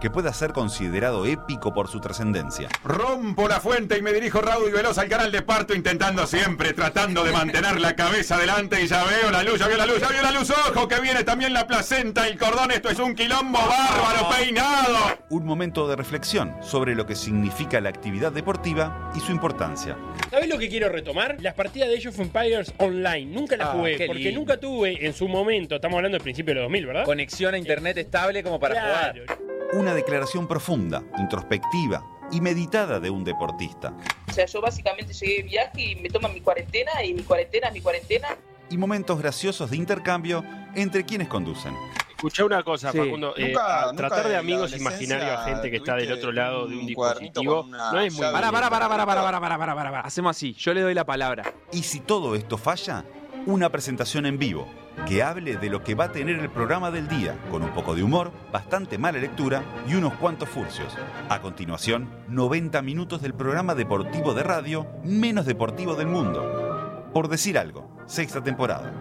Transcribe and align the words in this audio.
que 0.00 0.10
pueda 0.10 0.32
ser 0.32 0.52
considerado 0.52 1.26
épico 1.26 1.72
por 1.74 1.88
su 1.88 2.00
trascendencia. 2.00 2.68
Rompo 2.82 3.46
la 3.48 3.60
fuente 3.60 3.98
y 3.98 4.02
me 4.02 4.12
dirijo 4.12 4.40
raudo 4.40 4.68
y 4.68 4.72
veloz 4.72 4.98
al 4.98 5.08
canal 5.08 5.30
de 5.30 5.42
parto, 5.42 5.74
intentando 5.74 6.26
siempre, 6.26 6.72
tratando 6.72 7.22
de 7.22 7.32
mantener 7.32 7.80
la 7.80 7.94
cabeza 7.94 8.36
adelante 8.36 8.82
y 8.82 8.86
ya 8.86 9.04
veo 9.04 9.30
la 9.30 9.42
luz, 9.42 9.58
ya 9.58 9.68
veo 9.68 9.76
la 9.76 9.86
luz, 9.86 10.00
ya 10.00 10.08
veo 10.08 10.22
la 10.22 10.30
luz, 10.32 10.50
ojo, 10.50 10.88
que 10.88 11.00
viene 11.00 11.22
también 11.24 11.52
la 11.52 11.66
placenta, 11.66 12.26
el 12.26 12.38
cordón, 12.38 12.70
esto 12.70 12.88
es 12.88 12.98
un 12.98 13.14
quilombo 13.14 13.58
bárbaro, 13.58 14.28
peinado. 14.36 14.96
Un 15.28 15.44
momento 15.44 15.86
de 15.86 15.96
reflexión 15.96 16.56
sobre 16.62 16.94
lo 16.94 17.06
que 17.06 17.14
significa 17.14 17.80
la 17.80 17.90
actividad 17.90 18.32
deportiva 18.32 19.10
y 19.14 19.20
su 19.20 19.30
importancia. 19.32 19.96
¿Sabes 20.30 20.48
lo 20.48 20.58
que 20.58 20.68
quiero 20.68 20.88
retomar? 20.88 21.36
Las 21.40 21.54
partidas 21.54 21.88
de 21.88 21.96
Age 21.98 22.08
of 22.08 22.18
Empires 22.20 22.72
online. 22.78 23.26
Nunca 23.26 23.56
las 23.56 23.68
Ah, 23.68 23.72
jugué, 23.72 24.06
porque 24.06 24.22
lindo. 24.22 24.40
nunca 24.40 24.56
tuve 24.58 25.04
en 25.04 25.12
su 25.12 25.28
momento, 25.28 25.74
estamos 25.74 25.96
hablando 25.96 26.16
del 26.16 26.22
principio 26.22 26.54
de 26.54 26.60
los 26.60 26.64
2000, 26.64 26.86
¿verdad? 26.86 27.04
Conexión 27.04 27.54
a 27.54 27.58
internet 27.58 27.98
estable 27.98 28.42
como 28.42 28.58
para 28.58 28.74
Claro. 28.74 29.22
jugar. 29.26 29.59
Una 29.72 29.94
declaración 29.94 30.46
profunda, 30.48 31.02
introspectiva 31.18 32.04
y 32.32 32.40
meditada 32.40 32.98
de 33.00 33.10
un 33.10 33.24
deportista. 33.24 33.92
O 34.28 34.32
sea, 34.32 34.46
yo 34.46 34.60
básicamente 34.60 35.12
llegué 35.12 35.36
de 35.36 35.42
viaje 35.42 35.80
y 35.82 35.96
me 35.96 36.08
toman 36.08 36.32
mi 36.34 36.40
cuarentena 36.40 37.04
y 37.04 37.14
mi 37.14 37.22
cuarentena 37.22 37.68
es 37.68 37.74
mi 37.74 37.80
cuarentena. 37.80 38.28
Y 38.68 38.76
momentos 38.76 39.18
graciosos 39.18 39.70
de 39.70 39.76
intercambio 39.76 40.44
entre 40.74 41.04
quienes 41.04 41.28
conducen. 41.28 41.74
Escuché 42.10 42.42
una 42.44 42.62
cosa, 42.62 42.92
Sí. 42.92 42.98
Facundo. 42.98 43.34
eh, 43.36 43.46
Nunca- 43.48 43.82
a 43.82 43.86
nunca 43.92 43.96
tratar 44.08 44.28
de 44.28 44.36
amigos 44.36 44.76
imaginarios 44.76 45.30
a 45.38 45.44
gente 45.44 45.70
que 45.70 45.76
está 45.78 45.94
del 45.96 46.12
otro 46.12 46.32
lado 46.32 46.66
de 46.68 46.76
un 46.76 46.86
dispositivo 46.86 47.66
no 47.70 48.00
es 48.00 48.12
muy 48.12 48.20
pará, 48.22 48.50
pará, 48.52 48.68
pará, 48.70 48.88
pará, 48.88 49.06
pará, 49.06 49.22
pará, 49.24 49.40
pará, 49.40 49.58
pará, 49.58 49.74
pará. 49.74 50.00
Hacemos 50.00 50.36
así, 50.36 50.52
yo 50.52 50.74
le 50.74 50.82
doy 50.82 50.94
la 50.94 51.04
palabra. 51.06 51.52
Y 51.72 51.82
si 51.82 52.00
todo 52.00 52.34
esto 52.34 52.58
falla, 52.58 53.04
una 53.46 53.70
presentación 53.70 54.26
en 54.26 54.38
vivo 54.38 54.68
que 55.06 55.22
hable 55.22 55.56
de 55.56 55.70
lo 55.70 55.82
que 55.82 55.94
va 55.94 56.04
a 56.04 56.12
tener 56.12 56.38
el 56.38 56.50
programa 56.50 56.90
del 56.90 57.08
día, 57.08 57.36
con 57.50 57.62
un 57.62 57.70
poco 57.70 57.94
de 57.94 58.02
humor, 58.02 58.32
bastante 58.52 58.98
mala 58.98 59.18
lectura 59.18 59.62
y 59.88 59.94
unos 59.94 60.14
cuantos 60.14 60.48
furcios. 60.48 60.96
A 61.28 61.40
continuación, 61.40 62.08
90 62.28 62.82
minutos 62.82 63.22
del 63.22 63.34
programa 63.34 63.74
deportivo 63.74 64.34
de 64.34 64.42
radio 64.42 64.86
menos 65.04 65.46
deportivo 65.46 65.94
del 65.94 66.06
mundo. 66.06 67.08
Por 67.12 67.28
decir 67.28 67.58
algo, 67.58 67.90
sexta 68.06 68.42
temporada. 68.42 68.92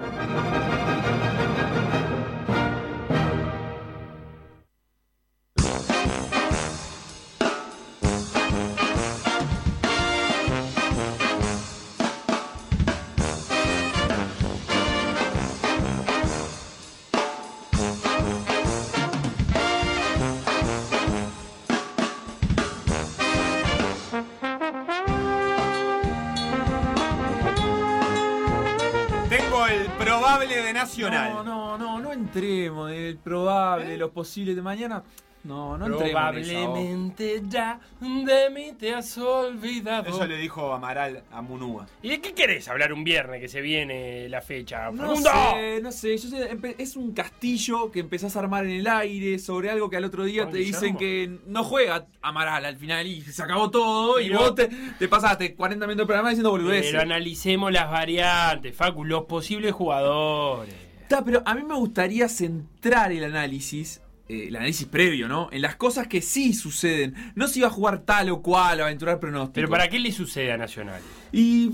Probable, 33.89 33.97
los 33.97 34.11
posibles 34.11 34.55
de 34.55 34.61
mañana. 34.61 35.03
No, 35.43 35.77
no 35.77 35.85
entremos 35.85 36.35
en 36.35 36.39
esa, 36.39 36.51
Probablemente 36.51 37.41
ya 37.47 37.79
de 38.01 38.49
mí 38.49 38.73
te 38.77 38.93
has 38.93 39.17
olvidado. 39.17 40.09
Eso 40.09 40.25
le 40.25 40.37
dijo 40.37 40.73
Amaral 40.73 41.23
a 41.31 41.41
Munúa. 41.41 41.87
¿Y 42.01 42.09
de 42.09 42.19
qué 42.19 42.33
querés 42.33 42.67
hablar 42.67 42.91
un 42.91 43.05
viernes 43.05 43.39
que 43.39 43.47
se 43.47 43.61
viene 43.61 44.27
la 44.27 44.41
fecha? 44.41 44.91
No 44.91 45.15
sé, 45.15 45.80
no 45.81 45.91
sé, 45.91 46.17
yo 46.17 46.30
sé, 46.30 46.58
es 46.77 46.95
un 46.97 47.14
castillo 47.14 47.89
que 47.89 48.02
empezás 48.02 48.36
a 48.36 48.39
armar 48.39 48.65
en 48.65 48.71
el 48.81 48.87
aire 48.87 49.39
sobre 49.39 49.69
algo 49.69 49.89
que 49.89 49.95
al 49.95 50.03
otro 50.03 50.25
día 50.25 50.49
te 50.49 50.58
dicen 50.58 50.97
que 50.97 51.39
no 51.45 51.64
juega 51.64 52.08
Amaral 52.21 52.65
al 52.65 52.75
final 52.75 53.08
y 53.08 53.21
se 53.21 53.41
acabó 53.41 53.71
todo 53.71 54.19
y 54.19 54.30
vos 54.30 54.55
te, 54.55 54.67
te 54.67 55.08
pasaste 55.08 55.55
40 55.55 55.85
minutos 55.85 55.99
del 55.99 56.08
programa 56.08 56.30
diciendo 56.30 56.52
boludeces. 56.52 56.91
Pero 56.91 57.02
analicemos 57.02 57.71
las 57.71 57.89
variantes, 57.89 58.75
Facu, 58.75 59.05
los 59.05 59.23
posibles 59.23 59.71
jugadores. 59.71 60.89
Está, 61.09 61.23
pero 61.25 61.42
a 61.43 61.55
mí 61.55 61.64
me 61.64 61.73
gustaría 61.73 62.30
centrar 62.30 63.11
el 63.11 63.23
análisis, 63.23 63.99
eh, 64.27 64.45
el 64.49 64.55
análisis 64.55 64.86
previo, 64.86 65.27
¿no? 65.27 65.49
En 65.52 65.64
las 65.64 65.75
cosas 65.75 66.05
que 66.08 66.21
sí 66.21 66.53
suceden. 66.53 67.15
No 67.33 67.47
si 67.47 67.61
va 67.61 67.67
a 67.67 67.71
jugar 67.71 68.02
tal 68.05 68.30
o 68.30 68.43
cual 68.43 68.80
o 68.81 68.83
aventurar 68.83 69.20
pronósticos. 69.20 69.55
Pero 69.55 69.70
¿para 69.70 69.87
qué 69.89 69.97
le 69.97 70.11
sucede 70.11 70.52
a 70.52 70.58
Nacional? 70.58 71.02
Y. 71.31 71.71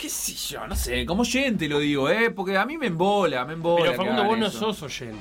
qué 0.00 0.08
sé 0.08 0.32
yo, 0.32 0.66
no 0.66 0.74
sé, 0.74 1.04
como 1.04 1.20
oyente 1.20 1.68
lo 1.68 1.80
digo, 1.80 2.08
¿eh? 2.08 2.30
Porque 2.30 2.56
a 2.56 2.64
mí 2.64 2.78
me 2.78 2.86
embola, 2.86 3.44
me 3.44 3.52
embola. 3.52 3.90
Pero 3.90 3.96
Facundo, 3.98 4.24
vos 4.24 4.38
no 4.38 4.48
sos 4.48 4.82
oyente. 4.82 5.20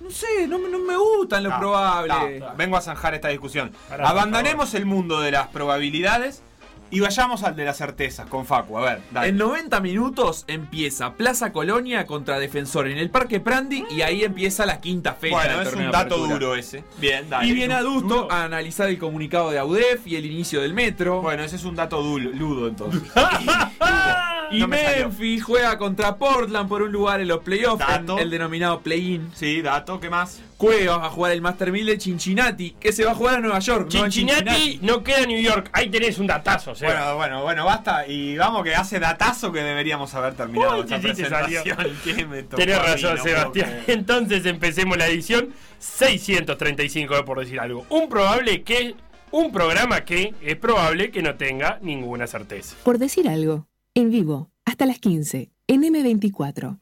No 0.00 0.10
sé, 0.10 0.46
no, 0.48 0.58
me- 0.58 0.70
no 0.70 0.78
me 0.78 0.96
gustan 0.96 1.42
lo 1.42 1.50
No, 1.50 1.58
probable. 1.58 2.38
no, 2.40 2.54
vengo 2.56 2.78
a 2.78 2.80
zanjar 2.80 3.12
esta 3.12 3.28
discusión. 3.28 3.72
Pará, 3.90 4.08
Abandonemos 4.08 4.72
el 4.72 4.86
mundo 4.86 5.20
de 5.20 5.32
las 5.32 5.48
probabilidades 5.48 6.42
y 6.90 7.00
vayamos 7.00 7.42
al 7.42 7.56
de 7.56 7.64
las 7.64 7.76
certezas 7.78 8.26
con 8.28 8.46
Facu. 8.46 8.78
A 8.78 8.82
ver, 8.82 9.02
dale. 9.10 9.28
En 9.28 9.36
90 9.38 9.80
minutos 9.80 10.44
empieza 10.46 11.14
Plaza 11.14 11.52
Colonia 11.52 12.06
contra 12.06 12.38
Defensor 12.38 12.86
en 12.88 12.98
el 12.98 13.10
Parque 13.10 13.40
Prandi 13.40 13.84
y 13.90 14.02
ahí 14.02 14.22
empieza 14.24 14.66
la 14.66 14.80
quinta 14.80 15.14
fecha. 15.14 15.34
bueno, 15.36 15.58
del 15.58 15.66
es 15.68 15.74
un 15.74 15.84
dato 15.90 15.96
apertura. 16.14 16.34
duro 16.34 16.54
ese. 16.54 16.84
Bien, 16.98 17.28
dale. 17.28 17.46
Y 17.48 17.52
viene 17.52 17.74
adusto 17.74 18.08
Duro. 18.22 18.32
a 18.32 18.44
analizar 18.44 18.88
el 18.88 18.98
comunicado 18.98 19.50
de 19.50 19.58
AUDEF 19.58 20.06
y 20.06 20.16
el 20.16 20.26
inicio 20.26 20.60
del 20.62 20.74
metro. 20.74 21.22
Bueno, 21.22 21.42
ese 21.42 21.56
es 21.56 21.64
un 21.64 21.74
dato 21.76 22.02
dul- 22.02 22.32
ludo 22.34 22.68
entonces. 22.68 23.02
y 24.50 24.58
no 24.60 24.68
me. 24.68 24.82
Memphis 24.98 25.42
juega 25.44 25.76
contra 25.78 26.16
Portland 26.16 26.68
por 26.68 26.82
un 26.82 26.92
lugar 26.92 27.20
en 27.20 27.28
los 27.28 27.40
playoffs, 27.40 27.84
el 28.18 28.30
denominado 28.30 28.80
play-in. 28.80 29.28
sí, 29.34 29.60
dato, 29.62 29.98
¿qué 30.00 30.08
más? 30.10 30.40
Cuevas 30.56 30.98
va 31.00 31.06
a 31.06 31.10
jugar 31.10 31.32
el 31.32 31.42
Master 31.42 31.70
1000 31.70 31.86
de 31.86 32.00
Cincinnati, 32.00 32.70
que 32.80 32.90
se 32.92 33.04
va 33.04 33.10
a 33.12 33.14
jugar 33.14 33.34
en 33.36 33.42
Nueva 33.42 33.58
York. 33.58 33.90
no 33.92 34.00
Cincinnati 34.10 34.78
no 34.82 35.02
queda 35.02 35.20
en 35.20 35.28
New 35.28 35.42
York. 35.42 35.68
Ahí 35.72 35.90
tenés 35.90 36.18
un 36.18 36.26
datazo, 36.26 36.74
Seba. 36.74 36.92
Bueno, 36.94 37.16
bueno, 37.16 37.42
bueno, 37.42 37.64
basta. 37.66 38.06
Y 38.06 38.36
vamos 38.38 38.62
que 38.64 38.74
hace 38.74 38.98
datazo 38.98 39.52
que 39.52 39.60
deberíamos 39.60 40.14
haber 40.14 40.34
terminado 40.34 40.76
Uy, 40.76 40.80
esta 40.82 40.96
sí, 40.96 41.02
presentación. 41.08 41.76
¿Qué 42.04 42.24
me 42.24 42.42
tocó 42.42 42.56
Tenés 42.56 42.76
a 42.76 42.80
mí? 42.80 42.86
razón, 42.86 43.16
No 43.16 43.22
Sebastián. 43.22 43.82
Entonces 43.86 44.46
empecemos 44.46 44.96
la 44.96 45.08
edición 45.08 45.50
635 45.78 47.14
de 47.16 47.22
por 47.22 47.38
decir 47.40 47.60
algo. 47.60 47.84
Un 47.90 48.08
probable 48.08 48.62
que. 48.62 48.94
Un 49.32 49.50
programa 49.52 50.04
que 50.04 50.34
es 50.40 50.56
probable 50.56 51.10
que 51.10 51.20
no 51.20 51.34
tenga 51.34 51.78
ninguna 51.82 52.26
certeza. 52.28 52.76
Por 52.84 52.96
decir 52.98 53.28
algo, 53.28 53.66
en 53.92 54.10
vivo, 54.10 54.50
hasta 54.64 54.86
las 54.86 55.00
15, 55.00 55.50
en 55.66 55.82
M24. 55.82 56.78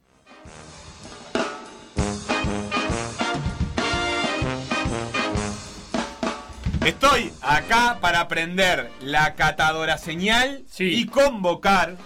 Estoy 6.85 7.33
acá 7.41 7.99
para 8.01 8.21
aprender 8.21 8.91
la 9.01 9.35
catadora 9.35 9.97
señal 9.99 10.63
Sí. 10.69 10.85
y 11.01 11.07
convocar 11.07 11.97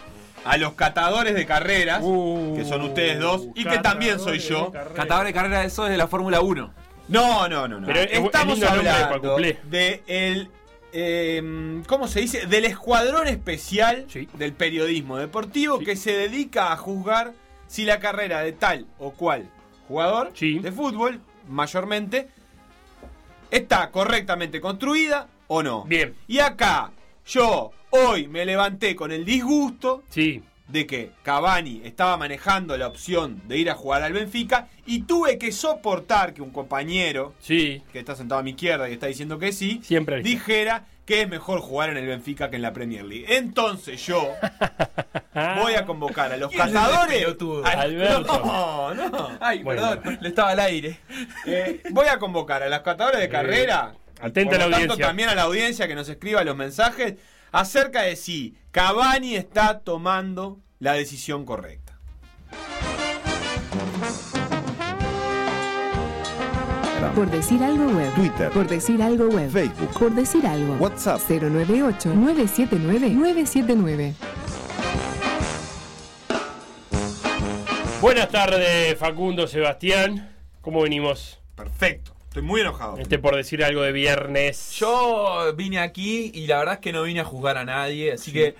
a 0.45 0.57
los 0.57 0.75
catadores 0.75 1.35
de 1.35 1.47
carreras, 1.47 2.01
Uh, 2.03 2.55
que 2.57 2.65
son 2.65 2.83
ustedes 2.83 3.19
dos, 3.19 3.49
y 3.55 3.65
que 3.65 3.79
también 3.79 4.21
soy 4.21 4.39
yo. 4.39 4.73
Catador 4.95 5.27
de 5.27 5.33
carrera 5.33 5.61
de 5.61 5.67
eso 5.67 5.85
es 5.85 5.91
de 5.91 5.97
la 5.99 6.07
Fórmula 6.07 6.41
1. 6.41 6.73
No, 7.09 7.49
no, 7.49 7.67
no, 7.67 7.81
no. 7.81 7.87
Pero 7.87 8.01
es- 8.01 8.13
es 8.13 8.19
Estamos 8.25 8.63
hablando 8.63 9.37
de 9.65 10.03
el 10.07 10.51
eh, 10.93 11.83
¿cómo 11.87 12.09
se 12.09 12.21
dice? 12.21 12.47
Del 12.47 12.65
escuadrón 12.65 13.29
especial 13.29 14.07
Sí. 14.09 14.27
del 14.35 14.53
periodismo 14.55 15.19
deportivo 15.19 15.79
Sí. 15.81 15.85
que 15.85 15.97
se 15.97 16.13
dedica 16.13 16.73
a 16.73 16.77
juzgar 16.79 17.33
si 17.67 17.85
la 17.85 17.99
carrera 18.01 18.41
de 18.41 18.53
tal 18.53 18.87
o 18.99 19.11
cual 19.11 19.51
jugador 19.87 20.31
Sí. 20.35 20.61
de 20.61 20.73
fútbol, 20.73 21.21
mayormente, 21.47 22.29
está 23.51 23.91
correctamente 23.91 24.61
construida 24.61 25.29
o 25.47 25.63
no. 25.63 25.85
Bien. 25.85 26.15
Y 26.27 26.39
acá 26.41 26.93
yo 27.27 27.73
hoy 27.91 28.29
me 28.29 28.45
levanté 28.45 28.95
con 28.97 29.13
el 29.13 29.25
disgusto 29.25 30.03
Sí. 30.11 30.43
de 30.69 30.87
que 30.87 31.13
Cavani 31.23 31.81
estaba 31.85 32.17
manejando 32.19 32.77
la 32.77 32.89
opción 32.89 33.41
de 33.49 33.57
ir 33.57 33.71
a 33.71 33.75
jugar 33.75 34.03
al 34.03 34.13
Benfica 34.13 34.69
y 34.85 35.03
tuve 35.03 35.39
que 35.39 35.51
soportar 35.53 36.35
que 36.35 36.43
un 36.43 36.51
compañero 36.51 37.35
Sí. 37.39 37.83
que 37.93 37.99
está 38.01 38.15
sentado 38.15 38.41
a 38.41 38.45
mi 38.45 38.51
izquierda 38.51 38.89
y 38.89 38.93
está 38.93 39.07
diciendo 39.07 39.39
que 39.39 39.53
sí, 39.53 39.81
Siempre. 39.83 40.23
dijera 40.23 40.87
que 41.09 41.23
es 41.23 41.29
mejor 41.31 41.61
jugar 41.61 41.89
en 41.89 41.97
el 41.97 42.07
Benfica 42.07 42.51
que 42.51 42.57
en 42.57 42.61
la 42.63 42.75
Premier 42.75 43.03
League. 43.03 43.25
Entonces 43.35 43.99
yo 44.07 44.31
voy 45.59 45.73
a 45.73 45.87
convocar 45.87 46.31
a 46.31 46.37
los 46.37 46.53
cazadores. 46.53 47.25
Al- 47.65 47.81
Alberto. 47.81 48.43
No, 48.45 48.95
no. 48.95 49.39
Ay, 49.41 49.63
Bueno. 49.63 49.89
perdón, 50.03 50.19
le 50.21 50.29
estaba 50.29 50.51
al 50.51 50.61
aire. 50.61 51.01
Eh, 51.47 51.81
voy 51.93 52.09
a 52.09 52.19
convocar 52.19 52.63
a 52.63 52.69
los 52.69 52.81
catadores 52.81 53.21
de 53.21 53.29
carrera. 53.31 53.95
atenta 54.21 54.57
a 54.57 54.59
la 54.59 54.65
tanto, 54.65 54.77
audiencia. 54.77 55.07
también 55.07 55.29
a 55.31 55.35
la 55.35 55.43
audiencia 55.45 55.89
que 55.89 55.95
nos 55.95 56.11
escriba 56.11 56.45
los 56.45 56.55
mensajes 56.57 57.15
acerca 57.53 58.03
de 58.03 58.15
si 58.15 58.55
Cavani 58.71 59.35
está 59.35 59.79
tomando 59.81 60.59
la 60.79 60.93
decisión 60.93 61.47
correcta. 61.47 61.99
Instagram, 66.99 67.15
Por 67.15 67.31
decir 67.31 67.63
algo 67.63 67.87
web. 67.87 68.13
Twitter, 68.15 68.51
Por 68.51 68.67
decir 68.67 69.01
algo 69.03 69.29
web. 69.29 69.51
Facebook, 69.51 69.91
Por 69.99 70.15
decir 70.15 70.47
algo. 70.47 70.75
WhatsApp. 70.77 71.21
098-979-979. 71.29 74.15
Buenas 78.01 78.29
tardes, 78.29 78.97
Facundo, 78.99 79.47
Sebastián. 79.47 80.35
¿Cómo 80.61 80.83
venimos? 80.83 81.39
Perfecto. 81.55 82.13
Estoy 82.29 82.43
muy 82.43 82.61
enojado. 82.61 82.99
Este 82.99 83.19
por 83.19 83.35
decir 83.37 83.65
algo 83.65 83.81
de 83.83 83.93
viernes. 83.93 84.73
Yo 84.79 85.55
vine 85.57 85.79
aquí 85.79 86.31
y 86.35 86.47
la 86.47 86.59
verdad 86.59 86.75
es 86.75 86.81
que 86.81 86.93
no 86.93 87.03
vine 87.05 87.21
a 87.21 87.25
juzgar 87.25 87.57
a 87.57 87.65
nadie, 87.65 88.13
así 88.13 88.33
que 88.33 88.55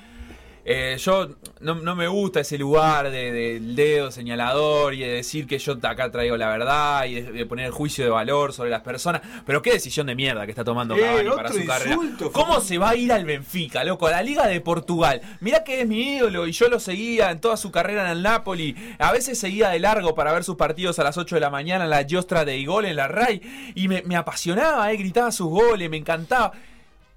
eh, 0.65 0.97
yo 0.99 1.29
no, 1.61 1.77
no 1.77 1.97
me 1.97 2.07
gusta 2.09 2.41
ese 2.41 2.59
lugar 2.59 3.11
de- 3.11 3.33
del 3.33 3.75
dedo 3.77 4.11
señalador 4.11 4.95
y 4.95 5.01
de 5.01 5.09
decir 5.09 5.47
que 5.47 5.59
yo 5.59 5.77
acá 5.83 6.11
traigo 6.11 6.37
la 6.37 6.49
verdad 6.49 7.05
y 7.07 7.15
de, 7.21 7.33
de 7.33 7.47
poner 7.47 7.67
el 7.67 7.73
juicio 7.73 8.05
de 8.05 8.11
valor 8.11 8.53
sobre 8.53 8.71
las 8.71 8.83
personas. 8.83 9.23
Pero 9.47 9.63
qué 9.63 9.73
decisión 9.73 10.07
de 10.09 10.15
mierda 10.15 10.45
que 10.45 10.53
está 10.53 10.65
tomando 10.65 10.95
Eh, 10.97 11.01
Cavani 11.01 11.31
para 11.31 11.53
su 11.53 11.65
carrera. 11.65 11.91
insulto, 11.95 12.33
¿Cómo 12.33 12.61
se 12.61 12.79
va 12.79 12.91
a 12.91 12.97
ir 12.97 13.13
al 13.13 13.25
Benfica, 13.25 13.83
loco? 13.85 14.07
A 14.07 14.11
la 14.11 14.23
Liga 14.23 14.47
de 14.47 14.61
Portugal. 14.61 15.21
Mirá 15.41 15.65
que 15.65 15.81
es 15.81 15.87
mi 15.89 16.17
ídolo 16.17 16.47
y 16.47 16.53
yo 16.53 16.69
lo 16.69 16.79
seguía 16.81 17.31
en 17.31 17.41
toda 17.41 17.57
su 17.57 17.71
carrera 17.71 18.05
en 18.05 18.11
el 18.19 18.23
Napoli. 18.23 18.77
A 18.99 19.13
veces 19.13 19.39
seguía 19.39 19.71
de 19.71 19.79
largo 19.79 20.15
para 20.15 20.33
ver 20.33 20.45
sus 20.45 20.57
partidos 20.57 20.99
a 20.99 21.05
las 21.05 21.17
8 21.17 21.35
de 21.37 21.41
la 21.41 21.51
mañana 21.51 21.85
en 21.85 21.91
la 21.91 22.05
Giostra 22.05 22.45
de 22.45 22.57
Igol 22.59 22.85
en 22.85 22.97
la 22.97 23.09
RAI. 23.09 23.41
Y 23.75 23.89
me, 23.89 24.03
me 24.03 24.17
apasionaba, 24.17 24.93
eh, 24.93 24.97
gritaba 24.97 25.33
sus 25.33 25.49
goles, 25.49 25.89
me 25.89 25.97
encantaba. 25.97 26.53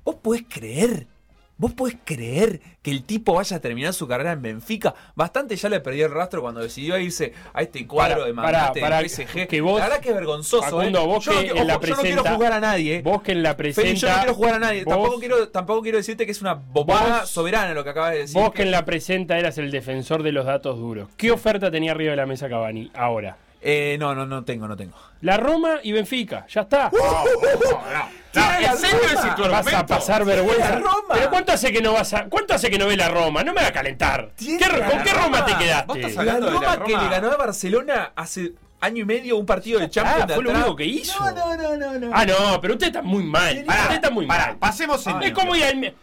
¿Vos 0.04 0.16
podés 0.16 0.44
creer? 0.50 1.08
¿Vos 1.62 1.74
podés 1.74 1.96
creer 2.04 2.60
que 2.82 2.90
el 2.90 3.04
tipo 3.04 3.36
vaya 3.36 3.58
a 3.58 3.60
terminar 3.60 3.94
su 3.94 4.08
carrera 4.08 4.32
en 4.32 4.42
Benfica? 4.42 4.96
Bastante 5.14 5.56
ya 5.56 5.70
le 5.70 5.80
perdí 5.80 6.02
el 6.02 6.10
rastro 6.10 6.42
cuando 6.42 6.60
decidió 6.60 6.98
irse 6.98 7.34
a 7.54 7.62
este 7.62 7.86
cuadro 7.86 8.26
de 8.26 8.34
magnate 8.34 8.80
del 8.82 9.08
PSG. 9.10 9.48
que 9.48 9.62
vos- 9.62 9.78
la 9.80 9.86
verdad 9.90 10.02
que 10.02 10.10
es 10.10 10.16
vergonzoso, 10.16 10.64
Facundo, 10.64 11.04
eh. 11.04 11.06
vos 11.06 11.24
yo, 11.24 11.32
que 11.40 11.50
en 11.50 11.68
la 11.68 11.76
ojo, 11.76 11.86
yo 11.86 11.96
no 11.96 12.02
quiero 12.02 12.24
presenta- 12.24 12.34
jugar 12.36 12.54
a 12.54 12.60
nadie. 12.60 13.02
Vos 13.04 13.22
que 13.22 13.34
en 13.34 13.44
la 13.44 13.54
Feli, 13.54 13.74
presenta. 13.74 13.94
yo 14.00 14.08
no 14.10 14.16
quiero 14.18 14.34
jugar 14.34 14.54
a 14.56 14.60
nadie. 14.60 14.84
vos- 14.86 14.94
Tampoco 14.96 15.20
quiero, 15.20 15.50
tampoco 15.50 15.82
quiero 15.84 15.98
decirte 16.00 16.26
que 16.26 16.32
es 16.32 16.42
una 16.42 16.56
bobada 16.56 17.20
Vos- 17.20 17.30
soberana 17.30 17.76
lo 17.76 17.84
que 17.84 17.92
acabas 17.92 18.14
de 18.14 18.18
decir. 18.18 18.42
Vos 18.42 18.52
que 18.54 18.64
en 18.64 18.72
la 18.72 18.84
presenta 18.84 19.38
eras 19.38 19.60
el 19.60 19.70
defensor 19.70 20.24
de 20.24 20.32
los 20.32 20.48
datos 20.48 20.80
duros. 20.80 21.10
¿Qué 21.16 21.30
oferta 21.30 21.70
tenía 21.70 21.92
arriba 21.92 22.10
de 22.10 22.18
la 22.18 22.26
mesa 22.26 22.50
Cavani 22.50 22.90
ahora? 22.96 23.38
Eh, 23.64 23.96
no, 24.00 24.16
no, 24.16 24.26
no 24.26 24.44
tengo, 24.44 24.68
no 24.68 24.76
tengo. 24.76 24.98
La 25.22 25.38
Roma 25.38 25.76
y 25.84 25.92
Benfica, 25.92 26.48
ya 26.48 26.62
está. 26.62 26.90
¿Tiene 28.32 28.62
la 28.62 28.72
¿en 28.72 28.78
serio 28.78 28.98
Roma? 29.14 29.36
tu 29.36 29.42
Vas 29.50 29.74
a 29.74 29.86
pasar 29.86 30.26
vergüenza. 30.26 30.70
La 30.70 30.76
Roma. 30.80 31.14
Pero 31.14 31.30
¿cuánto 31.30 31.52
hace 31.52 31.72
que 31.72 31.82
no 31.82 31.94
vas 31.94 32.14
a 32.14 32.26
cuánto 32.26 32.54
hace 32.54 32.70
que 32.70 32.78
no 32.80 32.88
ve 32.88 32.96
la 32.98 33.10
Roma? 33.10 33.44
No 33.44 33.54
me 33.54 33.62
va 33.62 33.68
a 33.68 33.74
calentar. 33.74 34.32
¿Qué- 34.38 34.58
Tiene 34.58 34.78
la 34.80 34.90
¿Con 34.90 35.04
qué 35.04 35.14
Roma 35.14 35.46
te 35.46 35.52
Vos 35.54 35.62
quedaste? 35.62 36.00
estás 36.00 36.16
La 36.16 36.22
hablando 36.22 36.46
de 36.48 36.52
Roma 36.54 36.66
la 36.78 36.84
que 36.86 36.92
Roma. 36.94 37.04
le 37.04 37.10
ganó 37.10 37.32
a 37.32 37.38
Barcelona 37.38 38.12
hace 38.16 38.54
año 38.80 39.02
y 39.04 39.06
medio 39.06 39.38
un 39.38 39.46
partido 39.46 39.80
de 39.80 39.90
Champions. 39.90 40.22
Ah, 40.24 40.26
de 40.26 40.34
fue 40.34 40.44
lo 40.44 40.52
único 40.52 40.76
que 40.76 40.86
hizo. 40.86 41.20
No, 41.20 41.32
no, 41.36 41.56
no, 41.58 41.78
no, 41.78 42.00
no. 42.00 42.10
Ah, 42.14 42.26
no, 42.26 42.60
pero 42.62 42.74
usted 42.74 42.88
está 42.88 43.02
muy 43.04 43.24
mal. 43.24 43.64
Pará, 43.66 43.82
usted 43.84 43.96
está 43.96 44.10
muy 44.10 44.26
pará, 44.26 44.48
mal. 44.48 44.58
pasemos 44.58 45.06
en 45.06 45.22
Es 45.22 45.32
como 45.34 45.54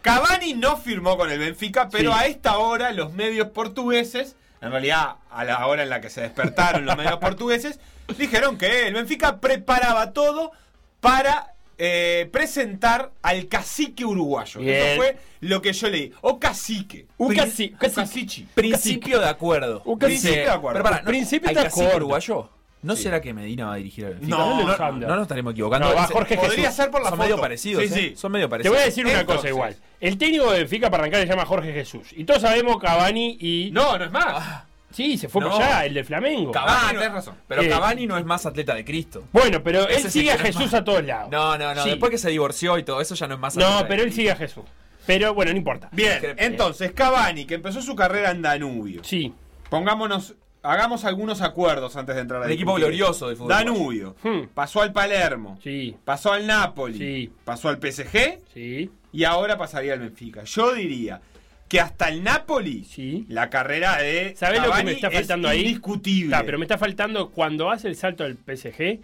Cavani 0.02 0.54
no 0.54 0.76
firmó 0.76 1.16
con 1.16 1.30
el 1.30 1.38
Benfica, 1.40 1.88
pero 1.90 2.12
Sí. 2.12 2.18
a 2.20 2.26
esta 2.26 2.58
hora 2.58 2.92
los 2.92 3.12
medios 3.14 3.48
portugueses, 3.48 4.36
en 4.60 4.70
realidad 4.70 5.16
a 5.30 5.44
la 5.44 5.66
hora 5.66 5.82
en 5.82 5.88
la 5.88 6.00
que 6.00 6.10
se 6.10 6.20
despertaron 6.22 6.84
los 6.84 6.96
medios 6.96 7.18
portugueses, 7.18 7.78
dijeron 8.16 8.58
que 8.58 8.86
el 8.88 8.94
Benfica 8.94 9.38
preparaba 9.40 10.12
todo 10.12 10.52
para 11.00 11.54
eh, 11.78 12.28
presentar 12.32 13.12
al 13.22 13.46
cacique 13.46 14.04
uruguayo. 14.04 14.60
Bien. 14.60 14.74
Eso 14.76 14.96
fue 14.96 15.16
lo 15.40 15.62
que 15.62 15.72
yo 15.72 15.88
leí. 15.88 16.12
O 16.22 16.38
cacique. 16.40 17.06
Un 17.18 17.34
cacichi. 17.36 18.48
Principio 18.54 19.20
de 19.20 19.28
acuerdo. 19.28 19.82
Un 19.84 19.98
principio 19.98 20.30
Dice- 20.32 20.40
de 20.44 20.50
acuerdo. 20.50 20.74
Pero 20.78 20.84
pará, 20.84 20.98
Un 20.98 21.04
principio 21.04 21.48
¿hay 21.48 21.54
de 21.54 21.62
cacique 21.62 21.80
acuerdo. 21.84 21.96
uruguayo? 21.98 22.50
¿No 22.82 22.94
será 22.94 23.20
que 23.20 23.34
Medina 23.34 23.66
va 23.66 23.72
a 23.74 23.76
dirigir 23.76 24.06
al 24.06 24.12
Benfica? 24.14 24.36
No, 24.36 24.60
no, 24.62 24.76
no, 24.76 24.76
no, 24.92 25.06
no 25.08 25.14
nos 25.16 25.22
estaremos 25.22 25.52
equivocando. 25.52 25.88
No, 25.88 25.94
va 25.96 26.04
Jorge 26.06 26.36
Podría 26.36 26.56
Jesús. 26.70 26.74
ser 26.76 26.90
por 26.90 27.02
la 27.02 27.08
Son 27.08 27.18
foto. 27.18 27.28
medio 27.28 27.40
parecidos, 27.40 27.82
Sí, 27.84 27.88
¿eh? 27.88 27.92
sí. 28.10 28.16
Son 28.16 28.30
medio 28.30 28.46
Te 28.46 28.50
parecidos. 28.50 28.76
voy 28.76 28.82
a 28.82 28.86
decir 28.86 29.04
una 29.04 29.20
Entonces- 29.20 29.36
cosa 29.36 29.48
igual. 29.48 29.76
El 30.00 30.16
técnico 30.18 30.52
de 30.52 30.58
Benfica 30.60 30.88
para 30.90 31.02
arrancar 31.02 31.20
se 31.22 31.26
llama 31.26 31.44
Jorge 31.44 31.72
Jesús. 31.72 32.08
Y 32.16 32.24
todos 32.24 32.40
sabemos 32.42 32.78
Cavani 32.78 33.36
y. 33.40 33.70
No, 33.72 33.98
no 33.98 34.04
es 34.04 34.10
más. 34.12 34.62
Sí, 34.92 35.18
se 35.18 35.28
fue 35.28 35.42
No. 35.42 35.50
por 35.50 35.60
allá, 35.62 35.84
el 35.84 35.92
de 35.94 36.04
Flamengo. 36.04 36.50
Cavani 36.52 36.78
Ah, 36.80 36.92
no- 36.92 36.98
tenés 37.00 37.14
razón. 37.14 37.34
Pero 37.48 37.62
Eh. 37.62 37.68
Cavani 37.68 38.06
no 38.06 38.16
es 38.16 38.24
más 38.24 38.46
atleta 38.46 38.74
de 38.74 38.84
Cristo. 38.84 39.24
Bueno, 39.32 39.62
pero 39.62 39.86
Ese 39.88 39.96
él 40.06 40.10
sí 40.12 40.20
sigue 40.20 40.32
a 40.32 40.38
Jesús 40.38 40.62
más. 40.66 40.74
a 40.74 40.84
todos 40.84 41.04
lados. 41.04 41.30
No, 41.30 41.58
no, 41.58 41.74
no. 41.74 41.82
Sí. 41.82 41.90
Después 41.90 42.10
que 42.10 42.18
se 42.18 42.30
divorció 42.30 42.78
y 42.78 42.84
todo 42.84 43.00
eso 43.00 43.14
ya 43.14 43.26
no 43.26 43.34
es 43.34 43.40
más 43.40 43.54
atleta 43.54 43.70
No, 43.70 43.78
de 43.78 43.84
pero 43.84 44.02
él 44.02 44.06
Cristo. 44.08 44.16
sigue 44.20 44.30
a 44.30 44.36
Jesús. 44.36 44.64
Pero 45.04 45.34
bueno, 45.34 45.50
no 45.52 45.58
importa. 45.58 45.88
Bien, 45.92 46.18
Eh. 46.22 46.34
entonces 46.38 46.92
Cavani, 46.92 47.44
que 47.44 47.54
empezó 47.54 47.82
su 47.82 47.94
carrera 47.96 48.30
en 48.30 48.40
Danubio. 48.40 49.02
Sí. 49.04 49.34
Pongámonos, 49.68 50.34
hagamos 50.68 51.04
algunos 51.04 51.40
acuerdos 51.40 51.96
antes 51.96 52.14
de 52.14 52.20
entrar 52.20 52.42
a 52.42 52.46
El 52.46 52.52
equipo 52.52 52.74
glorioso 52.74 53.28
del 53.28 53.36
fútbol 53.36 53.48
Danubio. 53.50 54.16
Hmm. 54.22 54.48
Pasó 54.54 54.82
al 54.82 54.92
Palermo. 54.92 55.58
Sí, 55.62 55.96
Pasó 56.04 56.32
al 56.32 56.46
Napoli. 56.46 56.98
Sí. 56.98 57.32
Pasó 57.44 57.68
al 57.68 57.78
PSG. 57.78 58.38
sí, 58.52 58.90
Y 59.12 59.24
ahora 59.24 59.56
pasaría 59.56 59.94
al 59.94 60.00
Benfica. 60.00 60.44
Yo 60.44 60.74
diría 60.74 61.20
que 61.68 61.80
hasta 61.80 62.08
el 62.08 62.22
Napoli, 62.22 62.84
sí. 62.84 63.26
la 63.28 63.50
carrera 63.50 63.98
de. 63.98 64.34
¿Sabés 64.36 64.58
lo 64.58 64.64
que 64.64 64.70
Cavani 64.70 64.84
me 64.86 64.92
está 64.92 65.08
es 65.08 65.14
faltando 65.14 65.48
ahí? 65.48 65.60
Indiscutible. 65.60 66.34
Está, 66.34 66.44
pero 66.44 66.58
me 66.58 66.64
está 66.64 66.78
faltando 66.78 67.30
cuando 67.30 67.70
hace 67.70 67.88
el 67.88 67.96
salto 67.96 68.24
del 68.24 68.36
PSG, 68.36 69.00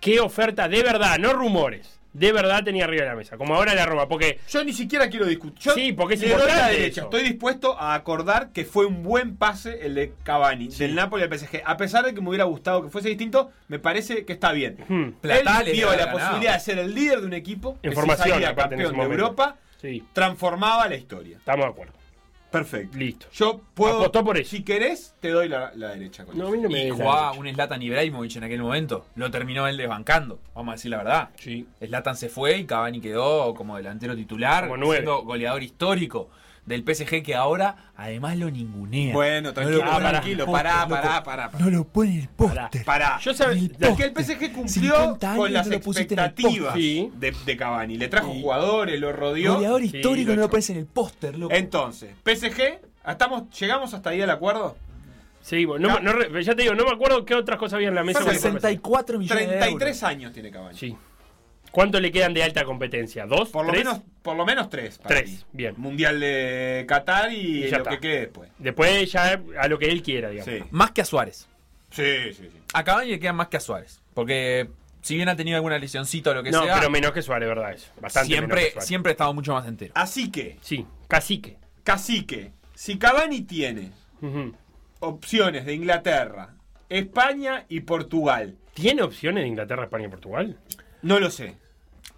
qué 0.00 0.20
oferta 0.20 0.68
de 0.68 0.82
verdad, 0.82 1.18
no 1.18 1.32
rumores, 1.32 1.95
de 2.18 2.32
verdad 2.32 2.64
tenía 2.64 2.84
arriba 2.84 3.02
de 3.04 3.10
la 3.10 3.14
mesa. 3.16 3.36
Como 3.36 3.54
ahora 3.54 3.74
la 3.74 3.84
Roma, 3.84 4.08
porque 4.08 4.38
Yo 4.48 4.64
ni 4.64 4.72
siquiera 4.72 5.08
quiero 5.10 5.26
discutir. 5.26 5.58
Yo 5.60 5.72
Sí, 5.72 5.92
porque 5.92 6.14
es 6.14 6.22
la 6.22 6.68
derecha. 6.68 7.02
eso. 7.02 7.02
Estoy 7.04 7.22
dispuesto 7.24 7.78
a 7.78 7.94
acordar 7.94 8.52
que 8.52 8.64
fue 8.64 8.86
un 8.86 9.02
buen 9.02 9.36
pase 9.36 9.84
el 9.86 9.94
de 9.94 10.12
Cavani, 10.22 10.68
del 10.68 10.94
Napoli 10.94 11.24
al 11.24 11.28
PSG. 11.38 11.62
A 11.64 11.76
pesar 11.76 12.04
de 12.04 12.14
que 12.14 12.20
me 12.20 12.28
hubiera 12.30 12.44
gustado 12.44 12.82
que 12.82 12.88
fuese 12.88 13.08
distinto, 13.08 13.50
me 13.68 13.78
parece 13.78 14.24
que 14.24 14.32
está 14.32 14.52
bien. 14.52 14.76
hmm, 14.88 15.10
Platá 15.20 15.60
Él 15.60 15.72
vio 15.72 15.90
la 15.90 15.96
ganado. 15.96 16.18
posibilidad 16.18 16.54
de 16.54 16.60
ser 16.60 16.78
el 16.78 16.94
líder 16.94 17.20
de 17.20 17.26
un 17.26 17.34
equipo 17.34 17.78
que 17.82 17.90
si 17.90 17.96
salía 17.96 18.36
en 18.36 18.42
ese 18.44 18.54
campeón 18.54 18.96
de. 18.96 19.02
Europa, 19.04 19.56
sí, 19.80 20.02
transformaba 20.12 20.88
la 20.88 20.96
historia. 20.96 21.36
estamos 21.36 21.66
de 21.66 21.70
acuerdo. 21.70 21.92
Perfecto. 22.58 22.98
Listo. 22.98 23.26
Yo 23.32 23.60
puedo. 23.74 23.96
Apostó 24.00 24.24
por 24.24 24.36
eso. 24.38 24.50
Si 24.50 24.62
querés, 24.62 25.14
te 25.20 25.30
doy 25.30 25.48
la, 25.48 25.72
la 25.74 25.90
derecha. 25.90 26.24
Con 26.24 26.36
No, 26.38 26.44
a 26.44 26.48
eso. 26.48 26.56
mí 26.56 26.62
no 26.62 26.68
me 26.70 26.86
Y 26.86 26.90
jugaba 26.90 27.32
un 27.32 27.48
Zlatan 27.52 27.82
Ibrahimovic 27.82 28.36
en 28.36 28.44
aquel 28.44 28.62
momento. 28.62 29.06
Lo 29.14 29.30
terminó 29.30 29.66
él 29.68 29.76
desbancando. 29.76 30.38
Vamos 30.54 30.72
a 30.72 30.76
decir 30.76 30.90
la 30.90 30.98
verdad. 30.98 31.28
Sí. 31.38 31.66
Zlatan 31.84 32.16
se 32.16 32.28
fue 32.28 32.58
y 32.58 32.64
Cavani 32.64 33.00
quedó 33.00 33.54
como 33.54 33.76
delantero 33.76 34.14
titular, 34.16 34.64
Como 34.64 34.76
nueve. 34.76 34.96
siendo 34.96 35.22
goleador 35.22 35.62
histórico 35.62 36.28
del 36.66 36.82
PSG 36.84 37.22
que 37.22 37.34
ahora 37.34 37.76
además 37.96 38.36
lo 38.36 38.50
ningunea. 38.50 39.14
Bueno, 39.14 39.52
tranquilo, 39.54 39.80
pará. 39.80 40.10
tranquilo. 40.10 40.46
Pará, 40.46 40.86
pará, 40.88 41.22
pará. 41.22 41.50
No 41.58 41.70
lo 41.70 41.84
pone 41.84 42.10
en 42.14 42.20
el 42.22 42.28
póster. 42.28 42.84
Pará. 42.84 43.18
Yo 43.20 43.32
sab- 43.32 43.52
El 43.52 43.70
Es 43.80 43.96
que 43.96 44.04
el 44.04 44.10
PSG 44.12 44.52
cumplió 44.52 44.66
50 44.96 45.28
años 45.30 45.38
con 45.40 45.52
las 45.52 45.66
no 45.68 45.72
el 45.72 45.78
expectativas. 45.78 46.74
Sí. 46.74 47.10
de, 47.14 47.34
de 47.46 47.56
Cavani. 47.56 47.96
Le 47.96 48.08
trajo 48.08 48.32
Sí. 48.32 48.42
jugadores, 48.42 49.00
lo 49.00 49.12
rodeó. 49.12 49.54
Goleador 49.54 49.80
Sí, 49.82 49.96
histórico 49.96 50.30
lo 50.30 50.36
no 50.36 50.42
lo 50.42 50.50
pones 50.50 50.68
en 50.70 50.76
el 50.78 50.86
póster, 50.86 51.38
loco. 51.38 51.54
Entonces, 51.54 52.10
PSG, 52.24 52.80
estamos, 53.06 53.44
¿llegamos 53.58 53.94
hasta 53.94 54.10
ahí 54.10 54.20
al 54.20 54.30
acuerdo? 54.30 54.76
Sí, 55.42 55.64
no, 55.64 55.78
no 55.78 56.40
ya 56.40 56.56
te 56.56 56.62
digo, 56.62 56.74
no 56.74 56.84
me 56.84 56.90
acuerdo 56.90 57.24
qué 57.24 57.34
otras 57.36 57.56
cosas 57.60 57.74
había 57.74 57.88
en 57.88 57.94
la 57.94 58.02
mesa. 58.02 58.18
porque- 58.18 58.34
64 58.34 59.20
millones 59.20 59.48
de 59.48 59.56
33 59.58 59.96
euros. 60.02 60.02
años 60.02 60.32
tiene 60.32 60.50
Cavani. 60.50 60.76
Sí. 60.76 60.96
¿Cuánto 61.76 62.00
le 62.00 62.10
quedan 62.10 62.32
de 62.32 62.42
alta 62.42 62.64
competencia? 62.64 63.26
¿Dos? 63.26 63.50
Por 63.50 63.66
lo 63.66 63.72
¿Tres? 63.72 63.84
menos, 63.84 64.00
por 64.22 64.34
lo 64.34 64.46
menos 64.46 64.70
tres. 64.70 64.96
para 64.96 65.16
Tres, 65.16 65.30
mí. 65.30 65.38
bien. 65.52 65.74
Mundial 65.76 66.18
de 66.18 66.86
Qatar 66.88 67.30
y, 67.30 67.64
Y 67.66 67.68
ya 67.68 67.76
lo 67.76 67.84
está. 67.84 67.90
que 67.90 68.00
quede 68.00 68.20
después. 68.20 68.50
Después 68.56 69.12
ya 69.12 69.38
a 69.60 69.68
lo 69.68 69.78
que 69.78 69.84
él 69.90 70.02
quiera, 70.02 70.30
digamos. 70.30 70.54
Sí. 70.54 70.64
Más 70.70 70.92
que 70.92 71.02
a 71.02 71.04
Suárez. 71.04 71.46
Sí, 71.90 72.32
sí, 72.32 72.48
sí. 72.50 72.60
A 72.72 72.82
Cavani 72.82 73.10
le 73.10 73.20
quedan 73.20 73.36
más 73.36 73.48
que 73.48 73.58
a 73.58 73.60
Suárez. 73.60 74.00
Porque 74.14 74.70
si 75.02 75.16
bien 75.16 75.28
ha 75.28 75.36
tenido 75.36 75.56
alguna 75.56 75.78
lesioncita 75.78 76.30
o 76.30 76.34
lo 76.34 76.42
que 76.42 76.50
No, 76.50 76.64
sea, 76.64 76.76
pero 76.78 76.88
menos 76.88 77.12
que 77.12 77.20
Suárez, 77.20 77.46
¿verdad? 77.46 77.72
Eso. 77.74 77.88
Bastante 78.00 78.30
menos 78.30 78.38
siempre, 78.46 78.64
que 78.64 78.70
Suárez. 78.72 78.88
siempre 78.88 79.10
ha 79.10 79.12
estado 79.12 79.34
mucho 79.34 79.52
más 79.52 79.66
entero. 79.68 79.92
Así 79.96 80.30
que, 80.30 80.56
Sí, 80.62 80.86
cacique. 81.08 81.58
cacique, 81.84 82.52
si 82.74 82.96
Cavani 82.96 83.42
tiene 83.42 83.92
opciones 85.00 85.66
de 85.66 85.74
Inglaterra, 85.74 86.54
España 86.88 87.66
y 87.68 87.80
Portugal, 87.80 88.56
¿Tiene 88.72 89.02
opciones 89.02 89.42
de 89.44 89.48
Inglaterra, 89.48 89.84
España 89.84 90.06
y 90.06 90.08
Portugal? 90.08 90.56
no 91.02 91.18
lo 91.20 91.30
sé. 91.30 91.54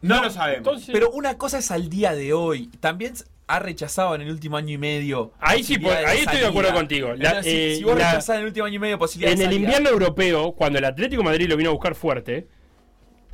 No, 0.00 0.22
lo 0.22 0.30
sabemos. 0.30 0.58
Entonces, 0.58 0.90
Pero 0.92 1.10
una 1.10 1.36
cosa 1.38 1.58
es 1.58 1.70
al 1.70 1.88
día 1.88 2.14
de 2.14 2.32
hoy. 2.32 2.68
También 2.80 3.14
ha 3.48 3.58
rechazado 3.58 4.14
en 4.14 4.20
el 4.20 4.30
último 4.30 4.56
año 4.56 4.74
y 4.74 4.78
medio. 4.78 5.32
Ahí 5.40 5.64
sí, 5.64 5.78
pues, 5.78 5.96
ahí 6.04 6.18
estoy 6.18 6.40
de 6.40 6.46
acuerdo 6.46 6.72
contigo. 6.72 7.08
La- 7.14 7.30
Entonces, 7.30 7.44
si- 7.52 7.58
eh, 7.58 7.74
si, 7.78 7.84
vos 7.84 7.98
la- 7.98 8.10
rechazás 8.10 8.36
en 8.36 8.40
el 8.42 8.46
último 8.48 8.66
año 8.66 8.74
y 8.76 8.78
medio 8.78 8.98
posibilidad 8.98 9.32
en 9.32 9.38
de 9.38 9.44
el 9.46 9.52
invierno 9.54 9.88
europeo, 9.88 10.52
cuando 10.52 10.78
el 10.78 10.84
Atlético 10.84 11.22
de 11.22 11.28
Madrid 11.28 11.48
lo 11.48 11.56
vino 11.56 11.70
a 11.70 11.72
buscar 11.72 11.94
fuerte, 11.94 12.46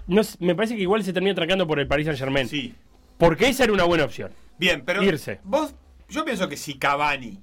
no 0.07 0.23
me 0.39 0.55
parece 0.55 0.77
que 0.77 0.83
igual 0.83 1.03
se 1.03 1.13
termina 1.13 1.35
trancando 1.35 1.67
por 1.67 1.81
el 1.81 1.87
Paris 1.89 2.07
Saint 2.07 2.19
Germain. 2.19 2.49
Sí. 2.49 2.75
Porque 3.19 3.49
esa 3.49 3.65
era 3.65 3.73
una 3.73 3.85
buena 3.85 4.05
opción. 4.05 4.33
Bien, 4.59 4.83
pero 4.85 5.03
Irse. 5.03 5.41
vos, 5.45 5.75
yo 6.09 6.25
pienso 6.25 6.49
que 6.49 6.57
si 6.57 6.75
Cavani 6.79 7.43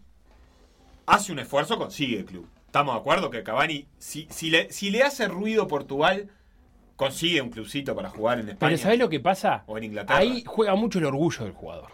hace 1.05 1.31
un 1.31 1.39
esfuerzo, 1.39 1.77
consigue 1.77 2.19
el 2.19 2.25
club. 2.25 2.47
¿Estamos 2.67 2.93
de 2.95 2.99
acuerdo 3.01 3.29
que 3.29 3.43
Cavani, 3.43 3.85
si, 3.97 4.27
si, 4.29 4.49
le, 4.49 4.71
si 4.71 4.91
le 4.91 5.03
hace 5.03 5.27
ruido 5.27 5.67
Portugal, 5.67 6.29
consigue 7.05 7.41
un 7.41 7.50
clubcito 7.50 7.96
para 7.96 8.10
jugar 8.10 8.39
en 8.39 8.50
España? 8.50 8.70
Pero 8.70 8.77
¿sabés 8.81 9.00
lo 9.00 9.10
que 9.10 9.20
pasa? 9.20 9.63
O 9.67 9.77
en 9.77 9.86
Inglaterra. 9.86 10.20
Ahí 10.20 10.43
juega 10.46 10.75
mucho 10.75 11.00
el 11.00 11.05
orgullo 11.05 11.43
del 11.46 11.53
jugador. 11.53 11.88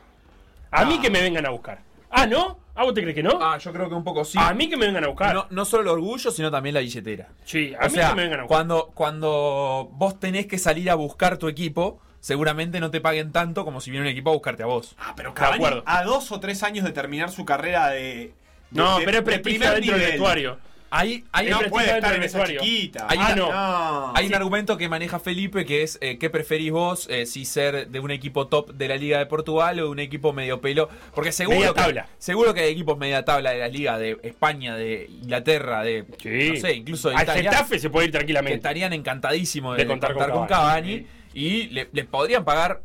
A 0.72 0.86
mí 0.86 1.00
que 1.00 1.10
me 1.10 1.22
vengan 1.22 1.46
a 1.46 1.50
buscar. 1.50 1.80
Ah, 2.10 2.26
¿no? 2.26 2.60
¿Ah, 2.76 2.84
vos 2.84 2.94
te 2.94 3.02
crees 3.02 3.16
que 3.16 3.24
no? 3.24 3.40
Ah, 3.42 3.58
yo 3.58 3.72
creo 3.74 3.90
que 3.90 3.96
un 3.96 4.04
poco 4.04 4.24
sí. 4.24 4.38
A 4.40 4.54
mí 4.54 4.70
que 4.70 4.78
me 4.78 4.86
vengan 4.86 5.04
a 5.04 5.08
buscar. 5.08 5.34
No, 5.34 5.48
no 5.50 5.66
solo 5.66 5.84
el 5.84 5.88
orgullo, 5.90 6.30
sino 6.32 6.52
también 6.52 6.74
la 6.76 6.82
billetera. 6.82 7.28
Sí, 7.44 7.74
a 7.80 7.86
O 7.86 7.90
mí 7.90 7.96
sea, 7.96 8.10
que 8.10 8.16
me 8.16 8.22
vengan 8.24 8.40
a 8.42 8.44
buscar. 8.44 8.58
cuando, 8.58 8.92
cuando 8.94 9.90
vos 9.94 10.20
tenés 10.20 10.46
que 10.46 10.58
salir 10.58 10.90
a 10.92 10.96
buscar 10.96 11.38
tu 11.38 11.48
equipo, 11.48 12.00
seguramente 12.20 12.80
no 12.80 12.92
te 12.92 13.02
paguen 13.02 13.32
tanto 13.32 13.66
como 13.66 13.82
si 13.82 13.92
viene 13.92 14.06
un 14.06 14.12
equipo 14.12 14.30
a 14.30 14.34
buscarte 14.34 14.64
a 14.64 14.68
vos. 14.68 14.96
Ah, 15.00 15.14
pero 15.16 15.34
Cavani 15.34 15.56
acuerdo. 15.58 15.84
a 15.86 16.04
dos 16.04 16.32
o 16.32 16.40
tres 16.40 16.64
años 16.64 16.86
de 16.86 16.92
terminar 16.92 17.32
su 17.32 17.46
carrera 17.46 17.90
de. 17.90 18.00
de- 18.00 18.34
No, 18.72 19.00
de- 19.00 19.06
pero 19.06 19.18
es 19.20 19.24
prestigio 19.24 19.72
dentro 19.72 19.98
del 19.98 20.06
vestuario. 20.08 20.58
Hay, 20.89 21.25
hay, 21.34 21.50
No 21.50 21.60
puede 21.70 21.96
estar 21.98 22.15
en 22.15 22.24
esa 22.24 22.46
chiquita. 22.46 23.08
Hay 23.10 23.17
Ah, 23.22 23.34
una- 23.34 23.36
no. 23.36 24.13
Hay 24.15 24.27
un 24.27 24.36
argumento 24.36 24.77
que 24.77 24.88
maneja 24.88 25.20
Felipe 25.20 25.65
que 25.65 25.84
es 25.84 25.98
eh, 26.01 26.17
¿qué 26.17 26.29
preferís 26.29 26.72
vos? 26.72 27.08
eh, 27.10 27.25
si 27.25 27.44
ser 27.44 27.89
de 27.89 28.00
un 28.00 28.10
equipo 28.12 28.48
top 28.48 28.72
de 28.74 28.88
la 28.88 28.96
Liga 28.96 29.20
de 29.20 29.25
Portugal 29.25 29.79
o 29.79 29.84
de 29.84 29.89
un 29.89 30.00
equipo 30.00 30.32
medio 30.32 30.62
pelo. 30.62 30.88
Porque 31.13 31.32
seguro 31.34 31.58
Media 31.60 31.74
que, 31.74 31.82
tabla. 31.82 32.08
seguro 32.17 32.53
que 32.53 32.62
hay 32.62 32.72
equipos 32.72 32.98
media 32.98 33.25
tabla 33.25 33.51
de 33.51 33.60
la 33.60 33.67
Liga 33.67 33.98
de 33.98 34.17
España, 34.24 34.75
de 34.77 35.10
Inglaterra, 35.24 35.84
de 35.84 36.06
Sí. 36.22 36.51
no 36.53 36.56
sé, 36.62 36.74
incluso 36.74 37.10
de 37.10 37.15
Al 37.15 37.24
Italia. 37.24 37.51
Getafe 37.51 37.79
se 37.79 37.89
puede 37.89 38.06
ir 38.06 38.12
que 38.12 38.17
tranquilamente. 38.20 38.56
estarían 38.56 38.94
encantadísimos 38.94 39.75
de, 39.75 39.84
De 39.84 39.88
contar 39.89 40.13
contar, 40.13 40.32
con 40.32 40.48
Cavani. 40.48 41.06
Y 41.34 41.67
le- 41.67 41.89
les 41.91 42.06
podrían 42.06 42.46
pagar 42.46 42.82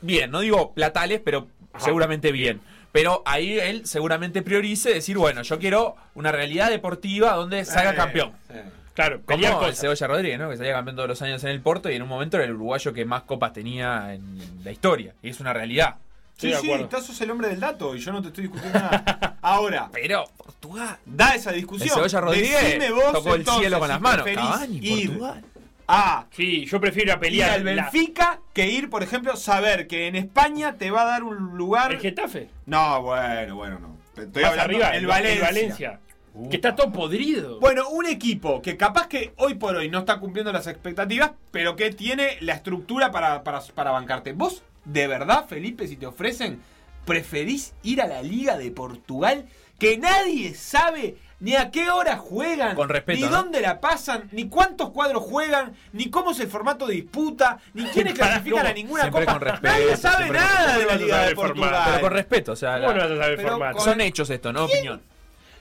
bien, 0.00 0.30
no 0.30 0.40
digo 0.40 0.72
platales, 0.74 1.20
pero 1.24 1.46
Ajá. 1.72 1.84
seguramente 1.84 2.32
bien. 2.32 2.60
Pero 2.92 3.22
ahí 3.26 3.58
él 3.58 3.86
seguramente 3.86 4.42
priorice 4.42 4.92
decir, 4.94 5.18
bueno, 5.18 5.42
yo 5.42 5.58
quiero 5.58 5.96
una 6.14 6.32
realidad 6.32 6.70
deportiva 6.70 7.32
donde 7.34 7.64
salga 7.64 7.92
Eh, 7.92 7.96
campeón. 7.96 8.32
sí. 8.48 8.54
Claro, 8.94 9.20
Como 9.24 9.38
el. 9.66 9.76
Cebolla 9.76 10.06
Rodríguez, 10.08 10.38
¿no? 10.40 10.50
Que 10.50 10.56
salía 10.56 10.72
campeón 10.72 10.96
todos 10.96 11.08
los 11.08 11.22
años 11.22 11.44
en 11.44 11.50
el 11.50 11.60
Porto 11.60 11.88
y 11.88 11.94
en 11.94 12.02
un 12.02 12.08
momento 12.08 12.36
era 12.36 12.46
el 12.46 12.52
uruguayo 12.54 12.92
que 12.92 13.04
más 13.04 13.22
copas 13.22 13.52
tenía 13.52 14.12
en 14.12 14.40
la 14.64 14.72
historia. 14.72 15.14
Y 15.22 15.28
es 15.30 15.38
una 15.38 15.52
realidad. 15.52 15.96
Sí, 16.36 16.48
sí, 16.60 16.66
acuerdo. 16.66 16.84
estás 16.84 17.06
sos 17.06 17.20
el 17.20 17.30
hombre 17.30 17.48
del 17.48 17.60
dato 17.60 17.94
y 17.94 18.00
yo 18.00 18.10
no 18.12 18.20
te 18.22 18.28
estoy 18.28 18.44
discutiendo 18.48 18.76
nada. 18.78 19.36
Ahora, 19.42 19.88
Pero 19.92 20.24
Portugal. 20.36 20.96
da 21.06 21.34
esa 21.36 21.50
El 21.50 21.56
discusión. 21.56 21.90
Cebolla 21.94 22.20
Rodríguez 22.20 22.92
vos, 22.92 23.12
tocó 23.12 23.34
el 23.36 23.46
cielo 23.46 23.78
con 23.78 23.88
las 23.88 24.00
manos. 24.00 24.26
ir 24.26 25.08
Portugal. 25.10 25.44
A 25.88 26.26
Sí, 26.30 26.66
yo 26.66 26.80
prefiero 26.80 27.12
a 27.12 27.14
ir 27.16 27.20
pelear. 27.20 27.50
al 27.50 27.64
la- 27.64 27.72
Benfica 27.84 28.40
que 28.52 28.68
ir, 28.68 28.90
por 28.90 29.02
ejemplo, 29.02 29.34
saber 29.36 29.86
que 29.86 30.06
en 30.06 30.14
España 30.16 30.74
te 30.76 30.90
va 30.90 31.02
a 31.02 31.06
dar 31.06 31.22
un 31.24 31.56
lugar. 31.56 31.92
El 31.92 32.00
Getafe. 32.00 32.50
No, 32.66 33.02
bueno, 33.02 33.56
bueno, 33.56 33.78
no. 33.78 33.96
Estoy 34.22 34.42
Más 34.42 34.52
hablando 34.52 34.74
arriba, 34.84 34.90
el 34.96 35.06
Valencia. 35.06 35.44
Valencia. 35.46 36.00
Que 36.50 36.56
está 36.56 36.76
todo 36.76 36.92
podrido. 36.92 37.58
Bueno, 37.58 37.88
un 37.88 38.06
equipo 38.06 38.62
que 38.62 38.76
capaz 38.76 39.08
que 39.08 39.32
hoy 39.38 39.54
por 39.54 39.74
hoy 39.74 39.88
no 39.88 40.00
está 40.00 40.20
cumpliendo 40.20 40.52
las 40.52 40.66
expectativas, 40.68 41.32
pero 41.50 41.74
que 41.74 41.90
tiene 41.92 42.36
la 42.40 42.52
estructura 42.52 43.10
para, 43.10 43.42
para, 43.42 43.60
para 43.74 43.90
bancarte. 43.90 44.32
¿Vos, 44.34 44.62
de 44.84 45.06
verdad, 45.08 45.46
Felipe, 45.48 45.88
si 45.88 45.96
te 45.96 46.06
ofrecen, 46.06 46.60
preferís 47.04 47.74
ir 47.82 48.00
a 48.02 48.06
la 48.06 48.22
Liga 48.22 48.56
de 48.58 48.70
Portugal 48.70 49.46
que 49.78 49.96
nadie 49.98 50.54
sabe 50.54 51.16
ni 51.40 51.54
a 51.54 51.70
qué 51.70 51.88
hora 51.90 52.16
juegan, 52.16 52.74
Con 52.74 52.88
respeto, 52.88 53.18
ni 53.24 53.30
¿no? 53.30 53.36
dónde 53.36 53.60
la 53.60 53.80
pasan, 53.80 54.28
ni 54.32 54.48
cuántos 54.48 54.90
cuadros 54.90 55.22
juegan, 55.22 55.72
ni 55.92 56.10
cómo 56.10 56.32
es 56.32 56.40
el 56.40 56.48
formato 56.48 56.86
de 56.86 56.94
disputa, 56.96 57.58
ni 57.74 57.84
quiénes 57.86 58.14
clasifican 58.14 58.66
a 58.66 58.72
ninguna 58.72 59.02
Siempre 59.02 59.24
copa? 59.24 59.32
con 59.38 59.42
respeto, 59.48 59.72
nadie 59.74 59.96
sabe 59.96 60.16
siempre 60.24 60.38
con 60.40 60.46
nada 60.48 60.78
de 60.78 60.84
la 60.84 60.84
¿Cómo 60.86 60.98
no 60.98 61.04
Liga 61.04 61.18
de 61.22 61.28
el 61.28 61.34
formato? 61.36 61.54
Portugal. 61.60 61.82
Pero 61.86 62.00
con 62.00 62.12
respeto, 62.12 62.52
o 62.52 62.56
sea, 62.56 62.80
¿Cómo 62.80 62.92
no 62.92 62.98
la- 62.98 63.04
vas 63.04 63.12
a 63.12 63.16
saber 63.16 63.30
el 63.30 63.36
Pero 63.36 63.48
formato? 63.50 63.80
son 63.80 64.00
hechos 64.00 64.30
esto, 64.30 64.52
no 64.52 64.64
opinión. 64.64 65.00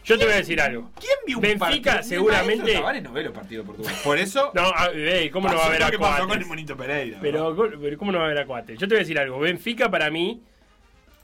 Yo 0.04 0.18
te 0.18 0.24
voy 0.24 0.34
a 0.36 0.38
decir 0.38 0.62
algo. 0.62 0.90
¿Quién 1.00 1.18
vio 1.28 1.36
un 1.38 1.42
Benfica 1.42 1.66
partido? 1.68 1.98
Mi 1.98 2.04
seguramente- 2.04 2.58
maestro 2.64 2.74
Tavares 2.80 3.04
no 3.04 3.12
ve 3.12 3.24
los 3.24 3.34
partidos 3.34 3.66
de 3.66 3.74
Portugal. 3.74 3.96
Por 4.06 4.18
eso 4.18 4.52
No, 4.54 4.62
a- 4.74 4.90
ey, 4.96 5.30
¿cómo 5.30 5.50
no 5.50 5.56
va 5.56 5.60
a 5.60 5.64
pasó 5.64 5.68
haber 5.68 5.80
lo 5.82 5.86
a 5.86 5.92
que 5.92 6.00
pasó 6.00 6.28
con 6.30 6.40
el? 6.40 6.46
Monito 6.46 6.78
Pereira. 6.78 7.18
Pero, 7.22 7.56
pero 7.80 7.98
¿cómo 7.98 8.12
no 8.14 8.20
va 8.20 8.24
a 8.24 8.28
haber 8.28 8.40
a 8.40 8.46
Coates? 8.48 8.80
Yo 8.80 8.88
te 8.88 8.94
voy 8.96 9.00
a 9.00 9.04
decir 9.04 9.20
algo. 9.20 9.38
Benfica 9.38 9.92
para 9.92 10.10
mí 10.10 10.42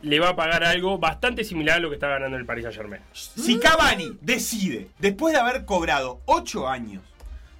le 0.03 0.19
va 0.19 0.29
a 0.29 0.35
pagar 0.35 0.63
algo 0.63 0.97
bastante 0.99 1.43
similar 1.43 1.77
a 1.77 1.79
lo 1.79 1.89
que 1.89 1.95
está 1.95 2.07
ganando 2.07 2.37
el 2.37 2.45
Paris 2.45 2.63
Saint 2.65 2.77
Germain. 2.77 3.01
Si 3.13 3.57
Cavani 3.59 4.17
decide, 4.21 4.89
después 4.99 5.33
de 5.33 5.39
haber 5.39 5.65
cobrado 5.65 6.19
8 6.25 6.67
años, 6.69 7.01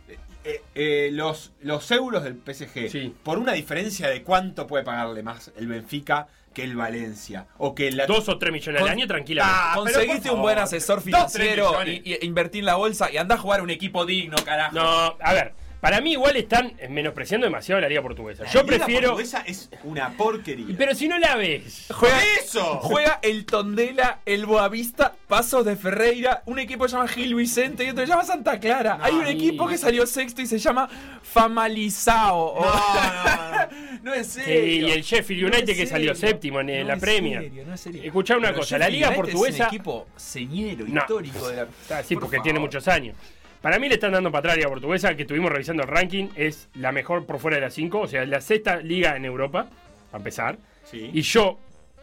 eh, 0.07 0.17
eh, 0.43 0.61
eh, 0.75 1.09
los, 1.11 1.53
los 1.61 1.89
euros 1.91 2.23
del 2.23 2.35
PSG, 2.35 2.89
Sí. 2.91 3.15
por 3.23 3.39
una 3.39 3.53
diferencia 3.53 4.09
de 4.09 4.21
cuánto 4.23 4.67
puede 4.67 4.83
pagarle 4.83 5.23
más 5.23 5.51
el 5.57 5.67
Benfica 5.67 6.27
que 6.53 6.63
el 6.63 6.75
Valencia, 6.75 7.47
o 7.57 7.73
que 7.73 7.91
la... 7.91 8.05
Dos 8.05 8.29
o 8.29 8.37
tres 8.37 8.53
millones 8.53 8.79
al 8.81 8.87
año, 8.89 9.07
tranquilamente. 9.07 9.59
Ah, 9.59 9.73
Conseguiste 9.75 10.29
un 10.29 10.41
buen 10.43 10.59
asesor 10.59 10.97
dos, 10.97 11.03
financiero 11.05 11.71
millones. 11.71 12.01
y, 12.05 12.13
y 12.13 12.25
invertir 12.27 12.59
en 12.59 12.67
la 12.67 12.75
bolsa 12.75 13.09
y 13.11 13.17
andá 13.17 13.33
a 13.35 13.37
jugar 13.39 13.61
a 13.61 13.63
un 13.63 13.71
equipo 13.71 14.05
digno, 14.05 14.35
carajo. 14.45 14.75
No, 14.75 15.15
a 15.19 15.33
ver. 15.33 15.53
Para 15.83 15.99
mí 15.99 16.13
igual 16.13 16.37
están 16.37 16.71
menospreciando 16.89 17.45
demasiado 17.45 17.81
la 17.81 17.89
liga 17.89 18.01
portuguesa. 18.01 18.43
La 18.45 18.49
Yo 18.49 18.63
Liga 18.63 18.77
prefiero... 18.77 19.09
portuguesa 19.09 19.43
es 19.45 19.69
una 19.83 20.11
porquería. 20.15 20.73
Pero 20.77 20.95
si 20.95 21.09
no 21.09 21.19
la 21.19 21.35
ves... 21.35 21.87
Juega, 21.93 22.19
¡Eso! 22.41 22.79
juega 22.81 23.19
el 23.21 23.45
Tondela, 23.45 24.21
el 24.25 24.45
Boavista, 24.45 25.13
Pasos 25.27 25.65
de 25.65 25.75
Ferreira, 25.75 26.41
un 26.45 26.57
equipo 26.59 26.85
que 26.85 26.89
se 26.89 26.95
llama 26.95 27.09
Gil 27.09 27.35
Vicente 27.35 27.83
y 27.83 27.89
otro 27.89 27.99
que 28.01 28.07
se 28.07 28.13
llama 28.13 28.23
Santa 28.23 28.61
Clara. 28.61 28.97
Hay 29.01 29.13
un 29.13 29.27
equipo 29.27 29.67
que 29.67 29.77
salió 29.77 30.07
sexto 30.07 30.41
y 30.41 30.47
se 30.47 30.57
llama 30.57 30.87
Famalizao. 31.21 32.55
No, 32.55 32.65
no, 32.65 32.71
no. 32.71 34.03
no 34.03 34.13
es 34.13 34.27
Sí, 34.27 34.41
serio. 34.41 34.87
y 34.87 34.91
el 34.91 35.01
Sheffield 35.01 35.53
United 35.53 35.75
que 35.75 35.85
salió 35.85 36.15
séptimo 36.15 36.61
en, 36.61 36.67
No 36.67 36.83
la 36.87 36.93
es 36.93 36.99
Premier. 37.01 37.41
serio, 37.43 37.65
no 37.67 37.73
es 37.73 37.81
serio. 37.81 38.03
Escuchá 38.03 38.37
una 38.37 38.47
Pero 38.49 38.59
cosa, 38.59 38.77
la 38.77 38.87
liga 38.89 39.07
United 39.09 39.21
portuguesa... 39.21 39.63
Es 39.65 39.69
un 39.69 39.75
equipo 39.75 40.07
señero, 40.15 40.85
No. 40.87 41.01
histórico 41.01 41.47
de 41.49 41.55
la. 41.57 41.67
Ah, 41.89 42.01
sí, 42.03 42.15
Por 42.15 42.23
porque 42.23 42.37
favor. 42.37 42.43
tiene 42.43 42.59
muchos 42.59 42.87
años. 42.87 43.15
Para 43.63 43.79
mí 43.79 43.87
le 43.87 43.93
están 43.95 44.11
dando 44.11 44.29
para 44.29 44.51
atrás 44.51 44.65
a 44.65 44.67
portuguesa, 44.67 45.15
que 45.15 45.21
estuvimos 45.21 45.49
revisando 45.49 45.83
el 45.83 45.87
ranking, 45.89 46.27
es 46.35 46.67
la 46.75 46.91
mejor 46.91 47.25
por 47.25 47.39
fuera 47.39 47.55
de 47.55 47.61
las 47.61 47.73
5, 47.73 47.97
o 48.01 48.07
sea, 48.09 48.25
la 48.25 48.41
sexta 48.41 48.75
liga 48.81 49.15
en 49.15 49.23
Europa, 49.23 49.69
para 50.11 50.19
empezar. 50.19 50.57
Sí. 50.83 51.09
Y 51.13 51.21
yo 51.21 51.57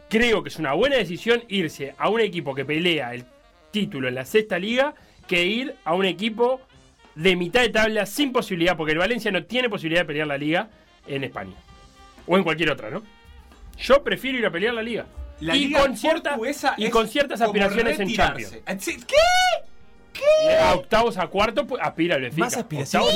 creo 0.09 0.43
que 0.43 0.49
es 0.49 0.59
una 0.59 0.73
buena 0.73 0.97
decisión 0.97 1.45
irse 1.49 1.95
a 1.99 2.09
un 2.09 2.21
equipo 2.21 2.55
que 2.55 2.65
pelea 2.65 3.13
el 3.13 3.27
título 3.73 4.09
en 4.09 4.15
la 4.15 4.25
sexta 4.25 4.59
liga 4.59 4.95
que 5.29 5.45
ir 5.45 5.75
a 5.85 5.95
un 5.95 6.07
equipo 6.07 6.63
de 7.15 7.37
mitad 7.37 7.61
de 7.61 7.69
tabla 7.69 8.07
sin 8.07 8.33
posibilidad, 8.33 8.75
porque 8.75 8.93
el 8.93 8.99
Valencia 8.99 9.31
no 9.31 9.45
tiene 9.45 9.69
posibilidad 9.69 10.01
de 10.01 10.07
pelear 10.07 10.29
la 10.29 10.39
liga 10.39 10.71
en 11.07 11.25
España. 11.25 11.57
O 12.27 12.39
en 12.39 12.43
cualquier 12.43 12.71
otra, 12.71 12.89
¿no? 12.89 13.03
Yo 13.79 14.03
prefiero 14.03 14.39
ir 14.39 14.47
a 14.47 14.51
pelear 14.51 14.73
la 14.73 14.83
liga. 14.83 15.05
La 15.41 15.55
y 15.55 15.67
Liga 15.67 15.81
con, 15.81 15.95
cierta- 15.95 16.39
y 16.79 16.89
con 16.89 17.07
ciertas 17.07 17.43
aspiraciones 17.43 18.01
en. 18.01 18.09
Champions. 18.15 18.57
¿Qué? 19.07 19.17
A 20.63 20.75
octavos 20.75 21.17
a 21.19 21.27
cuarto 21.27 21.67
pues, 21.67 21.83
aspira 21.83 22.17
al 22.17 22.23
Benfica. 22.23 22.45
Más 22.47 22.57
aspiración 22.57 23.03
Octavos- 23.03 23.13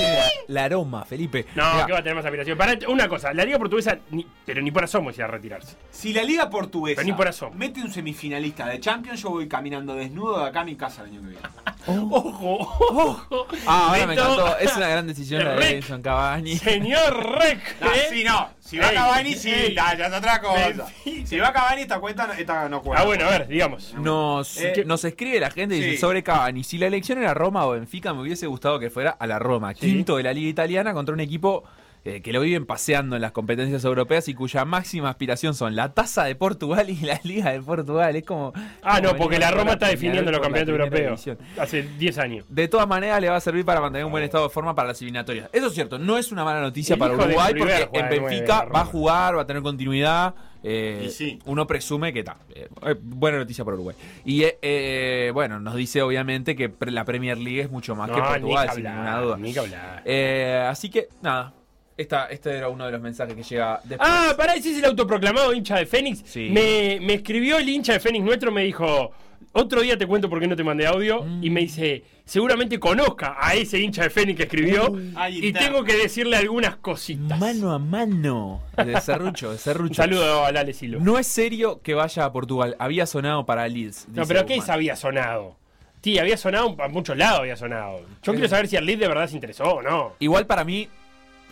que 0.47 0.52
la, 0.52 0.64
aroma, 0.64 1.04
Felipe. 1.04 1.47
No, 1.54 1.87
que 1.87 1.93
va 1.93 1.99
a 1.99 2.02
tener 2.02 2.14
más 2.14 2.25
aspiración. 2.25 2.57
Para 2.59 2.76
una 2.88 3.09
cosa, 3.09 3.33
la 3.33 3.45
liga 3.45 3.59
portuguesa, 3.59 3.99
ni- 4.11 4.26
pero 4.45 4.61
ni 4.62 4.71
por 4.71 4.85
asomo 4.85 5.11
a 5.11 5.26
retirarse. 5.26 5.76
Si 5.90 6.12
la 6.12 6.23
Liga 6.23 6.50
Portuguesa 6.50 6.97
Pero 6.97 7.07
ni 7.07 7.12
por 7.16 7.28
asomo. 7.28 7.54
mete 7.54 7.81
un 7.81 7.90
semifinalista 7.93 8.66
de 8.66 8.81
Champions, 8.81 9.23
yo 9.23 9.31
voy 9.31 9.49
caminando 9.49 9.95
desnudo 9.95 10.40
de 10.40 10.47
acá 10.49 10.61
a 10.61 10.64
mi 10.64 10.76
casa 10.76 11.02
el 11.02 11.11
año 11.11 11.21
que 11.23 11.28
viene. 11.28 11.49
Ojo, 11.87 12.57
ojo. 12.61 13.47
Ah, 13.66 13.88
ahora 13.90 14.07
me 14.07 14.14
encantó. 14.14 14.57
Es 14.59 14.75
una 14.76 14.88
gran 14.88 15.07
decisión 15.07 15.45
la 15.45 15.54
de. 15.54 15.69
Edison 15.71 16.00
Cavani. 16.02 16.57
Señor 16.57 17.38
Rec. 17.38 17.59
¿eh? 17.83 18.07
sí, 18.11 18.25
no. 18.25 18.49
Si 18.64 18.78
va 18.78 18.88
Ey, 18.88 18.94
Cavani, 18.97 19.35
sí, 19.35 19.50
ya, 19.76 19.92
es 19.92 20.12
otra 20.12 20.40
cosa. 20.40 20.87
Si 21.26 21.37
va 21.38 21.52
Cavani, 21.52 21.83
esta 21.83 22.00
cuenta 22.00 22.26
no- 22.26 22.33
esta 22.33 22.66
no 22.68 22.80
cuenta. 22.80 23.02
Ah, 23.02 23.06
bueno, 23.06 23.26
a 23.26 23.30
ver, 23.30 23.47
digamos. 23.47 23.92
Nos, 23.94 24.56
Eh, 24.59 24.85
nos 24.87 25.04
escribe 25.04 25.38
la 25.38 25.50
gente 25.50 25.76
y 25.76 25.80
dice 25.80 25.90
sí. 25.92 25.97
sobre 25.99 26.23
Cavani. 26.23 26.64
Si 26.64 26.78
la 26.78 26.87
elección 26.87 27.18
era 27.18 27.35
Roma 27.35 27.66
o 27.66 27.73
Benfica, 27.73 28.14
me 28.14 28.23
hubiese 28.23 28.47
gustado 28.47 28.78
que 28.78 28.88
fuera 28.88 29.11
a 29.11 29.26
la 29.26 29.38
Roma. 29.38 29.75
Quinto 29.75 30.16
de 30.16 30.23
la 30.23 30.33
Liga 30.33 30.49
Italiana 30.49 30.94
contra 30.94 31.12
un 31.12 31.21
equipo 31.21 31.62
eh, 32.04 32.20
que 32.20 32.32
lo 32.32 32.40
viven 32.40 32.66
paseando 32.66 33.16
en 33.16 33.23
las 33.23 33.32
competencias 33.32 33.84
europeas 33.84 34.28
y 34.28 34.34
cuya 34.34 34.64
máxima 34.64 35.08
aspiración 35.08 35.54
son 35.54 35.75
la 35.75 35.94
tasa 35.94 36.25
de 36.25 36.34
Portugal 36.34 36.90
y 36.90 36.96
la 36.96 37.18
Liga 37.25 37.52
de 37.52 37.61
Portugal. 37.62 38.14
Es 38.16 38.25
como. 38.25 38.52
Ah, 38.82 38.96
como 39.00 39.12
no, 39.12 39.16
porque 39.16 39.38
la 39.38 39.50
Roma 39.50 39.73
está 39.73 39.88
definiendo 39.88 40.30
los 40.30 40.40
campeonatos 40.40 40.73
europeos. 40.78 41.25
Hace 41.58 41.82
10 41.82 42.18
años. 42.18 42.44
De 42.49 42.68
todas 42.68 42.87
maneras, 42.87 43.20
le 43.20 43.28
va 43.30 43.37
a 43.37 43.40
servir 43.40 43.64
para 43.64 43.80
mantener 43.80 44.04
un 44.04 44.12
buen 44.12 44.25
estado 44.25 44.44
de 44.44 44.50
forma 44.50 44.75
para 44.75 44.88
las 44.88 45.00
eliminatorias. 45.00 45.49
Eso 45.52 45.66
es 45.68 45.75
cierto, 45.75 45.99
no 45.99 46.18
es 46.18 46.30
una 46.30 46.44
mala 46.44 46.61
noticia 46.61 46.94
El 46.94 46.99
para 46.99 47.14
Uruguay 47.14 47.54
porque 47.56 47.88
en 47.92 48.08
Benfica 48.08 48.64
va 48.66 48.80
a 48.82 48.84
jugar, 48.84 49.37
va 49.37 49.42
a 49.42 49.46
tener 49.46 49.62
continuidad. 49.62 50.34
eh, 50.62 51.04
Y 51.06 51.11
sí. 51.11 51.38
Uno 51.46 51.66
presume 51.66 52.12
que 52.12 52.18
está. 52.20 52.37
eh, 52.54 52.68
eh, 52.87 52.94
buena 53.00 53.38
noticia 53.38 53.64
para 53.64 53.76
Uruguay. 53.76 53.96
Y 54.25 54.42
eh, 54.44 54.58
eh, 54.62 55.30
bueno, 55.32 55.58
nos 55.61 55.75
dice 55.75 56.02
obviamente 56.02 56.54
que 56.56 56.73
la 56.87 57.04
Premier 57.04 57.38
League 57.38 57.61
es 57.61 57.70
mucho 57.70 57.94
más 57.96 58.11
que 58.11 58.20
Portugal, 58.20 58.42
ni 58.42 58.68
que 58.68 58.75
sin 58.75 58.84
ninguna 58.84 59.20
duda. 59.20 59.37
Ni 59.38 59.52
que 59.52 59.58
hablar. 59.58 60.02
Eh, 60.04 60.66
así 60.68 60.90
que, 60.90 61.08
nada. 61.23 61.54
Esta, 61.97 62.27
este 62.27 62.57
era 62.57 62.69
uno 62.69 62.87
de 62.87 62.93
los 62.93 63.01
mensajes 63.01 63.35
que 63.37 63.43
llega 63.43 63.81
después. 63.85 64.09
Ah, 64.13 64.35
pará, 64.37 64.55
ese 64.55 64.73
es 64.73 64.79
el 64.79 64.85
autoproclamado 64.87 65.55
hincha 65.55 65.77
de 65.77 65.87
Fénix. 65.87 66.23
Sí. 66.27 66.49
Me, 66.51 66.99
me 67.01 67.15
escribió 67.15 67.59
el 67.59 67.69
hincha 67.69 67.93
de 67.93 68.01
Fénix 68.01 68.25
nuestro, 68.25 68.51
me 68.51 68.65
dijo, 68.65 69.13
otro 69.53 69.81
día 69.83 69.97
te 69.97 70.05
cuento 70.07 70.29
por 70.29 70.41
qué 70.41 70.49
no 70.49 70.57
te 70.57 70.65
mandé 70.65 70.87
audio, 70.89 71.25
y 71.41 71.51
me 71.51 71.61
dice, 71.61 72.03
seguramente 72.25 72.81
conozca 72.81 73.37
a 73.39 73.55
ese 73.55 73.79
hincha 73.79 74.03
de 74.03 74.11
Fénix 74.11 74.37
que 74.39 74.43
escribió, 74.43 74.93
y 75.31 75.53
tengo 75.53 75.85
que 75.85 75.97
decirle 75.97 76.37
algunas 76.37 76.75
cositas. 76.79 77.39
Mano 77.39 77.73
a 77.73 77.79
mano. 77.79 78.61
De 78.85 79.01
Serrucho, 79.01 79.53
de 79.53 79.59
Serrucho. 79.59 79.91
Un 79.93 79.95
saludo 79.95 80.45
a 80.45 80.51
Lale 80.51 80.73
Silo. 80.73 80.99
No, 80.99 81.13
No 81.13 81.19
es 81.21 81.29
serio 81.29 81.81
que 81.81 81.95
vaya 81.95 82.25
a 82.25 82.33
Portugal. 82.33 82.75
Había 82.81 83.07
sonado 83.07 83.47
para 83.47 83.69
Leeds. 83.69 84.07
dice 84.09 84.27
pero 84.27 84.45
¿qué 84.47 84.55
Guzmán. 84.57 84.65
es 84.65 84.71
había 84.71 84.97
sonado? 84.97 85.57
Sí, 86.03 86.19
había 86.19 86.37
sonado, 86.37 86.77
a 86.83 86.89
muchos 86.89 87.17
lados 87.17 87.39
había 87.41 87.57
sonado. 87.57 88.01
Yo 88.25 88.33
quiero 88.33 88.49
saber 88.49 88.67
si 88.69 88.77
al 88.77 88.85
lead 88.85 88.99
de 88.99 89.09
verdad 89.09 89.27
se 89.29 89.37
interesó 89.37 89.77
o 89.77 89.83
no. 89.83 90.13
Igual 90.19 90.45
para 90.47 90.63
mí, 90.65 90.87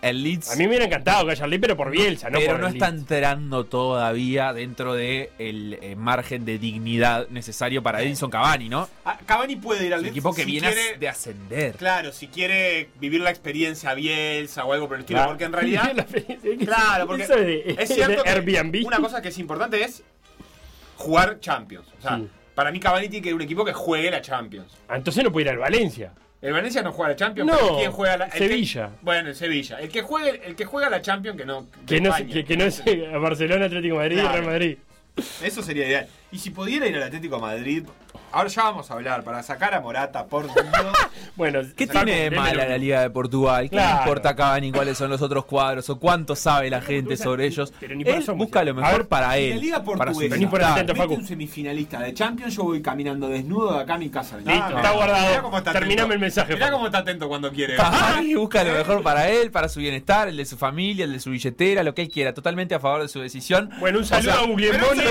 el 0.03 0.23
Leeds 0.23 0.51
A 0.51 0.57
mí 0.57 0.65
me 0.65 0.69
hubiera 0.69 0.85
encantado 0.85 1.25
que 1.25 1.33
haya 1.33 1.47
Lee, 1.47 1.59
pero 1.59 1.77
por 1.77 1.91
Bielsa, 1.91 2.29
no 2.29 2.39
pero 2.39 2.53
por 2.53 2.61
no 2.61 2.67
está 2.69 2.91
Leeds. 2.91 3.01
entrando 3.03 3.65
todavía 3.65 4.53
dentro 4.53 4.95
del 4.95 5.03
de 5.03 5.31
el, 5.39 5.79
eh, 5.81 5.97
margen 5.97 6.45
de 6.45 6.59
dignidad 6.59 7.29
necesario 7.31 7.83
para 7.83 8.03
Edinson 8.03 8.29
Cavani, 8.31 8.69
¿no? 8.69 8.89
Ah, 9.05 9.19
Cavani 9.25 9.57
puede 9.57 9.87
ir 9.87 9.95
al 9.95 10.01
El 10.01 10.05
Leeds 10.07 10.17
equipo 10.17 10.35
que 10.35 10.43
si 10.45 10.51
viene 10.51 10.73
quiere- 10.73 10.99
de 10.99 11.09
ascender. 11.09 11.77
Claro, 11.77 12.13
si 12.13 12.27
quiere 12.29 12.91
vivir 13.01 13.21
la 13.21 13.31
experiencia 13.31 13.95
Bielsa 13.95 14.65
o 14.65 14.73
algo 14.73 14.89
por 14.89 14.97
el 14.97 15.03
estilo, 15.03 15.19
Claro. 15.21 15.31
porque 15.31 15.45
en 15.45 15.53
realidad 15.53 15.93
Claro, 16.65 17.07
porque 17.07 17.23
eso 17.23 17.37
de, 17.37 17.77
es 17.79 17.89
cierto 17.95 18.19
de 18.19 18.23
que 18.25 18.29
Airbnb. 18.31 18.85
una 18.87 18.99
cosa 18.99 19.23
que 19.23 19.29
es 19.29 19.39
importante 19.39 19.83
es 19.83 20.03
jugar 20.97 21.41
Champions. 21.41 21.87
O 21.99 22.03
sea, 22.03 22.17
Sí. 22.19 22.29
para 22.55 22.71
mí 22.71 22.81
Cavani 22.81 23.09
tiene 23.09 23.23
que 23.23 23.29
ir 23.29 23.33
a 23.33 23.37
un 23.37 23.43
equipo 23.43 23.65
que 23.65 23.73
juegue 23.73 24.11
la 24.11 24.21
Champions. 24.21 24.73
Ah, 24.89 24.97
entonces 24.97 25.23
no 25.25 25.33
puede 25.33 25.47
ir 25.47 25.51
al 25.51 25.59
Valencia. 25.59 26.13
El 26.43 26.53
Valencia 26.53 26.83
no 26.83 26.91
juega 26.93 27.11
la 27.11 27.17
Champions, 27.17 27.51
No, 27.51 27.57
pero 27.57 27.77
¿quién 27.79 27.93
juega 27.93 28.17
la 28.17 28.25
el 28.27 28.33
que- 28.33 28.39
Sevilla. 28.39 28.91
bueno, 29.01 29.29
el 29.29 29.35
Sevilla. 29.37 29.79
El 29.81 29.89
que 29.89 30.03
juegue 30.03 30.41
el 30.45 30.57
que 30.57 30.65
juega 30.65 30.91
la 30.91 31.01
Champions 31.01 31.39
que 31.39 31.45
no 31.47 31.67
Que 31.87 32.01
no, 32.01 32.11
España. 32.11 32.35
que, 32.35 32.45
que 32.45 32.57
no 32.57 32.65
es 32.65 32.83
eh, 32.85 33.09
Barcelona, 33.17 33.67
Atlético 33.67 33.97
Madrid, 33.97 34.17
Claro. 34.19 34.33
Real 34.33 34.45
Madrid. 34.47 34.79
Eso 35.43 35.63
sería 35.63 35.87
ideal. 35.87 36.09
Y 36.33 36.39
si 36.39 36.51
pudiera 36.51 36.87
ir 36.87 36.97
al 36.97 37.03
Atlético 37.05 37.37
de 37.37 37.43
Madrid, 37.43 37.85
ahora 38.33 38.49
ya 38.49 38.63
vamos 38.65 38.91
a 38.91 38.95
hablar 38.95 39.23
para 39.23 39.43
sacar 39.43 39.75
a 39.75 39.81
Morata, 39.83 40.25
por 40.27 40.45
Dios. 40.45 40.57
Bueno, 41.35 41.61
¿Qué 41.77 41.87
tiene 41.87 42.29
de 42.29 42.31
mala 42.31 42.67
la 42.67 42.77
Liga 42.77 43.01
de 43.01 43.09
Portugal? 43.09 43.65
¿Qué 43.65 43.71
Claro. 43.71 43.95
le 43.97 44.01
importa 44.03 44.37
Cavani 44.37 44.71
cuáles 44.71 44.99
son 44.99 45.09
los 45.09 45.23
otros 45.23 45.47
cuadros 45.47 45.89
o 45.89 45.99
cuánto 45.99 46.37
sabe 46.37 46.69
la 46.69 46.83
gente 46.83 47.17
sobre 47.17 47.47
ellos? 47.47 47.73
Pero 47.81 47.95
ni 47.95 48.05
por 48.05 48.15
Él 48.15 48.21
eso 48.23 48.35
busca 48.35 48.63
lo 48.65 48.75
mejor 48.75 48.93
ver, 48.99 49.09
para 49.09 49.39
En 49.39 49.45
él. 49.45 49.51
la 49.57 49.57
Liga 49.63 49.77
para 49.85 50.13
su 50.13 50.21
Portuguesa, 50.21 50.35
Vení 50.35 50.47
por 50.47 50.61
Facu. 50.97 51.15
un 51.15 51.27
semifinalista 51.27 52.01
de 52.01 52.13
Champions, 52.13 52.55
yo 52.55 52.65
voy 52.65 52.83
caminando 52.83 53.29
desnudo 53.29 53.75
de 53.75 53.81
acá 53.83 53.95
a 53.95 53.99
mi 53.99 54.11
casa. 54.11 54.37
Listo, 54.37 54.51
mirá, 54.53 54.67
está 54.77 54.91
guardado. 54.91 55.29
mirá 55.29 55.43
cómo 55.43 55.59
está 55.59 55.73
Terminame 55.73 55.95
atento. 56.01 56.13
el 56.15 56.19
mensaje, 56.21 56.55
Mirá 56.55 56.71
cómo 56.71 56.87
está 56.87 56.99
atento 56.99 57.29
cuando 57.29 57.51
quiere. 57.51 57.77
Cavani 57.77 58.35
busca 58.37 58.63
lo 58.65 58.73
mejor 58.75 59.03
para 59.03 59.31
él, 59.31 59.51
para 59.51 59.69
su 59.71 59.81
bienestar, 59.81 60.29
el 60.29 60.37
de 60.37 60.45
su 60.45 60.59
familia, 60.59 61.05
el 61.07 61.13
de 61.13 61.21
su 61.21 61.31
billetera, 61.31 61.83
lo 61.83 61.95
que 61.95 62.03
él 62.03 62.09
quiera. 62.11 62.35
Totalmente 62.35 62.75
a 62.75 62.81
favor 62.81 63.01
de 63.01 63.09
su 63.09 63.21
decisión. 63.21 63.71
Bueno, 63.81 63.99
un 63.99 64.05
O 64.05 64.07
sea, 64.07 64.21
saludo 64.21 64.33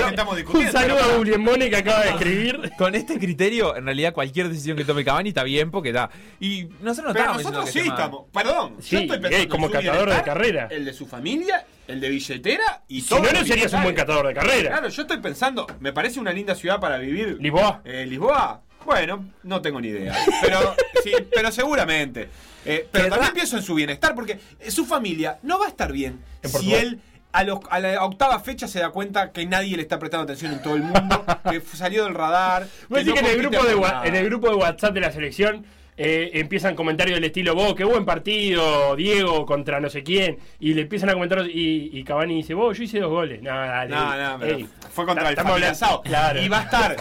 a 0.04 0.08
estamos 0.10 0.38
Un 0.54 0.70
saludo 0.70 0.98
a 1.02 1.11
que 1.20 1.76
acaba 1.76 2.02
de 2.02 2.10
escribir. 2.10 2.72
Con 2.78 2.94
este 2.94 3.18
criterio, 3.18 3.76
en 3.76 3.84
realidad 3.84 4.12
cualquier 4.12 4.48
decisión 4.48 4.76
que 4.76 4.84
tome 4.84 5.04
Cavani 5.04 5.30
está 5.30 5.44
bien 5.44 5.70
porque 5.70 5.92
da. 5.92 6.10
Y 6.40 6.64
nosotros 6.80 7.12
no 7.12 7.12
Pero 7.12 7.24
estamos 7.24 7.42
nosotros 7.42 7.70
sí 7.70 7.80
que 7.80 7.88
estamos. 7.88 8.24
Perdón, 8.32 8.76
Sí, 8.80 8.90
yo 8.96 8.98
estoy 9.00 9.18
pensando 9.18 9.44
eh, 9.44 9.48
como 9.48 9.66
en 9.66 9.72
catador 9.72 10.10
de 10.10 10.22
carrera. 10.22 10.68
El 10.70 10.84
de 10.84 10.92
su 10.92 11.06
familia, 11.06 11.64
el 11.86 12.00
de 12.00 12.08
billetera 12.08 12.82
y 12.88 13.00
Si 13.00 13.08
todo. 13.08 13.20
no, 13.22 13.32
no 13.32 13.44
serías 13.44 13.72
un 13.72 13.82
buen 13.82 13.94
catador 13.94 14.26
de 14.28 14.34
carrera. 14.34 14.70
Claro, 14.70 14.88
yo 14.88 15.02
estoy 15.02 15.18
pensando, 15.18 15.66
me 15.80 15.92
parece 15.92 16.20
una 16.20 16.32
linda 16.32 16.54
ciudad 16.54 16.80
para 16.80 16.98
vivir. 16.98 17.36
Lisboa. 17.40 17.82
Eh, 17.84 18.06
Lisboa. 18.06 18.62
Bueno, 18.84 19.26
no 19.44 19.60
tengo 19.62 19.80
ni 19.80 19.88
idea. 19.88 20.12
Pero, 20.42 20.74
sí, 21.04 21.12
pero 21.32 21.52
seguramente. 21.52 22.28
Eh, 22.64 22.88
pero 22.90 23.08
también 23.08 23.32
pienso 23.32 23.56
en 23.56 23.62
su 23.62 23.74
bienestar, 23.74 24.14
porque 24.14 24.38
su 24.68 24.84
familia 24.84 25.38
no 25.42 25.58
va 25.58 25.66
a 25.66 25.68
estar 25.68 25.92
bien 25.92 26.20
En 26.42 26.50
si 26.50 26.56
Portugal. 26.56 26.80
él 26.80 27.00
a, 27.32 27.44
los- 27.44 27.60
a 27.70 27.80
la 27.80 28.04
octava 28.04 28.38
fecha 28.40 28.68
se 28.68 28.80
da 28.80 28.90
cuenta 28.90 29.32
que 29.32 29.44
nadie 29.46 29.76
le 29.76 29.82
está 29.82 29.98
prestando 29.98 30.24
atención 30.24 30.52
en 30.52 30.62
todo 30.62 30.74
el 30.76 30.82
mundo, 30.82 31.24
que 31.50 31.60
salió 31.60 32.04
del 32.04 32.14
radar. 32.14 32.66
Vos 32.88 32.98
decís 33.04 33.06
no 33.08 33.14
que 33.14 33.20
en 33.20 33.26
el, 33.26 33.38
grupo 33.38 33.64
de, 33.64 33.72
por 33.72 33.82
wa- 33.82 33.92
nada. 33.92 34.06
en 34.06 34.14
el 34.14 34.24
grupo 34.26 34.48
de 34.50 34.54
WhatsApp 34.56 34.92
de 34.94 35.00
la 35.00 35.10
selección 35.12 35.64
eh, 35.96 36.30
empiezan 36.40 36.74
comentarios 36.74 37.16
del 37.16 37.24
estilo, 37.24 37.54
vos, 37.54 37.74
qué 37.74 37.84
buen 37.84 38.06
partido, 38.06 38.96
Diego 38.96 39.44
contra 39.44 39.78
no 39.78 39.90
sé 39.90 40.02
quién, 40.02 40.38
y 40.58 40.72
le 40.72 40.82
empiezan 40.82 41.10
a 41.10 41.12
comentar 41.12 41.46
y, 41.46 41.90
y 41.92 42.02
Cavani 42.02 42.36
dice, 42.36 42.54
vos, 42.54 42.76
yo 42.78 42.84
hice 42.84 42.98
dos 43.00 43.10
goles. 43.10 43.42
No, 43.42 43.50
dale, 43.50 43.90
No, 43.94 44.16
no, 44.32 44.38
pero 44.38 44.56
ey, 44.56 44.68
fue 44.90 45.04
contra 45.04 45.24
el 45.26 45.30
estamos 45.32 45.52
Familia 45.52 45.68
hablando- 45.70 45.86
Sao. 45.86 46.02
Claro. 46.02 46.42
Y 46.42 46.48
va 46.48 46.60
a 46.60 46.62
estar. 46.62 46.96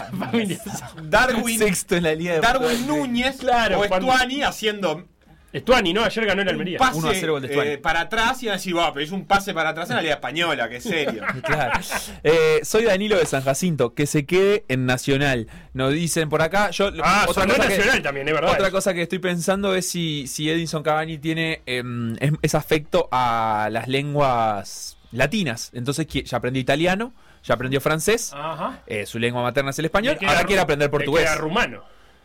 Darwin, 1.03 1.59
Sexto 1.59 1.95
en 1.95 2.03
la 2.03 2.13
Liga 2.15 2.33
de 2.33 2.41
Darwin. 2.41 2.85
Núñez 2.87 3.37
Claro, 3.37 3.79
o 3.81 3.87
cuando- 3.87 4.11
Estuani 4.11 4.43
haciendo 4.43 5.05
Estuani, 5.53 5.91
¿no? 5.93 6.03
Ayer 6.03 6.25
ganó 6.25 6.41
el 6.41 6.47
un 6.47 6.53
Almería. 6.53 6.77
pase 6.77 6.97
1 6.99 7.09
a 7.09 7.13
0 7.13 7.33
gol 7.33 7.41
de 7.41 7.47
Estuani. 7.49 7.69
eh, 7.71 7.77
para 7.77 8.01
atrás 8.01 8.41
y 8.41 8.45
van 8.45 8.53
a 8.53 8.57
decir, 8.57 8.77
va, 8.77 8.93
pero 8.93 9.03
es 9.05 9.11
un 9.11 9.25
pase 9.25 9.53
para 9.53 9.69
atrás 9.69 9.89
en 9.89 9.97
la 9.97 10.01
Liga 10.01 10.13
Española, 10.15 10.69
que 10.69 10.79
serio. 10.79 11.23
Claro. 11.43 11.79
Eh, 12.23 12.61
soy 12.63 12.83
Danilo 12.85 13.17
de 13.17 13.25
San 13.25 13.43
Jacinto, 13.43 13.93
que 13.93 14.05
se 14.07 14.25
quede 14.25 14.63
en 14.69 14.85
Nacional. 14.85 15.47
Nos 15.73 15.91
dicen 15.93 16.29
por 16.29 16.41
acá. 16.41 16.69
Yo, 16.71 16.89
Ah, 17.03 17.25
otra 17.27 17.45
cosa 17.45 17.67
que- 17.67 17.75
nacional 17.77 18.01
también, 18.01 18.27
es 18.27 18.33
verdad. 18.33 18.51
Otra 18.53 18.71
cosa 18.71 18.93
que 18.93 19.01
estoy 19.01 19.19
pensando 19.19 19.75
es 19.75 19.89
si, 19.89 20.25
si 20.27 20.49
Edinson 20.49 20.83
Cavani 20.83 21.17
tiene 21.17 21.61
em, 21.65 22.15
es, 22.19 22.31
es 22.41 22.55
afecto 22.55 23.09
a 23.11 23.67
las 23.71 23.87
lenguas 23.87 24.97
latinas. 25.11 25.71
Entonces 25.73 26.07
ya 26.07 26.37
aprendió 26.37 26.61
italiano, 26.61 27.13
ya 27.43 27.55
aprendió 27.55 27.81
francés, 27.81 28.31
Ajá. 28.33 28.81
eh, 28.87 29.05
su 29.05 29.19
lengua 29.19 29.41
materna 29.41 29.71
es 29.71 29.79
el 29.79 29.85
español, 29.85 30.17
Le 30.21 30.27
ahora 30.27 30.43
quiere 30.45 30.61
aprender 30.61 30.87
le 30.87 30.91
portugués. 30.91 31.23
queda 31.25 31.35
rumano. 31.35 31.83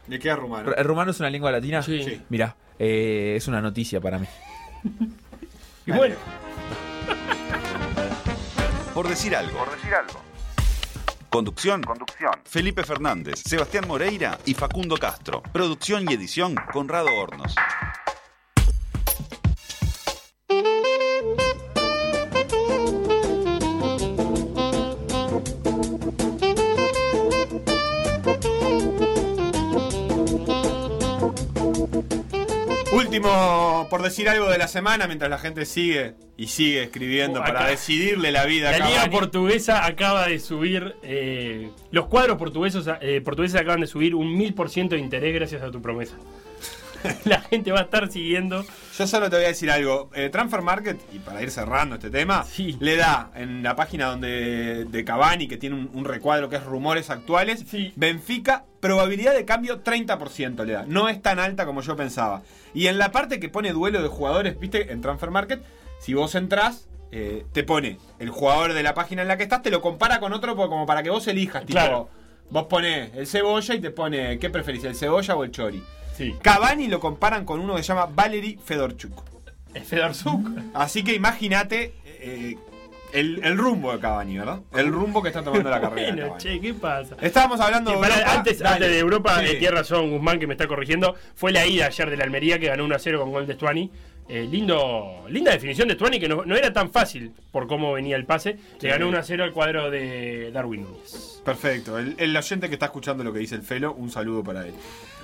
Le 0.09 0.19
queda 0.21 0.37
rumano. 0.37 0.73
¿El 0.73 0.85
rumano 0.85 1.11
es 1.11 1.19
una 1.19 1.31
lengua 1.31 1.51
latina? 1.51 1.83
Sí. 1.83 2.03
Sí. 2.05 2.23
Mira, 2.29 2.55
eh, 2.79 3.35
es 3.37 3.49
una 3.49 3.61
noticia 3.61 4.01
para 4.01 4.19
mí. 4.19 4.27
Y 5.87 5.93
bueno, 5.93 6.17
Por 8.95 9.09
decir 9.09 9.37
algo. 9.37 9.59
Por 9.59 9.71
decir 9.77 9.95
algo. 9.95 10.21
Conducción. 11.31 11.83
Conducción. 11.83 12.33
Felipe 12.45 12.83
Fernández, 12.83 13.43
Sebastián 13.45 13.87
Moreira 13.87 14.39
y 14.47 14.55
Facundo 14.55 14.97
Castro. 14.97 15.43
Producción 15.53 16.11
y 16.11 16.15
edición 16.15 16.55
Conrado 16.73 17.09
Hornos. 17.15 17.55
Último, 33.17 33.87
por 33.89 34.03
decir 34.03 34.29
algo 34.29 34.49
de 34.51 34.59
la 34.59 34.69
semana, 34.69 35.07
mientras 35.07 35.31
la 35.31 35.39
gente 35.39 35.65
sigue 35.65 36.15
y 36.37 36.49
sigue 36.49 36.83
escribiendo 36.85 37.41
Uh, 37.41 37.45
para 37.45 37.67
decidirle 37.67 38.31
la 38.31 38.45
vida 38.45 38.71
la 38.79 38.89
Liga. 38.89 39.11
Portuguesa 39.11 39.87
acaba 39.87 40.27
de 40.29 40.39
subir. 40.39 40.97
eh, 41.03 41.71
los 41.91 42.07
cuadros 42.07 42.37
portugueses, 42.37 42.85
eh, 43.01 43.21
portugueses 43.25 43.61
acaban 43.61 43.81
de 43.81 43.87
subir 43.87 44.15
un 44.15 44.37
mil 44.37 44.53
por 44.55 44.69
ciento 44.69 44.95
de 44.97 45.01
interés 45.01 45.35
gracias 45.35 45.63
a 45.63 45.71
tu 45.71 45.81
promesa. 45.81 46.17
la 47.25 47.41
gente 47.43 47.73
va 47.73 47.81
a 47.81 47.83
estar 47.83 48.11
siguiendo. 48.11 48.65
Yo 48.97 49.07
solo 49.07 49.29
te 49.31 49.37
voy 49.37 49.45
a 49.45 49.49
decir 49.49 49.71
algo. 49.71 50.11
Eh, 50.15 50.29
Transfer 50.31 50.63
Market, 50.63 50.99
y 51.13 51.19
para 51.19 51.43
ir 51.43 51.51
cerrando 51.51 51.97
este 51.97 52.11
tema, 52.11 52.45
Sí. 52.45 52.77
le 52.81 52.97
da 52.97 53.31
en 53.35 53.63
la 53.63 53.77
página 53.77 54.07
donde 54.07 54.85
de 54.87 55.05
Cavani, 55.05 55.49
que 55.49 55.57
tiene 55.57 55.77
un, 55.77 55.91
un 55.93 56.05
recuadro 56.05 56.49
que 56.49 56.57
es 56.57 56.65
rumores 56.65 57.11
actuales, 57.11 57.65
Sí. 57.69 57.93
Benfica, 57.97 58.65
probabilidad 58.81 59.35
de 59.35 59.45
cambio 59.45 59.83
30% 59.83 60.65
le 60.65 60.73
da. 60.75 60.85
No 60.87 61.09
es 61.09 61.21
tan 61.23 61.39
alta 61.39 61.67
como 61.67 61.81
yo 61.83 61.97
pensaba. 61.97 62.43
Y 62.75 62.87
en 62.87 62.99
la 62.99 63.11
parte 63.13 63.41
que 63.41 63.49
pone 63.49 63.73
duelo 63.73 64.03
de 64.03 64.09
jugadores, 64.09 64.59
viste, 64.59 64.93
en 64.93 65.01
Transfer 65.01 65.31
Market, 65.31 65.63
si 66.01 66.15
vos 66.15 66.35
entrás, 66.35 66.89
eh, 67.13 67.45
te 67.53 67.63
pone 67.65 67.99
el 68.19 68.31
jugador 68.31 68.73
de 68.75 68.83
la 68.83 68.93
página 68.95 69.23
en 69.23 69.29
la 69.29 69.37
que 69.37 69.45
estás, 69.45 69.63
te 69.63 69.71
lo 69.71 69.81
compara 69.81 70.21
con 70.21 70.33
otro 70.33 70.57
como 70.57 70.87
para 70.87 71.03
que 71.03 71.11
vos 71.11 71.27
elijas. 71.29 71.65
Tipo, 71.65 71.79
Claro. 71.79 72.09
vos 72.51 72.65
ponés 72.65 73.15
el 73.15 73.27
cebolla 73.27 73.75
y 73.75 73.81
te 73.81 73.91
pone, 73.91 74.39
¿qué 74.39 74.51
preferís, 74.51 74.85
el 74.85 74.95
cebolla 74.95 75.35
o 75.37 75.45
el 75.45 75.51
chori? 75.51 75.83
Sí. 76.17 76.35
Cavani 76.43 76.89
lo 76.89 77.01
comparan 77.01 77.45
con 77.45 77.61
uno 77.61 77.75
que 77.77 77.83
se 77.83 77.89
llama 77.89 78.07
Valery 78.07 78.59
Fedorchuk. 78.65 79.23
Es 79.75 79.87
Federzuk. 79.87 80.49
Así 80.75 81.05
que 81.05 81.15
imagínate 81.15 81.93
eh, 82.05 82.57
el, 83.13 83.45
el 83.45 83.59
rumbo 83.59 83.93
de 83.93 83.99
Cavani, 83.99 84.39
¿verdad? 84.39 84.61
El 84.75 84.91
rumbo 84.91 85.23
que 85.23 85.29
está 85.29 85.43
tomando 85.45 85.69
la 85.69 85.81
carrera. 85.81 86.13
Bueno, 86.15 86.39
che, 86.39 86.59
¿qué 86.61 86.73
pasa? 86.73 87.17
Estábamos 87.21 87.61
hablando 87.61 87.91
Sí, 87.91 87.97
de 88.01 88.03
Europa. 88.07 88.33
antes, 88.33 88.63
antes 88.63 88.89
de 88.91 88.99
Europa, 88.99 89.41
Sí. 89.41 89.47
eh, 89.51 89.55
tiene 89.57 89.75
razón 89.77 90.11
Guzmán 90.11 90.39
que 90.39 90.47
me 90.47 90.55
está 90.55 90.67
corrigiendo. 90.67 91.15
Fue 91.35 91.53
la 91.53 91.67
ida 91.67 91.87
ayer 91.87 92.09
de 92.09 92.17
la 92.17 92.25
Almería 92.25 92.59
que 92.59 92.67
ganó 92.69 92.85
1 92.87 92.95
a 92.95 92.99
0 92.99 93.21
con 93.21 93.31
gol 93.33 93.47
de 93.47 93.55
Stuani. 93.55 93.91
Eh, 94.29 94.49
lindo, 94.51 95.25
linda 95.29 95.53
definición 95.53 95.87
de 95.87 95.95
Stuani 95.95 96.19
que 96.19 96.29
no, 96.29 96.45
no 96.45 96.57
era 96.57 96.73
tan 96.73 96.91
fácil 96.91 97.31
por 97.53 97.69
cómo 97.69 97.93
venía 97.93 98.17
el 98.17 98.25
pase. 98.25 98.57
Le 98.81 98.89
ganó 98.89 99.07
1 99.09 99.19
a 99.19 99.23
0 99.23 99.45
al 99.45 99.53
cuadro 99.53 99.91
de 99.91 100.51
Darwin 100.53 100.83
Núñez. 100.85 101.43
Perfecto. 101.45 101.97
El, 101.99 102.15
el 102.19 102.37
oyente 102.37 102.69
que 102.69 102.75
está 102.75 102.87
escuchando 102.87 103.23
lo 103.23 103.33
que 103.33 103.39
dice 103.41 103.55
el 103.55 103.63
Felo, 103.63 103.93
un 103.93 104.11
saludo 104.11 104.43
para 104.43 104.67
él. 104.67 104.75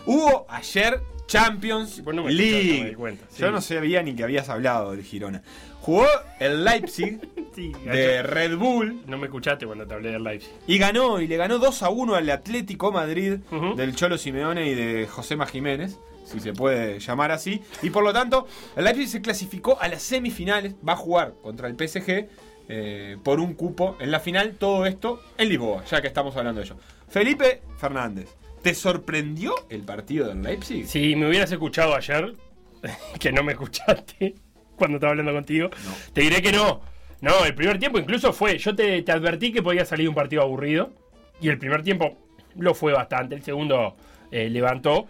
Hubo 0.06 0.46
ayer 0.48 1.00
Champions 1.26 2.02
League. 2.06 2.88
di 2.90 2.94
cuenta, 2.94 3.24
sí. 3.30 3.40
Yo 3.40 3.50
no 3.50 3.60
sabía 3.60 4.02
ni 4.02 4.14
que 4.14 4.24
habías 4.24 4.48
hablado 4.48 4.92
del 4.92 5.02
Girona. 5.02 5.42
Jugó 5.80 6.06
el 6.38 6.64
Leipzig 6.64 7.20
Sí, 7.54 7.72
de 7.84 8.22
Red 8.22 8.56
Bull 8.56 9.02
no 9.06 9.18
me 9.18 9.26
escuchaste 9.26 9.66
cuando 9.66 9.86
te 9.86 9.92
hablé 9.92 10.10
del 10.10 10.24
Leipzig. 10.24 10.50
y 10.66 10.78
ganó, 10.78 11.20
y 11.20 11.26
le 11.26 11.36
ganó 11.36 11.58
2 11.58 11.82
a 11.82 11.90
1 11.90 12.14
al 12.14 12.30
Atlético 12.30 12.90
Madrid 12.92 13.40
del 13.76 13.94
Cholo 13.94 14.16
Simeone 14.16 14.68
y 14.68 14.74
de 14.74 15.06
Josema 15.06 15.44
Jiménez, 15.46 15.98
si 16.24 16.40
se 16.40 16.54
puede 16.54 16.98
llamar 16.98 17.30
así. 17.30 17.60
Y 17.82 17.90
por 17.90 18.04
lo 18.04 18.12
tanto, 18.14 18.46
el 18.74 18.84
Leipzig 18.84 19.08
se 19.08 19.20
clasificó 19.20 19.78
a 19.80 19.88
las 19.88 20.02
semifinales, 20.02 20.74
va 20.86 20.94
a 20.94 20.96
jugar 20.96 21.34
contra 21.42 21.68
el 21.68 21.74
PSG 21.76 22.26
eh, 22.68 23.16
por 23.22 23.38
un 23.38 23.52
cupo 23.52 23.96
en 24.00 24.10
la 24.10 24.20
final. 24.20 24.54
Todo 24.58 24.86
esto 24.86 25.20
en 25.36 25.48
Lisboa, 25.50 25.84
ya 25.84 26.00
que 26.00 26.08
estamos 26.08 26.34
hablando 26.36 26.60
de 26.60 26.66
ello. 26.68 26.76
Felipe 27.08 27.60
Fernández, 27.76 28.30
¿te 28.62 28.74
sorprendió 28.74 29.54
el 29.68 29.82
partido 29.82 30.28
del 30.28 30.42
Leipzig? 30.42 30.86
Si 30.86 31.16
me 31.16 31.28
hubieras 31.28 31.50
escuchado 31.52 31.94
ayer, 31.94 32.34
que 33.20 33.32
no 33.32 33.42
me 33.42 33.52
escuchaste 33.52 34.34
cuando 34.76 34.96
estaba 34.96 35.10
hablando 35.10 35.32
contigo, 35.32 35.70
te 36.12 36.22
diré 36.22 36.42
que 36.42 36.52
no. 36.52 36.80
No, 37.20 37.44
el 37.44 37.54
primer 37.54 37.78
tiempo 37.78 37.98
incluso 37.98 38.32
fue. 38.32 38.58
Yo 38.58 38.74
te, 38.74 39.02
te 39.02 39.12
advertí 39.12 39.52
que 39.52 39.62
podía 39.62 39.84
salir 39.84 40.08
un 40.08 40.14
partido 40.14 40.42
aburrido. 40.42 40.92
Y 41.40 41.48
el 41.48 41.58
primer 41.58 41.82
tiempo 41.82 42.18
lo 42.56 42.74
fue 42.74 42.92
bastante. 42.92 43.36
El 43.36 43.42
segundo 43.42 43.96
eh, 44.30 44.50
levantó. 44.50 45.06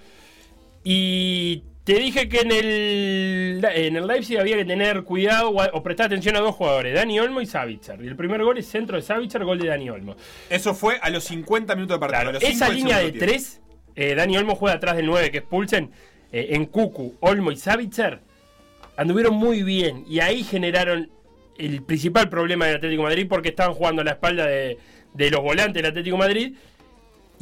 Y 0.85 1.63
Te 1.85 1.95
dije 1.95 2.29
que 2.29 2.41
en 2.41 2.53
el, 2.53 3.65
en 3.75 3.97
el 3.97 4.07
Leipzig 4.07 4.39
había 4.39 4.57
que 4.57 4.65
tener 4.65 5.03
cuidado 5.03 5.51
o, 5.51 5.83
prestar 5.83 6.07
atención 6.07 6.37
a 6.37 6.39
dos 6.39 6.55
jugadores, 6.55 6.95
Dani 6.95 7.19
Olmo 7.19 7.41
y 7.41 7.47
Savitzer. 7.47 8.01
Y 8.05 8.07
el 8.07 8.15
primer 8.15 8.45
gol 8.45 8.57
es 8.59 8.69
centro 8.69 8.97
de 8.97 9.03
Savitzer, 9.03 9.43
gol 9.45 9.59
de 9.59 9.67
Dani 9.67 9.91
Olmo. 9.91 10.15
Eso 10.49 10.75
fue 10.75 10.99
a 11.03 11.11
los 11.11 11.25
50 11.25 11.75
minutos 11.75 11.97
de 11.97 11.99
partido. 11.99 12.21
Claro, 12.21 12.31
a 12.31 12.33
los 12.35 12.43
esa 12.45 12.69
línea 12.69 12.99
de 12.99 13.11
tiempo. 13.11 13.27
tres, 13.27 13.61
eh, 13.97 14.15
Dani 14.15 14.37
Olmo 14.37 14.55
juega 14.55 14.77
atrás 14.77 14.95
del 14.95 15.07
9 15.07 15.33
que 15.33 15.39
es 15.39 15.45
Pulsen, 15.45 15.91
eh, 16.31 16.49
en 16.51 16.67
Cucu, 16.67 17.17
Olmo 17.19 17.51
y 17.51 17.57
Savitzer, 17.57 18.21
anduvieron 18.97 19.35
muy 19.35 19.65
bien 19.65 20.05
y 20.09 20.21
ahí 20.21 20.45
generaron 20.45 21.11
el 21.59 21.83
principal 21.83 22.29
problema 22.29 22.67
del 22.67 22.77
Atlético 22.77 23.03
de 23.03 23.09
Madrid 23.09 23.27
porque 23.29 23.49
estaban 23.49 23.75
jugando 23.75 24.03
a 24.03 24.05
la 24.05 24.13
espalda 24.13 24.47
de, 24.47 24.79
de 25.15 25.31
los 25.31 25.43
volantes 25.43 25.75
del 25.75 25.87
Atlético 25.87 26.15
de 26.15 26.21
Madrid 26.21 26.55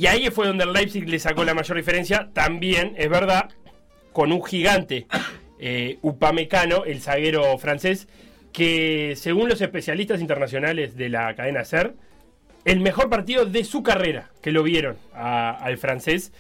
y 0.01 0.07
ahí 0.07 0.31
fue 0.31 0.47
donde 0.47 0.65
el 0.65 0.73
Leipzig 0.73 1.07
le 1.07 1.19
sacó 1.19 1.45
la 1.45 1.53
mayor 1.53 1.77
diferencia, 1.77 2.31
también 2.33 2.95
es 2.97 3.11
verdad, 3.11 3.51
con 4.13 4.33
un 4.33 4.43
gigante 4.45 5.07
eh, 5.59 5.99
Upamecano, 6.03 6.85
el 6.85 7.01
zaguero 7.01 7.57
francés, 7.59 8.09
que 8.53 9.15
según 9.17 9.49
los 9.49 9.61
especialistas 9.61 10.21
internacionales 10.21 10.97
de 10.97 11.09
la 11.09 11.35
cadena 11.35 11.65
SER, 11.65 11.95
el 12.65 12.81
mejor 12.81 13.09
partido 13.09 13.45
de 13.47 13.65
su 13.65 13.83
carrera, 13.83 14.31
que 14.43 14.53
lo 14.53 14.63
vieron 14.63 14.97
a- 15.15 15.51
al 15.51 15.79
francés. 15.79 16.33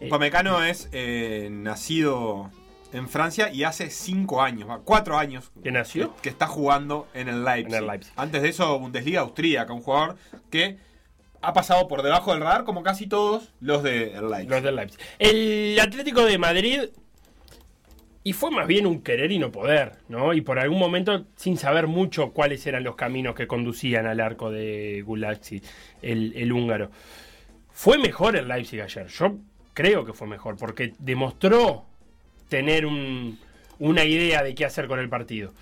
Eh, 0.00 0.06
Upamecano 0.08 0.62
es 0.62 0.88
eh, 0.92 1.48
nacido 1.50 2.50
en 2.92 3.08
Francia 3.08 3.50
y 3.52 3.64
hace 3.64 3.90
5 3.90 4.42
años, 4.42 4.68
4 4.84 5.18
años 5.18 5.50
¿Que 5.62 5.72
nació? 5.72 6.14
que, 6.22 6.28
está 6.28 6.46
jugando 6.46 7.08
en 7.14 7.28
el 7.28 7.44
Leipzig. 7.44 7.74
En 7.74 7.82
el 7.82 7.86
Leipzig. 7.88 8.12
Antes 8.16 8.42
de 8.42 8.48
eso, 8.50 8.78
Bundesliga 8.78 9.20
austríaca, 9.22 9.72
un 9.72 9.82
jugador 9.82 10.16
que 10.50 10.78
ha 11.42 11.52
pasado 11.52 11.88
por 11.88 12.02
debajo 12.02 12.32
del 12.32 12.40
radar 12.42 12.64
como 12.64 12.82
casi 12.82 13.06
todos 13.06 13.52
los 13.60 13.82
del 13.82 14.28
Leipzig. 14.30 14.50
Los 14.50 14.62
del 14.62 14.76
Leipzig. 14.76 15.00
El 15.18 15.78
Atlético 15.80 16.24
de 16.24 16.38
Madrid. 16.38 16.80
Y 18.26 18.32
fue 18.32 18.50
más 18.50 18.66
bien 18.66 18.86
un 18.86 19.02
querer 19.02 19.30
y 19.32 19.38
no 19.38 19.52
poder, 19.52 19.92
¿no? 20.08 20.32
Y 20.32 20.40
por 20.40 20.58
algún 20.58 20.78
momento, 20.78 21.26
sin 21.36 21.58
saber 21.58 21.86
mucho 21.86 22.30
cuáles 22.32 22.66
eran 22.66 22.82
los 22.82 22.96
caminos 22.96 23.34
que 23.34 23.46
conducían 23.46 24.06
al 24.06 24.18
arco 24.18 24.50
de 24.50 25.02
Gulaxi, 25.02 25.60
el, 26.00 26.32
el 26.34 26.50
húngaro. 26.50 26.90
Fue 27.70 27.98
mejor 27.98 28.34
el 28.36 28.48
Leipzig 28.48 28.80
ayer. 28.80 29.08
Yo 29.08 29.36
creo 29.74 30.06
que 30.06 30.14
fue 30.14 30.26
mejor, 30.26 30.56
porque 30.56 30.94
demostró 30.98 31.84
tener 32.48 32.86
un- 32.86 33.38
una 33.78 34.04
idea 34.04 34.42
de 34.42 34.54
qué 34.54 34.64
hacer 34.64 34.86
con 34.88 35.00
el 35.00 35.10
partido. 35.10 35.52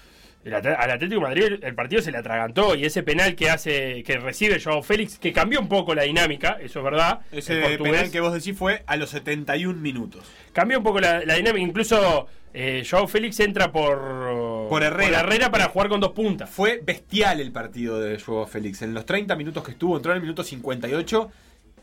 El 0.44 0.54
At- 0.54 0.66
al 0.66 0.90
Atlético 0.90 1.20
de 1.20 1.26
Madrid 1.28 1.58
el 1.62 1.74
partido 1.74 2.02
se 2.02 2.10
le 2.10 2.18
atragantó 2.18 2.74
y 2.74 2.84
ese 2.84 3.02
penal 3.02 3.34
que 3.36 3.48
hace 3.50 4.02
que 4.02 4.18
recibe 4.18 4.60
Joao 4.60 4.82
Félix, 4.82 5.18
que 5.18 5.32
cambió 5.32 5.60
un 5.60 5.68
poco 5.68 5.94
la 5.94 6.02
dinámica, 6.02 6.58
eso 6.60 6.80
es 6.80 6.84
verdad. 6.84 7.20
Ese 7.30 7.78
penal 7.78 8.10
que 8.10 8.20
vos 8.20 8.32
decís 8.32 8.56
fue 8.58 8.82
a 8.86 8.96
los 8.96 9.10
71 9.10 9.80
minutos. 9.80 10.24
Cambió 10.52 10.78
un 10.78 10.84
poco 10.84 11.00
la, 11.00 11.24
la 11.24 11.34
dinámica. 11.34 11.64
Incluso 11.64 12.26
eh, 12.54 12.84
Joao 12.88 13.06
Félix 13.06 13.38
entra 13.40 13.70
por, 13.72 14.68
Por 14.68 14.82
Herrera. 14.82 15.50
para 15.50 15.68
jugar 15.68 15.88
con 15.88 16.00
dos 16.00 16.12
puntas. 16.12 16.50
Fue 16.50 16.80
bestial 16.84 17.40
el 17.40 17.52
partido 17.52 18.00
de 18.00 18.18
Joao 18.18 18.46
Félix. 18.46 18.82
En 18.82 18.94
los 18.94 19.06
30 19.06 19.36
minutos 19.36 19.62
que 19.64 19.70
estuvo, 19.70 19.96
entró 19.96 20.12
en 20.12 20.16
el 20.16 20.22
minuto 20.22 20.42
58, 20.44 21.30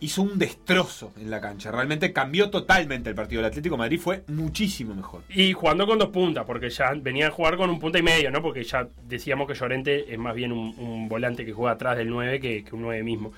hizo 0.01 0.21
un 0.21 0.39
destrozo 0.39 1.11
en 1.19 1.29
la 1.29 1.41
cancha. 1.41 1.71
Realmente 1.71 2.13
cambió 2.13 2.49
totalmente 2.49 3.09
el 3.09 3.15
partido. 3.15 3.41
El 3.41 3.45
Atlético 3.47 3.75
de 3.75 3.79
Madrid 3.79 3.99
fue 3.99 4.23
muchísimo 4.27 4.95
mejor. 4.95 5.23
Y 5.29 5.53
jugando 5.53 5.85
con 5.85 5.99
dos 5.99 6.09
puntas, 6.09 6.45
porque 6.45 6.69
ya 6.69 6.91
venía 6.95 7.27
a 7.27 7.31
jugar 7.31 7.57
con 7.57 7.69
un 7.69 7.79
punta 7.79 7.99
y 7.99 8.03
medio, 8.03 8.31
¿no? 8.31 8.41
Porque 8.41 8.63
ya 8.63 8.87
decíamos 9.07 9.47
que 9.47 9.53
Llorente 9.55 10.11
es 10.13 10.17
más 10.17 10.33
bien 10.35 10.51
un, 10.51 10.73
un 10.77 11.09
volante 11.09 11.45
que 11.45 11.51
juega 11.53 11.73
atrás 11.73 11.97
del 11.97 12.09
9 12.09 12.39
que, 12.39 12.63
que 12.63 12.75
un 12.75 12.81
9 12.83 13.03
mismo. 13.03 13.33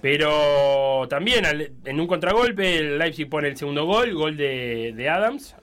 Pero 0.00 1.06
también 1.08 1.46
al- 1.46 1.72
en 1.84 1.98
un 2.00 2.06
contragolpe, 2.06 2.76
el 2.76 2.98
Leipzig 2.98 3.28
pone 3.28 3.48
el 3.48 3.56
segundo 3.56 3.86
gol, 3.86 4.12
gol 4.14 4.36
de, 4.36 4.92
de 4.94 5.08
Adams. 5.08 5.54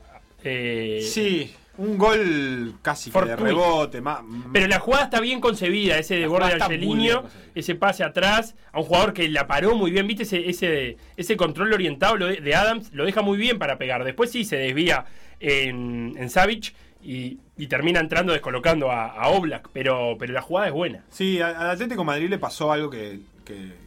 Eh, 0.44 1.00
Sí, 1.04 1.54
un 1.77 1.97
gol 1.97 2.75
casi 2.81 3.10
que 3.12 3.21
de 3.21 3.36
rebote. 3.36 4.01
Más, 4.01 4.19
Pero 4.53 4.67
la 4.67 4.79
jugada 4.79 5.05
está 5.05 5.19
bien 5.21 5.39
concebida, 5.39 5.97
ese 5.97 6.15
de 6.15 6.27
borde 6.27 6.47
de 6.55 6.63
Angelino, 6.63 7.23
ese 7.55 7.75
pase 7.75 8.03
atrás, 8.03 8.55
a 8.71 8.79
un 8.79 8.86
jugador 8.86 9.13
que 9.13 9.27
la 9.29 9.47
paró 9.47 9.75
muy 9.75 9.89
bien, 9.91 10.05
viste 10.07 10.23
ese, 10.23 10.49
ese, 10.49 10.97
ese 11.17 11.38
control 11.38 11.73
orientado 11.73 12.17
de, 12.17 12.55
Adams, 12.55 12.91
lo 12.93 13.05
deja 13.05 13.21
muy 13.21 13.38
bien 13.38 13.57
para 13.57 13.77
pegar. 13.77 14.03
Después 14.03 14.31
sí 14.31 14.43
se 14.43 14.57
desvía 14.57 15.05
en, 15.39 16.13
en 16.17 16.29
Savic 16.29 16.73
y, 17.03 17.39
y 17.57 17.67
termina 17.67 17.99
entrando 17.99 18.34
descolocando 18.34 18.91
a, 18.91 19.07
a 19.07 19.29
Oblak, 19.29 19.69
pero, 19.73 20.17
pero 20.19 20.34
la 20.34 20.41
jugada 20.41 20.67
es 20.67 20.73
buena. 20.73 21.03
Sí, 21.10 21.41
al 21.41 21.69
Atlético 21.69 22.01
de 22.01 22.05
Madrid 22.05 22.29
le 22.29 22.38
pasó 22.38 22.71
algo 22.71 22.89
que, 22.89 23.19
que- 23.45 23.79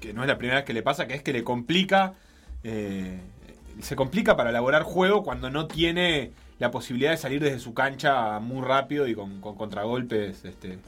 que 0.00 0.14
no 0.14 0.22
es 0.22 0.28
la 0.28 0.38
primera 0.38 0.56
vez 0.60 0.64
que 0.64 0.72
le 0.72 0.82
pasa, 0.82 1.06
que 1.06 1.12
es 1.12 1.22
que 1.22 1.30
le 1.34 1.44
complica, 1.44 2.14
eh, 2.64 3.18
se 3.82 3.94
complica 3.94 4.34
para 4.34 4.48
elaborar 4.48 4.82
juego 4.82 5.22
cuando 5.22 5.50
no 5.50 5.66
tiene 5.66 6.30
la 6.60 6.70
posibilidad 6.70 7.10
de 7.10 7.16
salir 7.16 7.40
desde 7.42 7.58
su 7.58 7.74
cancha 7.74 8.38
muy 8.38 8.64
rápido 8.64 9.08
y 9.08 9.14
con, 9.14 9.40
con 9.40 9.56
contragolpes 9.56 10.44
este, 10.44 10.78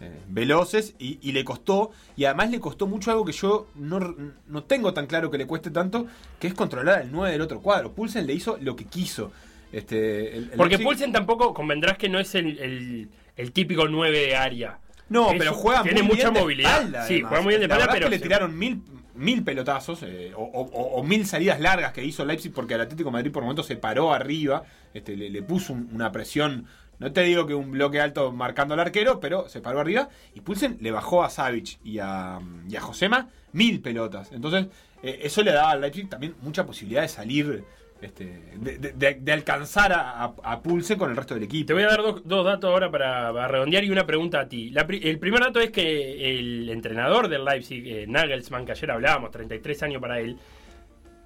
eh, 0.00 0.10
veloces 0.28 0.94
y, 0.98 1.18
y 1.22 1.32
le 1.32 1.42
costó, 1.44 1.90
y 2.16 2.26
además 2.26 2.50
le 2.50 2.60
costó 2.60 2.86
mucho 2.86 3.10
algo 3.10 3.24
que 3.24 3.32
yo 3.32 3.66
no, 3.74 4.14
no 4.46 4.62
tengo 4.64 4.92
tan 4.94 5.06
claro 5.06 5.30
que 5.30 5.38
le 5.38 5.46
cueste 5.46 5.70
tanto, 5.70 6.06
que 6.38 6.46
es 6.46 6.54
controlar 6.54 7.00
al 7.00 7.10
9 7.10 7.32
del 7.32 7.40
otro 7.40 7.60
cuadro. 7.62 7.92
Pulsen 7.92 8.26
le 8.26 8.34
hizo 8.34 8.58
lo 8.60 8.76
que 8.76 8.84
quiso. 8.84 9.32
Este, 9.72 10.36
el- 10.36 10.44
el 10.44 10.50
Porque 10.50 10.76
Leipzig- 10.78 10.84
Pulsen 10.84 11.12
tampoco, 11.12 11.52
convendrás 11.52 11.98
que 11.98 12.08
no 12.08 12.20
es 12.20 12.34
el, 12.34 12.58
el- 12.58 13.08
el 13.36 13.52
típico 13.52 13.88
9 13.88 14.18
de 14.20 14.36
área. 14.36 14.78
No, 15.08 15.30
Es 15.32 15.38
pero 15.38 15.54
juega 15.54 15.82
tiene 15.82 16.02
muy 16.02 16.10
mucha 16.16 16.24
bien 16.24 16.34
de 16.34 16.40
movilidad. 16.40 16.72
espalda, 16.78 17.06
sí, 17.06 17.14
además. 17.14 17.28
juega 17.30 17.42
muy 17.44 17.50
bien 17.50 17.60
de 17.60 17.64
espalda, 17.66 17.88
pero 17.92 18.06
que 18.06 18.10
le 18.10 18.18
tiraron 18.18 18.58
mil, 18.58 18.82
mil 19.16 19.42
pelotazos 19.44 20.02
eh, 20.02 20.32
o, 20.36 20.42
o- 20.42 20.98
o 20.98 21.02
mil 21.02 21.26
salidas 21.26 21.60
largas 21.60 21.92
que 21.92 22.04
hizo 22.04 22.24
Leipzig 22.24 22.52
porque 22.52 22.74
el 22.74 22.80
Atlético 22.82 23.10
Madrid 23.10 23.32
por 23.32 23.42
momentos 23.42 23.66
se 23.66 23.76
paró 23.76 24.12
arriba, 24.12 24.62
este, 24.94 25.16
le, 25.16 25.30
le 25.30 25.42
puso 25.42 25.72
un- 25.72 25.88
una 25.92 26.12
presión. 26.12 26.66
No 26.98 27.12
te 27.12 27.20
digo 27.22 27.46
que 27.46 27.54
un 27.54 27.70
bloque 27.72 28.00
alto 28.00 28.32
marcando 28.32 28.72
al 28.74 28.80
arquero, 28.80 29.20
pero 29.20 29.48
se 29.50 29.60
paró 29.60 29.80
arriba 29.80 30.08
y 30.34 30.40
Pulsen 30.40 30.78
le 30.80 30.90
bajó 30.90 31.22
a 31.24 31.28
Savic 31.30 31.78
y 31.84 31.98
a, 31.98 32.38
y 32.68 32.76
a 32.76 32.80
Josema 32.80 33.28
mil 33.52 33.80
pelotas. 33.82 34.32
Entonces, 34.32 34.66
eh, 35.02 35.18
eso 35.22 35.42
le 35.42 35.52
daba 35.52 35.72
al 35.72 35.80
Leipzig 35.82 36.08
también 36.08 36.34
mucha 36.40 36.64
posibilidad 36.64 37.02
de 37.02 37.08
salir, 37.08 37.64
este, 38.00 38.42
de, 38.58 39.32
alcanzar 39.32 39.92
a, 39.92 40.24
a- 40.24 40.62
Pulsen 40.62 40.98
con 40.98 41.10
el 41.10 41.16
resto 41.16 41.34
del 41.34 41.44
equipo. 41.44 41.68
Te 41.68 41.72
voy 41.72 41.82
a 41.84 41.88
dar 41.88 42.02
dos, 42.24 42.44
datos 42.44 42.70
ahora 42.70 42.90
para, 42.90 43.48
redondear 43.48 43.84
y 43.84 43.90
una 43.90 44.06
pregunta 44.06 44.40
a 44.40 44.48
ti. 44.48 44.72
El 45.02 45.18
primer 45.18 45.40
dato 45.40 45.60
es 45.60 45.70
que 45.70 46.38
el 46.38 46.68
entrenador 46.68 47.28
del 47.28 47.44
Leipzig, 47.44 47.86
eh, 47.86 48.06
Nagelsmann, 48.06 48.66
que 48.66 48.72
ayer 48.72 48.90
hablábamos, 48.90 49.30
33 49.30 49.82
años 49.84 50.00
para 50.00 50.20
él, 50.20 50.36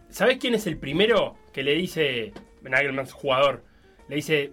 ¿sabes 0.08 0.38
quién 0.38 0.54
es 0.54 0.66
el 0.66 0.76
primero 0.78 1.36
que 1.52 1.62
le 1.62 1.74
dice, 1.74 2.32
Nagelsmann, 2.62 3.06
jugador, 3.06 3.64
le 4.08 4.16
dice, 4.16 4.52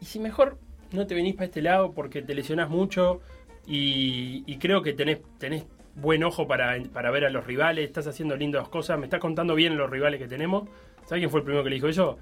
¿y 0.00 0.04
si 0.04 0.18
mejor 0.18 0.58
no 0.92 1.06
te 1.06 1.14
venís 1.14 1.34
para 1.34 1.46
este 1.46 1.62
lado 1.62 1.92
porque 1.92 2.22
te 2.22 2.34
lesionás 2.34 2.68
mucho 2.68 3.20
y, 3.66 4.42
y 4.46 4.58
creo 4.58 4.82
que 4.82 4.92
tenés, 4.92 5.18
tenés 5.38 5.64
buen 5.94 6.24
ojo 6.24 6.46
para, 6.46 6.76
para 6.92 7.10
ver 7.10 7.24
a 7.24 7.30
los 7.30 7.46
rivales, 7.46 7.84
estás 7.84 8.06
haciendo 8.06 8.36
lindas 8.36 8.68
cosas, 8.68 8.98
me 8.98 9.06
estás 9.06 9.20
contando 9.20 9.54
bien 9.54 9.76
los 9.76 9.90
rivales 9.90 10.20
que 10.20 10.28
tenemos? 10.28 10.68
¿Sabes 11.10 11.22
quién 11.22 11.30
fue 11.30 11.40
el 11.40 11.44
primero 11.44 11.64
que 11.64 11.70
le 11.70 11.74
dijo 11.74 11.88
eso? 11.88 12.20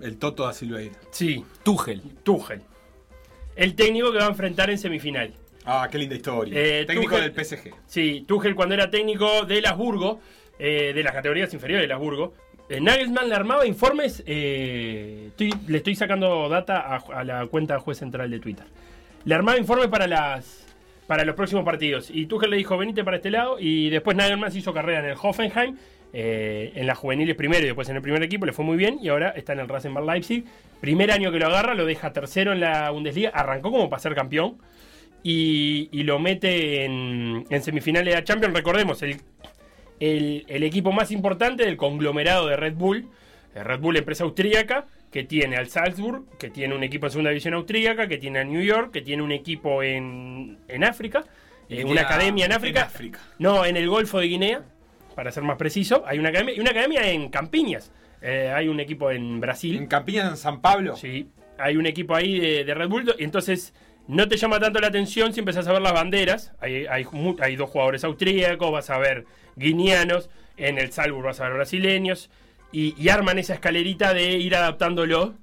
El 0.00 0.18
Toto 0.18 0.46
da 0.46 0.52
Silveira. 0.52 0.94
Sí, 1.10 1.44
Tuchel. 1.64 2.00
Tuchel. 2.22 2.62
El 3.56 3.74
técnico 3.74 4.12
que 4.12 4.18
va 4.18 4.26
a 4.26 4.28
enfrentar 4.28 4.70
en 4.70 4.78
semifinal. 4.78 5.32
Ah, 5.64 5.88
qué 5.90 5.98
linda 5.98 6.14
historia. 6.14 6.54
Eh, 6.56 6.84
Técnico 6.86 7.16
Tuchel- 7.16 7.32
del 7.32 7.44
PSG. 7.44 7.74
Sí, 7.86 8.24
Tuchel 8.28 8.54
cuando 8.54 8.76
era 8.76 8.88
técnico 8.88 9.44
de 9.44 9.60
Lasburgo, 9.60 10.20
eh, 10.60 10.92
de 10.94 11.02
las 11.02 11.12
categorías 11.12 11.52
inferiores 11.54 11.82
de 11.82 11.88
Lasburgo, 11.88 12.32
eh, 12.68 12.80
Nagelsmann 12.80 13.28
le 13.28 13.34
armaba 13.34 13.66
informes, 13.66 14.22
eh, 14.26 15.24
estoy- 15.30 15.52
le 15.66 15.78
estoy 15.78 15.96
sacando 15.96 16.48
data 16.48 16.78
a, 16.82 16.96
a 17.12 17.24
la 17.24 17.46
cuenta 17.48 17.80
juez 17.80 17.98
central 17.98 18.30
de 18.30 18.38
Twitter. 18.38 18.66
Le 19.24 19.34
armaba 19.34 19.58
informes 19.58 19.88
para 19.88 20.06
las 20.06 20.68
para 21.08 21.24
los 21.24 21.34
próximos 21.34 21.64
partidos. 21.64 22.08
Y 22.14 22.26
Tuchel 22.26 22.50
le 22.50 22.56
dijo, 22.58 22.78
venite 22.78 23.02
para 23.02 23.16
este 23.16 23.32
lado. 23.32 23.56
Y 23.58 23.90
después 23.90 24.16
Nagelsmann 24.16 24.52
se 24.52 24.60
hizo 24.60 24.72
carrera 24.72 25.00
en 25.00 25.06
el 25.06 25.16
Hoffenheim, 25.20 25.76
eh, 26.12 26.72
en 26.74 26.86
las 26.86 26.98
juveniles 26.98 27.36
primero 27.36 27.62
y 27.62 27.66
después 27.66 27.88
en 27.88 27.96
el 27.96 28.02
primer 28.02 28.22
equipo, 28.22 28.46
le 28.46 28.52
fue 28.52 28.64
muy 28.64 28.76
bien. 28.76 28.98
Y 29.02 29.08
ahora 29.08 29.30
está 29.30 29.52
en 29.52 29.60
el 29.60 29.68
Rasenball 29.68 30.06
Leipzig. 30.06 30.44
Primer 30.80 31.10
año 31.10 31.30
que 31.30 31.38
lo 31.38 31.46
agarra, 31.46 31.74
lo 31.74 31.84
deja 31.84 32.12
tercero 32.12 32.52
en 32.52 32.60
la 32.60 32.90
Bundesliga. 32.90 33.30
Arrancó 33.30 33.70
como 33.70 33.90
para 33.90 34.00
ser 34.00 34.14
campeón 34.14 34.58
y, 35.22 35.88
y 35.92 36.02
lo 36.04 36.18
mete 36.18 36.84
en, 36.84 37.44
en 37.50 37.62
semifinales 37.62 38.12
de 38.12 38.20
la 38.20 38.24
Champions. 38.24 38.54
Recordemos, 38.54 39.02
el, 39.02 39.16
el, 40.00 40.44
el 40.48 40.62
equipo 40.62 40.92
más 40.92 41.10
importante 41.10 41.64
del 41.64 41.76
conglomerado 41.76 42.46
de 42.46 42.56
Red 42.56 42.74
Bull, 42.74 43.08
eh, 43.54 43.62
Red 43.62 43.80
Bull, 43.80 43.96
empresa 43.96 44.24
austríaca, 44.24 44.86
que 45.12 45.24
tiene 45.24 45.56
al 45.56 45.68
Salzburg, 45.68 46.22
que 46.38 46.50
tiene 46.50 46.72
un 46.74 46.84
equipo 46.84 47.06
en 47.06 47.10
segunda 47.10 47.30
división 47.30 47.54
austríaca, 47.54 48.06
que 48.06 48.16
tiene 48.16 48.38
a 48.38 48.44
New 48.44 48.62
York, 48.62 48.92
que 48.92 49.02
tiene 49.02 49.22
un 49.24 49.32
equipo 49.32 49.82
en, 49.82 50.58
en 50.68 50.84
África, 50.84 51.24
eh, 51.68 51.84
una 51.84 52.02
academia 52.02 52.46
en 52.46 52.52
África. 52.52 52.80
En 52.80 52.86
África. 52.86 53.18
No, 53.40 53.66
en 53.66 53.76
el 53.76 53.88
Golfo 53.88 54.20
de 54.20 54.28
Guinea, 54.28 54.62
para 55.20 55.32
ser 55.32 55.42
más 55.42 55.58
preciso, 55.58 56.02
hay 56.06 56.18
una 56.18 56.30
academia, 56.30 56.54
y 56.56 56.60
una 56.60 56.70
academia 56.70 57.06
en 57.10 57.28
Campiñas. 57.28 57.92
Eh, 58.22 58.50
hay 58.56 58.68
un 58.68 58.80
equipo 58.80 59.10
en 59.10 59.38
Brasil. 59.38 59.76
En 59.76 59.86
Campiñas, 59.86 60.30
en 60.30 60.36
San 60.38 60.62
Pablo. 60.62 60.96
Sí, 60.96 61.28
hay 61.58 61.76
un 61.76 61.84
equipo 61.84 62.14
ahí 62.14 62.40
de, 62.40 62.64
de 62.64 62.72
Red 62.72 62.88
Bull, 62.88 63.14
y 63.18 63.24
entonces 63.24 63.74
no 64.08 64.26
te 64.28 64.38
llama 64.38 64.58
tanto 64.58 64.80
la 64.80 64.86
atención 64.86 65.34
si 65.34 65.40
empezás 65.40 65.66
a 65.68 65.72
ver 65.74 65.82
las 65.82 65.92
banderas. 65.92 66.54
Hay, 66.58 66.86
hay, 66.88 67.04
dos 67.56 67.68
jugadores 67.68 68.02
austríacos, 68.02 68.72
vas 68.72 68.88
a 68.88 68.96
ver 68.96 69.26
guineanos, 69.56 70.30
en 70.56 70.78
el 70.78 70.90
Salzburg 70.90 71.26
vas 71.26 71.40
a 71.40 71.44
ver 71.48 71.52
brasileños. 71.52 72.30
y, 72.72 72.94
y 72.98 73.10
arman 73.10 73.38
esa 73.38 73.52
escalerita 73.52 74.14
de 74.14 74.38
ir 74.38 74.54
adaptándolo, 74.56 75.34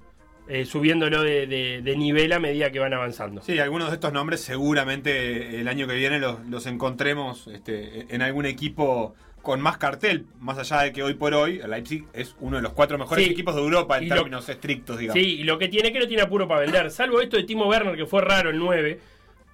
eh, 0.47 0.65
subiéndolo 0.65 1.21
de, 1.21 1.45
de- 1.45 1.81
de 1.83 1.95
nivel 1.97 2.33
a 2.33 2.39
medida 2.39 2.71
que 2.71 2.79
van 2.79 2.95
avanzando. 2.95 3.43
Sí, 3.43 3.59
algunos 3.59 3.89
de 3.89 3.93
estos 3.93 4.11
nombres 4.11 4.41
seguramente 4.41 5.59
el 5.61 5.67
año 5.67 5.85
que 5.87 5.93
viene 5.93 6.17
los, 6.17 6.43
los 6.47 6.65
encontremos 6.65 7.47
este, 7.53 8.07
en 8.15 8.23
algún 8.23 8.47
equipo 8.47 9.13
con 9.47 9.61
más 9.61 9.77
cartel, 9.77 10.25
más 10.41 10.57
allá 10.57 10.81
de 10.81 10.91
que 10.91 11.01
hoy 11.03 11.13
por 11.13 11.33
hoy 11.33 11.61
el 11.63 11.71
Leipzig 11.71 12.03
es 12.11 12.35
uno 12.41 12.57
de 12.57 12.61
los 12.63 12.73
cuatro 12.73 12.97
mejores 12.97 13.23
Sí. 13.23 13.31
equipos 13.31 13.55
de 13.55 13.61
Europa 13.61 13.97
en 13.97 14.03
Y 14.03 14.07
lo- 14.07 14.15
términos 14.17 14.49
estrictos, 14.49 14.99
digamos. 14.99 15.21
Sí, 15.23 15.39
y 15.39 15.43
lo 15.45 15.57
que 15.57 15.69
tiene 15.69 15.93
que 15.93 15.99
no 15.99 16.05
tiene 16.07 16.21
apuro 16.23 16.49
para 16.49 16.59
vender. 16.59 16.91
Salvo 16.91 17.21
esto 17.21 17.37
de 17.37 17.43
Timo 17.43 17.65
Werner, 17.65 17.95
que 17.95 18.05
fue 18.05 18.21
raro 18.21 18.49
el 18.49 18.57
9. 18.59 18.99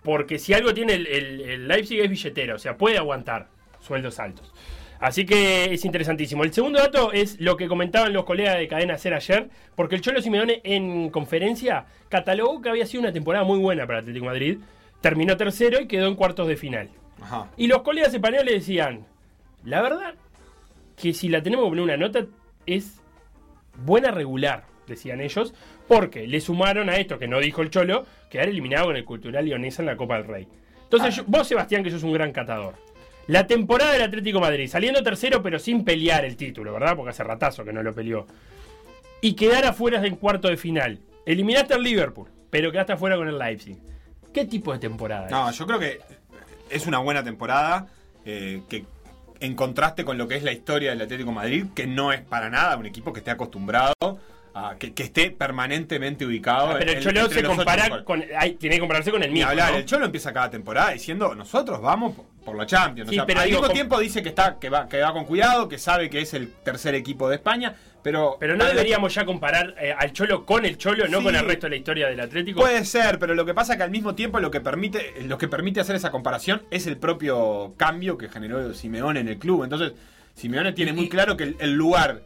Porque 0.02 0.40
si 0.40 0.52
algo 0.56 0.74
tiene 0.74 0.94
el, 0.96 1.06
el- 1.06 1.42
el 1.42 1.68
Leipzig 1.68 2.00
es 2.02 2.10
billetera, 2.10 2.56
o 2.56 2.58
sea, 2.58 2.76
puede 2.76 2.98
aguantar 2.98 3.50
sueldos 3.82 4.20
altos. 4.20 4.52
Así 5.00 5.28
que 5.28 5.72
es 5.72 5.86
interesantísimo. 5.86 6.44
El 6.44 6.52
segundo 6.54 6.80
dato 6.80 7.12
es 7.12 7.40
lo 7.40 7.56
que 7.56 7.68
comentaban 7.68 8.14
los 8.14 8.24
colegas 8.26 8.58
de 8.58 8.68
Cadena 8.68 8.98
Ser 8.98 9.14
ayer, 9.14 9.50
porque 9.76 9.94
el 9.94 10.02
Cholo 10.02 10.24
Simeone 10.24 10.60
en 10.64 11.12
conferencia 11.12 11.86
catalogó 12.10 12.64
que 12.64 12.70
había 12.70 12.88
sido 12.88 13.02
una 13.04 13.14
temporada 13.14 13.46
muy 13.46 13.60
buena 13.60 13.86
para 13.86 14.00
Atlético 14.00 14.26
Madrid. 14.26 14.58
Terminó 15.02 15.38
tercero 15.38 15.80
y 15.80 15.88
quedó 15.88 16.08
en 16.08 16.16
cuartos 16.16 16.48
de 16.48 16.56
final. 16.58 16.90
Ajá. 17.22 17.52
Y 17.58 17.68
los 17.68 17.84
colegas 17.84 18.12
españoles 18.14 18.54
decían, 18.56 19.06
la 19.66 19.82
verdad 19.82 20.16
que 20.96 21.14
si 21.14 21.30
la 21.30 21.42
tenemos 21.42 21.66
que 21.66 21.70
poner 21.70 21.84
una 21.84 21.98
nota 21.98 22.26
es 22.66 23.02
buena 23.86 24.12
regular, 24.12 24.66
decían 24.88 25.22
ellos, 25.22 25.54
porque 25.88 26.28
le 26.28 26.40
sumaron 26.42 26.90
a 26.90 26.98
esto 26.98 27.18
que 27.20 27.28
no 27.28 27.40
dijo 27.40 27.62
el 27.62 27.70
Cholo, 27.70 28.06
quedar 28.30 28.50
eliminado 28.50 28.88
con 28.88 28.96
el 28.96 29.06
Cultural 29.06 29.46
Leonesa 29.46 29.82
en 29.82 29.88
la 29.88 29.98
Copa 29.98 30.16
del 30.18 30.28
Rey. 30.28 30.48
Entonces, 30.84 31.16
yo- 31.16 31.24
vos, 31.28 31.48
Sebastián, 31.48 31.84
que 31.84 31.90
sos 31.92 32.04
un 32.04 32.14
gran 32.14 32.32
catador. 32.32 32.76
La 33.28 33.48
temporada 33.48 33.94
del 33.94 34.02
Atlético 34.04 34.38
de 34.40 34.46
Madrid, 34.46 34.68
saliendo 34.68 35.02
tercero, 35.02 35.42
pero 35.42 35.58
sin 35.58 35.84
pelear 35.86 36.26
el 36.26 36.36
título, 36.36 36.74
¿verdad? 36.74 36.96
Porque 36.96 37.12
hace 37.12 37.24
ratazo 37.24 37.64
que 37.64 37.72
no 37.74 37.82
lo 37.82 37.94
peleó. 37.94 38.28
Y 39.22 39.34
quedar 39.34 39.66
afuera 39.66 40.02
del 40.02 40.18
cuarto 40.18 40.50
de 40.50 40.58
final. 40.58 41.00
Eliminaste 41.26 41.74
al 41.74 41.82
Liverpool, 41.84 42.28
pero 42.50 42.70
quedaste 42.72 42.94
afuera 42.94 43.16
con 43.16 43.28
el 43.30 43.40
Leipzig. 43.40 43.78
¿Qué 44.34 44.46
tipo 44.46 44.74
de 44.74 44.80
temporada? 44.80 45.30
No, 45.30 45.50
es? 45.50 45.58
yo 45.58 45.66
creo 45.66 45.80
que 45.80 46.00
es 46.70 46.86
una 46.86 47.00
buena 47.00 47.24
temporada 47.24 47.88
eh, 48.26 48.62
que 48.68 48.84
en 49.40 49.56
contraste 49.56 50.06
con 50.06 50.18
lo 50.18 50.28
que 50.28 50.36
es 50.36 50.44
la 50.44 50.52
historia 50.52 50.92
del 50.92 51.02
Atlético 51.02 51.32
Madrid, 51.32 51.66
que 51.76 51.88
no 51.88 52.12
es 52.12 52.22
para 52.22 52.50
nada 52.50 52.78
un 52.78 52.86
equipo 52.86 53.14
que 53.14 53.20
esté 53.20 53.32
acostumbrado 53.32 53.94
a 54.56 54.76
que, 54.78 54.94
que 54.94 55.04
esté 55.04 55.32
permanentemente 55.32 56.26
ubicado. 56.26 56.72
Ah, 56.72 56.76
pero 56.80 56.92
el 56.92 57.00
Cholo 57.04 57.28
se 57.30 57.44
compara 57.44 57.84
mejores. 57.84 58.06
con. 58.06 58.24
tiene 58.60 58.76
que 58.76 58.80
compararse 58.80 59.12
con 59.12 59.24
el 59.24 59.32
mismo. 59.32 59.50
hablar, 59.50 59.72
¿no? 59.72 59.78
el 59.80 59.86
Cholo 59.86 60.06
empieza 60.06 60.32
cada 60.34 60.50
temporada 60.50 60.92
diciendo, 60.92 61.34
nosotros 61.36 61.82
vamos 61.82 62.16
por- 62.46 62.56
la 62.58 62.66
Champions. 62.66 63.10
Sí, 63.10 63.16
O 63.16 63.20
sea, 63.20 63.26
pero 63.26 63.40
al 63.40 63.48
digo, 63.48 63.62
mismo 63.62 63.74
tiempo 63.74 64.00
dice 64.00 64.22
que 64.22 64.30
está 64.30 64.60
que 64.60 64.70
va, 64.70 64.88
que 64.90 65.00
va 65.02 65.14
con 65.14 65.26
cuidado, 65.26 65.70
que 65.70 65.78
sabe 65.78 66.10
que 66.10 66.20
es 66.22 66.34
el 66.34 66.50
tercer 66.52 66.94
equipo 66.94 67.30
de 67.30 67.36
España, 67.38 67.74
pero... 68.04 68.36
Pero 68.38 68.58
no 68.58 68.66
deberíamos 68.66 69.14
ya 69.16 69.24
comparar 69.26 69.76
eh, 69.80 69.96
al 69.98 70.12
Cholo 70.12 70.46
con 70.46 70.66
el 70.66 70.78
Cholo, 70.78 71.08
no 71.08 71.20
Sí. 71.20 71.24
con 71.24 71.36
el 71.38 71.46
resto 71.46 71.68
de 71.68 71.70
la 71.72 71.76
historia 71.78 72.08
del 72.10 72.20
Atlético. 72.20 72.60
Puede 72.60 72.84
ser, 72.84 73.18
pero 73.18 73.34
lo 73.34 73.46
que 73.46 73.54
pasa 73.54 73.74
es 73.74 73.78
que 73.78 73.84
al 73.84 73.92
mismo 73.92 74.14
tiempo 74.14 74.42
lo 74.42 74.52
que 74.52 74.60
permite, 74.60 75.14
lo 75.26 75.38
que 75.38 75.48
permite 75.48 75.80
hacer 75.80 75.96
esa 75.96 76.12
comparación 76.12 76.64
es 76.70 76.86
el 76.86 76.98
propio 76.98 77.74
cambio 77.78 78.18
que 78.18 78.28
generó 78.28 78.74
Simeone 78.74 79.22
en 79.22 79.30
el 79.30 79.38
club. 79.40 79.64
Entonces, 79.64 79.94
Simeone 80.36 80.74
tiene 80.74 80.92
muy 80.92 81.08
claro 81.08 81.38
que 81.38 81.44
el, 81.46 81.56
el 81.60 81.72
lugar 81.74 82.24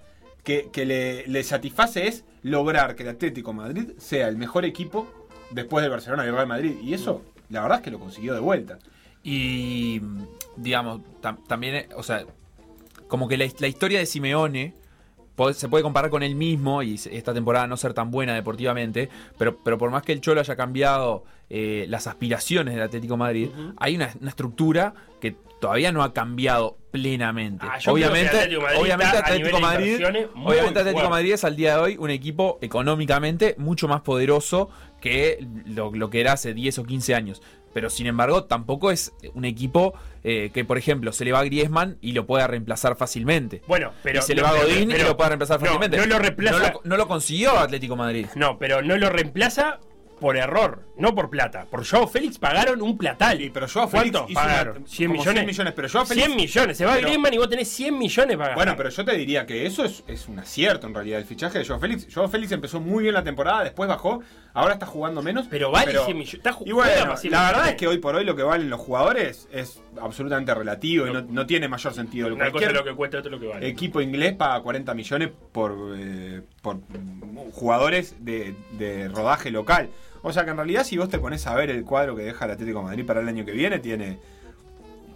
que, 0.47 0.69
que 0.71 0.85
le, 0.85 1.27
le 1.27 1.43
satisface 1.43 2.07
es 2.07 2.23
lograr 2.41 2.95
que 2.95 3.03
el 3.03 3.09
Atlético 3.09 3.51
de 3.51 3.57
Madrid 3.57 3.89
sea 3.97 4.29
el 4.29 4.37
mejor 4.37 4.63
equipo 4.63 5.05
después 5.51 5.81
del 5.83 5.91
Barcelona 5.91 6.23
y 6.23 6.29
el 6.29 6.33
Real 6.33 6.47
Madrid. 6.47 6.75
Y 6.81 6.93
eso, 6.93 7.21
la 7.49 7.63
verdad 7.63 7.79
es 7.79 7.83
que 7.83 7.91
lo 7.91 7.99
consiguió 7.99 8.33
de 8.33 8.39
vuelta. 8.39 8.79
Y, 9.23 9.99
digamos, 10.55 11.01
tam- 11.21 11.45
también, 11.47 11.75
eh, 11.75 11.89
o 11.97 12.01
sea, 12.01 12.25
como 13.09 13.27
que 13.27 13.35
la, 13.35 13.45
la 13.59 13.67
historia 13.67 13.99
de 13.99 14.05
Simeone 14.05 14.73
se 15.53 15.67
puede 15.67 15.83
comparar 15.83 16.09
con 16.09 16.23
él 16.23 16.35
mismo 16.35 16.81
y 16.81 16.95
esta 16.95 17.33
temporada 17.33 17.67
no 17.67 17.75
ser 17.75 17.93
tan 17.93 18.09
buena 18.09 18.33
deportivamente, 18.33 19.09
pero, 19.37 19.57
pero 19.57 19.77
por 19.77 19.91
más 19.91 20.01
que 20.01 20.13
el 20.13 20.21
Cholo 20.21 20.39
haya 20.39 20.55
cambiado 20.55 21.25
eh, 21.49 21.85
las 21.89 22.07
aspiraciones 22.07 22.73
del 22.73 22.83
Atlético 22.83 23.15
de 23.15 23.19
Madrid, 23.19 23.49
hay 23.75 23.97
una, 23.97 24.11
una 24.21 24.29
estructura 24.29 24.93
que 25.19 25.35
todavía 25.59 25.91
no 25.91 26.03
ha 26.03 26.13
cambiado 26.13 26.77
plenamente. 27.01 27.65
Ah, 27.69 27.77
obviamente, 27.87 28.37
Atlético 28.37 28.61
Madrid 28.61 28.79
obviamente 28.79 29.17
Atlético 29.17 29.59
Madrid, 29.59 30.05
obviamente 30.35 30.79
Atlético 30.79 31.17
es 31.17 31.43
al 31.43 31.55
día 31.55 31.75
de 31.75 31.81
hoy 31.81 31.97
un 31.97 32.09
equipo 32.09 32.57
económicamente 32.61 33.55
mucho 33.57 33.87
más 33.87 34.01
poderoso 34.01 34.69
que 35.01 35.45
lo, 35.65 35.91
lo 35.91 36.09
que 36.09 36.21
era 36.21 36.33
hace 36.33 36.53
10 36.53 36.79
o 36.79 36.83
15 36.83 37.15
años. 37.15 37.41
Pero 37.73 37.89
sin 37.91 38.07
embargo, 38.07 38.45
tampoco 38.45 38.89
es 38.89 39.13
un 39.35 39.45
equipo 39.45 39.93
eh, 40.23 40.49
que, 40.51 40.65
por 40.65 40.79
ejemplo, 40.79 41.11
se 41.11 41.25
le 41.25 41.31
va 41.31 41.39
a 41.41 41.43
Griezmann 41.43 41.97
y 42.01 42.13
lo 42.13 42.25
pueda 42.25 42.47
reemplazar 42.47 42.95
fácilmente. 42.95 43.61
Bueno, 43.67 43.91
pero. 44.01 44.19
y 44.19 44.21
se 44.23 44.33
le 44.33 44.41
va 44.41 44.49
a 44.49 44.53
pero- 44.53 44.63
Godín 44.63 44.91
y 44.91 44.97
lo 44.97 45.15
puede 45.15 45.29
reemplazar 45.29 45.59
no, 45.59 45.65
fácilmente. 45.65 45.97
No 45.97 46.05
lo 46.07 46.17
reemplaza. 46.17 46.57
No 46.57 46.73
lo, 46.73 46.81
no 46.83 46.97
lo 46.97 47.07
consiguió 47.07 47.51
Atlético 47.59 47.95
Madrid. 47.95 48.25
No, 48.35 48.57
pero 48.57 48.81
no 48.81 48.97
lo 48.97 49.09
reemplaza 49.09 49.79
por 50.19 50.37
error, 50.37 50.83
no 50.97 51.13
por 51.13 51.29
plata. 51.29 51.65
Por 51.69 51.85
Joao 51.85 52.07
Félix 52.07 52.37
pagaron 52.39 52.81
un 52.81 52.97
platal. 52.97 53.41
Y 53.41 53.49
pero 53.49 53.67
Joao 53.67 53.87
Félix 53.87 54.11
¿Cuánto 54.11 54.31
una- 54.31 54.41
pagaron? 54.41 54.73
como 54.75 54.87
100 54.87 55.11
millones. 55.11 55.33
100 55.33 55.45
millones, 55.45 55.73
pero 55.75 55.89
Joao 55.89 56.05
Félix- 56.05 56.25
100 56.25 56.35
millones. 56.35 56.77
Se 56.77 56.85
va 56.85 56.93
Pero- 56.95 57.07
Griezmann 57.07 57.33
y 57.33 57.37
vos 57.37 57.49
tenés 57.49 57.67
100 57.69 57.97
millones 57.97 58.37
para 58.37 58.55
Bueno, 58.55 58.73
pero 58.75 58.89
yo 58.89 59.05
te 59.05 59.15
diría 59.17 59.45
que 59.45 59.65
eso 59.65 59.83
es, 59.85 60.03
es 60.07 60.27
un 60.27 60.39
acierto 60.39 60.87
en 60.87 60.93
realidad. 60.93 61.19
El 61.19 61.25
fichaje 61.25 61.59
de 61.59 61.65
Joao 61.65 61.79
Félix. 61.79 62.07
Joao 62.13 62.27
Félix 62.29 62.51
empezó 62.51 62.79
muy 62.79 63.03
bien 63.03 63.13
la 63.13 63.23
temporada, 63.23 63.63
después 63.63 63.87
bajó, 63.87 64.21
ahora 64.53 64.73
está 64.73 64.85
jugando 64.85 65.21
menos. 65.21 65.47
Pero 65.49 65.71
vale 65.71 65.91
100 66.05 66.17
millones. 66.17 66.41
Y 66.65 66.71
bueno, 66.71 66.91
para 67.01 67.17
100 67.17 67.31
la 67.31 67.51
verdad 67.51 67.69
es 67.69 67.75
que 67.75 67.87
hoy 67.87 67.97
por 67.99 68.15
hoy 68.15 68.25
lo 68.25 68.35
que 68.35 68.43
valen 68.43 68.69
los 68.69 68.79
jugadores 68.79 69.47
es 69.51 69.79
absolutamente 70.01 70.53
relativo 70.53 71.07
y 71.07 71.11
no, 71.13 71.21
no 71.21 71.45
tiene 71.45 71.67
mayor 71.67 71.93
sentido. 71.93 72.33
Una 72.33 72.51
cosa 72.51 72.65
es 72.67 72.73
lo 72.73 72.83
que 72.83 72.93
cuesta, 72.93 73.19
otra 73.19 73.29
es 73.29 73.33
lo 73.33 73.39
que 73.39 73.47
vale. 73.47 73.67
equipo 73.67 74.01
inglés 74.01 74.33
paga 74.35 74.61
40 74.61 74.93
millones 74.93 75.29
por, 75.51 75.75
eh, 75.97 76.41
por 76.61 76.77
jugadores 77.53 78.15
de, 78.19 78.55
de 78.71 79.07
rodaje 79.09 79.51
local. 79.51 79.89
O 80.21 80.33
sea 80.33 80.45
que 80.45 80.51
en 80.51 80.57
realidad 80.57 80.83
si 80.83 80.97
vos 80.97 81.09
te 81.09 81.19
pones 81.19 81.45
a 81.47 81.55
ver 81.55 81.69
el 81.69 81.83
cuadro 81.83 82.15
que 82.15 82.23
deja 82.23 82.45
el 82.45 82.51
Atlético 82.51 82.79
de 82.79 82.85
Madrid 82.85 83.05
para 83.05 83.21
el 83.21 83.27
año 83.27 83.45
que 83.45 83.51
viene, 83.51 83.79
tiene 83.79 84.19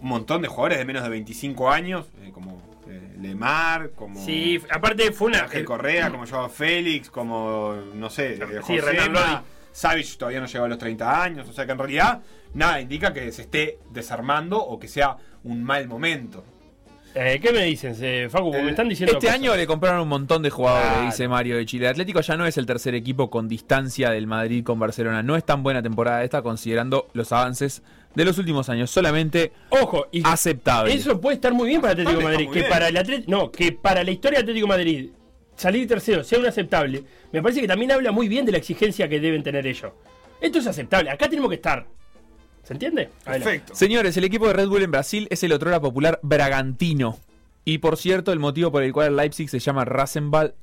un 0.00 0.08
montón 0.08 0.42
de 0.42 0.48
jugadores 0.48 0.78
de 0.78 0.84
menos 0.84 1.02
de 1.02 1.08
25 1.08 1.70
años, 1.70 2.06
eh, 2.22 2.30
como 2.32 2.60
eh, 2.88 3.16
Lemar, 3.20 3.90
como... 3.90 4.24
Sí, 4.24 4.60
aparte 4.70 5.12
fue 5.12 5.28
una. 5.28 5.42
Ángel 5.44 5.64
Correa, 5.64 6.10
como 6.12 6.26
Joao 6.26 6.48
Félix, 6.48 7.08
como, 7.08 7.74
no 7.94 8.10
sé, 8.10 8.34
eh, 8.34 8.60
Sí, 8.66 8.78
Josema. 8.78 9.44
Savic 9.72 10.18
todavía 10.18 10.40
no 10.40 10.46
llegó 10.46 10.64
a 10.66 10.68
los 10.68 10.78
30 10.78 11.22
años, 11.22 11.48
o 11.48 11.52
sea 11.52 11.64
que 11.64 11.72
en 11.72 11.78
realidad 11.78 12.20
nada 12.52 12.80
indica 12.80 13.14
que 13.14 13.32
se 13.32 13.42
esté 13.42 13.78
desarmando 13.90 14.62
o 14.62 14.78
que 14.78 14.86
sea 14.86 15.16
un 15.44 15.64
mal 15.64 15.88
momento. 15.88 16.44
Eh, 17.14 17.38
¿Qué 17.42 17.52
me 17.52 17.64
dicen, 17.64 17.94
eh, 18.00 18.28
Facu? 18.30 18.50
Me 18.52 18.70
están 18.70 18.88
diciendo. 18.88 19.12
Este 19.12 19.26
cosas. 19.26 19.38
año 19.40 19.54
le 19.54 19.66
compraron 19.66 20.00
un 20.02 20.08
montón 20.08 20.42
de 20.42 20.48
jugadores, 20.50 20.88
Claro. 20.88 21.06
dice 21.06 21.28
Mario 21.28 21.56
de 21.58 21.66
Chile. 21.66 21.84
El 21.86 21.90
Atlético 21.92 22.20
ya 22.22 22.36
no 22.38 22.46
es 22.46 22.56
el 22.56 22.64
tercer 22.64 22.94
equipo 22.94 23.28
con 23.28 23.48
distancia 23.48 24.10
del 24.10 24.26
Madrid 24.26 24.64
con 24.64 24.78
Barcelona. 24.78 25.22
No 25.22 25.36
es 25.36 25.44
tan 25.44 25.62
buena 25.62 25.82
temporada 25.82 26.24
esta 26.24 26.40
considerando 26.42 27.08
los 27.12 27.30
avances 27.32 27.82
de 28.14 28.24
los 28.24 28.38
últimos 28.38 28.68
años. 28.70 28.90
Solamente 28.90 29.52
Ojo, 29.68 30.06
y 30.10 30.22
aceptable. 30.26 30.94
Eso 30.94 31.20
puede 31.20 31.34
estar 31.34 31.52
muy 31.52 31.68
bien 31.68 31.80
para 31.82 31.92
Atlético 31.92 32.18
de 32.18 32.24
Madrid. 32.24 32.48
Que 32.50 32.60
bien. 32.60 32.70
para 32.70 32.88
el 32.88 32.96
Atlético. 32.96 33.30
No, 33.30 33.50
que 33.52 33.72
para 33.72 34.02
la 34.04 34.10
historia 34.10 34.38
de 34.38 34.42
Atlético 34.44 34.66
de 34.66 34.70
Madrid 34.72 35.10
salir 35.54 35.86
tercero 35.86 36.24
sea 36.24 36.38
un 36.38 36.46
aceptable. 36.46 37.04
Me 37.30 37.42
parece 37.42 37.60
que 37.60 37.68
también 37.68 37.92
habla 37.92 38.10
muy 38.10 38.26
bien 38.26 38.46
de 38.46 38.52
la 38.52 38.58
exigencia 38.58 39.06
que 39.08 39.20
deben 39.20 39.42
tener 39.42 39.66
ellos. 39.66 39.92
Esto 40.40 40.58
es 40.60 40.66
aceptable. 40.66 41.10
Acá 41.10 41.28
tenemos 41.28 41.50
que 41.50 41.56
estar. 41.56 41.86
¿Se 42.78 42.86
entiende? 42.86 43.10
Perfecto. 43.24 43.74
Señores, 43.74 44.16
el 44.16 44.24
equipo 44.24 44.46
de 44.46 44.52
Red 44.54 44.68
Bull 44.68 44.82
en 44.82 44.90
Brasil 44.90 45.26
es 45.30 45.42
el 45.42 45.52
otrora 45.52 45.80
popular 45.80 46.18
Bragantino. 46.22 47.18
Y 47.64 47.78
por 47.78 47.96
cierto, 47.96 48.32
el 48.32 48.38
motivo 48.38 48.72
por 48.72 48.82
el 48.82 48.92
cual 48.92 49.08
el 49.08 49.16
Leipzig 49.16 49.48
se 49.48 49.58
llama 49.60 49.84
Rasenball, 49.84 50.54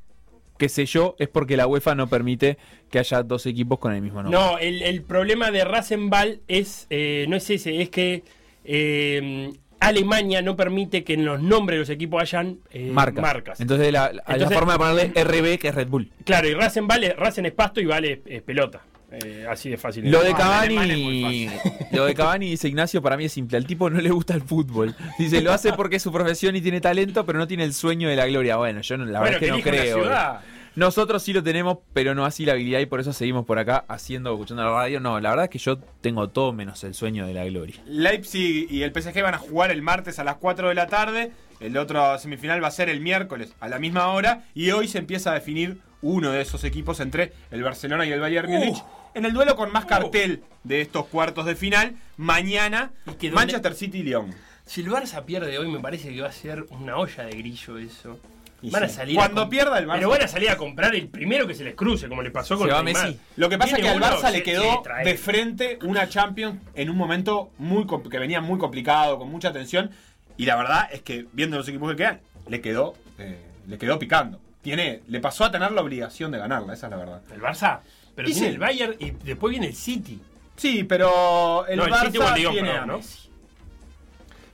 qué 0.57 0.67
sé 0.67 0.85
yo, 0.85 1.15
es 1.19 1.29
porque 1.29 1.55
la 1.55 1.65
UEFA 1.67 1.95
no 1.95 2.07
permite 2.07 2.57
que 2.91 2.99
haya 2.99 3.23
dos 3.23 3.45
equipos 3.45 3.79
con 3.79 3.93
el 3.93 4.01
mismo 4.01 4.21
nombre. 4.21 4.37
No, 4.39 4.57
el, 4.57 4.81
el 4.81 5.01
problema 5.03 5.49
de 5.51 5.63
Rasenball 5.63 6.41
es. 6.49 6.87
eh, 6.89 7.25
no 7.29 7.35
es 7.37 7.49
ese, 7.49 7.81
es 7.81 7.89
que. 7.89 8.23
eh, 8.65 9.51
Alemania 9.81 10.41
no 10.41 10.57
permite 10.57 11.05
que 11.05 11.13
en 11.13 11.23
los 11.23 11.41
nombres 11.41 11.77
de 11.77 11.79
los 11.79 11.89
equipos 11.89 12.21
hayan 12.21 12.57
eh, 12.71 12.91
marcas. 12.91 13.21
marcas. 13.21 13.61
Entonces, 13.61 13.93
la, 13.93 14.11
la- 14.11 14.23
la 14.27 14.33
Entonces- 14.33 14.57
forma 14.57 14.73
de 14.73 14.77
ponerle 14.79 15.23
RB, 15.23 15.57
que 15.57 15.69
es 15.69 15.75
Red 15.75 15.87
Bull. 15.87 16.11
Claro, 16.25 16.49
y 16.49 16.53
Rasen 16.53 16.85
vale, 16.85 17.13
Rasen 17.13 17.45
es 17.45 17.53
pasto 17.53 17.79
y 17.79 17.85
vale 17.85 18.21
es 18.25 18.41
pelota. 18.41 18.81
Eh, 19.11 19.45
así 19.49 19.69
de 19.69 19.77
fácil. 19.77 20.09
Lo 20.09 20.21
de 20.23 20.33
Cavani, 20.33 21.49
lo 21.91 22.05
de 22.05 22.13
Cavani 22.13 22.49
dice 22.49 22.67
Ignacio 22.67 23.01
para 23.01 23.17
mí 23.17 23.25
es 23.25 23.31
simple. 23.31 23.57
Al 23.57 23.65
tipo 23.65 23.89
no 23.89 23.99
le 23.99 24.09
gusta 24.09 24.33
el 24.33 24.41
fútbol. 24.41 24.95
Dice 25.17 25.41
lo 25.41 25.51
hace 25.51 25.73
porque 25.73 25.95
es 25.95 26.03
su 26.03 26.11
profesión 26.11 26.55
y 26.55 26.61
tiene 26.61 26.79
talento, 26.79 27.25
pero 27.25 27.39
no 27.39 27.47
tiene 27.47 27.63
el 27.63 27.73
sueño 27.73 28.07
de 28.09 28.15
la 28.15 28.27
gloria. 28.27 28.57
Bueno, 28.57 28.81
yo 28.81 28.97
no, 28.97 29.05
la 29.05 29.19
bueno, 29.19 29.39
verdad 29.39 29.43
es 29.43 29.45
que 29.45 29.47
no 29.47 29.55
una 29.55 29.63
creo. 29.63 30.39
Nosotros 30.75 31.23
sí 31.23 31.33
lo 31.33 31.43
tenemos, 31.43 31.79
pero 31.93 32.15
no 32.15 32.25
así 32.25 32.45
la 32.45 32.53
habilidad 32.53 32.79
y 32.79 32.85
por 32.85 32.99
eso 32.99 33.11
seguimos 33.11 33.45
por 33.45 33.59
acá 33.59 33.83
haciendo, 33.87 34.31
escuchando 34.31 34.63
la 34.63 34.71
radio. 34.71 34.99
No, 34.99 35.19
la 35.19 35.31
verdad 35.31 35.45
es 35.45 35.51
que 35.51 35.57
yo 35.57 35.77
tengo 35.77 36.29
todo 36.29 36.53
menos 36.53 36.83
el 36.83 36.93
sueño 36.93 37.25
de 37.25 37.33
la 37.33 37.43
gloria. 37.45 37.75
Leipzig 37.85 38.67
y 38.71 38.83
el 38.83 38.93
PSG 38.93 39.21
van 39.21 39.33
a 39.33 39.39
jugar 39.39 39.71
el 39.71 39.81
martes 39.81 40.19
a 40.19 40.23
las 40.23 40.35
4 40.35 40.69
de 40.69 40.75
la 40.75 40.87
tarde. 40.87 41.31
El 41.59 41.75
otro 41.75 42.17
semifinal 42.19 42.63
va 42.63 42.67
a 42.67 42.71
ser 42.71 42.87
el 42.87 43.01
miércoles 43.01 43.53
a 43.59 43.67
la 43.67 43.79
misma 43.79 44.07
hora. 44.09 44.45
Y 44.53 44.71
hoy 44.71 44.87
se 44.87 44.99
empieza 44.99 45.31
a 45.31 45.33
definir 45.33 45.79
uno 46.01 46.31
de 46.31 46.41
esos 46.41 46.63
equipos 46.63 46.99
entre 46.99 47.33
el 47.51 47.63
Barcelona 47.63 48.05
y 48.05 48.11
el 48.11 48.21
Bayern 48.21 48.49
Múnich. 48.49 48.81
En 49.13 49.25
el 49.25 49.33
duelo 49.33 49.55
con 49.55 49.71
más 49.71 49.85
cartel 49.85 50.43
de 50.63 50.81
estos 50.81 51.05
cuartos 51.07 51.45
de 51.45 51.55
final, 51.55 51.95
mañana 52.17 52.91
Y 53.05 53.11
que 53.13 53.27
donde- 53.29 53.35
Manchester 53.35 53.73
City 53.75 53.99
y 53.99 54.03
León. 54.03 54.33
Si 54.65 54.81
el 54.81 54.89
Barça 54.89 55.25
pierde 55.25 55.57
hoy, 55.57 55.67
me 55.67 55.79
parece 55.79 56.13
que 56.13 56.21
va 56.21 56.27
a 56.27 56.31
ser 56.31 56.65
una 56.69 56.97
olla 56.97 57.23
de 57.23 57.31
grillo 57.31 57.77
eso. 57.79 58.19
Y 58.61 58.69
Van 58.71 58.83
a 58.83 58.89
salir 58.89 59.15
Cuando 59.15 59.43
a 59.43 59.49
pierda 59.49 59.79
el 59.79 59.87
Barça. 59.87 59.93
Pero 59.95 60.09
van 60.09 60.21
a 60.21 60.27
salir 60.27 60.49
a 60.49 60.57
comprar 60.57 60.93
el 60.93 61.07
primero 61.07 61.47
que 61.47 61.55
se 61.55 61.63
les 61.63 61.75
cruce, 61.75 62.09
como 62.09 62.21
le 62.21 62.29
pasó 62.29 62.57
con 62.57 62.67
Se 62.67 62.73
va 62.73 62.83
Neymar. 62.83 63.07
Messi. 63.07 63.19
Lo 63.37 63.47
que 63.49 63.57
pasa 63.57 63.77
es 63.77 63.81
que 63.81 63.89
al 63.89 64.01
Barça 64.01 64.31
le 64.31 64.43
quedó 64.43 64.83
de 65.03 65.17
frente 65.17 65.79
una 65.83 66.09
Champions 66.09 66.59
en 66.75 66.89
un 66.89 66.97
momento 66.97 67.51
muy 67.57 67.87
que 68.11 68.19
venía 68.19 68.41
muy 68.41 68.59
complicado, 68.59 69.17
con 69.17 69.31
mucha 69.31 69.53
tensión. 69.53 69.91
Y 70.37 70.45
la 70.45 70.55
verdad 70.57 70.89
es 70.91 71.01
que, 71.01 71.25
viendo 71.31 71.57
los 71.57 71.67
equipos 71.69 71.89
que 71.91 71.95
quedan, 71.97 72.19
le 72.47 72.59
quedó, 72.61 72.95
eh, 73.17 73.39
le 73.65 73.77
quedó 73.77 73.97
picando. 73.97 74.39
Tiene, 74.61 75.01
le 75.07 75.19
pasó 75.21 75.45
a 75.45 75.51
tener 75.51 75.71
la 75.71 75.81
obligación 75.81 76.29
de 76.31 76.37
ganarla, 76.37 76.73
esa 76.73 76.87
es 76.87 76.91
la 76.91 76.97
verdad. 76.97 77.21
El 77.33 77.41
Barça. 77.41 77.79
Pero 78.19 78.27
Y 78.31 78.33
tiene 78.33 78.47
sí. 78.49 78.53
el 78.53 78.59
Bayern 78.59 78.95
y 78.99 79.11
después 79.11 79.51
viene 79.51 79.67
el 79.67 79.75
City. 79.75 80.19
Sí, 80.57 80.83
pero 80.83 81.65
el 81.67 81.77
no, 81.77 81.85
el 81.85 81.91
Barça 81.93 82.05
City 82.07 82.17
cuando 82.17 82.35
digo, 82.35 82.51
tiene 82.51 82.67
perdón, 82.67 82.83
a 82.83 82.85
¿no? 82.87 82.97
Messi. 82.97 83.29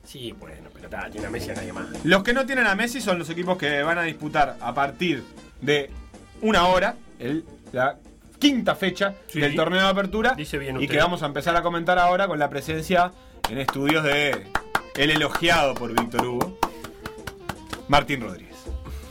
Sí, 0.04 0.32
bueno, 0.40 0.70
pero 0.72 0.86
está, 0.86 1.10
tiene 1.10 1.26
a 1.26 1.30
Messi 1.32 1.50
a 1.50 1.54
nadie 1.56 1.74
más. 1.74 1.88
Los 2.06 2.22
que 2.22 2.32
no 2.34 2.46
tienen 2.46 2.68
a 2.68 2.76
Messi 2.76 3.02
son 3.02 3.18
los 3.18 3.28
equipos 3.32 3.58
que 3.58 3.82
van 3.82 3.98
a 3.98 4.04
disputar 4.04 4.56
a 4.62 4.72
partir 4.76 5.24
de 5.62 5.90
una 6.42 6.68
hora, 6.68 6.94
el, 7.18 7.44
la 7.72 7.98
quinta 8.38 8.76
fecha 8.76 9.16
Sí. 9.30 9.40
del 9.40 9.56
torneo 9.56 9.82
de 9.82 9.88
apertura. 9.88 10.36
Dice 10.36 10.60
bien 10.60 10.76
y 10.76 10.84
usted. 10.84 10.92
que 10.94 11.02
vamos 11.02 11.24
a 11.24 11.26
empezar 11.26 11.56
a 11.56 11.64
comentar 11.64 11.98
ahora 11.98 12.28
con 12.28 12.38
la 12.38 12.52
presencia 12.52 13.12
en 13.50 13.58
estudios 13.58 14.04
de 14.04 14.46
el 14.96 15.10
elogiado 15.10 15.74
por 15.74 15.92
Víctor 15.92 16.24
Hugo, 16.24 16.60
Martín 17.88 18.22
Rodríguez. 18.22 18.55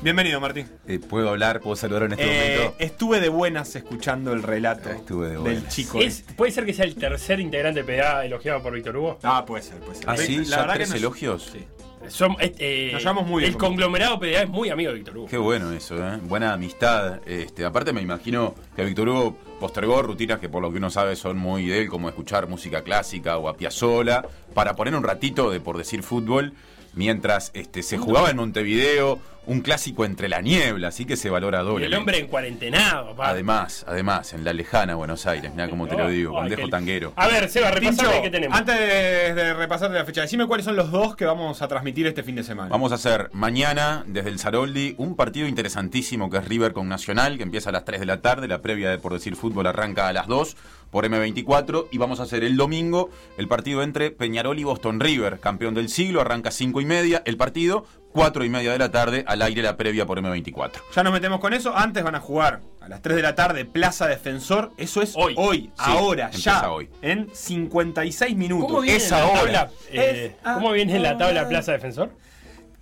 Bienvenido, 0.05 0.39
Martín. 0.39 0.69
Eh, 0.87 0.99
¿Puedo 0.99 1.31
hablar? 1.31 1.61
¿Puedo 1.61 1.77
saludar 1.77 2.03
en 2.05 2.13
este 2.13 2.25
Eh, 2.25 2.57
momento? 2.59 2.77
estuve 2.79 3.21
de 3.21 3.31
buenas 3.31 3.75
escuchando 3.75 4.33
el 4.35 4.43
relato 4.43 4.91
Estuve 4.91 5.31
de 5.31 5.39
del 5.39 5.67
chico. 5.69 5.99
Es- 5.99 6.19
este. 6.21 6.35
¿Puede 6.35 6.53
ser 6.53 6.67
que 6.67 6.75
sea 6.75 6.85
el 6.85 6.95
tercer 6.95 7.41
integrante 7.41 7.83
de 7.83 7.85
PDA 7.87 8.27
elogiado 8.27 8.63
por 8.63 8.75
Víctor 8.75 8.99
Hugo? 8.99 9.19
Ah, 9.23 9.47
puede 9.47 9.63
ser, 9.63 9.79
puede 9.79 9.95
ser. 9.97 10.05
¿Ah, 10.11 10.17
sí? 10.19 10.45
La 10.45 10.67
¿Ya 10.67 10.73
tres 10.75 10.91
nos- 10.91 10.99
elogios? 10.99 11.51
Sí. 11.51 11.65
Som- 12.11 12.37
eh, 12.39 12.53
eh, 12.59 12.91
Nos 12.93 13.01
llevamos 13.01 13.27
muy 13.27 13.41
bien 13.41 13.53
El 13.55 13.59
con 13.59 13.69
conglomerado 13.71 14.21
PDA 14.21 14.43
es 14.43 14.49
muy 14.51 14.69
amigo 14.69 14.91
de 14.91 14.97
Víctor 14.99 15.17
Hugo. 15.17 15.27
Qué 15.27 15.39
bueno 15.39 15.73
eso, 15.73 15.97
¿eh? 15.97 16.19
Buena 16.23 16.53
amistad. 16.53 17.21
Este, 17.27 17.65
aparte 17.65 17.95
me 17.95 18.03
imagino 18.03 18.55
que 18.77 18.85
Víctor 18.85 19.09
Hugo 19.09 19.39
postergó 19.59 20.03
rutinas 20.03 20.39
que 20.39 20.51
por 20.51 20.61
lo 20.61 20.71
que 20.71 20.77
uno 20.77 20.91
sabe 20.91 21.17
son 21.17 21.39
muy 21.39 21.67
de 21.67 21.79
él, 21.81 21.89
como 21.89 22.11
escuchar 22.11 22.47
música 22.47 22.83
clásica 22.83 23.39
o 23.39 23.49
a 23.49 23.57
Piazzolla, 23.57 24.23
para 24.53 24.77
poner 24.77 24.95
un 24.95 25.03
ratito 25.03 25.51
de, 25.51 25.61
por 25.61 25.79
decir, 25.79 26.03
fútbol, 26.03 26.53
mientras 26.93 27.51
este, 27.55 27.83
se 27.83 27.97
jugaba 27.97 28.29
en 28.29 28.37
Montevideo 28.37 29.19
un 29.47 29.61
clásico 29.61 30.05
entre 30.05 30.29
la 30.29 30.41
niebla, 30.41 30.89
así 30.89 31.05
que 31.05 31.17
se 31.17 31.31
valora 31.31 31.63
Y 31.63 31.65
doble. 31.65 31.87
el 31.87 31.95
hombre 31.95 32.19
en 32.19 32.27
cuarentenado, 32.27 33.11
papá. 33.11 33.29
Además, 33.31 33.85
además, 33.89 34.33
en 34.33 34.45
la 34.45 34.53
lejana 34.53 34.95
Buenos 34.95 35.27
Aires, 35.27 35.51
mira 35.53 35.69
cómo 35.69 35.87
te 35.87 35.97
lo 35.97 36.09
digo, 36.11 36.31
Ay, 36.37 36.43
bandejo 36.43 36.63
qué- 36.65 36.71
tanguero. 36.71 37.13
A 37.17 37.27
ver, 37.29 37.49
Seba, 37.49 37.71
repasame 37.71 38.23
qué 38.23 38.31
tenemos. 38.31 38.57
antes 38.59 38.79
de, 38.79 39.35
de 39.35 39.55
repasarte 39.55 39.97
la 39.97 40.05
fecha, 40.05 40.23
decime 40.23 40.47
cuáles 40.47 40.65
son 40.65 40.77
los 40.77 40.91
dos 40.91 41.17
que 41.17 41.25
vamos 41.27 41.61
a 41.63 41.69
transmitir 41.69 42.07
este 42.07 42.23
fin 42.23 42.37
de 42.37 42.43
semana. 42.43 42.69
Vamos 42.71 42.93
a 42.93 42.97
hacer 42.97 43.31
mañana 43.33 44.05
desde 44.07 44.31
el 44.31 44.39
Saroldi 44.39 44.95
un 44.99 45.17
partido 45.17 45.47
interesantísimo 45.47 46.31
que 46.31 46.39
es 46.39 46.49
River 46.49 46.73
con 46.73 46.89
Nacional, 46.89 47.37
que 47.37 47.43
empieza 47.43 47.71
a 47.71 47.73
las 47.73 47.85
3 47.85 48.01
de 48.01 48.07
la 48.07 48.21
tarde. 48.21 48.49
La 48.49 48.63
previa 48.63 48.91
de 48.91 48.99
Por 48.99 49.13
Decir 49.13 49.37
Fútbol 49.37 49.67
arranca 49.67 50.09
a 50.09 50.13
las 50.13 50.27
2 50.27 50.57
por 50.95 51.05
M24. 51.07 51.89
Y 51.91 51.99
vamos 51.99 52.21
a 52.21 52.23
hacer 52.23 52.45
el 52.45 52.57
domingo 52.57 53.11
el 53.37 53.49
partido 53.49 53.83
entre 53.83 54.13
Peñarol 54.13 54.57
y 54.61 54.63
Boston 54.63 55.01
River, 55.01 55.41
campeón 55.41 55.75
del 55.75 55.89
siglo. 55.89 56.21
Arranca 56.21 56.53
5 56.53 56.81
y 56.81 56.85
media 56.85 57.21
el 57.27 57.37
partido, 57.37 57.85
4 58.13 58.45
y 58.45 58.49
media 58.49 58.71
de 58.71 58.79
la 58.79 58.93
tarde 58.93 59.25
al 59.27 59.43
aire 59.43 59.61
la 59.61 59.77
previa 59.77 60.07
por 60.07 60.21
M24. 60.21 60.71
Ya 60.95 61.03
nos 61.03 61.13
metemos 61.13 61.41
con 61.41 61.53
eso. 61.53 61.77
Antes 61.77 62.05
van 62.05 62.15
a 62.15 62.21
jugar 62.21 62.63
a 62.81 62.89
las 62.89 63.03
3 63.03 63.17
de 63.17 63.23
la 63.23 63.35
tarde 63.35 63.65
Plaza 63.65 64.07
Defensor. 64.07 64.71
Eso 64.77 65.03
es 65.03 65.15
Hoy. 65.17 65.35
hoy, 65.37 65.73
ahora, 65.79 66.31
ya. 66.31 66.71
hoy. 66.71 66.89
En 67.03 67.29
56 67.33 68.37
minutos. 68.37 68.69
¿Cómo 68.69 68.81
viene 68.83 68.99
es 68.99 69.11
en 69.11 69.19
la 69.19 69.25
ahora. 69.25 69.41
tabla? 69.43 69.71
eh, 69.91 70.37
Es 70.45 70.55
¿Cómo 70.55 70.71
viene 70.71 70.95
en 70.95 71.03
la 71.03 71.19
tabla. 71.19 71.49
Plaza 71.49 71.73
Defensor? 71.73 72.13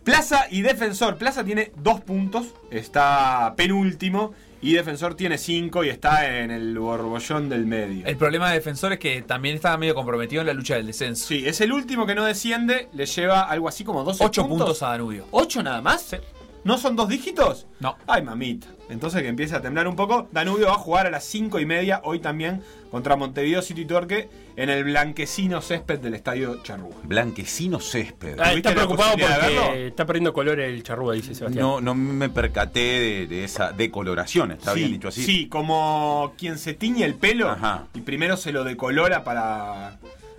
Plaza 0.04 0.46
y 0.50 0.60
Defensor. 0.60 1.16
Plaza 1.16 1.44
tiene 1.44 1.72
dos 1.76 2.02
puntos. 2.02 2.48
Está 2.70 3.54
penúltimo. 3.56 4.34
Y 4.62 4.74
Defensor 4.74 5.16
tiene 5.16 5.38
cinco 5.38 5.82
y 5.82 5.88
está 5.88 6.38
en 6.38 6.52
el 6.52 6.78
borbollón 6.78 7.48
del 7.48 7.66
medio. 7.66 8.06
El 8.06 8.16
problema 8.16 8.48
de 8.48 8.54
Defensor 8.54 8.92
es 8.92 9.00
que 9.00 9.22
también 9.22 9.56
estaba 9.56 9.76
medio 9.76 9.96
comprometido 9.96 10.40
en 10.40 10.46
la 10.46 10.54
lucha 10.54 10.76
del 10.76 10.86
descenso. 10.86 11.26
Sí, 11.26 11.42
es 11.44 11.60
el 11.60 11.72
último 11.72 12.06
que 12.06 12.14
no 12.14 12.24
desciende. 12.24 12.88
Le 12.92 13.06
lleva 13.06 13.42
algo 13.42 13.66
así 13.66 13.82
como 13.82 14.04
12 14.04 14.24
8 14.24 14.46
puntos 14.46 14.80
a 14.84 14.90
Danubio. 14.90 15.26
¿Ocho 15.32 15.64
nada 15.64 15.82
más? 15.82 16.16
¿No 16.64 16.78
son 16.78 16.94
dos 16.94 17.08
dígitos? 17.08 17.66
No. 17.80 17.96
Ay, 18.06 18.22
mamita. 18.22 18.68
Entonces 18.88 19.22
que 19.22 19.28
empiece 19.28 19.56
a 19.56 19.62
temblar 19.62 19.88
un 19.88 19.96
poco. 19.96 20.28
Danubio 20.32 20.66
va 20.66 20.74
a 20.74 20.78
jugar 20.78 21.06
a 21.06 21.10
las 21.10 21.24
5 21.24 21.58
y 21.58 21.66
media 21.66 22.00
hoy 22.04 22.20
también 22.20 22.62
contra 22.90 23.16
Montevideo 23.16 23.62
City 23.62 23.84
Torque 23.84 24.28
en 24.54 24.68
el 24.68 24.84
blanquecino 24.84 25.60
césped 25.60 25.98
del 25.98 26.14
estadio 26.14 26.62
Charrúa. 26.62 26.94
Blanquecino 27.02 27.80
césped. 27.80 28.38
Ah, 28.38 28.50
¿Tuviste 28.50 28.68
está 28.68 28.74
preocupado 28.74 29.12
porque 29.12 29.86
está 29.88 30.06
perdiendo 30.06 30.32
color 30.32 30.60
el 30.60 30.82
charrúa, 30.82 31.14
dice 31.14 31.34
Sebastián. 31.34 31.64
No, 31.64 31.80
no 31.80 31.94
me 31.94 32.28
percaté 32.28 32.80
de, 32.80 33.26
de 33.26 33.44
esa 33.44 33.72
decoloración, 33.72 34.52
está 34.52 34.74
sí, 34.74 34.80
bien 34.80 34.92
dicho 34.92 35.08
así. 35.08 35.24
Sí, 35.24 35.48
como 35.48 36.34
quien 36.36 36.58
se 36.58 36.74
tiñe 36.74 37.04
el 37.04 37.14
pelo 37.14 37.48
Ajá. 37.48 37.86
y 37.94 38.00
primero 38.02 38.36
se 38.36 38.52
lo 38.52 38.62
decolora 38.62 39.24
para 39.24 39.98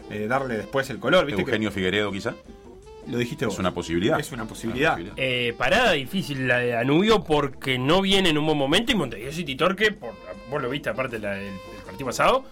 eh, 0.10 0.28
darle 0.28 0.58
después 0.58 0.90
el 0.90 1.00
color. 1.00 1.26
¿Viste 1.26 1.42
Eugenio 1.42 1.72
Figueredo 1.72 2.12
quizá. 2.12 2.36
Lo 3.08 3.18
dijiste 3.18 3.46
vos. 3.46 3.54
Es 3.56 3.60
una 3.60 3.74
posibilidad. 3.74 4.20
Es 4.20 4.32
una 4.32 4.46
posibilidad. 4.46 4.98
Eh, 5.18 5.54
parada 5.58 5.92
difícil 5.94 6.48
la 6.48 6.58
de 6.60 6.68
Danubio 6.70 7.24
porque 7.24 7.78
no 7.78 8.02
viene 8.02 8.30
en 8.30 8.38
un 8.38 8.46
buen 8.46 8.58
momento 8.58 8.92
y 8.92 8.96
Montevideo 8.96 9.32
City 9.32 9.56
Torque, 9.56 9.92
por, 9.92 10.14
vos 10.50 10.62
lo 10.62 10.70
viste 10.70 10.90
aparte 10.90 11.20
la 11.20 11.32
del, 11.32 11.46
del 11.46 11.84
partido 11.86 12.06
pasado, 12.08 12.46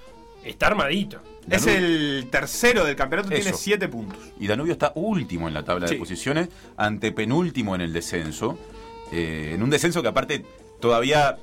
está 0.43 0.67
armadito. 0.67 1.19
Es 1.49 1.65
el 1.65 2.27
tercero 2.29 2.85
del 2.85 2.95
campeonato, 2.95 3.29
tiene 3.29 3.49
Eso. 3.49 3.57
7 3.57 3.87
puntos. 3.87 4.19
Y 4.39 4.45
Danubio 4.47 4.73
está 4.73 4.91
último 4.95 5.47
en 5.47 5.55
la 5.55 5.63
tabla 5.63 5.87
Sí. 5.87 5.95
de 5.95 5.99
posiciones, 5.99 6.49
antepenúltimo 6.77 7.73
en 7.75 7.81
el 7.81 7.93
descenso. 7.93 8.57
eh, 9.11 9.51
en 9.55 9.63
un 9.63 9.69
descenso 9.69 10.01
que 10.01 10.07
aparte 10.07 10.45
todavía, 10.79 11.37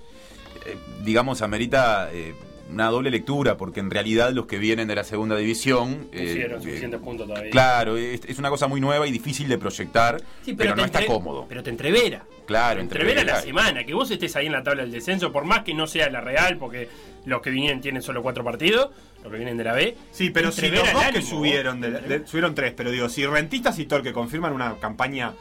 eh, 0.64 0.76
digamos, 1.04 1.42
amerita 1.42 2.08
eh, 2.12 2.34
una 2.70 2.86
doble 2.90 3.10
lectura, 3.10 3.56
porque 3.56 3.80
en 3.80 3.90
realidad 3.90 4.32
los 4.32 4.46
que 4.46 4.58
vienen 4.58 4.88
de 4.88 4.94
la 4.94 5.04
segunda 5.04 5.36
división... 5.36 6.08
eh, 6.12 6.26
Pusieron 6.26 6.60
eh, 6.60 6.62
suficientes 6.62 7.00
puntos 7.00 7.26
todavía. 7.26 7.50
Claro, 7.50 7.96
es, 7.96 8.20
es 8.26 8.38
una 8.38 8.50
cosa 8.50 8.66
muy 8.66 8.80
nueva 8.80 9.06
y 9.06 9.10
difícil 9.10 9.48
de 9.48 9.56
proyectar, 9.58 10.20
Sí, 10.44 10.52
pero, 10.54 10.74
te 10.74 10.80
no 10.80 10.84
está 10.84 11.06
cómodo. 11.06 11.46
Pero 11.48 11.62
te 11.62 11.70
entrevera. 11.70 12.24
Claro, 12.46 12.76
Te 12.76 12.82
entrevera 12.82 13.24
la 13.24 13.40
semana. 13.40 13.84
Que 13.84 13.94
vos 13.94 14.10
estés 14.10 14.34
ahí 14.36 14.46
en 14.46 14.52
la 14.52 14.62
tabla 14.62 14.82
del 14.82 14.92
descenso, 14.92 15.32
por 15.32 15.44
más 15.44 15.64
que 15.64 15.72
no 15.74 15.86
sea 15.86 16.10
la 16.10 16.20
real, 16.20 16.56
porque 16.58 16.88
los 17.24 17.40
que 17.42 17.50
vienen 17.50 17.80
tienen 17.80 18.02
solo 18.02 18.22
cuatro 18.22 18.42
partidos, 18.44 18.90
los 19.22 19.30
que 19.32 19.38
vienen 19.38 19.56
de 19.56 19.64
la 19.64 19.72
B. 19.74 19.96
Sí, 20.12 20.30
pero 20.30 20.50
si 20.52 20.68
los 20.68 20.90
dos 20.92 21.04
que 21.12 21.22
subieron, 21.22 21.80
de- 21.80 21.90
de- 21.90 22.26
subieron 22.26 22.54
tres, 22.54 22.72
pero 22.76 22.90
digo, 22.90 23.08
si 23.08 23.24
Rentistas 23.26 23.78
y 23.78 23.86
Torque 23.86 24.12
confirman 24.12 24.52
una 24.52 24.74
campaña 24.76 25.32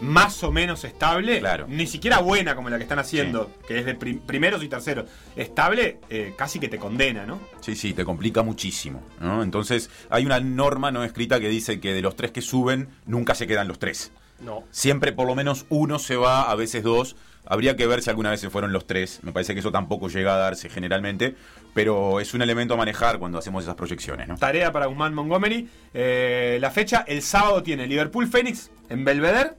más 0.00 0.42
o 0.42 0.50
menos 0.52 0.84
estable, 0.84 1.40
Claro. 1.40 1.66
ni 1.68 1.86
siquiera 1.86 2.18
buena 2.18 2.54
como 2.56 2.68
la 2.70 2.76
que 2.76 2.82
están 2.82 2.98
haciendo, 2.98 3.50
que 3.66 3.78
es 3.78 3.86
de 3.86 3.94
prim- 3.94 4.20
primeros 4.20 4.62
y 4.62 4.68
terceros, 4.68 5.06
estable, 5.36 5.98
eh, 6.10 6.34
casi 6.36 6.58
que 6.58 6.68
te 6.68 6.78
condena, 6.78 7.26
¿no? 7.26 7.40
Sí, 7.60 7.76
sí, 7.76 7.92
te 7.94 8.04
complica 8.04 8.42
muchísimo. 8.42 9.02
¿no? 9.20 9.42
Entonces, 9.42 9.90
hay 10.10 10.26
una 10.26 10.40
norma 10.40 10.90
no 10.90 11.04
escrita 11.04 11.40
que 11.40 11.48
dice 11.48 11.80
que 11.80 11.92
de 11.92 12.02
los 12.02 12.16
tres 12.16 12.30
que 12.32 12.42
suben, 12.42 12.88
nunca 13.06 13.34
se 13.34 13.46
quedan 13.46 13.68
los 13.68 13.78
tres. 13.78 14.12
No. 14.40 14.64
Siempre 14.70 15.12
por 15.12 15.26
lo 15.26 15.34
menos 15.34 15.64
uno 15.68 15.98
se 15.98 16.16
va, 16.16 16.50
a 16.50 16.54
veces 16.54 16.82
dos. 16.82 17.16
Habría 17.46 17.76
que 17.76 17.86
ver 17.86 18.02
si 18.02 18.08
alguna 18.10 18.30
vez 18.30 18.40
se 18.40 18.48
fueron 18.50 18.72
los 18.72 18.86
tres. 18.86 19.20
Me 19.22 19.30
parece 19.32 19.52
que 19.54 19.60
eso 19.60 19.70
tampoco 19.70 20.08
llega 20.08 20.34
a 20.34 20.38
darse 20.38 20.68
generalmente. 20.70 21.34
Pero 21.74 22.20
es 22.20 22.34
un 22.34 22.42
elemento 22.42 22.74
a 22.74 22.76
manejar 22.76 23.18
cuando 23.18 23.38
hacemos 23.38 23.62
esas 23.64 23.74
proyecciones, 23.74 24.26
¿no? 24.28 24.36
Tarea 24.36 24.72
para 24.72 24.86
Guzmán 24.86 25.12
Montgomery. 25.14 25.68
Eh, 25.92 26.58
la 26.60 26.70
fecha, 26.70 27.04
el 27.06 27.20
sábado 27.22 27.62
tiene 27.62 27.86
Liverpool 27.86 28.26
Fénix 28.28 28.70
en 28.88 29.04
Belvedere, 29.04 29.52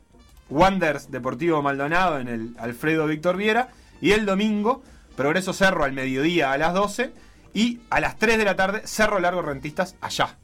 Wanderers 0.49 1.11
Deportivo 1.11 1.61
Maldonado 1.61 2.19
en 2.19 2.27
el 2.27 2.55
Alfredo 2.57 3.07
Víctor 3.07 3.37
Viera, 3.37 3.69
y 4.01 4.11
el 4.11 4.25
domingo, 4.25 4.83
Progreso 5.15 5.53
Cerro 5.53 5.83
al 5.83 5.93
mediodía 5.93 6.51
a 6.51 6.57
las 6.57 6.73
12, 6.73 7.11
y 7.53 7.79
a 7.89 7.99
las 7.99 8.17
3 8.17 8.37
de 8.37 8.45
la 8.45 8.55
tarde, 8.55 8.81
Cerro 8.85 9.19
Largo 9.19 9.41
Rentistas 9.41 9.95
allá, 10.01 10.37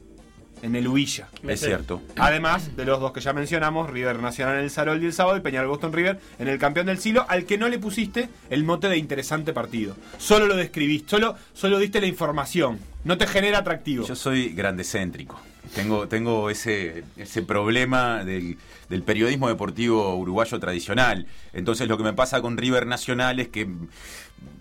en 0.61 0.75
el 0.75 0.87
Huilla. 0.87 1.27
Es 1.47 1.59
cierto. 1.59 2.01
Además 2.17 2.75
de 2.75 2.85
los 2.85 2.99
dos 2.99 3.11
que 3.11 3.19
ya 3.19 3.33
mencionamos, 3.33 3.89
River 3.89 4.19
Nacional 4.19 4.57
en 4.57 4.63
el 4.63 4.69
Saroldi 4.69 5.05
el 5.07 5.13
sábado 5.13 5.37
y 5.37 5.41
Peñarol 5.41 5.69
Boston 5.69 5.91
River 5.91 6.19
en 6.39 6.47
el 6.47 6.57
campeón 6.57 6.85
del 6.85 6.99
siglo, 6.99 7.25
al 7.27 7.45
que 7.45 7.57
no 7.57 7.67
le 7.67 7.79
pusiste 7.79 8.29
el 8.49 8.63
mote 8.63 8.87
de 8.87 8.97
interesante 8.97 9.53
partido. 9.53 9.95
Solo 10.17 10.47
lo 10.47 10.55
describiste, 10.55 11.09
solo, 11.09 11.35
solo 11.53 11.79
diste 11.79 11.99
la 11.99 12.07
información. 12.07 12.79
No 13.03 13.17
te 13.17 13.27
genera 13.27 13.59
atractivo. 13.59 14.05
Yo 14.05 14.15
soy 14.15 14.49
grandecéntrico. 14.49 15.39
Tengo, 15.73 16.07
tengo 16.07 16.49
ese, 16.49 17.03
ese 17.17 17.41
problema 17.43 18.23
del, 18.25 18.57
del 18.89 19.03
periodismo 19.03 19.47
deportivo 19.47 20.15
uruguayo 20.15 20.59
tradicional. 20.59 21.27
Entonces 21.53 21.87
lo 21.87 21.97
que 21.97 22.03
me 22.03 22.13
pasa 22.13 22.41
con 22.41 22.57
River 22.57 22.87
Nacional 22.87 23.39
es 23.39 23.47
que 23.47 23.61
en, 23.61 23.89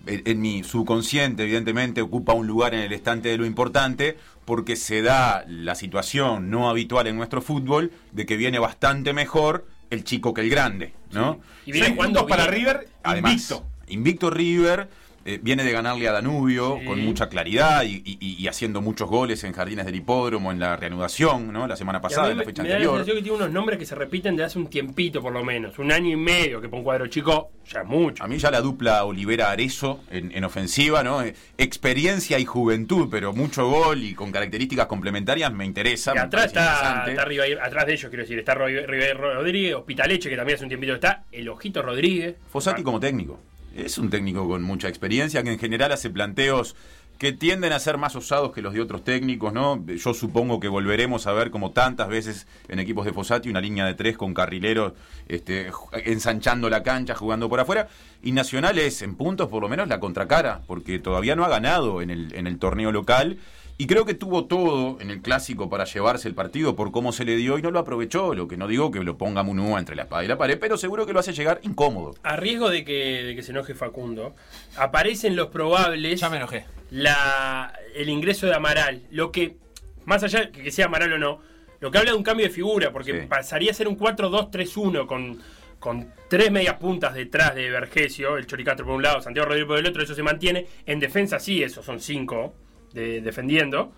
en 0.06 0.40
mi 0.40 0.62
subconsciente, 0.62 1.42
evidentemente, 1.42 2.00
ocupa 2.00 2.32
un 2.32 2.46
lugar 2.46 2.74
en 2.74 2.80
el 2.80 2.92
estante 2.92 3.28
de 3.28 3.38
lo 3.38 3.46
importante 3.46 4.16
porque 4.44 4.76
se 4.76 5.02
da 5.02 5.44
la 5.48 5.74
situación 5.74 6.50
no 6.50 6.68
habitual 6.70 7.06
en 7.06 7.16
nuestro 7.16 7.42
fútbol 7.42 7.92
de 8.12 8.26
que 8.26 8.36
viene 8.36 8.58
bastante 8.58 9.12
mejor 9.12 9.66
el 9.90 10.04
chico 10.04 10.32
que 10.32 10.40
el 10.40 10.50
grande, 10.50 10.92
¿no? 11.12 11.40
Y 11.66 11.72
viene 11.72 11.88
Seis 11.88 11.98
puntos 11.98 12.24
para. 12.24 12.46
River 12.46 12.88
Además, 13.02 13.32
invicto. 13.32 13.66
Invicto 13.88 14.30
River, 14.30 14.88
eh, 15.24 15.38
viene 15.42 15.64
de 15.64 15.72
ganarle 15.72 16.08
a 16.08 16.12
Danubio 16.12 16.78
Sí. 16.80 16.86
con 16.86 17.00
mucha 17.04 17.28
claridad 17.28 17.82
y, 17.84 18.02
y- 18.04 18.36
y 18.38 18.48
haciendo 18.48 18.80
muchos 18.80 19.08
goles 19.08 19.44
en 19.44 19.52
Jardines 19.52 19.84
del 19.86 19.94
Hipódromo, 19.96 20.50
en 20.52 20.58
la 20.60 20.76
reanudación, 20.76 21.52
¿no? 21.52 21.66
La 21.66 21.76
semana 21.76 22.00
pasada, 22.00 22.26
mí 22.28 22.32
en 22.32 22.38
la 22.38 22.44
fecha 22.44 22.62
me 22.62 22.68
da 22.68 22.74
la 22.74 22.76
anterior. 22.78 22.96
sensación 22.98 23.16
que 23.18 23.22
tiene 23.22 23.36
unos 23.36 23.50
nombres 23.52 23.78
que 23.78 23.86
se 23.86 23.94
repiten 23.94 24.36
de 24.36 24.44
hace 24.44 24.58
un 24.58 24.66
tiempito, 24.68 25.20
por 25.20 25.32
lo 25.32 25.44
menos. 25.44 25.78
Un 25.78 25.92
año 25.92 26.10
y 26.10 26.16
medio, 26.16 26.60
que 26.60 26.68
para 26.68 26.78
un 26.78 26.84
cuadro 26.84 27.06
chico 27.08 27.50
ya 27.68 27.80
es 27.82 27.86
mucho. 27.86 28.22
A 28.24 28.26
mí 28.28 28.38
ya 28.38 28.50
la 28.50 28.60
dupla 28.60 29.04
Olivera-Arezo 29.04 30.00
en, 30.10 30.32
en 30.32 30.44
ofensiva, 30.44 31.02
¿no? 31.02 31.22
Eh, 31.22 31.34
Experiencia 31.58 32.38
y 32.38 32.44
juventud, 32.44 33.08
pero 33.10 33.32
mucho 33.32 33.68
gol 33.68 34.02
y 34.02 34.14
con 34.14 34.32
características 34.32 34.86
complementarias 34.86 35.52
me 35.52 35.64
interesa. 35.64 36.12
Y 36.14 36.18
atrás 36.18 36.46
está, 36.46 37.04
está 37.06 37.24
atrás 37.64 37.86
de 37.86 37.92
ellos, 37.92 38.08
quiero 38.10 38.22
decir, 38.24 38.38
está 38.38 38.54
Rodríguez, 38.54 39.74
Hospitaleche, 39.74 40.28
que 40.30 40.36
también 40.36 40.56
hace 40.56 40.64
un 40.64 40.68
tiempito 40.70 40.94
está, 40.94 41.24
el 41.32 41.48
Ojito 41.48 41.82
Rodríguez. 41.82 42.36
Fossati 42.48 42.82
como 42.82 42.98
técnico. 43.00 43.40
Es 43.74 43.98
un 43.98 44.10
técnico 44.10 44.48
con 44.48 44.62
mucha 44.62 44.88
experiencia 44.88 45.42
que 45.42 45.52
en 45.52 45.58
general 45.58 45.92
hace 45.92 46.10
planteos 46.10 46.74
que 47.20 47.32
tienden 47.32 47.72
a 47.74 47.78
ser 47.78 47.98
más 47.98 48.16
osados 48.16 48.50
que 48.50 48.62
los 48.62 48.72
de 48.72 48.80
otros 48.80 49.04
técnicos, 49.04 49.52
¿no? 49.52 49.84
Yo 49.84 50.14
supongo 50.14 50.58
que 50.58 50.68
volveremos 50.68 51.26
a 51.26 51.32
ver 51.32 51.50
como 51.50 51.70
tantas 51.70 52.08
veces 52.08 52.46
en 52.66 52.78
equipos 52.78 53.04
de 53.04 53.12
Fossati 53.12 53.50
una 53.50 53.60
línea 53.60 53.84
de 53.84 53.92
tres 53.92 54.16
con 54.16 54.32
carrileros 54.32 54.94
este, 55.28 55.70
ensanchando 56.06 56.70
la 56.70 56.82
cancha, 56.82 57.14
jugando 57.14 57.50
por 57.50 57.60
afuera. 57.60 57.88
Y 58.22 58.32
Nacional 58.32 58.78
es, 58.78 59.02
en 59.02 59.16
puntos, 59.16 59.48
por 59.48 59.60
lo 59.60 59.68
menos 59.68 59.86
la 59.86 60.00
contracara, 60.00 60.62
porque 60.66 60.98
todavía 60.98 61.36
no 61.36 61.44
ha 61.44 61.50
ganado 61.50 62.00
en 62.00 62.08
el, 62.08 62.34
en 62.34 62.46
el 62.46 62.58
torneo 62.58 62.90
local. 62.90 63.36
Y 63.80 63.86
creo 63.86 64.04
que 64.04 64.12
tuvo 64.12 64.44
todo 64.44 65.00
en 65.00 65.08
el 65.08 65.22
clásico 65.22 65.70
para 65.70 65.84
llevarse 65.86 66.28
el 66.28 66.34
partido 66.34 66.76
por 66.76 66.92
cómo 66.92 67.12
se 67.12 67.24
le 67.24 67.34
dio 67.36 67.56
y 67.56 67.62
no 67.62 67.70
lo 67.70 67.78
aprovechó. 67.78 68.34
Lo 68.34 68.46
que 68.46 68.58
no 68.58 68.68
digo 68.68 68.90
que 68.90 69.02
lo 69.02 69.16
ponga 69.16 69.42
Munúa 69.42 69.78
entre 69.78 69.96
la 69.96 70.02
espada 70.02 70.22
y 70.22 70.28
la 70.28 70.36
pared, 70.36 70.58
pero 70.60 70.76
seguro 70.76 71.06
que 71.06 71.14
lo 71.14 71.20
hace 71.20 71.32
llegar 71.32 71.60
incómodo. 71.62 72.14
A 72.22 72.36
riesgo 72.36 72.68
de 72.68 72.84
que, 72.84 72.92
de 73.24 73.34
que 73.34 73.42
se 73.42 73.52
enoje 73.52 73.74
Facundo, 73.74 74.34
aparecen 74.76 75.34
los 75.34 75.46
probables 75.48 76.20
Ya 76.20 76.28
me 76.28 76.36
enojé. 76.36 76.66
la, 76.90 77.72
el 77.94 78.10
ingreso 78.10 78.46
de 78.46 78.54
Amaral. 78.54 79.00
Lo 79.10 79.32
que, 79.32 79.56
más 80.04 80.22
allá 80.24 80.40
de 80.40 80.50
que 80.50 80.70
sea 80.70 80.84
Amaral 80.84 81.14
o 81.14 81.18
no, 81.18 81.40
lo 81.80 81.90
que 81.90 81.96
habla 81.96 82.10
de 82.10 82.18
un 82.18 82.22
cambio 82.22 82.44
de 82.48 82.52
figura, 82.52 82.92
porque 82.92 83.22
Sí. 83.22 83.26
pasaría 83.30 83.70
a 83.70 83.74
ser 83.74 83.88
un 83.88 83.96
4-2-3-1 83.98 85.06
con, 85.06 85.38
con 85.78 86.12
tres 86.28 86.50
medias 86.50 86.74
puntas 86.74 87.14
detrás 87.14 87.54
de 87.54 87.70
Vergesio, 87.70 88.36
el 88.36 88.46
Choricastro 88.46 88.84
por 88.84 88.96
un 88.96 89.02
lado, 89.02 89.22
Santiago 89.22 89.46
Rodríguez 89.46 89.68
por 89.68 89.78
el 89.78 89.86
otro, 89.86 90.02
eso 90.02 90.14
se 90.14 90.22
mantiene. 90.22 90.66
En 90.84 91.00
defensa 91.00 91.38
sí, 91.38 91.62
esos 91.62 91.82
son 91.86 91.98
cinco 91.98 92.52
de, 92.92 93.20
defendiendo, 93.20 93.92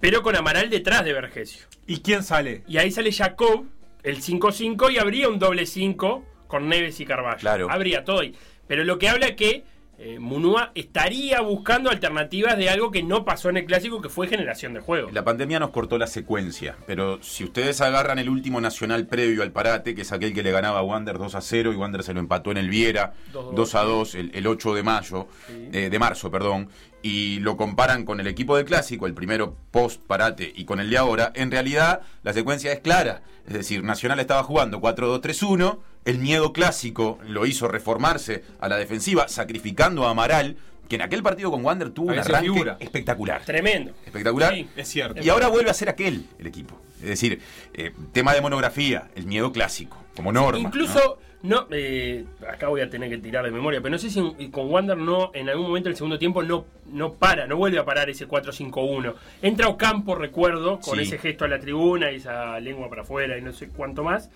pero 0.00 0.22
con 0.22 0.36
Amaral 0.36 0.70
detrás 0.70 1.04
de 1.04 1.12
Vergesio. 1.12 1.66
¿Y 1.86 2.00
quién 2.00 2.22
sale? 2.22 2.62
Y 2.66 2.78
ahí 2.78 2.90
sale 2.90 3.12
Jacob, 3.12 3.64
el 4.02 4.22
5-5, 4.22 4.92
y 4.92 4.98
habría 4.98 5.28
un 5.28 5.38
doble 5.38 5.66
5 5.66 6.24
con 6.46 6.68
Neves 6.68 7.00
y 7.00 7.06
Carvalho. 7.06 7.38
Claro. 7.38 7.70
Habría 7.70 8.04
todo 8.04 8.20
ahí. 8.20 8.34
Pero 8.66 8.84
lo 8.84 8.98
que 8.98 9.08
habla 9.08 9.26
es 9.26 9.36
que 9.36 9.64
eh, 9.96 10.18
Munúa 10.18 10.72
estaría 10.74 11.40
buscando 11.40 11.88
alternativas 11.88 12.58
de 12.58 12.68
algo 12.68 12.90
que 12.90 13.02
no 13.02 13.24
pasó 13.24 13.48
en 13.48 13.58
el 13.58 13.64
clásico, 13.64 14.02
que 14.02 14.08
fue 14.08 14.26
generación 14.26 14.74
de 14.74 14.80
juego. 14.80 15.10
La 15.12 15.24
pandemia 15.24 15.60
nos 15.60 15.70
cortó 15.70 15.98
la 15.98 16.08
secuencia, 16.08 16.76
pero 16.86 17.22
si 17.22 17.44
ustedes 17.44 17.80
agarran 17.80 18.18
el 18.18 18.28
último 18.28 18.60
nacional 18.60 19.06
previo 19.06 19.42
al 19.42 19.52
parate, 19.52 19.94
que 19.94 20.02
es 20.02 20.10
aquel 20.10 20.34
que 20.34 20.42
le 20.42 20.50
ganaba 20.50 20.80
a 20.80 20.82
Wander 20.82 21.18
2 21.18 21.34
a 21.36 21.40
0 21.40 21.72
y 21.72 21.76
Wander 21.76 22.02
se 22.02 22.12
lo 22.12 22.20
empató 22.20 22.50
en 22.50 22.56
el 22.56 22.70
Viera 22.70 23.14
2-2, 23.32 23.54
2 23.54 23.74
a 23.76 23.82
2 23.82 24.14
el, 24.16 24.30
el 24.34 24.46
8 24.48 24.74
de 24.74 24.82
mayo, 24.82 25.28
eh, 25.72 25.88
de 25.90 25.98
marzo, 26.00 26.28
perdón, 26.28 26.68
y 27.04 27.38
lo 27.40 27.58
comparan 27.58 28.06
con 28.06 28.18
el 28.18 28.26
equipo 28.26 28.56
del 28.56 28.64
clásico, 28.64 29.06
el 29.06 29.12
primero 29.12 29.58
post 29.70 30.00
parate 30.06 30.50
y 30.56 30.64
con 30.64 30.80
el 30.80 30.88
de 30.88 30.96
ahora, 30.96 31.32
en 31.34 31.50
realidad 31.50 32.00
la 32.22 32.32
secuencia 32.32 32.72
es 32.72 32.80
clara. 32.80 33.20
Es 33.46 33.52
decir, 33.52 33.84
Nacional 33.84 34.20
estaba 34.20 34.42
jugando 34.42 34.80
4-2-3-1, 34.80 35.80
el 36.06 36.18
miedo 36.18 36.54
clásico 36.54 37.18
lo 37.28 37.44
hizo 37.44 37.68
reformarse 37.68 38.42
a 38.58 38.70
la 38.70 38.78
defensiva, 38.78 39.28
sacrificando 39.28 40.06
a 40.06 40.12
Amaral, 40.12 40.56
que 40.88 40.96
en 40.96 41.02
aquel 41.02 41.22
partido 41.22 41.50
con 41.50 41.64
Wander 41.64 41.90
tuvo 41.90 42.06
un 42.06 42.10
Había 42.12 42.24
sido 42.24 42.36
arranque 42.36 42.52
figura. 42.52 42.76
espectacular. 42.80 43.42
Tremendo. 43.44 43.92
Espectacular. 44.04 44.54
Sí. 44.54 44.68
Es 44.76 44.88
cierto. 44.88 45.22
Y 45.22 45.28
ahora 45.28 45.48
vuelve 45.48 45.70
a 45.70 45.74
ser 45.74 45.88
aquel 45.88 46.26
el 46.38 46.46
equipo. 46.46 46.80
Es 47.00 47.08
decir, 47.08 47.40
eh, 47.74 47.92
tema 48.12 48.32
de 48.34 48.40
monografía, 48.40 49.08
el 49.14 49.26
miedo 49.26 49.52
clásico, 49.52 49.96
como 50.16 50.32
norma. 50.32 50.58
Incluso, 50.58 51.18
no, 51.42 51.66
eh, 51.70 52.24
acá 52.50 52.68
voy 52.68 52.80
a 52.80 52.88
tener 52.88 53.10
que 53.10 53.18
tirar 53.18 53.44
de 53.44 53.50
memoria, 53.50 53.80
pero 53.82 53.90
no 53.92 53.98
sé 53.98 54.08
si 54.08 54.18
en- 54.20 54.50
con 54.50 54.70
Wander 54.70 54.96
no, 54.96 55.30
en 55.34 55.48
algún 55.50 55.66
momento 55.66 55.88
del 55.90 55.96
segundo 55.96 56.18
tiempo 56.18 56.42
no, 56.42 56.64
no 56.86 57.12
para, 57.14 57.46
no 57.46 57.56
vuelve 57.56 57.78
a 57.78 57.84
parar 57.84 58.08
ese 58.08 58.26
4-5-1. 58.26 59.14
Entra 59.42 59.68
Ocampo, 59.68 60.14
recuerdo, 60.14 60.80
con 60.80 60.96
Sí. 60.98 61.02
ese 61.04 61.18
gesto 61.18 61.44
a 61.44 61.48
la 61.48 61.58
tribuna 61.58 62.10
y 62.10 62.16
esa 62.16 62.58
lengua 62.60 62.88
para 62.88 63.02
afuera 63.02 63.36
y 63.36 63.42
no 63.42 63.52
sé 63.52 63.68
cuánto 63.68 64.02
más. 64.02 64.30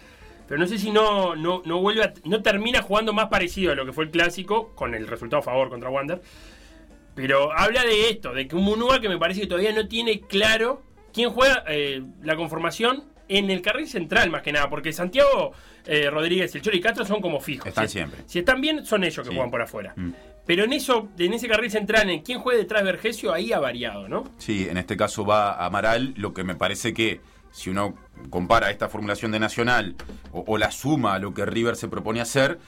Pero 0.48 0.58
no 0.58 0.66
sé 0.66 0.78
si 0.78 0.90
no, 0.90 1.36
no, 1.36 1.62
no 1.66 1.80
vuelve 1.80 2.02
a- 2.04 2.14
no 2.24 2.42
termina 2.42 2.80
jugando 2.82 3.12
más 3.12 3.26
parecido 3.28 3.72
a 3.72 3.74
lo 3.74 3.84
que 3.84 3.92
fue 3.92 4.04
el 4.04 4.10
clásico, 4.10 4.74
con 4.74 4.94
el 4.94 5.06
resultado 5.06 5.40
a 5.40 5.44
favor 5.44 5.68
contra 5.68 5.90
Wander. 5.90 6.22
Pero 7.14 7.52
habla 7.52 7.82
de 7.84 8.10
esto, 8.10 8.32
de 8.32 8.46
que 8.46 8.54
un 8.56 8.64
Munúa 8.64 9.00
que 9.00 9.08
me 9.08 9.18
parece 9.18 9.40
que 9.42 9.46
todavía 9.46 9.72
no 9.72 9.88
tiene 9.88 10.20
claro 10.20 10.82
quién 11.12 11.30
juega 11.30 11.64
eh, 11.68 12.02
la 12.22 12.36
conformación 12.36 13.04
en 13.28 13.50
el 13.50 13.60
carril 13.60 13.86
central, 13.88 14.30
más 14.30 14.42
que 14.42 14.52
nada, 14.52 14.70
porque 14.70 14.92
Santiago 14.92 15.52
eh, 15.84 16.08
Rodríguez, 16.10 16.54
el 16.54 16.62
Chori 16.62 16.78
y 16.78 16.80
Castro 16.80 17.04
son 17.04 17.20
como 17.20 17.40
fijos. 17.40 17.66
Están 17.66 17.88
Si- 17.88 17.94
siempre. 17.94 18.20
Si 18.26 18.38
están 18.38 18.60
bien, 18.60 18.84
son 18.86 19.04
ellos 19.04 19.16
que 19.24 19.30
Sí. 19.30 19.34
juegan 19.34 19.50
por 19.50 19.60
afuera. 19.62 19.92
Mm. 19.96 20.12
Pero 20.46 20.64
en 20.64 20.72
eso, 20.72 21.08
en 21.18 21.34
ese 21.34 21.46
carril 21.48 21.70
central, 21.70 22.08
en 22.08 22.20
quién 22.22 22.38
juega 22.38 22.58
detrás 22.58 22.82
de 22.82 22.92
Vergesio, 22.92 23.32
ahí 23.34 23.52
ha 23.52 23.58
variado, 23.58 24.08
¿no? 24.08 24.24
Sí, 24.38 24.66
en 24.70 24.78
este 24.78 24.96
caso 24.96 25.26
va 25.26 25.62
Amaral, 25.64 26.14
lo 26.16 26.32
que 26.32 26.42
me 26.44 26.54
parece 26.54 26.94
que 26.94 27.20
si 27.50 27.68
uno 27.70 27.96
compara 28.30 28.70
esta 28.70 28.88
formulación 28.88 29.30
de 29.32 29.40
Nacional 29.40 29.94
o, 30.32 30.44
o 30.46 30.58
la 30.58 30.70
suma 30.70 31.14
a 31.14 31.18
lo 31.18 31.34
que 31.34 31.44
River 31.46 31.76
se 31.76 31.88
propone 31.88 32.20
hacer, 32.20 32.58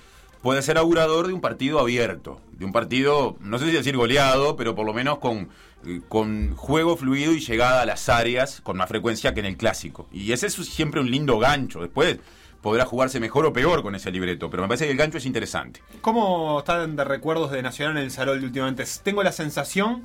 puede 0.42 0.62
ser 0.62 0.78
augurador 0.78 1.26
de 1.26 1.32
un 1.34 1.40
partido 1.40 1.78
abierto, 1.80 2.40
de 2.53 2.64
un 2.64 2.72
partido, 2.72 3.36
no 3.40 3.59
sé 3.59 3.66
si 3.66 3.72
decir 3.72 3.96
goleado, 3.96 4.57
pero 4.57 4.74
por 4.74 4.86
lo 4.86 4.94
menos 4.94 5.18
con, 5.18 5.51
eh, 5.86 6.01
con 6.09 6.55
juego 6.57 6.96
fluido 6.96 7.32
y 7.32 7.40
llegada 7.40 7.82
a 7.82 7.86
las 7.86 8.09
áreas 8.09 8.61
con 8.62 8.76
más 8.78 8.88
frecuencia 8.88 9.34
que 9.34 9.40
en 9.40 9.46
el 9.46 9.57
clásico. 9.57 10.07
Y 10.12 10.32
ese 10.32 10.46
es 10.46 10.55
siempre 10.55 11.01
un 11.01 11.11
lindo 11.11 11.38
gancho. 11.38 11.80
Después 11.82 12.18
podrá 12.62 12.84
jugarse 12.86 13.20
mejor 13.20 13.44
o 13.46 13.53
peor 13.53 13.82
con 13.82 13.94
ese 13.94 14.11
libreto, 14.11 14.48
pero 14.51 14.62
me 14.62 14.68
parece 14.68 14.84
que 14.86 14.92
el 14.92 14.96
gancho 14.98 15.18
es 15.18 15.26
interesante. 15.26 15.80
¿Cómo 16.03 16.59
están 16.59 16.96
de 16.96 17.05
recuerdos 17.05 17.51
de 17.51 17.62
Nacional 17.62 17.96
en 17.98 18.05
el 18.05 18.11
Sarol 18.11 18.42
últimamente? 18.42 18.84
Tengo 19.03 19.22
la 19.22 19.32
sensación 19.32 20.05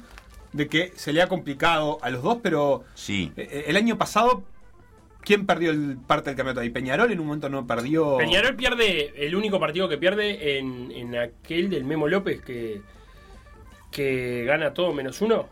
de 0.53 0.67
que 0.69 0.93
se 0.95 1.11
le 1.11 1.21
ha 1.21 1.27
complicado 1.27 1.97
a 2.01 2.09
los 2.09 2.23
dos, 2.23 2.37
pero 2.41 2.83
Sí. 2.93 3.31
eh, 3.35 3.65
el 3.67 3.75
año 3.75 3.97
pasado, 3.97 4.43
¿quién 5.25 5.45
perdió 5.45 5.71
el 5.71 5.97
parte 5.97 6.29
del 6.29 6.37
campeonato 6.37 6.61
ahí? 6.61 6.69
Peñarol 6.69 7.11
en 7.11 7.19
un 7.19 7.25
momento 7.27 7.49
no 7.49 7.65
perdió. 7.67 8.17
Peñarol 8.17 8.55
pierde, 8.55 9.13
el 9.17 9.35
único 9.35 9.59
partido 9.59 9.89
que 9.89 9.97
pierde 9.97 10.57
en, 10.57 10.91
en 10.91 11.15
aquel 11.17 11.69
del 11.69 11.83
Memo 11.83 12.07
López 12.07 12.41
que, 12.41 12.81
que 13.91 14.43
gana 14.45 14.73
todo 14.73 14.93
menos 14.93 15.21
uno. 15.21 15.49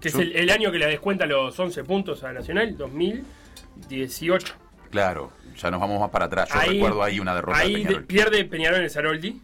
Que 0.00 0.10
Yo- 0.10 0.18
es 0.20 0.26
el, 0.26 0.36
el 0.36 0.50
año 0.50 0.70
que 0.70 0.78
le 0.78 0.86
descuenta 0.86 1.24
los 1.26 1.58
11 1.58 1.84
puntos 1.84 2.22
a 2.24 2.32
Nacional, 2.32 2.76
2018. 2.76 4.54
Claro, 4.90 5.32
ya 5.56 5.70
nos 5.70 5.80
vamos 5.80 6.00
más 6.00 6.10
para 6.10 6.26
atrás. 6.26 6.48
Yo 6.52 6.58
Ahí- 6.60 6.74
recuerdo 6.74 7.02
ahí 7.02 7.18
una 7.20 7.34
derrota 7.34 7.58
Ahí 7.58 7.72
de 7.72 7.78
de- 7.78 7.84
Peñarol. 7.86 8.04
pierde 8.04 8.44
Peñarol 8.44 8.78
en 8.78 8.84
el 8.84 8.90
Saroldi. 8.90 9.40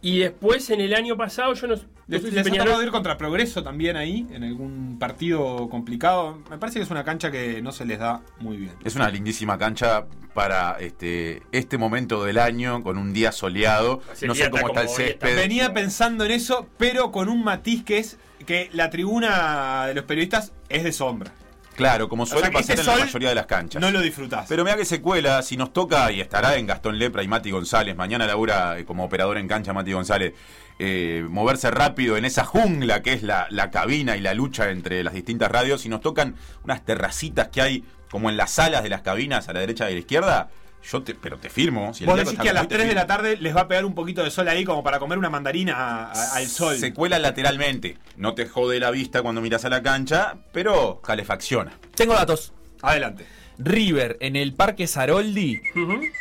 Y 0.00 0.18
después 0.18 0.70
en 0.70 0.80
el 0.80 0.94
año 0.94 1.16
pasado, 1.16 1.54
yo 1.54 1.66
no, 1.66 1.74
Les, 2.06 2.22
sé 2.22 2.28
si 2.28 2.34
les 2.34 2.46
ha 2.46 2.50
tocado 2.50 2.82
ir 2.82 2.90
contra 2.90 3.18
Progreso 3.18 3.62
también 3.62 3.96
ahí, 3.96 4.26
en 4.30 4.44
algún 4.44 4.98
partido 4.98 5.68
complicado. 5.68 6.38
Me 6.50 6.58
parece 6.58 6.78
que 6.78 6.84
es 6.84 6.90
una 6.90 7.04
cancha 7.04 7.30
que 7.30 7.60
no 7.62 7.72
se 7.72 7.84
les 7.84 7.98
da 7.98 8.22
muy 8.38 8.56
bien. 8.56 8.72
Es 8.84 8.94
una 8.94 9.08
lindísima 9.10 9.58
cancha 9.58 10.06
para 10.34 10.78
este, 10.78 11.42
este 11.50 11.78
momento 11.78 12.24
del 12.24 12.38
año, 12.38 12.82
con 12.82 12.96
un 12.96 13.12
día 13.12 13.32
soleado. 13.32 14.00
No 14.22 14.34
sé 14.34 14.50
cómo 14.50 14.68
está 14.68 14.82
está 14.82 14.82
el 14.82 14.88
césped. 14.88 15.36
Venía 15.36 15.74
pensando 15.74 16.24
en 16.24 16.30
eso, 16.30 16.68
pero 16.78 17.10
con 17.10 17.28
un 17.28 17.42
matiz 17.42 17.82
que 17.84 17.98
es 17.98 18.18
que 18.46 18.70
la 18.72 18.88
tribuna 18.90 19.86
de 19.88 19.94
los 19.94 20.04
periodistas 20.04 20.52
es 20.68 20.84
de 20.84 20.92
sombra. 20.92 21.32
Claro, 21.78 22.08
como 22.08 22.26
suele 22.26 22.46
sea, 22.46 22.52
pasar 22.52 22.76
este 22.76 22.90
en 22.90 22.98
la 22.98 23.04
mayoría 23.04 23.28
de 23.28 23.34
las 23.36 23.46
canchas. 23.46 23.80
No 23.80 23.90
lo 23.92 24.00
disfrutás. 24.00 24.46
Pero 24.48 24.64
mira 24.64 24.76
que 24.76 24.84
se 24.84 25.00
cuela, 25.00 25.42
si 25.42 25.56
nos 25.56 25.72
toca, 25.72 26.10
y 26.10 26.20
estará 26.20 26.56
en 26.56 26.66
Gastón 26.66 26.98
Lepra 26.98 27.22
y 27.22 27.28
Mati 27.28 27.52
González, 27.52 27.94
mañana 27.94 28.26
labura 28.26 28.76
eh, 28.78 28.84
como 28.84 29.04
operador 29.04 29.38
en 29.38 29.46
cancha 29.46 29.72
Mati 29.72 29.92
González, 29.92 30.34
eh, 30.80 31.24
moverse 31.30 31.70
rápido 31.70 32.16
en 32.16 32.24
esa 32.24 32.44
jungla 32.44 33.00
que 33.00 33.12
es 33.12 33.22
la, 33.22 33.46
la 33.50 33.70
cabina 33.70 34.16
y 34.16 34.20
la 34.20 34.34
lucha 34.34 34.70
entre 34.70 35.04
las 35.04 35.14
distintas 35.14 35.52
radios, 35.52 35.82
si 35.82 35.88
nos 35.88 36.00
tocan 36.00 36.34
unas 36.64 36.84
terracitas 36.84 37.48
que 37.48 37.62
hay 37.62 37.84
como 38.10 38.28
en 38.28 38.36
las 38.36 38.50
salas 38.50 38.82
de 38.82 38.88
las 38.88 39.02
cabinas 39.02 39.48
a 39.48 39.52
la 39.52 39.60
derecha 39.60 39.88
y 39.88 39.92
a 39.92 39.94
la 39.94 40.00
izquierda, 40.00 40.48
yo 40.82 41.02
te, 41.02 41.14
pero 41.14 41.38
te 41.38 41.50
firmo. 41.50 41.92
Si 41.94 42.04
Vos 42.04 42.16
decís 42.16 42.38
que 42.38 42.50
a 42.50 42.52
las 42.52 42.62
hoy, 42.62 42.68
te 42.68 42.76
3 42.76 42.88
de 42.88 42.94
la 42.94 43.06
tarde 43.06 43.36
les 43.36 43.54
va 43.54 43.62
a 43.62 43.68
pegar 43.68 43.84
un 43.84 43.94
poquito 43.94 44.22
de 44.22 44.30
sol 44.30 44.48
ahí 44.48 44.64
como 44.64 44.82
para 44.82 44.98
comer 44.98 45.18
una 45.18 45.30
mandarina 45.30 45.74
a- 45.76 46.12
a- 46.12 46.36
al 46.36 46.46
sol. 46.46 46.76
Se 46.76 46.92
cuela 46.94 47.18
lateralmente. 47.18 47.96
No 48.16 48.34
te 48.34 48.46
jode 48.46 48.80
la 48.80 48.90
vista 48.90 49.22
cuando 49.22 49.40
miras 49.40 49.64
a 49.64 49.68
la 49.68 49.82
cancha, 49.82 50.36
pero 50.52 51.00
calefacciona. 51.02 51.72
Tengo 51.94 52.14
datos. 52.14 52.52
Adelante. 52.82 53.26
River 53.60 54.16
en 54.20 54.36
el 54.36 54.54
Parque 54.54 54.86
Saroldi 54.86 55.60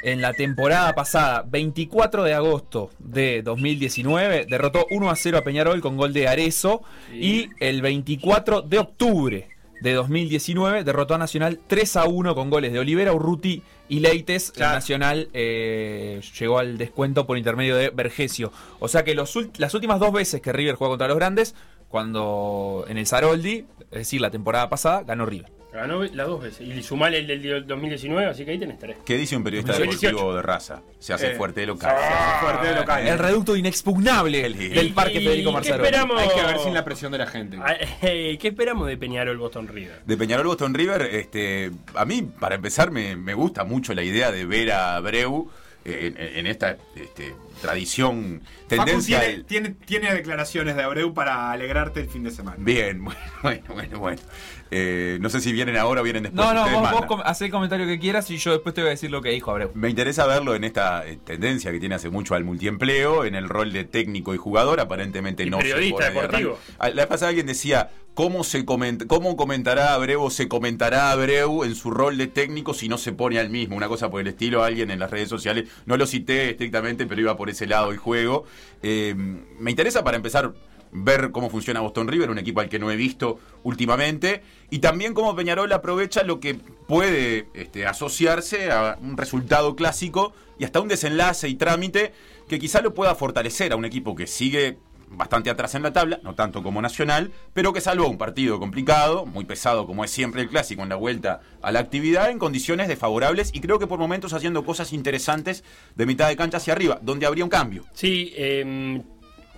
en 0.01 0.21
la 0.21 0.33
temporada 0.33 0.95
pasada, 0.95 1.43
24 1.47 2.23
de 2.23 2.33
agosto 2.33 2.89
de 2.97 3.43
2019, 3.43 4.47
derrotó 4.49 4.87
1 4.89 5.11
a 5.11 5.15
0 5.15 5.37
a 5.37 5.43
Peñarol 5.43 5.79
con 5.79 5.97
gol 5.97 6.13
de 6.13 6.27
Arezo. 6.27 6.81
Y 7.13 7.49
el 7.59 7.83
24 7.83 8.63
de 8.63 8.79
octubre 8.79 9.49
de 9.81 9.93
2019 9.93 10.83
derrotó 10.83 11.15
a 11.15 11.17
Nacional 11.17 11.59
3 11.67 11.95
a 11.97 12.05
1 12.05 12.35
con 12.35 12.49
goles 12.49 12.73
de 12.73 12.79
Olivera, 12.79 13.13
Urruti 13.13 13.63
y 13.89 13.99
Leites. 13.99 14.51
Claro. 14.51 14.75
Nacional 14.75 15.29
eh, 15.33 16.21
llegó 16.39 16.59
al 16.59 16.77
descuento 16.77 17.25
por 17.27 17.37
intermedio 17.37 17.75
de 17.75 17.89
Vergesio. 17.89 18.51
O 18.79 18.87
sea 18.87 19.03
que 19.03 19.13
los 19.13 19.37
las 19.57 19.73
últimas 19.73 19.99
dos 19.99 20.11
veces 20.11 20.41
que 20.41 20.51
River 20.51 20.75
juega 20.75 20.91
contra 20.91 21.07
los 21.07 21.17
grandes, 21.17 21.55
cuando 21.89 22.85
en 22.87 22.97
el 22.97 23.05
Saroldi, 23.05 23.65
es 23.91 23.99
decir, 23.99 24.21
la 24.21 24.31
temporada 24.31 24.69
pasada, 24.69 25.03
ganó 25.03 25.25
River. 25.25 25.56
Ganó 25.77 26.03
las 26.03 26.25
dos 26.27 26.41
veces. 26.41 26.67
Y 26.67 26.81
sumale 26.81 27.19
el 27.19 27.27
del 27.27 27.67
2019, 27.67 28.25
así 28.31 28.43
que 28.43 28.51
ahí 28.51 28.57
tenés 28.57 28.79
tres. 28.79 28.97
¿Qué 29.05 29.15
dice 29.15 29.37
un 29.37 29.43
periodista 29.43 29.73
2018? 29.73 30.07
deportivo 30.07 30.35
de 30.35 30.41
raza? 30.41 30.81
Se 30.97 31.13
hace 31.13 31.31
Eh, 31.33 31.35
fuerte 31.35 31.61
de 31.61 31.67
local. 31.67 31.95
fuerte 32.41 32.67
de 32.67 32.75
local. 32.75 33.07
El 33.07 33.19
reducto 33.19 33.55
inexpugnable 33.55 34.41
del 34.49 34.93
Parque 34.93 35.19
¿Y 35.21 35.23
Federico 35.25 35.49
qué 35.51 35.53
Marzaroni. 35.53 35.83
esperamos? 35.85 36.21
Hay 36.21 36.29
que 36.29 36.43
ver 36.43 36.59
sin 36.59 36.73
la 36.73 36.83
presión 36.83 37.11
de 37.11 37.17
la 37.19 37.27
gente. 37.27 37.57
Ah, 37.61 37.75
eh, 38.01 38.37
¿Qué 38.41 38.47
esperamos 38.47 38.87
de 38.87 38.97
Peñarol 38.97 39.37
Boston 39.37 39.67
River? 39.67 40.01
De 40.05 40.17
Peñarol 40.17 40.47
Boston 40.47 40.73
River, 40.73 41.01
este, 41.03 41.71
a 41.93 42.05
mí, 42.05 42.23
para 42.23 42.55
empezar, 42.55 42.89
me, 42.89 43.15
me 43.15 43.33
gusta 43.35 43.63
mucho 43.63 43.93
la 43.93 44.01
idea 44.03 44.31
de 44.31 44.45
ver 44.45 44.71
a 44.71 44.95
Abreu 44.95 45.49
eh, 45.85 46.13
en, 46.17 46.39
en 46.39 46.47
esta 46.47 46.75
este, 46.95 47.33
tradición, 47.57 48.41
tendencia. 48.67 49.19
tiene, 49.21 49.43
tiene, 49.43 49.69
tiene 49.85 50.13
declaraciones 50.13 50.75
de 50.75 50.83
Abreu 50.83 51.13
para 51.13 51.51
alegrarte 51.51 51.99
el 51.99 52.07
fin 52.09 52.23
de 52.23 52.31
semana. 52.31 52.57
Bien, 52.59 53.03
bueno, 53.03 53.19
bueno, 53.43 53.63
bueno. 53.73 53.99
bueno. 53.99 54.21
Eh, 54.69 55.17
no 55.21 55.29
sé 55.29 55.39
si 55.39 55.53
vienen 55.53 55.77
ahora 55.77 56.01
o 56.01 56.03
vienen 56.03 56.23
después. 56.23 56.45
No, 56.45 56.53
no, 56.53 56.69
vos, 56.81 56.91
vos 56.91 57.05
com- 57.05 57.21
hacé 57.23 57.45
el 57.45 57.51
comentario 57.51 57.85
que 57.85 57.99
quieras 57.99 58.29
y 58.31 58.37
yo 58.37 58.51
después 58.51 58.75
te 58.75 58.81
voy 58.81 58.89
a 58.89 58.91
decir 58.91 59.09
lo 59.09 59.21
que 59.21 59.29
dijo 59.29 59.49
Abreu. 59.51 59.71
Me 59.75 59.89
interesa 59.89 60.25
verlo 60.25 60.55
en 60.55 60.65
esta 60.65 61.07
eh, 61.07 61.17
tendencia 61.23 61.71
que 61.71 61.79
tiene 61.79 61.95
hace 61.95 62.09
mucho 62.09 62.35
al 62.35 62.43
multiempleo, 62.43 63.23
en 63.23 63.35
el 63.35 63.47
rol 63.47 63.71
de 63.71 63.85
técnico 63.85 64.33
y 64.33 64.37
jugador, 64.37 64.79
aparentemente 64.81 65.43
Y 65.43 65.49
no 65.49 65.59
periodista 65.59 66.09
deportivo. 66.09 66.59
Ah, 66.79 66.89
La 66.89 66.95
vez 67.03 67.07
pasada 67.07 67.29
alguien 67.29 67.45
decía, 67.47 67.89
¿cómo, 68.17 68.43
se 68.43 68.65
¿cómo 68.65 69.37
comentará 69.37 69.93
Abreu 69.93 70.23
o 70.23 70.31
se 70.31 70.47
comentará 70.47 71.11
Abreu 71.11 71.63
en 71.63 71.75
su 71.75 71.91
rol 71.91 72.17
de 72.17 72.25
técnico 72.25 72.73
si 72.73 72.89
no 72.89 72.97
se 72.97 73.13
pone 73.13 73.37
al 73.37 73.51
mismo? 73.51 73.75
Una 73.75 73.87
cosa 73.87 74.09
por 74.09 74.21
el 74.21 74.27
estilo, 74.27 74.63
alguien 74.63 74.89
en 74.89 74.97
las 74.97 75.11
redes 75.11 75.29
sociales, 75.29 75.69
no 75.85 75.97
lo 75.97 76.07
cité 76.07 76.49
estrictamente, 76.49 77.05
pero 77.05 77.21
iba 77.21 77.37
por 77.37 77.51
ese 77.51 77.67
lado 77.67 77.91
el 77.91 77.97
juego. 77.97 78.45
Eh, 78.81 79.13
me 79.15 79.69
interesa 79.69 80.03
para 80.03 80.17
empezar 80.17 80.51
ver 80.91 81.29
cómo 81.31 81.51
funciona 81.51 81.81
Boston 81.81 82.07
River, 82.07 82.31
un 82.31 82.39
equipo 82.39 82.59
al 82.59 82.69
que 82.69 82.79
no 82.79 82.89
he 82.89 82.95
visto 82.95 83.37
últimamente, 83.61 84.41
y 84.71 84.79
también 84.79 85.13
cómo 85.13 85.35
Peñarol 85.35 85.71
aprovecha 85.71 86.23
lo 86.23 86.39
que 86.39 86.55
puede 86.55 87.49
este, 87.53 87.85
asociarse 87.85 88.71
a 88.71 88.97
un 88.99 89.15
resultado 89.15 89.75
clásico 89.75 90.33
y 90.57 90.63
hasta 90.63 90.79
un 90.79 90.87
desenlace 90.87 91.49
y 91.49 91.55
trámite 91.55 92.13
que 92.47 92.57
quizá 92.57 92.81
lo 92.81 92.95
pueda 92.95 93.13
fortalecer 93.13 93.73
a 93.73 93.75
un 93.75 93.85
equipo 93.85 94.15
que 94.15 94.25
sigue 94.25 94.77
bastante 95.09 95.49
atrás 95.49 95.75
en 95.75 95.83
la 95.83 95.93
tabla, 95.93 96.19
no 96.23 96.35
tanto 96.35 96.61
como 96.63 96.81
Nacional, 96.81 97.31
pero 97.53 97.73
que 97.73 97.81
salvó 97.81 98.07
un 98.07 98.17
partido 98.17 98.59
complicado, 98.59 99.25
muy 99.25 99.45
pesado 99.45 99.85
como 99.85 100.03
es 100.03 100.11
siempre 100.11 100.41
el 100.41 100.49
clásico 100.49 100.83
en 100.83 100.89
la 100.89 100.95
vuelta 100.95 101.41
a 101.61 101.71
la 101.71 101.79
actividad, 101.79 102.29
en 102.29 102.39
condiciones 102.39 102.87
desfavorables 102.87 103.51
y 103.53 103.61
creo 103.61 103.79
que 103.79 103.87
por 103.87 103.99
momentos 103.99 104.33
haciendo 104.33 104.65
cosas 104.65 104.93
interesantes 104.93 105.63
de 105.95 106.05
mitad 106.05 106.27
de 106.27 106.35
cancha 106.35 106.57
hacia 106.57 106.73
arriba, 106.73 106.99
donde 107.01 107.25
habría 107.25 107.43
un 107.43 107.49
cambio. 107.49 107.85
Sí, 107.93 108.33
eh, 108.35 109.01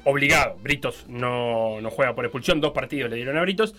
obligado. 0.03 0.57
Britos 0.61 1.05
no, 1.07 1.81
no 1.81 1.89
juega 1.89 2.15
por 2.15 2.25
expulsión. 2.25 2.61
Dos 2.61 2.71
partidos 2.71 3.09
le 3.09 3.17
dieron 3.17 3.37
a 3.37 3.41
Britos. 3.41 3.75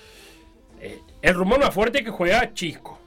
Eh, 0.81 1.01
el 1.23 1.35
rumor 1.35 1.61
más 1.61 1.75
fuerte 1.75 2.03
que 2.05 2.11
juega 2.11 2.53
Chisco. 2.55 2.99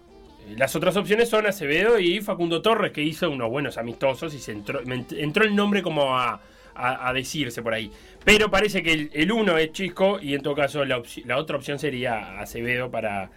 Eh, 0.48 0.56
Las 0.58 0.76
otras 0.76 0.96
opciones 0.96 1.30
son 1.30 1.46
Acevedo 1.46 2.00
y 2.00 2.22
Facundo 2.22 2.62
Torres, 2.62 2.92
que 2.92 3.02
hizo 3.02 3.30
unos 3.30 3.50
buenos 3.50 3.78
amistosos 3.78 4.34
y 4.34 4.40
se 4.40 4.52
entró, 4.52 4.82
entró 4.84 5.44
el 5.44 5.56
nombre 5.56 5.82
como 5.82 6.16
a, 6.18 6.42
a- 6.76 7.08
a 7.10 7.14
decirse 7.14 7.62
por 7.62 7.74
ahí. 7.74 7.92
Pero 8.26 8.50
parece 8.50 8.82
que 8.84 9.10
el, 9.14 9.32
uno 9.32 9.58
es 9.58 9.72
Chisco 9.72 10.20
y 10.22 10.34
en 10.34 10.42
todo 10.42 10.56
caso 10.56 10.84
la, 10.86 11.02
otra 11.38 11.58
opción 11.58 11.80
sería 11.80 12.40
Acevedo 12.40 12.90
para, 12.90 13.30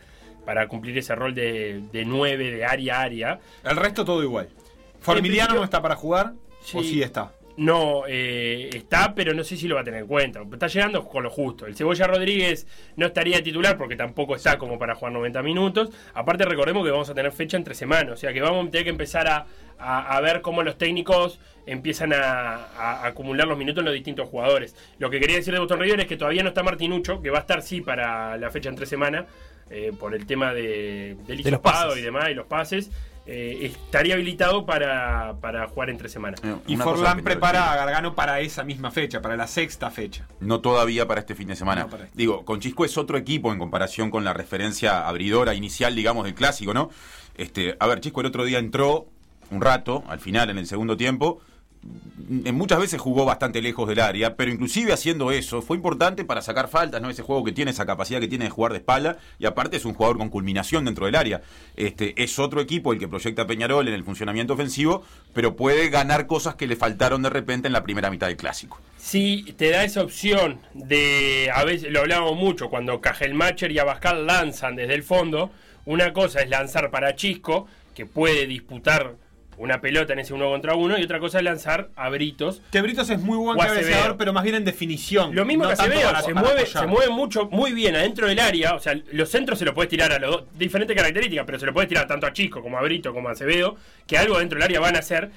para 0.45 0.69
cumplir 0.69 0.97
ese 0.99 1.15
rol 1.15 1.35
de, 1.35 1.83
de 1.93 2.05
9, 2.05 2.51
de 2.53 2.65
área 2.65 2.99
a 2.99 3.03
área. 3.03 3.41
El 3.65 3.77
resto 3.77 4.05
todo 4.05 4.23
igual. 4.23 4.49
Formiliano 5.01 5.55
no 5.55 5.65
está 5.65 5.81
para 5.83 5.97
jugar. 5.97 6.33
¿O 6.75 6.83
sí 6.83 7.03
está? 7.03 7.33
No, 7.57 8.05
eh, 8.07 8.69
está, 8.75 9.15
pero 9.15 9.33
no 9.33 9.43
sé 9.43 9.57
si 9.57 9.67
lo 9.67 9.77
va 9.77 9.81
a 9.81 9.85
tener 9.85 10.01
en 10.01 10.07
cuenta. 10.07 10.43
Está 10.53 10.67
llegando 10.67 11.07
con 11.09 11.23
lo 11.23 11.31
justo. 11.31 11.67
El 11.67 11.75
Cebolla 11.75 12.07
Rodríguez 12.07 12.67
no 12.97 13.07
estaría 13.07 13.43
titular 13.43 13.79
porque 13.79 13.97
tampoco 13.97 14.37
está 14.37 14.59
como 14.59 14.79
para 14.79 14.95
jugar 14.95 15.13
90 15.15 15.43
minutos. 15.43 15.89
Aparte, 16.13 16.45
recordemos 16.45 16.85
que 16.85 16.91
vamos 16.91 17.09
a 17.09 17.15
tener 17.15 17.33
fecha 17.33 17.57
entre 17.57 17.75
semanas. 17.75 18.13
O 18.13 18.17
sea 18.19 18.33
que 18.35 18.43
vamos 18.43 18.69
a 18.69 18.71
tener 18.71 18.85
que 18.85 18.91
empezar 18.91 19.27
a, 19.29 19.47
a- 19.79 20.17
a 20.17 20.21
ver 20.21 20.43
cómo 20.43 20.63
los 20.63 20.77
técnicos 20.77 21.41
empiezan 21.65 22.13
a, 22.13 23.05
acumular 23.07 23.49
los 23.49 23.57
minutos 23.59 23.81
en 23.81 23.87
los 23.87 23.95
distintos 23.95 24.29
jugadores. 24.29 24.77
Lo 24.99 25.09
que 25.09 25.19
quería 25.19 25.37
decir 25.37 25.55
de 25.55 25.59
Boston 25.61 25.81
River 25.81 26.01
es 26.01 26.07
que 26.07 26.17
todavía 26.19 26.43
no 26.43 26.51
está 26.51 26.63
Martinucho, 26.63 27.23
que 27.23 27.31
va 27.31 27.39
a 27.39 27.41
estar 27.41 27.63
sí 27.63 27.81
para 27.81 28.37
la 28.37 28.51
fecha 28.51 28.69
entre 28.69 28.85
semana, 28.87 29.27
eh, 29.71 29.93
por 29.99 30.15
el 30.15 30.27
tema 30.27 30.53
de, 30.55 31.17
del 31.27 31.43
De 31.43 31.51
los 31.51 31.61
y 31.99 32.03
demás, 32.03 32.29
y 32.31 32.35
los 32.35 32.47
pases. 32.47 32.91
Eh, 33.29 33.67
estaría 33.67 34.15
habilitado 34.15 34.67
para, 34.67 35.35
para 35.41 35.67
jugar 35.67 35.91
entre 35.91 36.09
semanas. 36.09 36.41
Y 36.67 36.75
Una 36.75 36.85
cosa 36.85 36.97
Forlán 36.97 37.25
prepara 37.25 37.73
a 37.73 37.77
Gargano 37.77 38.15
para 38.15 38.39
esa 38.39 38.63
misma 38.63 38.93
fecha, 38.93 39.21
para 39.21 39.37
la 39.37 39.49
sexta 39.49 39.91
fecha. 39.91 40.29
No 40.39 40.61
todavía 40.61 41.09
para 41.09 41.21
este 41.21 41.35
fin 41.35 41.49
de 41.49 41.57
semana. 41.57 41.89
No 41.91 41.97
este. 41.97 42.11
Digo, 42.15 42.45
con 42.45 42.61
Chisco 42.61 42.85
es 42.85 42.97
otro 42.97 43.19
equipo 43.19 43.53
en 43.53 43.59
comparación 43.59 44.11
con 44.11 44.23
la 44.23 44.33
referencia 44.33 45.09
abridora 45.09 45.55
inicial, 45.55 45.97
digamos, 45.97 46.25
del 46.25 46.35
clásico, 46.35 46.73
¿no? 46.73 46.91
Este, 47.35 47.77
a 47.81 47.87
ver, 47.89 48.01
Chisco 48.01 48.21
el 48.21 48.29
otro 48.29 48.45
día 48.45 48.61
entró 48.61 49.07
un 49.51 49.61
rato, 49.61 50.05
al 50.09 50.21
final, 50.21 50.51
en 50.51 50.59
el 50.59 50.67
segundo 50.67 50.97
tiempo. 50.97 51.41
Muchas 52.29 52.81
veces 52.81 53.01
jugó 53.01 53.25
bastante 53.25 53.63
lejos 53.63 53.89
del 53.89 54.01
área, 54.01 54.35
pero 54.35 54.51
inclusive 54.51 54.93
haciendo 54.93 55.31
eso 55.31 55.63
fue 55.63 55.77
importante 55.77 56.25
para 56.25 56.43
sacar 56.43 56.69
faltas, 56.69 57.01
¿no? 57.01 57.09
Ese 57.09 57.23
juego 57.23 57.45
que 57.45 57.53
tiene, 57.53 57.71
esa 57.71 57.87
capacidad 57.87 58.19
que 58.19 58.27
tiene 58.27 58.47
de 58.47 58.51
jugar 58.51 58.73
de 58.73 58.79
espalda, 58.79 59.19
y 59.39 59.47
aparte 59.47 59.77
es 59.77 59.85
un 59.85 59.95
jugador 59.95 60.19
con 60.19 60.29
culminación 60.29 60.85
dentro 60.85 61.07
del 61.07 61.15
área. 61.15 61.43
Este, 61.77 62.21
es 62.21 62.39
otro 62.39 62.61
equipo 62.61 62.93
el 62.93 62.99
que 62.99 63.07
proyecta 63.07 63.47
Peñarol 63.47 63.87
en 63.87 63.95
el 63.95 64.03
funcionamiento 64.03 64.55
ofensivo, 64.55 65.05
pero 65.33 65.55
puede 65.55 65.89
ganar 65.89 66.27
cosas 66.27 66.57
que 66.57 66.67
le 66.67 66.75
faltaron 66.75 67.23
de 67.23 67.31
repente 67.31 67.69
en 67.69 67.73
la 67.73 67.85
primera 67.85 68.11
mitad 68.11 68.27
del 68.27 68.37
clásico. 68.37 68.81
Si 68.97 69.55
te 69.57 69.71
da 69.71 69.85
esa 69.85 70.03
opción 70.03 70.59
de, 70.75 71.51
a 71.55 71.63
veces 71.65 71.93
lo 71.93 72.01
hablamos 72.01 72.37
mucho, 72.37 72.69
cuando 72.69 73.01
Cajelmacher 73.01 73.71
y 73.71 73.79
Abascal 73.79 74.27
lanzan 74.27 74.75
desde 74.75 74.95
el 74.95 75.05
fondo, 75.05 75.53
una 75.85 76.13
cosa 76.13 76.41
es 76.41 76.51
lanzar 76.51 76.91
para 76.91 77.15
Chisco, 77.15 77.69
que 77.95 78.05
puede 78.05 78.47
disputar 78.47 79.15
una 79.59 79.81
pelota 79.81 80.13
en 80.13 80.19
ese 80.19 80.35
uno 80.35 80.49
contra 80.51 80.75
uno, 80.75 80.99
y 80.99 81.03
otra 81.03 81.19
cosa 81.19 81.39
es 81.39 81.45
lanzar 81.45 81.89
a 81.97 82.09
Britos. 82.11 82.63
Que 82.71 82.81
Britos 82.83 83.09
es 83.11 83.21
muy 83.21 83.37
buen 83.37 83.59
cabeceador, 83.59 84.17
pero 84.17 84.33
más 84.33 84.45
bien 84.45 84.57
en 84.57 84.65
definición. 84.65 85.35
Lo 85.35 85.45
mismo 85.45 85.65
no 85.65 85.69
que 85.71 85.75
Acevedo, 85.75 86.01
se, 86.23 86.35
para 86.35 86.41
mueve, 86.47 86.67
se 86.67 86.87
mueve 86.87 87.11
mucho, 87.11 87.49
muy 87.51 87.73
bien 87.73 87.97
adentro 87.97 88.27
del 88.29 88.39
área, 88.39 88.75
o 88.75 88.81
sea, 88.81 88.95
los 89.13 89.29
centros 89.31 89.59
se 89.59 89.65
lo 89.65 89.75
puedes 89.75 89.89
tirar 89.91 90.13
a 90.13 90.19
los 90.19 90.31
dos, 90.31 90.45
diferentes 90.59 90.97
características, 90.97 91.47
pero 91.47 91.59
se 91.59 91.67
lo 91.67 91.73
puedes 91.73 91.89
tirar 91.89 92.07
tanto 92.07 92.27
a 92.27 92.33
Chisco 92.33 92.63
como 92.63 92.79
a 92.79 92.83
Brito 92.83 93.13
como 93.15 93.29
a 93.29 93.33
Acevedo, 93.33 93.77
que 94.07 94.19
algo 94.19 94.39
dentro 94.39 94.59
del 94.59 94.65
área 94.65 94.81
van 94.81 94.97
a 94.97 95.01
hacer, 95.01 95.31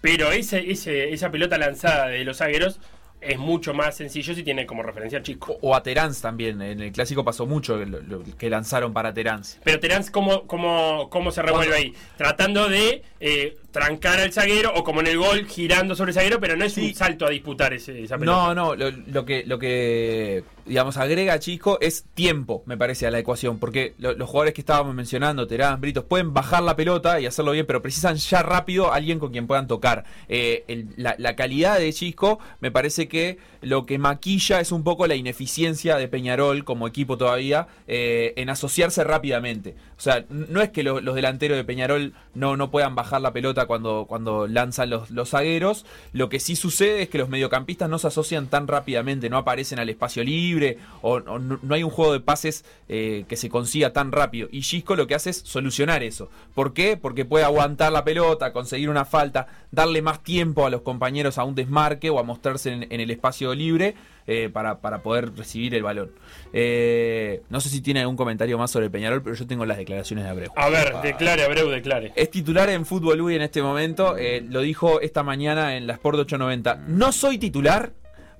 pero 0.00 0.30
ese, 0.32 0.70
ese, 0.70 1.12
esa 1.12 1.30
pelota 1.30 1.58
lanzada 1.58 2.08
de 2.08 2.24
los 2.24 2.38
zagueros 2.38 2.78
es 3.20 3.38
mucho 3.38 3.72
más 3.74 3.96
sencillo 3.96 4.34
si 4.34 4.42
tiene 4.44 4.66
como 4.66 4.82
referencia 4.82 5.18
a 5.18 5.22
Chisco. 5.22 5.56
O 5.62 5.74
a 5.74 5.82
Terán 5.82 6.12
también. 6.20 6.60
En 6.62 6.80
el 6.80 6.92
clásico 6.92 7.24
pasó 7.24 7.46
mucho 7.46 7.76
lo- 7.76 8.00
lo- 8.02 8.22
que 8.36 8.48
lanzaron 8.50 8.92
para 8.92 9.12
Terán. 9.12 9.42
Pero 9.64 9.80
Terán, 9.80 10.04
¿cómo, 10.12 10.46
cómo, 10.46 11.08
¿cómo 11.10 11.32
se 11.32 11.42
revuelve 11.42 11.74
ahí? 11.74 11.94
Tratando 12.18 12.68
de 12.68 13.02
eh, 13.18 13.56
trancar 13.76 14.18
al 14.20 14.32
zaguero 14.32 14.72
o 14.74 14.82
como 14.82 15.00
en 15.00 15.06
el 15.08 15.18
gol 15.18 15.44
girando 15.46 15.94
sobre 15.94 16.10
el 16.10 16.14
zaguero, 16.14 16.40
pero 16.40 16.56
no 16.56 16.64
es 16.64 16.76
un 16.78 16.94
salto 16.94 17.26
a 17.26 17.30
disputar 17.30 17.74
ese, 17.74 18.02
esa 18.02 18.16
pelota. 18.16 18.38
No, 18.38 18.54
no, 18.54 18.74
lo, 18.74 18.90
lo 18.90 19.24
que, 19.26 19.44
lo 19.46 19.58
que, 19.58 20.44
digamos, 20.64 20.96
agrega 20.96 21.38
Chisco 21.38 21.78
es 21.82 22.04
tiempo, 22.14 22.62
me 22.64 22.78
parece, 22.78 23.06
a 23.06 23.10
la 23.10 23.18
ecuación. 23.18 23.58
Porque 23.58 23.92
lo- 23.98 24.14
los 24.14 24.28
jugadores 24.30 24.54
que 24.54 24.62
estábamos 24.62 24.94
mencionando, 24.94 25.46
Terán, 25.46 25.78
Britos, 25.80 26.04
pueden 26.04 26.32
bajar 26.32 26.62
la 26.62 26.74
pelota 26.74 27.20
y 27.20 27.26
hacerlo 27.26 27.52
bien, 27.52 27.66
pero 27.66 27.82
precisan 27.82 28.16
ya 28.16 28.42
rápido 28.42 28.92
alguien 28.94 29.18
con 29.18 29.30
quien 29.30 29.46
puedan 29.46 29.66
tocar. 29.66 30.04
Eh, 30.28 30.64
el- 30.68 30.88
la, 30.96 31.14
la 31.18 31.36
calidad 31.36 31.78
de 31.78 31.92
Chisco, 31.92 32.38
me 32.60 32.70
parece 32.70 33.08
que 33.08 33.38
lo 33.60 33.84
que 33.84 33.98
maquilla 33.98 34.60
es 34.60 34.72
un 34.72 34.84
poco 34.84 35.06
la 35.06 35.16
ineficiencia 35.16 35.96
de 35.96 36.08
Peñarol 36.08 36.64
como 36.64 36.86
equipo 36.88 37.18
todavía 37.18 37.66
eh, 37.88 38.32
en 38.36 38.48
asociarse 38.48 39.04
rápidamente. 39.04 39.74
O 39.98 40.00
sea, 40.00 40.24
no 40.30 40.62
es 40.62 40.70
que 40.70 40.82
lo- 40.82 41.00
los 41.00 41.14
delanteros 41.14 41.56
de 41.58 41.64
Peñarol 41.64 42.12
no, 42.34 42.56
no 42.56 42.70
puedan 42.70 42.94
bajar 42.94 43.20
la 43.20 43.32
pelota 43.32 43.65
cuando, 43.66 44.06
cuando 44.08 44.46
lanzan 44.46 44.90
los, 44.90 45.10
los 45.10 45.30
zagueros. 45.30 45.84
Lo 46.12 46.28
que 46.28 46.40
sí 46.40 46.56
sucede 46.56 47.02
es 47.02 47.08
que 47.08 47.18
los 47.18 47.28
mediocampistas 47.28 47.88
no 47.88 47.98
se 47.98 48.08
asocian 48.08 48.48
tan 48.48 48.66
rápidamente, 48.68 49.30
no 49.30 49.38
aparecen 49.38 49.78
al 49.78 49.88
espacio 49.88 50.24
libre 50.24 50.78
o, 51.02 51.20
no, 51.20 51.38
no 51.38 51.74
hay 51.74 51.82
un 51.82 51.90
juego 51.90 52.12
de 52.12 52.20
pases 52.20 52.64
eh, 52.88 53.24
que 53.28 53.36
se 53.36 53.48
consiga 53.48 53.92
tan 53.92 54.12
rápido. 54.12 54.48
Y 54.50 54.62
Gisco 54.62 54.96
lo 54.96 55.06
que 55.06 55.14
hace 55.14 55.30
es 55.30 55.38
solucionar 55.38 56.02
eso. 56.02 56.30
¿Por 56.54 56.72
qué? 56.72 56.96
Porque 56.96 57.24
puede 57.24 57.44
aguantar 57.44 57.92
la 57.92 58.04
pelota, 58.04 58.52
conseguir 58.52 58.90
una 58.90 59.04
falta, 59.04 59.46
darle 59.70 60.02
más 60.02 60.22
tiempo 60.22 60.66
a 60.66 60.70
los 60.70 60.82
compañeros 60.82 61.38
a 61.38 61.44
un 61.44 61.54
desmarque 61.54 62.10
o 62.10 62.18
a 62.18 62.22
mostrarse 62.22 62.72
en 62.72 63.00
el 63.00 63.10
espacio 63.10 63.54
libre 63.54 63.94
eh, 64.26 64.50
para, 64.52 64.80
para 64.80 65.02
poder 65.02 65.34
recibir 65.36 65.74
el 65.74 65.82
balón. 65.82 66.10
Eh, 66.52 67.42
no 67.48 67.60
sé 67.60 67.68
si 67.68 67.80
tiene 67.80 68.00
algún 68.00 68.16
comentario 68.16 68.58
más 68.58 68.70
sobre 68.70 68.90
Peñarol, 68.90 69.22
pero 69.22 69.36
yo 69.36 69.46
tengo 69.46 69.64
las 69.66 69.76
declaraciones 69.76 70.24
de 70.24 70.30
Abreu. 70.30 70.50
A 70.56 70.68
ver, 70.68 70.94
declare, 71.02 71.44
Abreu, 71.44 71.68
declare. 71.68 72.12
Es 72.16 72.30
titular 72.30 72.68
en 72.70 72.86
Fútbol 72.86 73.20
Uy 73.20 73.36
en 73.36 73.42
este 73.42 73.62
momento. 73.62 74.16
eh, 74.16 74.44
lo 74.48 74.60
dijo 74.62 75.00
esta 75.00 75.22
mañana 75.22 75.76
en 75.76 75.86
la 75.86 75.94
Sport 75.94 76.18
890. 76.20 76.86
No 76.88 77.12
soy 77.12 77.38
titular 77.38 77.92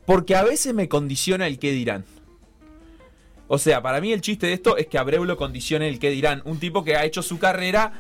porque 0.05 0.35
a 0.37 0.45
veces 0.45 0.75
me 0.75 0.89
condiciona 0.89 1.47
el 1.47 1.59
qué 1.59 1.73
dirán. 1.73 2.05
O 3.49 3.59
sea, 3.59 3.81
para 3.81 4.01
mí 4.01 4.13
el 4.13 4.21
chiste 4.23 4.49
de 4.49 4.55
esto 4.55 4.77
es 4.77 4.89
que 4.89 4.99
Abreu 4.99 5.25
lo 5.25 5.37
condicione 5.37 5.89
el 5.89 5.99
que 6.01 6.11
dirán. 6.11 6.43
Un 6.45 6.59
tipo 6.59 6.83
que 6.83 6.97
ha 6.97 7.05
hecho 7.05 7.23
su 7.23 7.39
carrera 7.39 7.93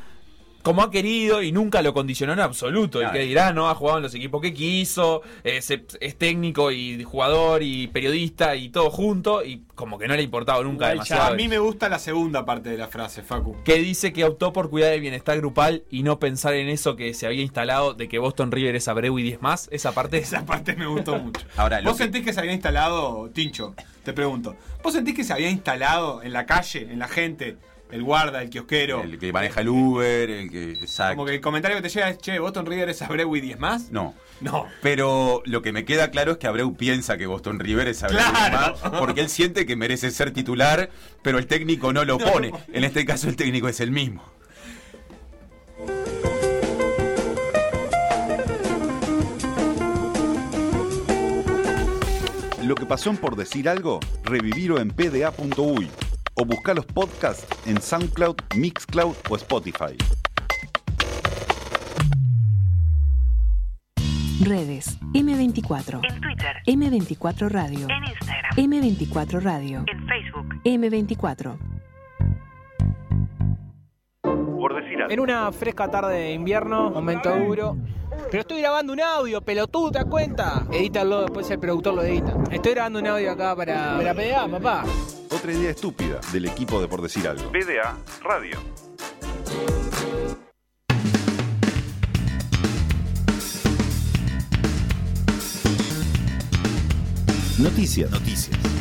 como 0.67 0.83
ha 0.83 0.91
querido 0.91 1.43
y 1.43 1.53
nunca 1.53 1.81
lo 1.81 1.95
condicionó 1.95 2.33
en 2.33 2.41
absoluto. 2.41 2.99
El 2.99 3.05
Claro. 3.05 3.19
que 3.21 3.25
dirá, 3.25 3.53
¿no? 3.53 3.71
Ha 3.71 3.77
jugado 3.77 3.99
en 3.99 4.03
los 4.03 4.15
equipos 4.17 4.43
que 4.43 4.53
quiso, 4.53 5.23
es, 5.45 5.71
es 5.71 6.17
técnico 6.19 6.73
y 6.73 7.05
jugador 7.05 7.63
y 7.63 7.87
periodista 7.87 8.57
y 8.57 8.71
todo 8.71 8.91
junto 8.91 9.45
y 9.45 9.63
como 9.77 9.97
que 9.97 10.09
no 10.09 10.15
le 10.15 10.21
ha 10.21 10.25
importado 10.25 10.65
nunca 10.65 10.89
demasiado. 10.89 11.23
A 11.23 11.37
mí 11.37 11.47
me 11.47 11.59
gusta 11.61 11.89
la 11.89 12.01
segunda 12.01 12.45
parte 12.45 12.69
de 12.71 12.79
la 12.79 12.89
frase, 12.89 13.23
Facu. 13.23 13.57
que 13.63 13.77
dice 13.77 14.13
que 14.13 14.25
optó 14.25 14.53
por 14.53 14.69
cuidar 14.69 14.93
el 14.93 15.01
bienestar 15.01 15.37
grupal 15.39 15.85
y 15.89 16.03
no 16.03 16.19
pensar 16.19 16.55
en 16.55 16.69
eso 16.69 16.97
que 16.97 17.15
se 17.15 17.27
había 17.27 17.43
instalado 17.43 17.95
de 17.95 18.09
que 18.09 18.19
Boston 18.19 18.51
River 18.51 18.75
es 18.75 18.89
Abreu 18.89 19.17
y 19.21 19.23
10 19.23 19.43
más. 19.43 19.69
Esa 19.71 19.93
parte 19.93 20.19
Esa 20.19 20.45
parte 20.45 20.75
me 20.75 20.87
gustó 20.87 21.17
mucho. 21.17 21.47
Ahora, 21.57 21.81
¿Vos 21.83 21.93
que- 21.97 22.03
sentís 22.03 22.25
que 22.25 22.33
se 22.33 22.41
había 22.41 22.53
instalado, 22.53 23.31
Tincho? 23.33 23.75
Te 24.03 24.13
pregunto. 24.13 24.57
¿Vos 24.83 24.93
sentís 24.95 25.15
que 25.15 25.23
se 25.23 25.33
había 25.33 25.49
instalado 25.51 26.23
en 26.25 26.33
la 26.33 26.45
calle, 26.45 26.89
en 26.91 26.99
la 26.99 27.07
gente, 27.09 27.57
el 27.91 28.03
guarda, 28.03 28.43
el 28.43 28.51
kiosquero? 28.51 29.03
El 29.03 29.19
que 29.19 29.33
maneja 29.33 29.61
el 29.61 29.69
Uber, 29.69 30.29
el 30.31 30.51
que. 30.51 30.73
Exacto. 30.73 31.17
Como 31.17 31.27
que 31.27 31.35
el 31.35 31.41
comentario 31.41 31.77
que 31.77 31.83
te 31.83 31.89
llega 31.89 32.11
es, 32.11 32.19
che, 32.19 32.39
Boston 32.39 32.67
River 32.67 32.89
es 32.91 33.01
Abreu 33.03 33.35
y 33.37 33.41
10 33.41 33.59
más. 33.59 33.91
No. 33.91 34.15
No. 34.41 34.67
Pero 34.83 35.43
lo 35.47 35.63
que 35.63 35.73
me 35.73 35.85
queda 35.85 36.11
claro 36.11 36.33
es 36.33 36.39
que 36.39 36.47
Abreu 36.47 36.75
piensa 36.77 37.17
que 37.17 37.27
Boston 37.27 37.59
River 37.59 37.89
es 37.89 38.03
Abreu 38.03 38.19
Claro. 38.19 38.77
más, 38.83 38.91
porque 39.01 39.21
él 39.23 39.29
siente 39.29 39.65
que 39.67 39.77
merece 39.77 40.11
ser 40.11 40.33
titular, 40.33 40.91
pero 41.23 41.39
el 41.39 41.47
técnico 41.47 41.93
no 41.93 42.05
lo 42.05 42.19
No. 42.19 42.33
pone. 42.33 42.53
En 42.73 42.85
este 42.85 43.05
caso 43.07 43.29
el 43.29 43.37
técnico 43.37 43.69
es 43.69 43.81
el 43.81 43.91
mismo. 43.93 44.23
Lo 52.63 52.75
que 52.75 52.85
pasó 52.87 53.11
en 53.11 53.17
Por 53.17 53.37
Decir 53.37 53.69
Algo, 53.69 54.01
revivirlo 54.25 54.81
en 54.81 54.91
pda.uy 54.91 55.89
o 56.37 56.45
buscar 56.45 56.77
los 56.77 56.87
podcasts 56.87 57.47
en 57.67 57.81
SoundCloud, 57.81 58.37
Mixcloud 58.57 59.15
o 59.29 59.37
Spotify. 59.37 59.97
Redes. 64.43 64.99
M24. 65.15 66.01
En 66.09 66.21
Twitter. 66.21 66.57
M24 66.67 67.49
Radio. 67.49 67.89
En 67.89 68.05
Instagram. 68.05 68.57
M24 68.57 69.43
Radio. 69.43 69.85
En 69.87 70.07
Facebook. 70.07 70.63
M24. 70.65 71.59
Por 74.21 74.75
Decir 74.75 75.01
Algo. 75.01 75.11
En 75.11 75.21
una 75.21 75.51
fresca 75.53 75.91
tarde 75.91 76.15
de 76.15 76.33
invierno, 76.33 76.91
momento 76.91 77.35
duro. 77.35 77.77
Pero 78.31 78.41
estoy 78.41 78.61
grabando 78.61 78.93
un 78.93 79.01
audio, 79.01 79.41
pelotudo, 79.41 79.93
¿te 79.93 79.99
das 79.99 80.07
cuenta? 80.09 80.67
Edítalo, 80.73 81.23
después 81.23 81.51
el 81.51 81.59
productor 81.59 81.95
lo 81.95 82.03
edita. 82.03 82.35
Estoy 82.51 82.73
grabando 82.73 82.99
un 82.99 83.07
audio 83.07 83.33
acá 83.33 83.55
para, 83.55 83.97
para 83.97 84.15
PDA, 84.15 84.49
papá. 84.49 84.85
Otra 85.31 85.53
idea 85.53 85.71
estúpida 85.71 86.21
del 86.33 86.47
equipo 86.47 86.81
de 86.81 86.89
Por 86.89 87.03
Decir 87.03 87.29
Algo. 87.29 87.51
PDA 87.53 87.97
Radio. 88.23 88.59
Noticias. 97.59 98.11
Noticias. 98.11 98.76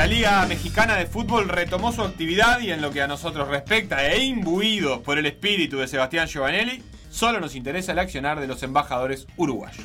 La 0.00 0.06
Liga 0.06 0.46
Mexicana 0.46 0.96
de 0.96 1.04
Fútbol 1.04 1.46
retomó 1.50 1.92
su 1.92 2.00
actividad 2.00 2.60
y 2.60 2.72
en 2.72 2.80
lo 2.80 2.90
que 2.90 3.02
a 3.02 3.06
nosotros 3.06 3.48
respecta 3.48 4.02
e 4.06 4.24
imbuidos 4.24 5.00
por 5.00 5.18
el 5.18 5.26
espíritu 5.26 5.76
de 5.76 5.86
Sebastián 5.88 6.26
Giovanelli, 6.26 6.82
solo 7.10 7.38
nos 7.38 7.54
interesa 7.54 7.92
el 7.92 7.98
accionar 7.98 8.40
de 8.40 8.46
los 8.46 8.62
embajadores 8.62 9.26
uruguayos. 9.36 9.84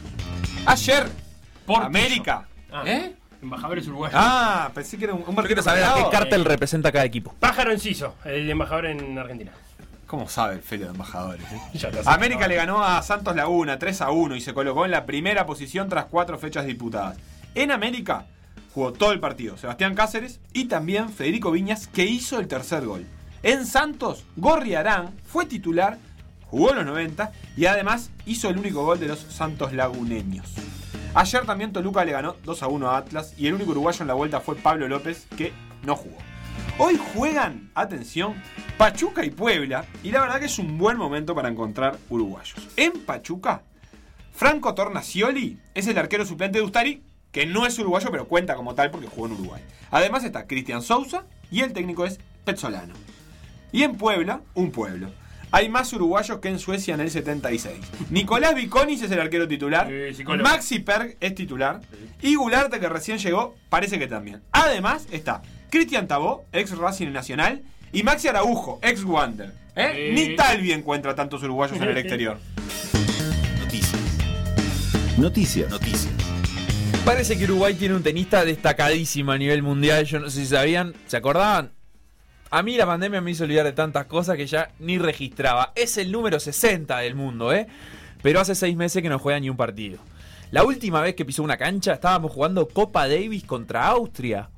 Ayer, 0.66 1.08
Portillo. 1.66 1.88
América. 1.88 2.48
Ah. 2.72 2.84
¿Eh? 2.86 3.14
Embajadores 3.42 3.86
uruguayos. 3.88 4.18
Ah, 4.18 4.72
pensé 4.74 4.98
que 4.98 5.04
era 5.04 5.14
un, 5.14 5.26
un 5.28 5.36
Yo 5.36 5.44
quiero 5.44 5.62
saber 5.62 5.84
a 5.84 5.96
qué 5.96 6.06
cártel 6.10 6.46
representa 6.46 6.94
cada 6.94 7.04
equipo. 7.04 7.36
Pájaro 7.42 7.74
Enciso, 7.74 8.16
el 8.24 8.50
embajador 8.50 8.86
en 8.86 9.20
Argentina. 9.20 9.52
¿Cómo 10.08 10.30
sabe 10.30 10.54
el 10.54 10.62
Felo 10.62 10.86
de 10.86 10.92
embajadores? 10.92 11.44
eh? 11.52 11.60
Ya 11.74 11.90
lo 11.90 12.02
sé. 12.02 12.10
América 12.10 12.48
le 12.48 12.56
ganó 12.56 12.82
a 12.82 13.02
Santos 13.02 13.36
Laguna 13.36 13.78
3 13.78 14.00
a 14.00 14.12
1 14.12 14.38
y 14.38 14.40
se 14.40 14.54
colocó 14.54 14.86
en 14.86 14.92
la 14.92 15.06
primera 15.06 15.46
posición 15.46 15.90
tras 15.90 16.06
cuatro 16.06 16.38
fechas 16.38 16.66
disputadas. 16.66 17.18
En 17.54 17.70
América 17.70 18.28
jugó 18.76 18.92
todo 18.92 19.14
el 19.14 19.22
partido 19.22 19.58
Sebastián 19.58 19.96
Cáceres 19.96 20.42
y 20.52 20.66
también 20.66 21.08
Federico 21.08 21.50
Viñas 21.50 21.88
que 21.88 22.04
hizo 22.04 22.42
el 22.42 22.50
tercer 22.50 22.86
gol. 22.86 23.06
En 23.42 23.66
Santos, 23.66 24.26
Gorri 24.36 24.76
Arán 24.76 25.16
fue 25.26 25.46
titular, 25.46 25.98
jugó 26.48 26.74
los 26.74 26.86
90 26.86 27.32
y 27.56 27.68
además 27.68 28.12
hizo 28.26 28.50
el 28.50 28.58
único 28.58 28.84
gol 28.84 29.00
de 29.00 29.08
los 29.08 29.20
Santos 29.20 29.72
Laguneños. 29.72 30.54
Ayer 31.14 31.46
también 31.46 31.72
Toluca 31.72 32.04
le 32.04 32.12
ganó 32.12 32.36
2 32.44 32.64
a 32.64 32.68
1 32.68 32.90
a 32.90 32.98
Atlas 32.98 33.34
y 33.38 33.48
el 33.48 33.54
único 33.54 33.72
uruguayo 33.72 34.02
en 34.02 34.10
la 34.10 34.14
vuelta 34.14 34.42
fue 34.42 34.58
Pablo 34.58 34.90
López 34.90 35.26
que 35.38 35.54
no 35.84 35.96
jugó. 35.96 36.18
Hoy 36.78 37.00
juegan, 37.14 37.72
atención, 37.76 38.36
Pachuca 38.78 39.24
y 39.24 39.30
Puebla 39.30 39.86
y 40.04 40.12
la 40.12 40.20
verdad 40.20 40.42
que 40.42 40.48
es 40.48 40.60
un 40.60 40.78
buen 40.78 40.98
momento 40.98 41.34
para 41.34 41.48
encontrar 41.48 41.98
uruguayos. 42.10 42.68
En 42.76 42.92
Pachuca, 43.06 43.64
Franco 44.34 44.74
Tornacioli 44.76 45.60
es 45.74 45.88
el 45.88 45.98
arquero 45.98 46.26
suplente 46.26 46.60
de 46.60 46.66
Ustari, 46.66 47.04
que 47.36 47.46
no 47.46 47.66
es 47.66 47.78
uruguayo 47.78 48.10
pero 48.12 48.30
cuenta 48.30 48.56
como 48.56 48.76
tal 48.76 48.92
porque 48.92 49.08
jugó 49.08 49.26
en 49.26 49.34
Uruguay. 49.34 49.62
Además 49.92 50.24
está 50.24 50.48
Cristian 50.48 50.82
Sousa 50.82 51.26
y 51.52 51.60
el 51.60 51.74
técnico 51.74 52.06
es 52.06 52.18
Petzolano. 52.46 52.94
Y 53.74 53.84
en 53.84 53.98
Puebla, 53.98 54.40
un 54.54 54.72
pueblo. 54.72 55.10
Hay 55.52 55.68
más 55.68 55.92
uruguayos 55.92 56.40
que 56.40 56.48
en 56.48 56.60
Suecia 56.60 56.94
en 56.94 57.02
el 57.02 57.12
76. 57.12 57.76
Nicolás 58.10 58.56
Viconis 58.56 59.02
es 59.02 59.12
el 59.12 59.20
arquero 59.20 59.50
titular. 59.50 59.90
Sí. 60.16 60.24
Maxi 60.24 60.80
Perg 60.80 61.18
es 61.20 61.36
titular. 61.36 61.82
Y 62.22 62.36
Gularte, 62.36 62.80
que 62.80 62.88
recién 62.88 63.18
llegó, 63.18 63.58
parece 63.68 64.00
que 64.00 64.08
también. 64.08 64.42
Además 64.54 65.06
está 65.12 65.42
Cristian 65.70 66.08
Tabó, 66.08 66.46
ex 66.54 66.78
Racing 66.78 67.12
Nacional. 67.12 67.64
Y 67.92 68.04
Maxi 68.04 68.30
Araujo, 68.30 68.80
ex 68.82 69.04
Wander. 69.04 69.54
¿Eh? 69.76 70.14
Sí. 70.16 70.30
Ni 70.30 70.36
Talvi 70.38 70.72
encuentra 70.72 71.14
tantos 71.16 71.44
uruguayos 71.44 71.76
en 71.82 71.84
el 71.84 71.98
exterior. 71.98 72.40
Noticias. 73.60 74.02
Noticias. 75.18 75.70
Noticias. 75.70 76.15
Parece 77.06 77.38
que 77.38 77.44
Uruguay 77.44 77.76
tiene 77.76 77.94
un 77.94 78.02
tenista 78.02 78.44
destacadísimo 78.44 79.32
a 79.32 79.38
nivel 79.38 79.62
mundial. 79.62 80.06
Yo 80.06 80.20
no 80.20 80.28
sé 80.32 80.40
si 80.40 80.48
sabían, 80.48 80.96
¿se 81.06 81.16
acordaban? 81.16 81.72
A 82.50 82.64
mí 82.64 82.76
la 82.78 82.88
pandemia 82.88 83.22
me 83.22 83.30
hizo 83.30 83.44
olvidar 83.44 83.64
de 83.64 83.74
tantas 83.74 84.08
cosas 84.08 84.36
que 84.38 84.48
ya 84.48 84.72
ni 84.80 84.98
registraba. 84.98 85.72
Es 85.76 85.98
el 85.98 86.12
número 86.12 86.40
60 86.40 86.98
del 86.98 87.14
mundo, 87.14 87.54
¿eh? 87.54 87.68
Pero 88.24 88.40
hace 88.40 88.56
seis 88.56 88.76
meses 88.76 89.04
que 89.04 89.10
no 89.10 89.20
juega 89.20 89.40
ni 89.40 89.52
un 89.52 89.56
partido. 89.56 90.00
La 90.50 90.64
última 90.64 91.00
vez 91.00 91.14
que 91.14 91.26
pisó 91.26 91.44
una 91.44 91.58
cancha 91.58 91.94
estábamos 91.94 92.32
jugando 92.32 92.68
Copa 92.68 93.08
Davis 93.08 93.44
contra 93.44 93.86
Austria. 93.88 94.50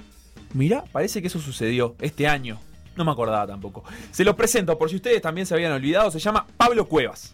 Mirá, 0.53 0.85
parece 0.89 1.21
que 1.21 1.27
eso 1.27 1.39
sucedió 1.39 1.97
este 1.99 2.27
año. 2.29 2.59
No 2.95 3.03
me 3.03 3.11
acordaba 3.11 3.45
tampoco. 3.45 3.83
Se 4.11 4.23
los 4.23 4.35
presento 4.35 4.77
por 4.77 4.89
si 4.89 4.95
ustedes 4.95 5.21
también 5.21 5.45
se 5.45 5.53
habían 5.53 5.73
olvidado. 5.73 6.11
Se 6.11 6.19
llama 6.19 6.47
Pablo 6.55 6.87
Cuevas. 6.87 7.33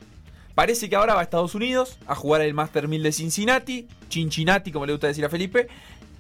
Parece 0.56 0.90
que 0.90 0.96
ahora 0.96 1.16
va 1.16 1.22
a 1.22 1.24
Estados 1.24 1.56
Unidos 1.56 1.98
a 2.06 2.16
jugar 2.16 2.42
el 2.42 2.54
Master 2.54 2.88
1000 2.88 3.04
de 3.04 3.12
Cincinnati, 3.12 3.88
Cincinnati 4.10 4.72
como 4.72 4.86
le 4.86 4.94
gusta 4.94 5.08
decir 5.08 5.26
a 5.26 5.30
Felipe. 5.30 5.68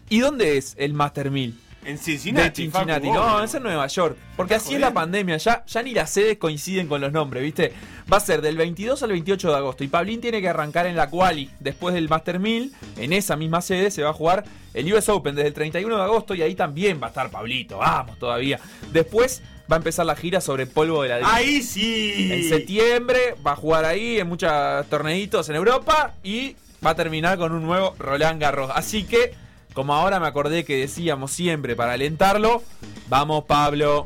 ¿Y 0.09 0.19
dónde 0.19 0.57
es 0.57 0.75
el 0.77 0.93
Master 0.93 1.29
1000? 1.31 1.59
En 1.85 1.97
Cincinnati. 1.97 2.49
de 2.49 2.55
Cincinnati. 2.55 3.07
Facu, 3.07 3.19
No, 3.19 3.43
es 3.43 3.53
en 3.53 3.63
Nueva 3.63 3.87
York. 3.87 4.17
Porque 4.35 4.55
Estás 4.55 4.67
así 4.67 4.75
es 4.75 4.81
la 4.81 4.93
pandemia. 4.93 5.37
Ya, 5.37 5.65
ya 5.65 5.83
ni 5.83 5.93
las 5.93 6.09
sedes 6.09 6.37
coinciden 6.37 6.87
con 6.87 7.01
los 7.01 7.11
nombres, 7.11 7.43
¿viste? 7.43 7.73
Va 8.11 8.17
a 8.17 8.19
ser 8.19 8.41
del 8.41 8.57
22 8.57 9.03
al 9.03 9.09
28 9.09 9.49
de 9.49 9.55
agosto. 9.55 9.83
Y 9.83 9.87
Pablín 9.87 10.21
tiene 10.21 10.41
que 10.41 10.49
arrancar 10.49 10.85
en 10.85 10.95
la 10.95 11.09
quali. 11.09 11.49
Después 11.59 11.93
del 11.93 12.09
Master 12.09 12.39
1000, 12.39 12.73
en 12.97 13.13
esa 13.13 13.35
misma 13.35 13.61
sede 13.61 13.91
se 13.91 14.01
va 14.01 14.11
a 14.11 14.13
jugar 14.13 14.45
el 14.73 14.91
US 14.93 15.09
Open 15.09 15.35
desde 15.35 15.49
el 15.49 15.53
31 15.53 15.95
de 15.95 16.03
agosto. 16.03 16.33
Y 16.33 16.41
ahí 16.41 16.55
también 16.55 16.99
va 17.01 17.07
a 17.07 17.09
estar 17.09 17.29
Pablito. 17.29 17.77
Vamos 17.77 18.17
todavía. 18.17 18.59
Después 18.91 19.41
va 19.71 19.75
a 19.75 19.77
empezar 19.77 20.05
la 20.05 20.15
gira 20.15 20.41
sobre 20.41 20.65
polvo 20.65 21.03
de 21.03 21.09
la 21.09 21.33
Ahí 21.33 21.61
sí. 21.61 22.31
en 22.31 22.49
septiembre 22.49 23.35
va 23.45 23.53
a 23.53 23.55
jugar 23.55 23.85
ahí 23.85 24.19
en 24.19 24.27
muchos 24.27 24.51
torneitos 24.89 25.47
en 25.49 25.55
Europa 25.55 26.13
y 26.23 26.55
va 26.85 26.91
a 26.91 26.95
terminar 26.95 27.37
con 27.37 27.51
un 27.53 27.63
nuevo 27.63 27.95
Roland 27.97 28.41
Garros. 28.41 28.71
Así 28.73 29.03
que, 29.03 29.33
como 29.73 29.93
ahora 29.93 30.19
me 30.19 30.27
acordé 30.27 30.65
que 30.65 30.77
decíamos 30.77 31.31
siempre 31.31 31.75
para 31.75 31.93
alentarlo, 31.93 32.63
vamos 33.07 33.45
Pablo. 33.45 34.05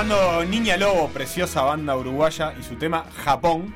Escuchando 0.00 0.44
Niña 0.44 0.76
Lobo, 0.76 1.08
preciosa 1.08 1.62
banda 1.62 1.96
uruguaya 1.96 2.52
y 2.60 2.62
su 2.62 2.74
tema 2.74 3.06
Japón. 3.24 3.74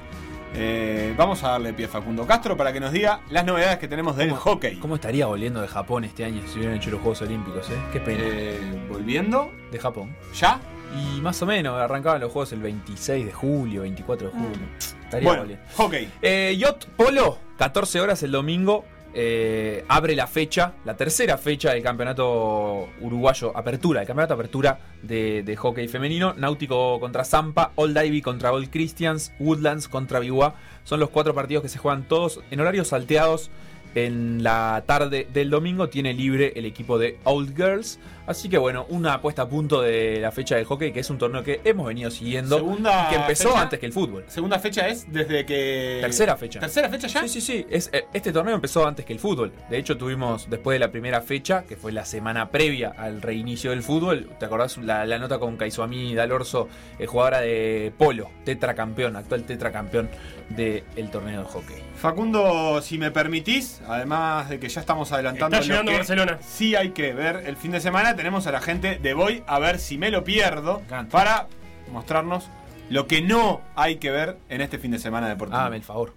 Eh, 0.55 1.15
vamos 1.17 1.43
a 1.45 1.53
darle 1.53 1.73
pie 1.73 1.87
a 1.87 1.89
Facundo 1.89 2.27
Castro 2.27 2.59
para 2.59 2.75
que 2.75 2.81
nos 2.81 2.93
diga 2.93 3.21
las 3.31 3.43
novedades 3.47 3.79
que 3.79 3.89
tenemos 3.89 4.19
del 4.19 4.33
hockey. 4.33 4.77
¿Cómo 4.81 4.97
estaría 4.97 5.25
volviendo 5.25 5.63
de 5.63 5.69
Japón 5.69 6.05
este 6.05 6.27
año 6.27 6.43
si 6.47 6.59
hubieran 6.59 6.77
hecho 6.77 6.91
los 6.91 7.01
Juegos 7.01 7.23
Olímpicos, 7.23 7.71
eh? 7.71 7.79
Qué 7.91 8.01
pena. 8.01 8.21
Eh, 8.23 8.87
¿Volviendo? 8.91 9.51
De 9.73 9.79
Japón. 9.79 10.15
¿Ya? 10.39 10.61
Y 10.95 11.23
más 11.23 11.41
o 11.41 11.47
menos, 11.47 11.81
arrancaban 11.81 12.21
los 12.21 12.31
Juegos 12.31 12.53
el 12.53 12.61
26 12.61 13.25
de 13.25 13.33
julio, 13.33 13.81
24 13.81 14.27
de 14.29 14.33
julio. 14.35 14.67
Estaría 15.05 15.27
Bueno, 15.27 15.43
volviendo. 15.45 15.65
hockey. 15.75 16.11
Eh, 16.21 16.55
Yacht 16.59 16.85
Polo, 16.99 17.39
14 17.57 17.99
horas 17.99 18.23
el 18.25 18.33
domingo. 18.33 18.85
Eh, 19.13 19.85
abre 19.89 20.15
la 20.15 20.27
fecha, 20.27 20.75
la 20.85 20.97
tercera 20.97 21.37
fecha 21.37 21.73
del 21.73 21.83
campeonato 21.83 22.89
uruguayo 23.01 23.57
Apertura, 23.57 24.01
el 24.01 24.07
campeonato 24.07 24.35
Apertura 24.35 24.79
de, 25.03 25.43
de 25.43 25.57
hockey 25.57 25.89
femenino. 25.89 26.35
Náutico 26.35 27.01
contra 27.01 27.25
Zampa, 27.25 27.73
Old 27.75 27.97
Ivy 27.97 28.23
contra 28.23 28.53
Old 28.53 28.71
Christians, 28.71 29.33
Woodlands 29.39 29.89
contra 29.89 30.21
Biwa. 30.21 30.55
Son 30.85 31.01
los 31.01 31.11
cuatro 31.11 31.35
partidos 31.35 31.63
que 31.63 31.69
se 31.69 31.79
juegan 31.79 32.07
todos 32.07 32.41
en 32.51 32.61
horarios 32.61 32.89
salteados. 32.89 33.51
En 33.95 34.43
la 34.43 34.85
tarde 34.87 35.27
del 35.33 35.51
domingo 35.51 35.89
tiene 35.89 36.15
libre 36.15 36.53
el 36.55 36.65
equipo 36.65 36.99
de 36.99 37.19
Old 37.25 37.57
Girls. 37.57 37.99
Así 38.27 38.49
que 38.49 38.59
bueno, 38.59 38.87
una 38.91 39.15
apuesta 39.15 39.43
a 39.43 39.49
punto 39.49 39.83
de 39.83 40.21
la 40.21 40.31
fecha 40.31 40.55
del 40.55 40.65
hockey, 40.65 40.93
que 40.93 41.01
es 41.01 41.11
un 41.11 41.19
torneo 41.19 41.43
que 41.43 41.61
hemos 41.65 41.87
venido 41.89 42.11
siguiendo. 42.13 42.57
Segunda 42.57 43.07
y 43.07 43.11
que 43.11 43.21
empezó 43.21 43.49
fecha. 43.49 43.63
antes 43.63 43.81
que 43.81 43.87
el 43.87 43.93
fútbol. 43.93 44.25
Segunda 44.29 44.61
fecha 44.61 44.87
es 44.87 45.11
desde 45.13 45.45
que. 45.45 45.99
Tercera 46.01 46.37
fecha. 46.37 46.61
¿Tercera 46.61 46.89
fecha 46.89 47.09
ya? 47.09 47.23
Sí, 47.23 47.29
sí, 47.29 47.41
sí. 47.41 47.67
Es, 47.69 47.91
eh, 47.93 48.05
este 48.13 48.33
torneo 48.33 48.55
empezó 48.55 48.87
antes 48.87 49.05
que 49.05 49.13
el 49.13 49.19
fútbol. 49.19 49.53
De 49.69 49.79
hecho, 49.79 49.97
tuvimos 49.97 50.49
después 50.49 50.77
de 50.77 50.79
la 50.79 50.93
primera 50.93 51.21
fecha, 51.23 51.65
que 51.65 51.75
fue 51.77 51.91
la 51.91 52.05
semana 52.05 52.51
previa 52.51 52.95
al 52.97 53.21
reinicio 53.21 53.71
del 53.71 53.83
fútbol. 53.83 54.31
¿Te 54.39 54.45
acordás 54.47 54.79
la, 54.79 55.05
la 55.07 55.19
nota 55.19 55.41
con 55.41 55.57
Kaisuami 55.57 56.15
Dalorzo, 56.15 56.69
eh, 57.01 57.07
jugadora 57.07 57.41
de 57.41 57.93
polo, 57.99 58.31
tetracampeón, 58.45 59.17
actual 59.17 59.43
tetracampeón 59.43 60.09
del 60.51 61.11
torneo 61.11 61.41
de 61.41 61.47
hockey? 61.49 61.90
Facundo, 62.01 62.81
si 62.81 62.97
me 62.97 63.11
permitís, 63.11 63.83
además 63.87 64.49
de 64.49 64.59
que 64.59 64.71
ya 64.71 64.81
estamos 64.81 65.13
adelantando 65.13 65.59
Está 65.59 65.67
lo 65.67 65.71
llegando 65.71 65.93
que 65.93 65.99
Barcelona. 65.99 66.39
Sí 66.41 66.75
hay 66.75 66.93
que 66.93 67.13
ver 67.13 67.43
el 67.47 67.59
fin 67.59 67.73
de 67.73 67.81
semana. 67.81 68.17
Tenemos 68.17 68.47
a 68.47 68.53
la 68.53 68.63
gente 68.63 68.99
de 68.99 69.13
Voy 69.13 69.45
a 69.47 69.59
ver 69.59 69.79
si 69.79 69.99
me 69.99 70.11
lo 70.11 70.25
pierdo 70.25 70.81
para 71.11 71.49
mostrarnos 71.93 72.49
lo 72.89 73.07
que 73.07 73.21
no 73.21 73.61
hay 73.77 73.97
que 73.97 74.11
ver 74.11 74.39
en 74.49 74.63
este 74.63 74.79
fin 74.79 74.93
de 74.93 74.99
semana 74.99 75.29
deportivo. 75.29 75.61
Dame 75.61 75.77
el 75.77 75.83
favor. 75.83 76.15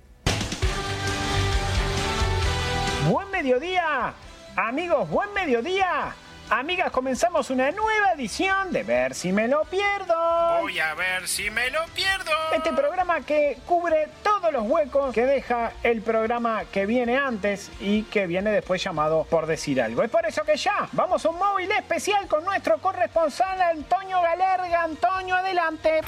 Buen 3.10 3.30
mediodía, 3.30 4.14
amigos, 4.56 5.10
buen 5.10 5.34
mediodía. 5.34 6.16
Amigas, 6.50 6.92
comenzamos 6.92 7.50
una 7.50 7.72
nueva 7.72 8.12
edición 8.14 8.72
de 8.72 8.84
Ver 8.84 9.16
si 9.16 9.32
me 9.32 9.48
lo 9.48 9.64
pierdo. 9.66 10.14
Voy 10.62 10.78
a 10.78 10.94
ver 10.94 11.28
si 11.28 11.50
me 11.50 11.70
lo 11.72 11.80
pierdo. 11.96 12.32
Este 12.54 12.72
programa 12.74 13.22
que 13.22 13.58
cubre 13.66 14.10
todos 14.22 14.52
los 14.52 14.64
huecos 14.64 15.14
que 15.14 15.26
deja 15.26 15.72
el 15.84 16.02
programa 16.02 16.66
que 16.66 16.86
viene 16.86 17.18
antes 17.18 17.72
y 17.80 18.04
que 18.04 18.28
viene 18.28 18.52
después 18.52 18.84
llamado 18.84 19.26
Por 19.30 19.48
Decir 19.48 19.82
Algo. 19.82 20.04
Es 20.04 20.10
por 20.10 20.26
eso 20.26 20.44
que 20.44 20.58
ya 20.58 20.90
vamos 20.92 21.26
a 21.26 21.30
un 21.30 21.40
móvil 21.40 21.72
especial 21.72 22.28
con 22.28 22.44
nuestro 22.44 22.78
corresponsal 22.78 23.60
Antonio 23.62 24.22
Galerga. 24.22 24.84
Antonio, 24.84 25.36
adelante. 25.36 26.02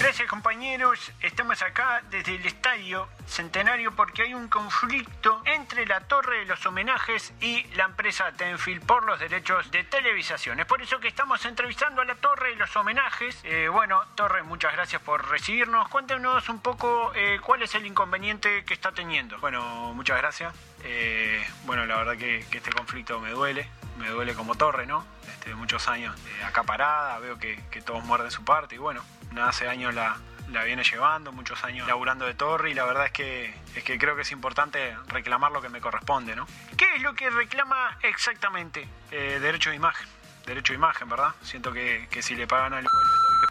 Gracias 0.00 0.28
compañeros, 0.28 1.12
estamos 1.20 1.60
acá 1.60 2.02
desde 2.10 2.36
el 2.36 2.46
estadio 2.46 3.06
Centenario 3.26 3.94
porque 3.94 4.22
hay 4.22 4.32
un 4.32 4.48
conflicto 4.48 5.42
entre 5.44 5.84
la 5.84 6.00
Torre 6.00 6.38
de 6.38 6.44
los 6.46 6.64
Homenajes 6.64 7.34
y 7.42 7.64
la 7.74 7.84
empresa 7.84 8.32
Tenfield 8.32 8.82
por 8.86 9.04
los 9.04 9.20
derechos 9.20 9.70
de 9.70 9.84
televisación. 9.84 10.58
Es 10.58 10.64
por 10.64 10.80
eso 10.80 10.98
que 11.00 11.08
estamos 11.08 11.44
entrevistando 11.44 12.00
a 12.00 12.06
la 12.06 12.14
Torre 12.14 12.48
de 12.48 12.56
los 12.56 12.74
Homenajes. 12.76 13.38
Eh, 13.44 13.68
bueno, 13.68 14.02
Torre, 14.14 14.42
muchas 14.42 14.72
gracias 14.72 15.02
por 15.02 15.28
recibirnos. 15.28 15.86
Cuéntenos 15.88 16.48
un 16.48 16.60
poco 16.60 17.12
eh, 17.14 17.38
cuál 17.44 17.60
es 17.62 17.74
el 17.74 17.84
inconveniente 17.84 18.64
que 18.64 18.72
está 18.72 18.92
teniendo. 18.92 19.38
Bueno, 19.40 19.92
muchas 19.92 20.16
gracias. 20.16 20.54
Eh, 20.82 21.46
bueno, 21.66 21.84
la 21.84 21.98
verdad 21.98 22.16
que, 22.16 22.38
este 22.38 22.72
conflicto 22.72 23.20
me 23.20 23.32
duele, 23.32 23.68
me 23.98 24.08
duele 24.08 24.32
como 24.32 24.54
Torre, 24.54 24.86
¿no? 24.86 25.04
Este, 25.28 25.54
muchos 25.54 25.88
años 25.88 26.18
eh, 26.26 26.44
acá 26.44 26.62
parada, 26.62 27.18
veo 27.18 27.38
que, 27.38 27.62
que 27.70 27.82
todos 27.82 28.02
muerden 28.04 28.30
su 28.30 28.42
parte 28.46 28.76
y 28.76 28.78
bueno, 28.78 29.04
hace 29.38 29.68
años 29.68 29.94
la, 29.94 30.16
la 30.50 30.64
viene 30.64 30.82
llevando, 30.84 31.32
muchos 31.32 31.62
años 31.64 31.86
laburando 31.86 32.26
de 32.26 32.34
torre 32.34 32.70
y 32.70 32.74
la 32.74 32.84
verdad 32.84 33.06
es 33.06 33.12
que, 33.12 33.54
es 33.74 33.84
que 33.84 33.98
creo 33.98 34.16
que 34.16 34.22
es 34.22 34.32
importante 34.32 34.96
reclamar 35.08 35.52
lo 35.52 35.62
que 35.62 35.68
me 35.68 35.80
corresponde, 35.80 36.34
¿no? 36.34 36.46
¿Qué 36.76 36.96
es 36.96 37.02
lo 37.02 37.14
que 37.14 37.30
reclama 37.30 37.96
exactamente? 38.02 38.88
Eh, 39.10 39.38
derecho 39.40 39.70
de 39.70 39.76
imagen, 39.76 40.06
derecho 40.46 40.72
de 40.72 40.78
imagen, 40.78 41.08
¿verdad? 41.08 41.34
Siento 41.42 41.72
que, 41.72 42.08
que 42.10 42.22
si 42.22 42.34
le 42.34 42.46
pagan 42.46 42.74
al 42.74 42.86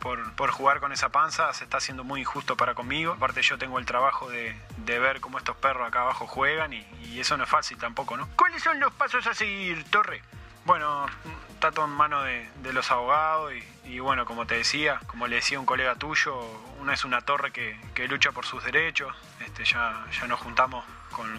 por, 0.02 0.32
por 0.34 0.52
jugar 0.52 0.80
con 0.80 0.92
esa 0.92 1.10
panza 1.10 1.52
se 1.54 1.64
está 1.64 1.78
haciendo 1.78 2.04
muy 2.04 2.22
injusto 2.22 2.56
para 2.56 2.74
conmigo. 2.74 3.14
Aparte 3.14 3.42
yo 3.42 3.58
tengo 3.58 3.80
el 3.80 3.86
trabajo 3.86 4.30
de, 4.30 4.56
de 4.78 5.00
ver 5.00 5.20
cómo 5.20 5.38
estos 5.38 5.58
perros 5.58 5.88
acá 5.88 6.02
abajo 6.02 6.28
juegan 6.28 6.74
y, 6.74 6.86
y 7.04 7.20
eso 7.20 7.36
no 7.38 7.44
es 7.44 7.50
fácil 7.50 7.78
tampoco, 7.78 8.16
¿no? 8.16 8.30
¿Cuáles 8.36 8.64
son 8.64 8.80
los 8.80 8.94
pasos 8.94 9.26
a 9.28 9.34
seguir, 9.34 9.84
Torre? 9.90 10.22
Bueno, 10.70 11.08
está 11.50 11.72
todo 11.72 11.86
en 11.86 11.92
mano 11.94 12.22
de, 12.22 12.48
los 12.74 12.92
abogados 12.92 13.52
y, 13.86 13.98
bueno, 13.98 14.24
como 14.26 14.46
te 14.46 14.54
decía, 14.54 15.00
como 15.08 15.26
le 15.26 15.38
decía 15.38 15.60
un 15.60 15.66
colega 15.66 15.96
tuyo, 15.96 16.40
una 16.80 16.94
es 16.94 17.04
una 17.06 17.22
torre 17.22 17.52
que, 17.52 18.08
lucha 18.08 18.32
por 18.32 18.46
sus 18.46 18.64
derechos. 18.64 19.12
Este, 19.40 19.66
ya, 19.66 20.06
ya 20.12 20.28
nos 20.28 20.40
juntamos 20.40 20.86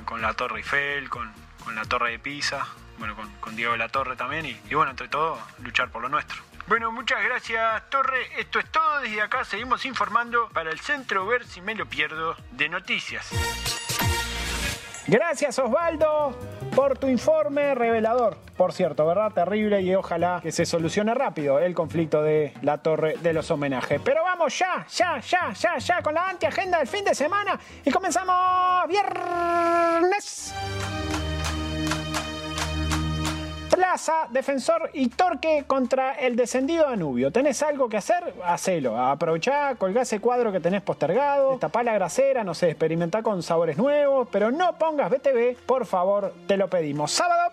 con, 0.04 0.20
la 0.20 0.34
Torre 0.34 0.56
Eiffel, 0.56 1.08
con, 1.08 1.32
con 1.62 1.76
la 1.76 1.84
Torre 1.84 2.10
de 2.10 2.18
Pisa, 2.18 2.66
bueno, 2.98 3.14
con, 3.14 3.32
con 3.36 3.54
Diego 3.54 3.70
de 3.70 3.78
la 3.78 3.88
Torre 3.88 4.16
también 4.16 4.46
y, 4.46 4.60
y 4.68 4.74
bueno, 4.74 4.90
entre 4.90 5.06
todo, 5.06 5.38
luchar 5.60 5.90
por 5.90 6.02
lo 6.02 6.08
nuestro. 6.08 6.42
Bueno, 6.66 6.90
muchas 6.90 7.22
gracias, 7.22 7.88
Torre. 7.88 8.40
Esto 8.40 8.58
es 8.58 8.68
todo. 8.72 8.98
Desde 8.98 9.22
acá 9.22 9.44
seguimos 9.44 9.84
informando 9.84 10.48
para 10.48 10.72
el 10.72 10.80
Centro 10.80 11.24
Ver 11.24 11.46
si 11.46 11.60
me 11.60 11.76
lo 11.76 11.86
pierdo 11.86 12.34
de 12.50 12.68
noticias. 12.68 13.30
Gracias 15.10 15.58
Osvaldo 15.58 16.38
por 16.76 16.96
tu 16.96 17.08
informe 17.08 17.74
revelador. 17.74 18.36
Por 18.56 18.72
cierto, 18.72 19.04
¿verdad? 19.04 19.32
Terrible 19.32 19.82
y 19.82 19.92
ojalá 19.92 20.38
que 20.40 20.52
se 20.52 20.64
solucione 20.64 21.14
rápido 21.14 21.58
el 21.58 21.74
conflicto 21.74 22.22
de 22.22 22.54
la 22.62 22.78
torre 22.78 23.16
de 23.20 23.32
los 23.32 23.50
homenajes. 23.50 24.00
Pero 24.04 24.22
vamos 24.22 24.56
ya, 24.56 24.86
ya, 24.88 25.18
ya, 25.18 25.52
ya, 25.52 25.78
ya 25.78 26.00
con 26.00 26.14
la 26.14 26.28
antiagenda 26.28 26.78
del 26.78 26.86
fin 26.86 27.04
de 27.04 27.16
semana 27.16 27.58
y 27.84 27.90
comenzamos 27.90 28.86
viernes. 28.86 30.54
Plaza, 33.80 34.28
Defensor 34.28 34.90
y 34.92 35.08
Torque 35.08 35.64
contra 35.66 36.12
el 36.12 36.36
descendido 36.36 36.84
Danubio. 36.84 37.32
¿Tenés 37.32 37.62
algo 37.62 37.88
que 37.88 37.96
hacer? 37.96 38.34
Hacelo. 38.44 38.98
Aprovechá, 38.98 39.74
colgá 39.76 40.02
ese 40.02 40.20
cuadro 40.20 40.52
que 40.52 40.60
tenés 40.60 40.82
postergado, 40.82 41.56
tapá 41.56 41.82
la 41.82 41.94
grasera, 41.94 42.44
no 42.44 42.52
sé, 42.52 42.68
experimentá 42.68 43.22
con 43.22 43.42
sabores 43.42 43.78
nuevos, 43.78 44.28
pero 44.30 44.50
no 44.50 44.76
pongas 44.76 45.10
BTV, 45.10 45.56
por 45.64 45.86
favor, 45.86 46.34
te 46.46 46.58
lo 46.58 46.68
pedimos. 46.68 47.10
Sábado. 47.10 47.52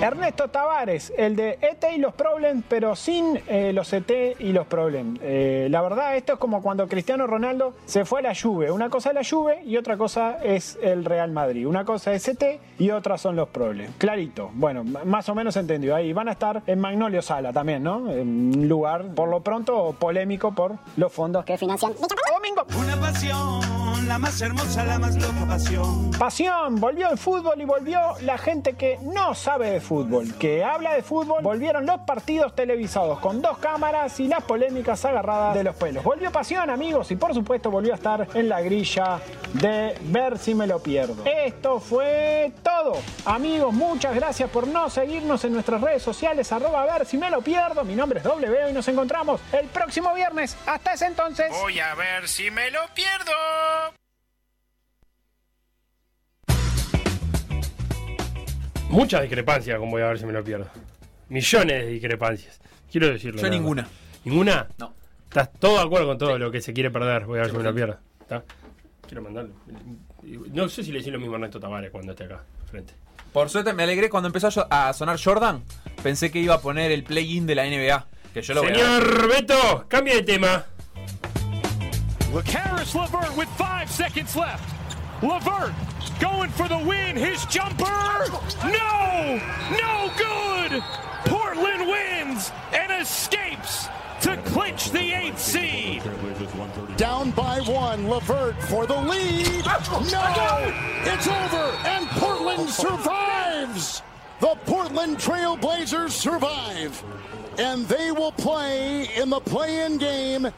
Ernesto 0.00 0.46
Tavares, 0.46 1.12
el 1.18 1.34
de 1.34 1.58
ET 1.60 1.84
y 1.92 1.98
los 1.98 2.14
Problems, 2.14 2.64
pero 2.68 2.94
sin 2.94 3.40
eh, 3.48 3.72
los 3.72 3.92
ET 3.92 4.10
y 4.38 4.52
los 4.52 4.64
Problems. 4.68 5.18
Eh, 5.20 5.66
la 5.70 5.82
verdad, 5.82 6.16
esto 6.16 6.34
es 6.34 6.38
como 6.38 6.62
cuando 6.62 6.86
Cristiano 6.86 7.26
Ronaldo 7.26 7.74
se 7.84 8.04
fue 8.04 8.20
a 8.20 8.22
la 8.22 8.34
Juve. 8.34 8.70
Una 8.70 8.90
cosa 8.90 9.08
es 9.08 9.14
la 9.16 9.24
Juve 9.28 9.60
y 9.64 9.76
otra 9.76 9.96
cosa 9.96 10.38
es 10.42 10.78
el 10.82 11.04
Real 11.04 11.32
Madrid. 11.32 11.66
Una 11.66 11.84
cosa 11.84 12.12
es 12.12 12.28
ET 12.28 12.60
y 12.78 12.90
otra 12.90 13.18
son 13.18 13.34
los 13.34 13.48
Problems. 13.48 13.96
Clarito. 13.98 14.50
Bueno, 14.54 14.84
más 14.84 15.28
o 15.28 15.34
menos 15.34 15.56
entendido. 15.56 15.96
Ahí 15.96 16.12
van 16.12 16.28
a 16.28 16.32
estar 16.32 16.62
en 16.64 16.78
Magnolio 16.78 17.20
Sala 17.20 17.52
también, 17.52 17.82
¿no? 17.82 18.08
En 18.12 18.56
un 18.56 18.68
lugar, 18.68 19.04
por 19.16 19.28
lo 19.28 19.40
pronto, 19.40 19.96
polémico 19.98 20.52
por 20.54 20.76
los 20.96 21.12
fondos 21.12 21.44
que 21.44 21.58
financian. 21.58 21.92
Domingo. 21.94 22.64
Una 22.78 22.96
pasión, 23.00 24.06
la 24.06 24.18
más 24.18 24.40
hermosa, 24.40 24.84
la 24.84 24.98
más 24.98 25.16
loca 25.16 25.44
pasión. 25.48 26.10
Pasión, 26.18 26.76
volvió 26.76 27.10
el 27.10 27.18
fútbol 27.18 27.60
y 27.60 27.64
volvió 27.64 27.98
la 28.22 28.38
gente 28.38 28.74
que 28.74 28.98
no 29.02 29.34
sabe 29.34 29.70
de 29.70 29.80
fútbol, 29.80 29.87
que 30.38 30.62
habla 30.64 30.94
de 30.94 31.02
fútbol. 31.02 31.42
Volvieron 31.42 31.86
los 31.86 32.00
partidos 32.00 32.54
televisados 32.54 33.20
con 33.20 33.40
dos 33.40 33.58
cámaras 33.58 34.20
y 34.20 34.28
las 34.28 34.42
polémicas 34.44 35.04
agarradas 35.04 35.54
de 35.54 35.64
los 35.64 35.74
pelos. 35.76 36.04
Volvió 36.04 36.30
pasión, 36.30 36.68
amigos, 36.68 37.10
y 37.10 37.16
por 37.16 37.32
supuesto 37.32 37.70
volvió 37.70 37.92
a 37.92 37.96
estar 37.96 38.28
en 38.34 38.48
la 38.48 38.60
grilla 38.60 39.20
de 39.54 39.96
ver 40.02 40.38
si 40.38 40.54
me 40.54 40.66
lo 40.66 40.80
pierdo. 40.82 41.24
Esto 41.24 41.80
fue 41.80 42.52
todo. 42.62 42.98
Amigos, 43.24 43.72
muchas 43.72 44.14
gracias 44.14 44.50
por 44.50 44.66
no 44.66 44.90
seguirnos 44.90 45.44
en 45.44 45.52
nuestras 45.54 45.80
redes 45.80 46.02
sociales, 46.02 46.52
arroba 46.52 46.84
ver 46.84 47.06
si 47.06 47.16
me 47.16 47.30
lo 47.30 47.40
pierdo. 47.40 47.84
Mi 47.84 47.94
nombre 47.94 48.18
es 48.18 48.24
W 48.24 48.70
y 48.70 48.72
nos 48.72 48.86
encontramos 48.88 49.40
el 49.52 49.66
próximo 49.68 50.12
viernes. 50.14 50.56
Hasta 50.66 50.92
ese 50.92 51.06
entonces. 51.06 51.50
Voy 51.62 51.80
a 51.80 51.94
ver 51.94 52.28
si 52.28 52.50
me 52.50 52.70
lo 52.70 52.80
pierdo. 52.94 53.32
Muchas 58.88 59.22
discrepancias 59.22 59.78
con 59.78 59.90
voy 59.90 60.02
a 60.02 60.06
ver 60.08 60.18
si 60.18 60.24
me 60.26 60.32
lo 60.32 60.42
pierdo. 60.42 60.66
Millones 61.28 61.84
de 61.84 61.90
discrepancias. 61.90 62.58
Quiero 62.90 63.08
decirlo. 63.08 63.40
Yo 63.40 63.50
ninguna. 63.50 63.86
¿Ninguna? 64.24 64.66
No. 64.78 64.94
¿Estás 65.24 65.52
todo 65.58 65.76
de 65.76 65.82
acuerdo 65.82 66.06
con 66.06 66.18
todo 66.18 66.38
lo 66.38 66.50
que 66.50 66.62
se 66.62 66.72
quiere 66.72 66.90
perder? 66.90 67.26
Voy 67.26 67.38
a 67.38 67.42
ver 67.42 67.50
si 67.50 67.56
me 67.56 67.62
lo 67.62 67.74
pierdo. 67.74 67.98
¿Está? 68.20 68.42
Quiero 69.06 69.22
mandarlo. 69.22 69.54
No 70.52 70.68
sé 70.68 70.82
si 70.82 70.90
le 70.90 70.98
decís 70.98 71.12
lo 71.12 71.18
mismo 71.18 71.34
a 71.34 71.36
Ernesto 71.36 71.60
Tavares 71.60 71.90
cuando 71.90 72.12
esté 72.12 72.24
acá, 72.24 72.42
frente. 72.70 72.94
Por 73.32 73.50
suerte 73.50 73.74
me 73.74 73.82
alegré 73.82 74.08
cuando 74.08 74.28
empezó 74.28 74.66
a 74.70 74.92
sonar 74.94 75.18
Jordan. 75.22 75.62
Pensé 76.02 76.30
que 76.30 76.38
iba 76.38 76.54
a 76.54 76.60
poner 76.60 76.90
el 76.90 77.04
play-in 77.04 77.46
de 77.46 77.54
la 77.54 77.66
NBA. 77.66 78.06
Que 78.32 78.42
yo 78.42 78.54
lo 78.54 78.62
voy 78.62 78.70
a 78.70 78.74
ver. 78.74 78.82
Señor 78.84 79.28
Beto, 79.28 79.84
cambia 79.88 80.14
de 80.14 80.22
tema. 80.22 80.64
Levert 82.32 83.36
with 83.36 83.48
five 83.56 83.88
seconds 83.88 84.34
left. 84.34 84.62
Levert 85.22 85.74
going 86.20 86.50
for 86.50 86.68
the 86.68 86.78
win. 86.78 87.16
His 87.16 87.44
jumper. 87.46 87.84
No! 88.64 89.40
No 89.70 90.10
good! 90.16 90.82
Portland 91.24 91.88
wins 91.88 92.52
and 92.72 93.02
escapes 93.02 93.88
to 94.22 94.36
clinch 94.46 94.90
the 94.90 95.12
eighth 95.12 95.38
seed. 95.38 96.02
Down 96.96 97.30
by 97.32 97.60
one, 97.60 98.08
Levert 98.08 98.60
for 98.62 98.86
the 98.86 98.96
lead. 98.96 99.64
No! 99.64 100.74
It's 101.04 101.26
over, 101.26 101.72
and 101.86 102.06
Portland 102.08 102.68
survives! 102.68 104.02
The 104.40 104.56
Portland 104.66 105.18
Trailblazers 105.18 106.10
survive, 106.10 107.02
and 107.58 107.86
they 107.86 108.12
will 108.12 108.32
play 108.32 109.08
in 109.16 109.30
the 109.30 109.40
play-in 109.40 109.98
game 109.98 110.48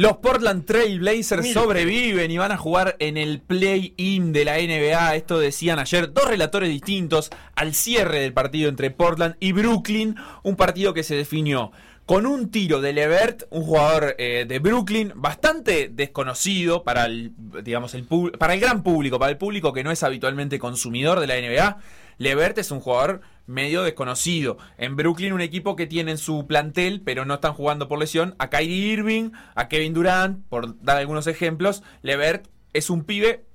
Los 0.00 0.16
Portland 0.16 0.64
Trail 0.64 0.98
Blazers 0.98 1.52
sobreviven 1.52 2.30
y 2.30 2.38
van 2.38 2.52
a 2.52 2.56
jugar 2.56 2.96
en 3.00 3.18
el 3.18 3.38
play-in 3.38 4.32
de 4.32 4.46
la 4.46 4.56
NBA. 4.56 5.14
Esto 5.14 5.38
decían 5.38 5.78
ayer 5.78 6.14
dos 6.14 6.26
relatores 6.26 6.70
distintos 6.70 7.28
al 7.54 7.74
cierre 7.74 8.20
del 8.20 8.32
partido 8.32 8.70
entre 8.70 8.90
Portland 8.90 9.36
y 9.40 9.52
Brooklyn. 9.52 10.16
Un 10.42 10.56
partido 10.56 10.94
que 10.94 11.02
se 11.02 11.16
definió 11.16 11.70
con 12.06 12.24
un 12.24 12.50
tiro 12.50 12.80
de 12.80 12.94
Levert, 12.94 13.42
un 13.50 13.62
jugador 13.62 14.14
eh, 14.16 14.46
de 14.48 14.58
Brooklyn 14.58 15.12
bastante 15.16 15.90
desconocido 15.92 16.82
para 16.82 17.04
el, 17.04 17.34
digamos, 17.62 17.92
el, 17.92 18.06
para 18.38 18.54
el 18.54 18.60
gran 18.60 18.82
público, 18.82 19.18
para 19.18 19.32
el 19.32 19.36
público 19.36 19.74
que 19.74 19.84
no 19.84 19.90
es 19.90 20.02
habitualmente 20.02 20.58
consumidor 20.58 21.20
de 21.20 21.26
la 21.26 21.34
NBA. 21.34 21.78
Levert 22.20 22.58
es 22.58 22.70
un 22.70 22.80
jugador 22.80 23.22
medio 23.46 23.82
desconocido. 23.82 24.58
En 24.76 24.94
Brooklyn 24.94 25.32
un 25.32 25.40
equipo 25.40 25.74
que 25.74 25.86
tiene 25.86 26.10
en 26.10 26.18
su 26.18 26.46
plantel, 26.46 27.00
pero 27.02 27.24
no 27.24 27.32
están 27.32 27.54
jugando 27.54 27.88
por 27.88 27.98
lesión, 27.98 28.34
a 28.38 28.50
Kyrie 28.50 28.92
Irving, 28.92 29.30
a 29.54 29.68
Kevin 29.68 29.94
Durant, 29.94 30.46
por 30.50 30.78
dar 30.82 30.98
algunos 30.98 31.26
ejemplos. 31.26 31.82
Levert 32.02 32.46
es 32.74 32.90
un 32.90 33.04
pibe 33.04 33.46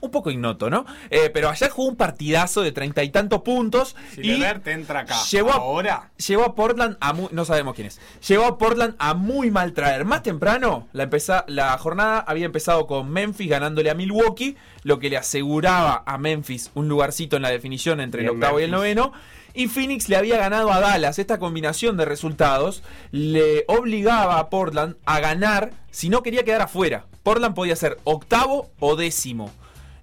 un 0.00 0.10
poco 0.10 0.30
ignoto, 0.30 0.70
¿no? 0.70 0.86
Eh, 1.10 1.30
pero 1.32 1.48
ayer 1.48 1.70
jugó 1.70 1.88
un 1.88 1.96
partidazo 1.96 2.62
de 2.62 2.70
treinta 2.72 3.02
y 3.02 3.10
tantos 3.10 3.42
puntos. 3.42 3.96
Si 4.14 4.20
y 4.20 4.24
Levert 4.38 4.66
entra 4.68 5.00
acá 5.00 5.16
Llevó 5.30 5.50
a- 5.50 5.54
ahora. 5.56 6.10
Llevó 6.24 6.44
a 6.44 6.54
Portland 6.54 6.96
a 7.00 7.12
muy, 7.12 7.28
no 7.32 7.44
sabemos 7.44 7.74
quién 7.74 7.88
es. 7.88 8.00
Llevó 8.26 8.44
a 8.46 8.58
Portland 8.58 8.94
a 8.98 9.14
muy 9.14 9.50
mal 9.50 9.72
traer. 9.72 10.04
Más 10.04 10.22
temprano, 10.22 10.86
la, 10.92 11.02
empeza- 11.10 11.44
la 11.48 11.76
jornada 11.78 12.20
había 12.20 12.46
empezado 12.46 12.86
con 12.86 13.10
Memphis 13.10 13.48
ganándole 13.50 13.90
a 13.90 13.94
Milwaukee, 13.94 14.56
lo 14.84 14.98
que 15.00 15.10
le 15.10 15.16
aseguraba 15.16 16.02
a 16.06 16.16
Memphis 16.18 16.70
un 16.74 16.88
lugarcito 16.88 17.36
en 17.36 17.42
la 17.42 17.50
definición 17.50 18.00
entre 18.00 18.22
el 18.22 18.28
octavo 18.30 18.60
y 18.60 18.64
el 18.64 18.70
noveno. 18.70 19.12
Y 19.54 19.66
Phoenix 19.66 20.08
le 20.08 20.16
había 20.16 20.36
ganado 20.38 20.70
a 20.72 20.78
Dallas. 20.78 21.18
Esta 21.18 21.38
combinación 21.40 21.96
de 21.96 22.04
resultados 22.04 22.84
le 23.10 23.64
obligaba 23.66 24.38
a 24.38 24.48
Portland 24.50 24.94
a 25.06 25.18
ganar 25.18 25.72
si 25.90 26.08
no 26.08 26.22
quería 26.22 26.44
quedar 26.44 26.60
afuera. 26.62 27.06
Portland 27.24 27.54
podía 27.56 27.74
ser 27.74 27.98
octavo 28.04 28.70
o 28.78 28.94
décimo. 28.94 29.50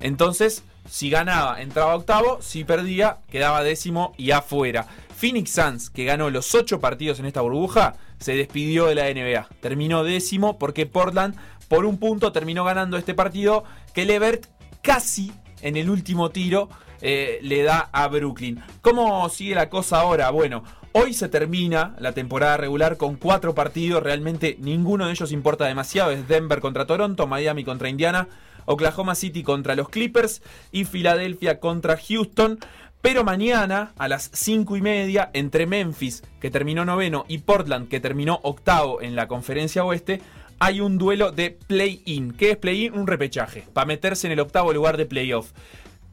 Entonces, 0.06 0.64
si 0.88 1.10
ganaba, 1.10 1.60
entraba 1.60 1.96
octavo, 1.96 2.38
si 2.40 2.64
perdía, 2.64 3.18
quedaba 3.28 3.64
décimo 3.64 4.14
y 4.18 4.30
afuera. 4.30 4.86
Phoenix 5.18 5.50
Suns, 5.50 5.90
que 5.90 6.06
ganó 6.06 6.30
los 6.30 6.54
ocho 6.54 6.80
partidos 6.80 7.20
en 7.20 7.26
esta 7.26 7.42
burbuja, 7.42 7.96
se 8.20 8.36
despidió 8.36 8.86
de 8.86 8.94
la 8.94 9.12
NBA. 9.12 9.48
Terminó 9.62 10.04
décimo 10.04 10.60
porque 10.60 10.86
Portland, 10.86 11.36
por 11.68 11.86
un 11.86 11.98
punto, 11.98 12.32
terminó 12.32 12.64
ganando 12.64 12.98
este 12.98 13.16
partido 13.16 13.64
que 13.96 14.06
Levert 14.06 14.46
casi 14.84 15.32
en 15.64 15.76
el 15.76 15.90
último 15.90 16.30
tiro 16.30 16.70
eh, 17.02 17.40
le 17.42 17.64
da 17.64 17.90
a 17.92 18.08
Brooklyn. 18.08 18.62
¿Cómo 18.82 19.28
sigue 19.30 19.56
la 19.56 19.72
cosa 19.72 20.02
ahora? 20.02 20.30
Bueno, 20.30 20.64
hoy 20.92 21.16
se 21.16 21.30
termina 21.30 21.96
la 21.98 22.12
temporada 22.12 22.58
regular 22.58 22.98
con 22.98 23.16
cuatro 23.16 23.56
partidos. 23.56 24.04
Realmente 24.04 24.56
ninguno 24.60 25.08
de 25.08 25.14
ellos 25.14 25.32
importa 25.32 25.66
demasiado. 25.66 26.12
Es 26.12 26.28
Denver 26.28 26.60
contra 26.60 26.86
Toronto, 26.86 27.26
Miami 27.26 27.64
contra 27.64 27.90
Indiana, 27.90 28.28
Oklahoma 28.66 29.16
City 29.16 29.44
contra 29.44 29.76
los 29.76 29.90
Clippers 29.90 30.42
y 30.72 30.86
Filadelfia 30.86 31.60
contra 31.60 31.98
Houston. 31.98 32.60
Pero 33.02 33.24
mañana 33.24 33.94
a 33.98 34.08
las 34.08 34.32
5 34.34 34.78
y 34.78 34.82
media, 34.82 35.30
entre 35.34 35.68
Memphis, 35.68 36.24
que 36.40 36.50
terminó 36.50 36.86
noveno, 36.86 37.26
y 37.28 37.38
Portland, 37.40 37.88
que 37.88 38.00
terminó 38.00 38.40
octavo 38.42 39.00
en 39.02 39.16
la 39.16 39.28
conferencia 39.28 39.86
oeste, 39.86 40.22
hay 40.58 40.82
un 40.82 40.98
duelo 40.98 41.32
de 41.32 41.52
play-in. 41.52 42.32
¿Qué 42.34 42.52
es 42.52 42.58
play-in? 42.58 42.94
Un 42.98 43.06
repechaje, 43.06 43.66
para 43.74 43.86
meterse 43.86 44.26
en 44.26 44.34
el 44.34 44.40
octavo 44.40 44.74
lugar 44.74 44.98
de 44.98 45.06
playoff. 45.06 45.52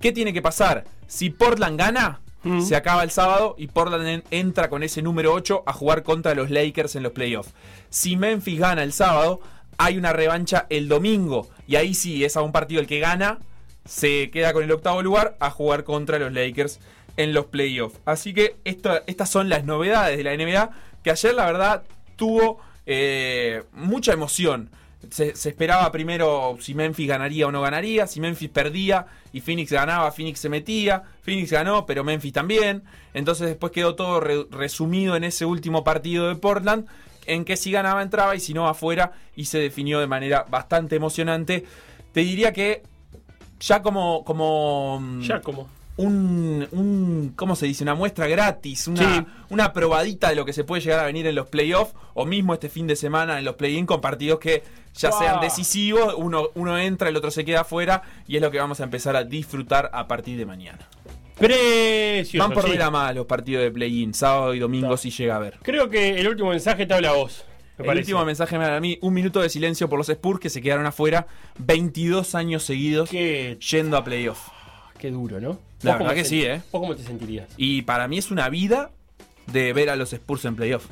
¿Qué 0.00 0.12
tiene 0.12 0.32
que 0.34 0.42
pasar? 0.42 0.84
Si 1.06 1.30
Portland 1.30 1.78
gana, 1.78 2.20
se 2.60 2.74
acaba 2.74 3.04
el 3.04 3.10
sábado 3.12 3.54
y 3.56 3.68
Portland 3.68 4.04
en- 4.08 4.24
entra 4.32 4.68
con 4.68 4.82
ese 4.82 5.00
número 5.00 5.32
8 5.32 5.62
a 5.64 5.72
jugar 5.72 6.02
contra 6.02 6.34
los 6.34 6.50
Lakers 6.50 6.96
en 6.96 7.04
los 7.04 7.12
playoffs. 7.12 7.54
Si 7.88 8.16
Memphis 8.16 8.58
gana 8.58 8.82
el 8.82 8.92
sábado, 8.92 9.40
hay 9.78 9.96
una 9.96 10.12
revancha 10.12 10.66
el 10.70 10.88
domingo. 10.88 11.48
Y 11.66 11.76
ahí 11.76 11.94
sí, 11.94 12.24
es 12.24 12.36
a 12.36 12.42
un 12.42 12.52
partido 12.52 12.80
el 12.80 12.86
que 12.86 13.00
gana, 13.00 13.38
se 13.84 14.30
queda 14.30 14.52
con 14.52 14.62
el 14.64 14.70
octavo 14.72 15.02
lugar 15.02 15.36
a 15.40 15.50
jugar 15.50 15.84
contra 15.84 16.18
los 16.18 16.32
Lakers 16.32 16.78
en 17.16 17.34
los 17.34 17.46
playoffs. 17.46 17.98
Así 18.04 18.32
que 18.32 18.56
estas 18.64 19.30
son 19.30 19.48
las 19.48 19.64
novedades 19.64 20.16
de 20.16 20.24
la 20.24 20.36
NBA 20.36 20.70
que 21.02 21.10
ayer 21.10 21.34
la 21.34 21.46
verdad 21.46 21.82
tuvo 22.16 22.60
eh, 22.86 23.62
mucha 23.72 24.12
emoción. 24.12 24.70
Se, 25.10 25.30
esperaba 25.30 25.90
primero 25.90 26.56
si 26.60 26.74
Memphis 26.74 27.08
ganaría 27.08 27.48
o 27.48 27.52
no 27.52 27.60
ganaría, 27.60 28.06
si 28.06 28.20
Memphis 28.20 28.48
perdía 28.50 29.06
y 29.32 29.40
Phoenix 29.40 29.72
ganaba, 29.72 30.12
Phoenix 30.12 30.38
se 30.38 30.48
metía, 30.48 31.02
Phoenix 31.22 31.50
ganó, 31.50 31.86
pero 31.86 32.04
Memphis 32.04 32.32
también. 32.32 32.84
Entonces 33.12 33.48
después 33.48 33.72
quedó 33.72 33.96
todo 33.96 34.20
re- 34.20 34.46
resumido 34.50 35.16
en 35.16 35.24
ese 35.24 35.44
último 35.44 35.82
partido 35.82 36.28
de 36.28 36.36
Portland, 36.36 36.86
en 37.26 37.44
que 37.44 37.56
si 37.56 37.70
ganaba 37.72 38.02
entraba 38.02 38.34
y 38.36 38.40
si 38.40 38.54
no 38.54 38.68
afuera, 38.68 39.12
y 39.36 39.44
se 39.46 39.58
definió 39.58 40.00
de 40.00 40.06
manera 40.06 40.44
bastante 40.48 40.96
emocionante. 40.96 41.64
Te 42.12 42.20
diría 42.20 42.52
que 42.52 42.82
ya 43.60 43.82
como... 43.82 44.24
como 44.24 45.00
Ya 45.20 45.40
como. 45.40 45.68
un, 45.96 46.66
un- 46.72 47.32
¿cómo 47.36 47.54
se 47.54 47.66
dice? 47.66 47.84
Una 47.84 47.94
muestra 47.94 48.26
gratis, 48.26 48.88
una, 48.88 49.16
Sí. 49.18 49.26
una 49.50 49.72
probadita 49.72 50.30
de 50.30 50.34
lo 50.36 50.44
que 50.44 50.52
se 50.52 50.64
puede 50.64 50.80
llegar 50.82 51.00
a 51.00 51.04
venir 51.04 51.26
en 51.26 51.34
los 51.34 51.46
playoffs 51.48 51.94
o 52.14 52.24
mismo 52.24 52.54
este 52.54 52.68
fin 52.68 52.86
de 52.86 52.96
semana 52.96 53.38
en 53.38 53.44
los 53.44 53.54
play-in 53.56 53.84
con 53.86 54.00
partidos 54.00 54.38
que 54.38 54.62
ya 54.94 55.10
Wow. 55.10 55.18
sean 55.20 55.40
decisivos, 55.40 56.14
uno, 56.16 56.48
uno 56.54 56.78
entra, 56.78 57.08
el 57.08 57.16
otro 57.16 57.30
se 57.30 57.44
queda 57.44 57.60
afuera 57.60 58.02
y 58.26 58.36
es 58.36 58.42
lo 58.42 58.50
que 58.50 58.58
vamos 58.58 58.80
a 58.80 58.84
empezar 58.84 59.16
a 59.16 59.24
disfrutar 59.24 59.90
a 59.92 60.06
partir 60.08 60.36
de 60.38 60.44
mañana. 60.46 60.78
Precioso. 61.38 62.46
Van 62.48 62.54
por 62.54 62.64
sí. 62.64 62.70
ver 62.70 62.82
a 62.82 62.90
más 62.90 63.14
los 63.14 63.26
partidos 63.26 63.62
de 63.64 63.70
play-in, 63.70 64.14
sábado 64.14 64.54
y 64.54 64.58
domingo 64.58 64.96
si 64.96 65.10
llega 65.10 65.36
a 65.36 65.38
ver. 65.38 65.58
Creo 65.62 65.88
que 65.90 66.18
el 66.20 66.28
último 66.28 66.50
mensaje 66.50 66.86
te 66.86 66.94
habla 66.94 67.10
a 67.10 67.14
vos. 67.14 67.44
me 67.78 67.82
El 67.84 67.86
parece. 67.86 68.02
último 68.12 68.24
mensaje 68.24 68.58
me 68.58 68.64
da 68.64 68.76
a 68.76 68.80
mí, 68.80 68.98
un 69.00 69.14
minuto 69.14 69.40
de 69.40 69.48
silencio 69.48 69.88
por 69.88 69.98
los 69.98 70.08
Spurs 70.08 70.40
que 70.40 70.50
se 70.50 70.60
quedaron 70.60 70.86
afuera 70.86 71.26
22 71.58 72.34
años 72.34 72.62
seguidos 72.62 73.10
yendo 73.10 73.96
a 73.96 74.04
playoff. 74.04 74.48
Qué 74.98 75.10
duro, 75.10 75.40
¿no? 75.40 75.58
La 75.82 75.92
¿Vos 75.92 75.98
cómo 75.98 76.08
verdad 76.10 76.14
que 76.14 76.24
sí, 76.28 76.42
¿eh? 76.44 76.60
¿Vos 76.70 76.80
cómo 76.80 76.94
te 76.94 77.02
sentirías? 77.02 77.48
Y 77.56 77.82
para 77.82 78.06
mí 78.06 78.18
es 78.18 78.30
una 78.30 78.48
vida 78.48 78.90
de 79.46 79.72
ver 79.72 79.90
a 79.90 79.96
los 79.96 80.12
Spurs 80.12 80.44
en 80.44 80.54
playoff. 80.54 80.86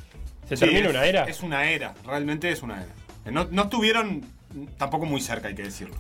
¿Se 0.49 0.57
Sí, 0.57 0.65
es- 0.65 0.85
Es 1.29 1.43
una 1.43 1.71
era, 1.71 1.95
realmente 2.05 2.51
es 2.51 2.63
una 2.63 2.83
era. 2.83 2.93
No, 3.31 3.47
no 3.53 3.63
estuvieron 3.65 4.23
tampoco 4.79 5.07
muy 5.07 5.21
cerca, 5.21 5.49
hay 5.49 5.55
que 5.55 5.63
decirlo. 5.65 5.95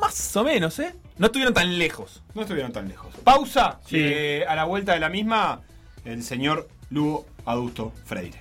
más 0.00 0.36
o 0.36 0.44
menos, 0.44 0.78
¿eh? 0.78 0.94
No 1.18 1.26
estuvieron 1.26 1.54
tan 1.54 1.78
lejos. 1.78 2.22
No 2.34 2.42
estuvieron 2.42 2.72
tan 2.72 2.88
lejos. 2.88 3.14
Pausa. 3.24 3.80
Sí. 3.86 3.96
eh, 4.00 4.44
a 4.48 4.54
la 4.54 4.64
vuelta 4.64 4.92
de 4.92 5.00
la 5.00 5.08
misma, 5.08 5.60
el 6.04 6.22
señor 6.22 6.68
Lugo 6.90 7.26
Adusto 7.44 7.92
Freire. 8.04 8.40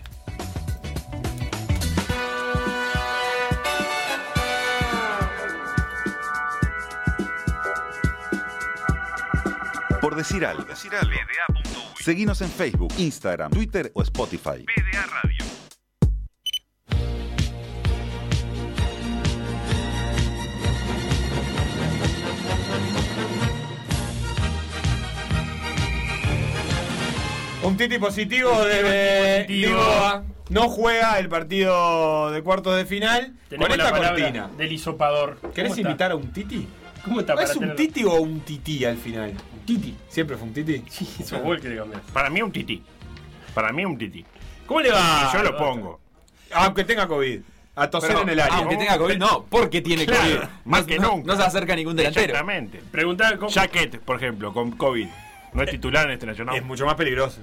Por 10.01 10.15
decir 10.15 10.45
algo. 10.45 10.65
Seguinos 11.99 12.39
en 12.41 12.49
Facebook, 12.49 12.93
Instagram, 12.99 13.51
Twitter 13.51 13.91
o 13.95 14.03
Spotify. 14.03 14.63
Radio. 14.93 15.34
Un 27.65 27.77
Titi 27.77 27.97
positivo 27.97 28.63
de 28.63 29.43
positivo. 29.45 29.77
Lisboa. 29.77 30.23
No 30.49 30.69
juega 30.69 31.17
el 31.19 31.27
partido 31.27 32.29
de 32.31 32.43
cuartos 32.43 32.75
de 32.77 32.85
final 32.85 33.33
Tenemos 33.49 33.69
con 33.69 33.79
esta 33.81 33.91
cortina. 33.97 34.49
del 34.57 34.71
hisopador. 34.71 35.39
¿Querés 35.53 35.77
invitar 35.77 36.11
a 36.11 36.15
un 36.15 36.31
Titi? 36.31 36.67
¿Cómo 37.03 37.19
está 37.19 37.33
¿Es 37.35 37.55
un? 37.55 37.75
Titi 37.75 38.03
o 38.03 38.13
un 38.15 38.41
Titi 38.41 38.85
al 38.85 38.97
final? 38.97 39.31
Un 39.53 39.59
Titi. 39.65 39.95
¿Siempre 40.09 40.37
fue 40.37 40.47
un 40.47 40.53
Titi? 40.53 40.83
Sí, 40.89 41.07
eso 41.19 41.39
vos 41.39 41.59
que 41.59 41.69
le 41.69 41.77
cambiás. 41.77 42.01
Para 42.13 42.29
mí 42.29 42.41
un 42.41 42.51
tití. 42.51 42.83
Para 43.53 43.71
mí 43.71 43.85
un 43.85 43.97
tití. 43.97 44.23
¿Cómo 44.67 44.81
le 44.81 44.91
va? 44.91 45.29
Y 45.31 45.37
yo 45.37 45.43
lo 45.43 45.57
pongo. 45.57 45.99
Aunque 46.53 46.83
tenga 46.83 47.07
COVID. 47.07 47.39
A 47.77 47.89
toser 47.89 48.09
Pero, 48.11 48.21
en 48.21 48.29
el 48.29 48.39
área. 48.39 48.55
Aunque 48.57 48.77
tenga 48.77 48.97
COVID, 48.97 49.17
no, 49.17 49.45
porque 49.49 49.81
tiene 49.81 50.05
Claro, 50.05 50.21
COVID. 50.23 50.39
más 50.65 50.81
No- 50.81 50.87
que 50.87 50.99
no- 50.99 51.07
nunca. 51.11 51.27
No 51.33 51.35
se 51.35 51.43
acerca 51.43 51.73
a 51.73 51.75
ningún 51.75 51.95
delantero. 51.95 52.25
Exactamente. 52.27 52.81
Preguntar 52.91 53.37
cómo. 53.37 53.51
Jaquet, 53.51 53.99
por 53.99 54.15
ejemplo, 54.15 54.53
con 54.53 54.71
COVID. 54.71 55.07
No 55.55 55.63
es 55.63 55.69
titular 55.71 56.05
en 56.05 56.11
este 56.11 56.25
nacional. 56.25 56.55
Es 56.55 56.63
mucho 56.63 56.85
más 56.85 56.95
peligroso. 56.95 57.39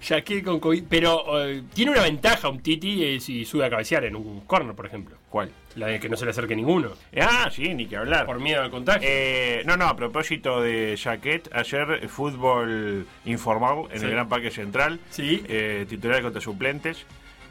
Jaquet 0.00 0.44
con 0.44 0.60
COVID. 0.60 0.84
Pero 0.88 1.44
eh, 1.44 1.62
tiene 1.74 1.90
una 1.90 2.02
ventaja 2.02 2.48
un 2.48 2.60
Titi 2.60 3.02
eh, 3.04 3.20
si 3.20 3.44
sube 3.44 3.64
a 3.64 3.70
cabecear 3.70 4.04
en 4.04 4.14
un 4.14 4.42
corner, 4.42 4.74
por 4.76 4.86
ejemplo. 4.86 5.16
¿Cuál? 5.28 5.50
La 5.74 5.88
de 5.88 5.98
que 6.00 6.08
no 6.08 6.16
se 6.16 6.24
le 6.24 6.30
acerque 6.30 6.54
ninguno. 6.54 6.92
Ah, 7.20 7.50
sí, 7.52 7.74
ni 7.74 7.86
que 7.86 7.96
hablar. 7.96 8.26
Por 8.26 8.38
miedo 8.40 8.62
al 8.62 8.70
contagio. 8.70 9.08
Eh, 9.10 9.62
no, 9.66 9.76
no, 9.76 9.86
a 9.86 9.96
propósito 9.96 10.60
de 10.62 10.96
Jaquet, 11.02 11.48
ayer 11.52 12.08
fútbol 12.08 13.06
informal 13.24 13.84
en 13.92 13.98
Sí. 14.00 14.04
el 14.06 14.12
Gran 14.12 14.28
Parque 14.28 14.50
Central. 14.50 15.00
Sí. 15.10 15.42
Eh, 15.48 15.84
titular 15.88 16.22
contra 16.22 16.40
suplentes. 16.40 17.04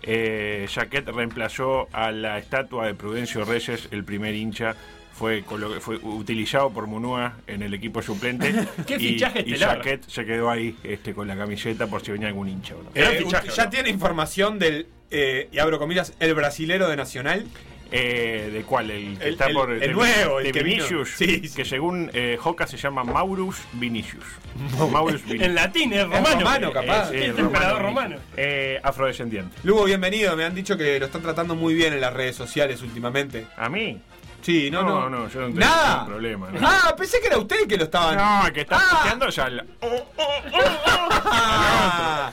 Eh, 0.03 0.67
Jaquet 0.73 1.07
reemplazó 1.09 1.87
a 1.91 2.11
la 2.11 2.37
estatua 2.37 2.85
de 2.85 2.93
Prudencio 2.93 3.43
Reyes, 3.45 3.87
el 3.91 4.03
primer 4.03 4.35
hincha. 4.35 4.75
Fue, 5.17 5.43
fue 5.79 5.97
utilizado 5.97 6.69
por 6.69 6.85
Munúa 6.85 7.37
en 7.47 7.63
el 7.63 7.73
equipo 7.73 8.01
suplente. 8.03 8.53
Qué 8.87 8.95
y, 8.95 8.99
fichaje 9.13 9.43
y 9.45 9.53
estelar. 9.53 9.77
Jaquet 9.77 10.07
se 10.07 10.25
quedó 10.25 10.49
ahí 10.51 10.75
este, 10.83 11.13
con 11.13 11.27
la 11.27 11.35
camiseta 11.35 11.87
por 11.87 12.03
si 12.05 12.11
venía 12.11 12.27
algún 12.27 12.47
hincha. 12.47 12.75
¿o 12.75 12.83
no? 12.83 12.89
Eh, 12.93 13.25
ya 13.55 13.69
tiene 13.69 13.89
información 13.89 14.59
del, 14.59 14.87
eh, 15.09 15.49
y 15.51 15.57
abro 15.57 15.79
comillas, 15.79 16.13
el 16.19 16.33
brasilero 16.35 16.87
de 16.87 16.95
Nacional. 16.97 17.45
Eh, 17.89 18.49
¿De 18.51 18.63
cuál? 18.63 18.91
El 18.91 19.17
que 19.17 19.23
El- 19.27 19.31
está 19.33 19.45
el- 19.47 19.53
por. 19.53 19.71
el 19.71 19.79
de- 19.79 19.87
nuevo, 19.87 20.39
el 20.39 20.47
de 20.47 20.51
que 20.51 20.61
vino. 20.61 20.83
Vinicius. 20.83 21.11
Sí, 21.15 21.41
Que 21.55 21.63
según 21.63 22.11
eh, 22.13 22.37
Joca 22.37 22.67
se 22.67 22.75
llama 22.75 23.03
Maurus 23.05 23.57
Vinicius. 23.73 24.25
Maurus 24.91 25.23
Vinicius. 25.23 25.47
En 25.47 25.55
latín, 25.55 25.93
es 25.93 25.99
Es 25.99 26.03
romano. 26.05 26.37
romano, 26.39 26.71
capaz. 26.73 27.11
El 27.13 27.29
romano, 27.29 27.47
emperador 27.47 27.77
Vinicius. 27.81 27.81
romano. 28.03 28.15
Eh, 28.35 28.79
afrodescendiente. 28.83 29.55
Lugo, 29.63 29.85
bienvenido. 29.85 30.35
Me 30.35 30.43
han 30.43 30.53
dicho 30.53 30.77
que 30.77 30.99
lo 30.99 31.05
están 31.05 31.21
tratando 31.21 31.55
muy 31.55 31.73
bien 31.75 31.93
en 31.93 32.01
las 32.01 32.13
redes 32.13 32.35
sociales 32.35 32.81
últimamente. 32.81 33.47
¿A 33.55 33.69
mí? 33.69 34.01
Sí, 34.41 34.71
no, 34.71 34.81
no. 34.83 35.01
No, 35.01 35.09
no, 35.09 35.27
yo 35.29 35.41
no 35.41 35.47
tengo 35.47 35.59
Nada. 35.59 35.93
ningún 35.93 36.07
problema, 36.07 36.49
¿no? 36.51 36.59
Ah, 36.63 36.95
pensé 36.97 37.19
que 37.19 37.27
era 37.27 37.37
usted 37.37 37.61
el 37.63 37.67
que 37.67 37.77
lo 37.77 37.83
estaban. 37.83 38.15
No, 38.17 38.53
que 38.53 38.61
está 38.61 38.77
escuchando 38.77 39.29
ya. 39.29 39.49
la- 39.49 39.65
Ah, 41.29 42.31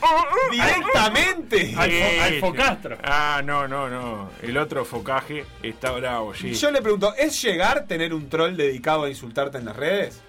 directamente. 0.51 1.75
Al 1.77 1.91
fo- 1.91 2.21
al 2.23 2.35
Focastro. 2.41 2.99
Ah, 3.03 3.43
no, 3.45 3.67
no, 3.67 3.89
no. 3.89 4.31
El 4.43 4.57
otro 4.59 4.85
focaje 4.85 5.45
está 5.63 5.91
bravo, 5.93 6.35
sí. 6.35 6.53
Yo 6.55 6.71
le 6.71 6.81
pregunto, 6.83 7.15
¿es 7.17 7.41
llegar 7.43 7.87
tener 7.87 8.13
un 8.15 8.29
troll 8.29 8.57
dedicado 8.57 9.05
a 9.05 9.09
insultarte 9.09 9.59
en 9.59 9.65
las 9.67 9.77
redes? 9.77 10.21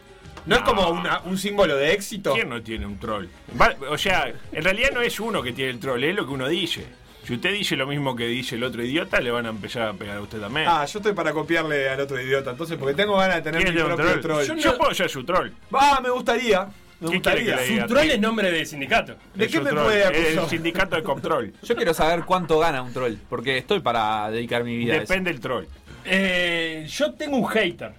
¿No, 0.45 0.55
es 0.57 0.61
como 0.61 0.89
una- 0.89 1.21
un 1.25 1.37
símbolo 1.37 1.75
de 1.75 1.93
éxito? 1.93 2.33
¿Quién 2.33 2.49
no 2.49 2.61
tiene 2.61 2.85
un 2.85 2.99
troll? 2.99 3.27
Va- 3.59 3.75
o 3.89 3.97
sea, 3.97 4.31
en 4.51 4.63
realidad 4.63 4.91
no 4.93 5.01
es 5.01 5.19
uno 5.19 5.41
que 5.41 5.51
tiene 5.53 5.71
el 5.71 5.79
troll, 5.79 6.03
es 6.03 6.15
lo 6.15 6.25
que 6.25 6.33
uno 6.33 6.47
dice. 6.47 6.85
Si 7.25 7.33
usted 7.33 7.53
dice 7.53 7.75
lo 7.75 7.87
mismo 7.87 8.15
que 8.15 8.27
dice 8.27 8.55
el 8.55 8.63
otro 8.63 8.83
idiota, 8.83 9.19
le 9.19 9.31
van 9.31 9.47
a 9.47 9.49
empezar 9.49 9.83
a 9.89 9.93
pegar 9.93 10.17
a 10.17 10.21
usted 10.21 10.39
también. 10.39 10.67
Ah, 10.69 10.85
yo 10.85 10.99
estoy 10.99 11.13
para 11.13 11.33
copiarle 11.33 11.89
al 11.89 11.99
otro 11.99 12.21
idiota, 12.21 12.51
entonces, 12.51 12.77
porque 12.77 12.93
tengo 12.93 13.17
ganas 13.17 13.37
de 13.37 13.41
tener 13.41 13.63
¿Quién 13.63 13.75
mi 13.75 13.81
propio 13.81 14.05
troll? 14.19 14.45
troll. 14.45 14.59
Yo, 14.59 14.77
puedo 14.77 14.93
ser 14.93 15.09
su 15.09 15.23
troll. 15.23 15.49
Ah, 15.73 15.99
me 16.03 16.09
gustaría. 16.11 16.67
Me 16.99 17.09
¿Qué 17.11 17.21
quiere 17.21 17.41
gustaría. 17.43 17.81
Su 17.81 17.87
troll 17.87 18.11
es 18.11 18.19
nombre 18.19 18.51
de 18.51 18.65
sindicato. 18.65 19.15
¿De 19.33 19.47
qué 19.47 19.59
me 19.59 19.71
troll. 19.71 19.85
puede 19.85 20.03
El 20.03 20.27
acusar? 20.37 20.49
sindicato 20.49 20.95
de 20.95 21.03
Control. 21.03 21.53
Yo 21.63 21.75
quiero 21.75 21.93
saber 21.95 22.23
cuánto 22.25 22.59
gana 22.59 22.83
un 22.83 22.93
troll, 22.93 23.15
porque 23.27 23.57
estoy 23.57 23.79
para 23.79 24.29
dedicar 24.29 24.63
mi 24.63 24.77
vida 24.77 24.93
a 24.93 24.97
eso. 24.97 25.07
Depende 25.11 25.31
del 25.31 25.39
troll. 25.41 25.65
Eh, 26.05 26.85
yo 26.87 27.13
tengo 27.15 27.37
un 27.37 27.47
hater. 27.47 27.91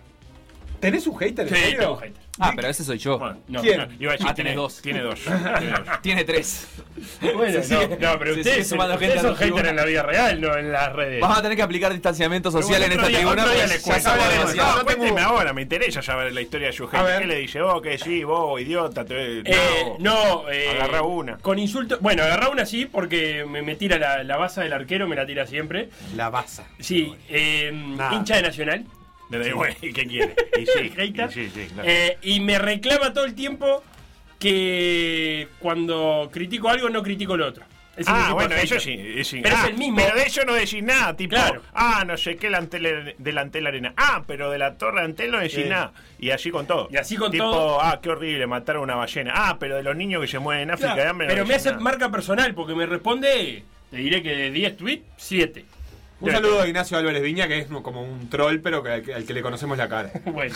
¿Tenés 0.78 1.06
un 1.06 1.18
hater? 1.18 1.48
Sí, 1.48 1.74
tengo 1.76 1.94
un 1.94 1.98
hater. 1.98 2.25
Ah, 2.38 2.52
pero 2.54 2.68
ese 2.68 2.84
soy 2.84 2.98
yo. 2.98 3.18
Bueno, 3.18 3.38
No, 3.48 3.62
¿Quién? 3.62 3.78
no, 3.78 3.86
Iba 3.98 4.12
a 4.12 4.14
decir, 4.14 4.26
Ah, 4.28 4.34
tiene 4.34 4.50
tenés 4.50 4.56
dos. 4.56 4.82
Tiene 4.82 5.00
dos. 5.00 5.20
Tiene 5.58 5.70
dos. 5.72 6.02
Tiene 6.02 6.24
tres. 6.24 6.68
Bueno, 7.34 7.62
Se 7.62 7.74
no, 7.74 7.80
no, 8.12 8.18
pero 8.18 8.34
se 8.34 8.40
ustedes, 8.40 8.68
sumando 8.68 8.94
ustedes 8.94 9.14
gente 9.14 9.18
a 9.18 9.22
son 9.22 9.30
la 9.32 9.36
haters 9.38 9.38
tribuna. 9.54 9.70
en 9.70 9.76
la 9.76 9.84
vida 9.84 10.02
real, 10.02 10.40
no 10.40 10.56
en 10.56 10.72
las 10.72 10.92
redes. 10.92 11.20
Vamos 11.20 11.38
a 11.38 11.42
tener 11.42 11.56
que 11.56 11.62
aplicar 11.62 11.92
distanciamiento 11.92 12.50
social 12.50 12.82
en 12.82 12.92
esta 12.92 13.06
día- 13.08 13.18
tribuna. 13.18 13.44
porque 13.44 13.58
ya 13.58 13.66
demasiados. 13.66 14.56
No, 14.56 14.64
tengo- 14.74 14.84
cuénteme 14.84 15.20
ahora, 15.20 15.52
me 15.52 15.62
interesa 15.62 16.02
saber 16.02 16.32
la 16.32 16.40
historia 16.40 16.66
de 16.68 16.72
su 16.72 16.86
gente. 16.88 17.06
ver. 17.06 17.20
¿Qué 17.22 17.26
le 17.26 17.36
dice? 17.36 17.60
Vos, 17.60 17.80
que 17.82 17.98
sí, 17.98 18.24
vos, 18.24 18.60
idiota. 18.60 19.04
Te... 19.04 19.38
Eh, 19.40 19.92
no, 19.98 20.48
eh, 20.50 20.70
Agarrá 20.74 21.02
una. 21.02 21.38
Con 21.38 21.58
insulto. 21.58 21.98
Bueno, 22.00 22.22
agarrá 22.22 22.48
una 22.50 22.66
sí, 22.66 22.86
porque 22.86 23.44
me, 23.48 23.62
me 23.62 23.76
tira 23.76 23.98
la, 23.98 24.22
la 24.24 24.36
baza 24.36 24.62
del 24.62 24.72
arquero, 24.72 25.06
me 25.08 25.16
la 25.16 25.26
tira 25.26 25.46
siempre. 25.46 25.88
La 26.14 26.30
baza. 26.30 26.64
Sí, 26.80 27.14
eh, 27.28 27.72
hincha 28.12 28.36
de 28.36 28.42
Nacional. 28.42 28.84
De- 29.30 29.52
bueno, 29.52 29.74
¿y 29.82 29.92
¿Qué 29.92 30.06
quiere? 30.06 30.34
Y 30.60 30.66
sí, 30.66 30.90
Hater. 30.96 31.30
y 31.30 31.32
sí, 31.32 31.50
sí, 31.54 31.66
claro. 31.72 31.88
Eh, 31.88 32.18
y 32.22 32.40
me 32.40 32.58
reclama 32.58 33.12
todo 33.12 33.24
el 33.24 33.34
tiempo 33.34 33.82
que 34.38 35.48
cuando 35.58 36.28
critico 36.32 36.68
algo 36.68 36.88
no 36.88 37.02
critico 37.02 37.36
lo 37.36 37.46
otro. 37.46 37.64
Es 37.96 38.06
Ah, 38.08 38.32
bueno, 38.34 38.54
eso 38.56 38.78
sí, 38.78 38.92
es. 39.16 39.30
Pero 39.42 39.56
Ah, 39.56 39.62
es 39.64 39.70
el 39.70 39.78
mismo. 39.78 39.96
Pero 39.96 40.16
de 40.16 40.22
eso 40.24 40.44
no 40.44 40.52
decís 40.52 40.82
nada, 40.82 41.16
tipo, 41.16 41.34
Claro. 41.34 41.62
ah, 41.72 42.04
no 42.06 42.18
sé 42.18 42.36
qué 42.36 42.48
delante 42.50 42.78
de 43.58 43.62
la 43.62 43.68
arena. 43.70 43.94
Ah, 43.96 44.22
pero 44.26 44.50
de 44.50 44.58
la 44.58 44.76
torre 44.76 45.00
de 45.00 45.06
Antel 45.06 45.30
no 45.30 45.38
decís 45.38 45.64
nada. 45.66 45.92
Y 46.18 46.28
así 46.30 46.50
con 46.50 46.66
todo. 46.66 46.88
Y 46.92 46.98
así 46.98 47.16
con 47.16 47.30
tipo, 47.32 47.44
todo. 47.44 47.80
ah, 47.80 47.98
qué 48.02 48.10
horrible, 48.10 48.46
mataron 48.46 48.82
una 48.82 48.96
ballena. 48.96 49.32
Ah, 49.34 49.56
pero 49.58 49.76
de 49.76 49.82
los 49.82 49.96
niños 49.96 50.20
que 50.20 50.28
se 50.28 50.38
mueren 50.38 50.64
en 50.64 50.70
África 50.72 50.88
Claro, 50.92 51.02
de 51.04 51.08
hambre 51.08 51.26
no 51.26 51.32
pero 51.32 51.46
me 51.46 51.54
hace 51.54 51.70
nada. 51.70 51.80
marca 51.80 52.10
personal 52.10 52.54
porque 52.54 52.74
me 52.74 52.84
responde, 52.84 53.64
te 53.90 53.96
diré 53.96 54.22
que 54.22 54.36
de 54.36 54.50
10 54.50 54.76
tweets, 54.76 55.04
7. 55.16 55.64
Un 56.20 56.30
saludo 56.30 56.62
a 56.62 56.66
Ignacio 56.66 56.96
Álvarez 56.96 57.22
Viña, 57.22 57.46
que 57.46 57.58
es 57.58 57.66
como 57.66 58.02
un 58.02 58.28
troll, 58.30 58.60
pero 58.60 58.82
que, 58.82 58.90
al, 58.90 59.02
que, 59.02 59.14
al 59.14 59.24
que 59.24 59.34
le 59.34 59.42
conocemos 59.42 59.76
la 59.76 59.88
cara. 59.88 60.10
Bueno, 60.26 60.54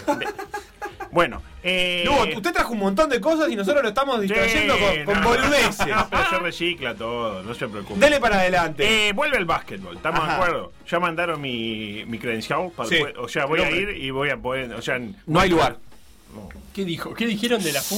Bueno, 1.10 1.42
eh... 1.62 2.08
Usted 2.36 2.52
trajo 2.52 2.72
un 2.72 2.78
montón 2.78 3.10
de 3.10 3.20
cosas 3.20 3.50
y 3.50 3.56
nosotros 3.56 3.82
lo 3.82 3.88
estamos 3.88 4.20
distrayendo 4.20 4.74
con, 4.78 5.04
con 5.04 5.20
no, 5.20 5.28
boludeces. 5.28 5.86
No, 5.88 6.08
pero 6.08 6.30
se 6.30 6.38
recicla 6.38 6.94
todo, 6.94 7.42
no 7.42 7.52
se 7.54 7.68
preocupe. 7.68 7.98
Dele 7.98 8.20
para 8.20 8.38
adelante. 8.38 9.08
Eh, 9.08 9.12
vuelve 9.12 9.36
el 9.36 9.44
básquetbol, 9.44 9.96
¿estamos 9.96 10.26
de 10.26 10.32
acuerdo? 10.32 10.72
Ya 10.88 11.00
mandaron 11.00 11.40
mi, 11.40 12.04
mi 12.06 12.18
credencial, 12.18 12.70
para 12.76 12.88
Sí. 12.88 13.02
o 13.18 13.28
sea, 13.28 13.46
voy 13.46 13.60
a 13.60 13.70
ir 13.70 13.90
y 13.90 14.10
voy 14.10 14.30
a 14.30 14.36
poder, 14.36 14.72
o 14.72 14.82
sea... 14.82 15.00
No 15.26 15.40
hay 15.40 15.50
lugar. 15.50 15.78
¿Qué 16.74 16.84
dijo? 16.84 17.14
¿Qué 17.14 17.26
dijeron 17.26 17.62
de 17.62 17.72
la 17.72 17.80
FU? 17.82 17.96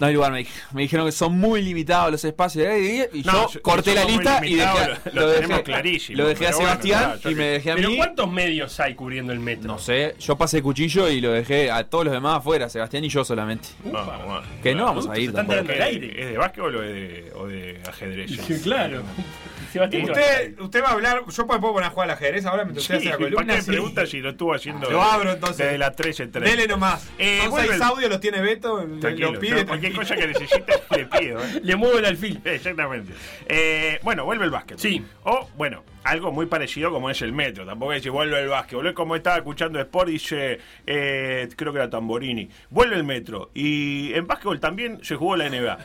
No 0.00 0.06
hay 0.06 0.14
lugar, 0.14 0.32
me, 0.32 0.40
dij- 0.40 0.48
me 0.72 0.82
dijeron 0.82 1.06
que 1.06 1.12
son 1.12 1.38
muy 1.38 1.62
limitados 1.62 2.10
los 2.10 2.24
espacios. 2.24 2.66
eh, 2.66 3.08
Y, 3.12 3.22
yo 3.22 3.48
corté 3.62 3.94
la 3.94 4.04
lista 4.04 4.40
y 4.44 4.54
dejé, 4.56 4.88
lo- 5.12 5.28
dejé, 5.28 5.62
clarísimo, 5.62 6.18
lo 6.18 6.26
dejé 6.28 6.46
a 6.46 6.48
pero 6.48 6.58
bueno, 6.58 6.70
Sebastián 6.72 7.12
claro, 7.18 7.30
y 7.30 7.34
me 7.34 7.44
dejé 7.44 7.70
a 7.72 7.74
¿Pero 7.76 7.90
mí. 7.90 7.96
cuántos 7.96 8.30
medios 8.32 8.80
hay 8.80 8.94
cubriendo 8.94 9.32
el 9.32 9.40
metro? 9.40 9.66
No 9.68 9.78
sé, 9.78 10.14
yo 10.18 10.36
pasé 10.36 10.60
cuchillo 10.62 11.08
y 11.08 11.20
lo 11.20 11.30
dejé 11.32 11.70
a 11.70 11.84
todos 11.84 12.04
los 12.06 12.12
demás 12.14 12.38
afuera, 12.38 12.68
Sebastián 12.68 13.04
y 13.04 13.08
yo 13.08 13.24
solamente. 13.24 13.68
No, 13.84 13.92
bueno. 14.04 14.42
Que 14.62 14.74
no 14.74 14.84
vamos 14.86 15.08
a 15.08 15.18
ir 15.18 15.28
están 15.30 15.50
el 15.50 15.66
¿Qué- 15.66 15.82
aire. 15.82 16.20
¿Es 16.22 16.30
de 16.30 16.36
básquetbol 16.38 16.76
o 16.76 16.80
de, 16.80 17.32
o 17.36 17.46
de 17.46 17.80
ajedrez? 17.88 18.30
Usted, 19.80 20.58
usted 20.60 20.82
va 20.82 20.88
a 20.88 20.92
hablar. 20.92 21.22
Yo 21.28 21.46
puedo 21.46 21.60
poner 21.60 21.84
a 21.88 21.90
jugar 21.90 22.10
al 22.10 22.16
ajedrez 22.16 22.44
ahora 22.46 22.64
mientras 22.64 22.84
usted 22.84 22.96
hace 22.96 23.04
la 23.06 23.10
¿para 23.12 23.24
columna. 23.30 23.54
qué 23.56 23.62
Sí. 23.62 23.70
pregunta 23.70 24.06
si 24.06 24.20
lo 24.20 24.30
estuvo 24.30 24.54
haciendo 24.54 24.90
Lo 24.90 25.02
abro 25.02 25.32
entonces. 25.32 25.58
desde 25.58 25.78
las 25.78 25.96
13 25.96 26.26
3? 26.28 26.50
Dele 26.50 26.66
nomás. 26.66 27.08
Eh, 27.18 27.40
Son 27.44 27.60
seis 27.60 27.80
audios, 27.80 28.10
los 28.10 28.20
tiene 28.20 28.40
Beto. 28.40 28.84
Tranquilo, 29.00 29.28
Lo 29.28 29.34
yo 29.34 29.40
pide. 29.40 29.66
cualquier 29.66 29.92
cosa 29.94 30.14
que 30.16 30.26
necesite 30.26 30.72
le 30.96 31.06
pido. 31.06 31.40
¿eh? 31.42 31.60
Le 31.62 31.76
muevo 31.76 31.98
el 31.98 32.04
alfil. 32.04 32.40
Exactamente. 32.44 33.12
Eh, 33.46 33.98
bueno, 34.02 34.24
vuelve 34.24 34.44
el 34.44 34.50
básquet. 34.50 34.78
Sí. 34.78 35.04
O, 35.24 35.48
bueno, 35.56 35.84
algo 36.04 36.32
muy 36.32 36.46
parecido 36.46 36.90
como 36.90 37.10
es 37.10 37.22
el 37.22 37.32
metro. 37.32 37.64
Tampoco 37.66 37.92
es 37.92 37.98
decir, 37.98 38.12
vuelve 38.12 38.40
el 38.40 38.48
básquet. 38.48 38.84
Es 38.84 38.92
como 38.92 39.16
estaba 39.16 39.36
escuchando 39.36 39.80
Sport, 39.80 40.08
dice, 40.08 40.58
eh, 40.86 41.48
creo 41.56 41.72
que 41.72 41.78
era 41.78 41.90
Tamborini. 41.90 42.48
Vuelve 42.70 42.96
el 42.96 43.04
metro. 43.04 43.50
Y 43.54 44.12
en 44.14 44.26
básquetbol 44.26 44.60
también 44.60 45.00
se 45.02 45.16
jugó 45.16 45.36
la 45.36 45.48
NBA. 45.48 45.78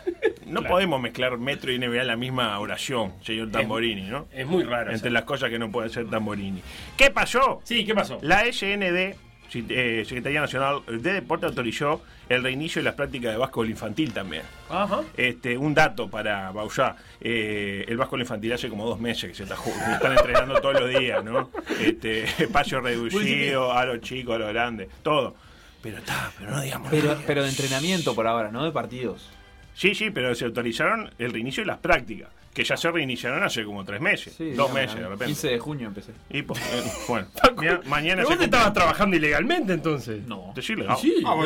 No 0.47 0.63
podemos 0.63 1.01
mezclar 1.01 1.37
metro 1.37 1.71
y 1.71 1.77
NBA 1.77 2.01
en 2.01 2.07
la 2.07 2.15
misma 2.15 2.57
oración, 2.59 3.13
señor 3.21 3.51
Tamborini, 3.51 4.03
¿no? 4.03 4.27
Es 4.31 4.47
muy 4.47 4.63
raro. 4.63 4.91
Entre 4.91 5.11
las 5.11 5.23
cosas 5.23 5.49
que 5.49 5.59
no 5.59 5.69
puede 5.71 5.89
ser 5.89 6.09
Tamborini. 6.09 6.61
¿Qué 6.95 7.11
pasó? 7.11 7.59
Sí, 7.63 7.85
¿qué 7.85 7.93
pasó? 7.93 8.17
La 8.21 8.45
SND, 8.45 9.15
eh, 9.53 10.03
Secretaría 10.05 10.39
Nacional 10.39 10.83
de 10.87 11.13
Deporte, 11.13 11.45
autorizó 11.45 12.01
el 12.29 12.43
reinicio 12.43 12.79
de 12.79 12.85
las 12.85 12.95
prácticas 12.95 13.31
de 13.31 13.37
básquetbol 13.37 13.69
infantil 13.69 14.13
también. 14.13 14.43
Ajá. 14.69 15.01
Este, 15.15 15.57
un 15.57 15.73
dato 15.73 16.09
para 16.09 16.51
Bausá. 16.51 16.95
Eh, 17.21 17.85
el 17.87 17.97
básquetbol 17.97 18.21
infantil 18.21 18.53
hace 18.53 18.69
como 18.69 18.85
dos 18.85 18.99
meses 18.99 19.29
que 19.29 19.35
se 19.35 19.43
está 19.43 19.55
que 19.55 19.93
están 19.93 20.11
entrenando 20.11 20.59
todos 20.61 20.79
los 20.81 20.89
días, 20.89 21.23
¿no? 21.23 21.49
Este, 21.79 22.23
espacio 22.43 22.81
reducido, 22.81 23.73
a 23.73 23.85
los 23.85 24.01
chicos, 24.01 24.35
a 24.35 24.39
los 24.39 24.49
grandes, 24.49 24.89
todo. 25.01 25.35
Pero 25.81 25.99
está, 25.99 26.31
pero 26.37 26.51
no 26.51 26.61
digamos. 26.61 26.89
Pero, 26.89 27.07
nada. 27.09 27.23
pero 27.25 27.43
de 27.43 27.49
entrenamiento 27.49 28.15
por 28.15 28.27
ahora, 28.27 28.51
no 28.51 28.65
de 28.65 28.71
partidos. 28.71 29.29
Sí, 29.73 29.93
sí, 29.93 30.09
pero 30.09 30.33
se 30.33 30.45
autorizaron 30.45 31.11
el 31.19 31.31
reinicio 31.31 31.61
de 31.61 31.67
las 31.67 31.77
prácticas, 31.77 32.29
que 32.57 32.63
ya 32.63 32.75
se 32.75 32.89
reiniciaron 32.89 33.43
hace 33.43 33.63
como 33.63 33.85
tres 33.85 34.01
meses, 34.01 34.33
Sí, 34.35 34.45
dos 34.45 34.53
digamos, 34.53 34.73
meses 34.73 34.95
de 34.95 35.03
repente. 35.03 35.25
15 35.25 35.47
de 35.49 35.59
junio 35.59 35.87
empecé. 35.89 36.11
Y, 36.31 36.41
pues, 36.41 36.59
eh, 36.59 36.83
bueno, 37.07 37.27
mañana, 37.55 37.81
mañana 37.85 38.15
¿Pero 38.23 38.29
se 38.29 38.35
vos 38.37 38.43
estabas 38.45 38.73
trabajando 38.73 39.15
ilegalmente 39.15 39.73
entonces? 39.73 40.25
No. 40.25 40.55
Sí, 40.59 40.73
Ah, 40.87 40.97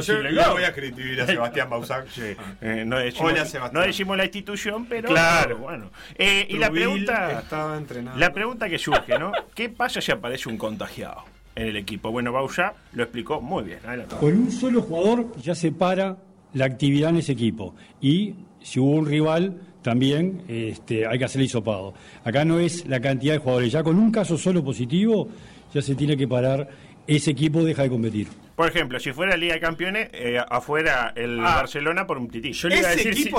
yo 0.02 0.14
ilegal. 0.20 0.34
le 0.36 0.54
voy 0.54 0.64
a 0.64 0.68
escribir 0.70 1.22
a 1.22 1.26
Sebastián 1.28 1.70
Bausac. 1.70 2.08
Sí, 2.08 2.22
eh, 2.62 2.84
no, 2.88 2.98
decimos, 2.98 3.34
Hola, 3.34 3.46
Sebastián. 3.46 3.72
no 3.74 3.82
decimos 3.86 4.16
la 4.16 4.24
institución, 4.24 4.86
pero 4.86 5.10
Claro. 5.10 5.58
bueno. 5.58 5.92
Eh, 6.16 6.48
y 6.50 6.58
la 6.58 6.72
pregunta, 6.72 7.40
Estaba 7.42 7.78
entrenado. 7.78 8.18
la 8.18 8.32
pregunta 8.32 8.70
que 8.70 8.78
surge, 8.80 9.20
¿no? 9.20 9.34
¿Qué 9.54 9.68
pasa 9.68 10.00
si 10.00 10.14
aparece 10.14 10.48
un 10.48 10.58
contagiado 10.58 11.26
en 11.56 11.68
el 11.68 11.76
equipo? 11.76 12.10
Bueno, 12.10 12.32
Bausa 12.32 12.74
lo 12.94 13.04
explicó 13.04 13.42
muy 13.42 13.66
bien. 13.66 13.80
Adelante. 13.86 14.16
Con 14.18 14.32
un 14.34 14.50
solo 14.50 14.82
jugador 14.82 15.36
ya 15.42 15.56
se 15.56 15.74
para 15.74 16.16
la 16.54 16.64
actividad 16.64 17.10
en 17.10 17.18
ese 17.18 17.34
equipo. 17.34 17.76
Y 18.00 18.36
si 18.62 18.80
hubo 18.80 18.92
un 18.92 19.06
rival, 19.08 19.60
también 19.82 20.44
este, 20.48 21.06
hay 21.08 21.18
que 21.18 21.26
hacer 21.26 21.40
el 21.42 21.46
hisopado. 21.46 21.94
Acá 22.24 22.46
no 22.46 22.60
es 22.60 22.86
la 22.88 23.00
cantidad 23.00 23.34
de 23.34 23.40
jugadores, 23.40 23.72
ya 23.72 23.84
con 23.84 23.98
un 23.98 24.12
caso 24.12 24.38
solo 24.38 24.64
positivo 24.64 25.28
ya 25.74 25.82
se 25.82 25.96
tiene 25.96 26.18
que 26.18 26.28
parar, 26.28 26.68
ese 27.08 27.32
equipo 27.32 27.64
deja 27.64 27.84
de 27.84 27.90
competir. 27.90 28.28
Por 28.56 28.68
ejemplo, 28.70 29.00
si 29.00 29.12
fuera 29.12 29.36
Liga 29.38 29.54
de 29.56 29.60
Campeones, 29.60 30.10
eh, 30.14 30.38
afuera 30.50 31.14
el 31.16 31.40
Ah. 31.40 31.56
Barcelona 31.56 32.06
por 32.06 32.18
un 32.18 32.30
tití. 32.30 32.52
Yo 32.54 32.68
le 32.70 32.80
iba 32.80 32.90
a 32.90 32.92
decir 32.92 33.16
si- 33.16 33.30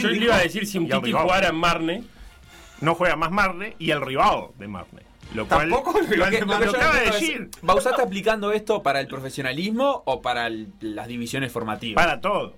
Yo 0.00 0.08
le 0.08 0.24
iba 0.24 0.36
a 0.36 0.40
decir 0.42 0.66
si 0.66 0.78
un 0.78 0.88
rival. 0.90 1.22
jugara 1.22 1.48
en 1.48 1.56
Marne. 1.56 2.04
No 2.80 2.94
juega 2.94 3.16
más 3.16 3.30
Marne 3.30 3.74
y 3.78 3.90
el 3.90 4.00
rival 4.00 4.46
de 4.58 4.68
Marne. 4.68 5.02
Lo 5.34 5.46
cual, 5.46 5.68
Tampoco 5.68 5.92
lo 6.00 6.06
que, 6.06 6.40
de 6.40 6.46
lo 6.46 6.54
acaba 6.54 6.98
de 7.00 7.06
decir. 7.06 7.50
¿Bausá 7.60 7.90
está 7.90 8.04
aplicando 8.04 8.52
esto 8.52 8.82
para 8.82 9.00
el 9.00 9.08
profesionalismo 9.08 10.02
o 10.06 10.22
para 10.22 10.46
el- 10.46 10.68
las 10.80 11.06
divisiones 11.08 11.52
formativas? 11.52 12.02
Para 12.02 12.20
todo. 12.20 12.54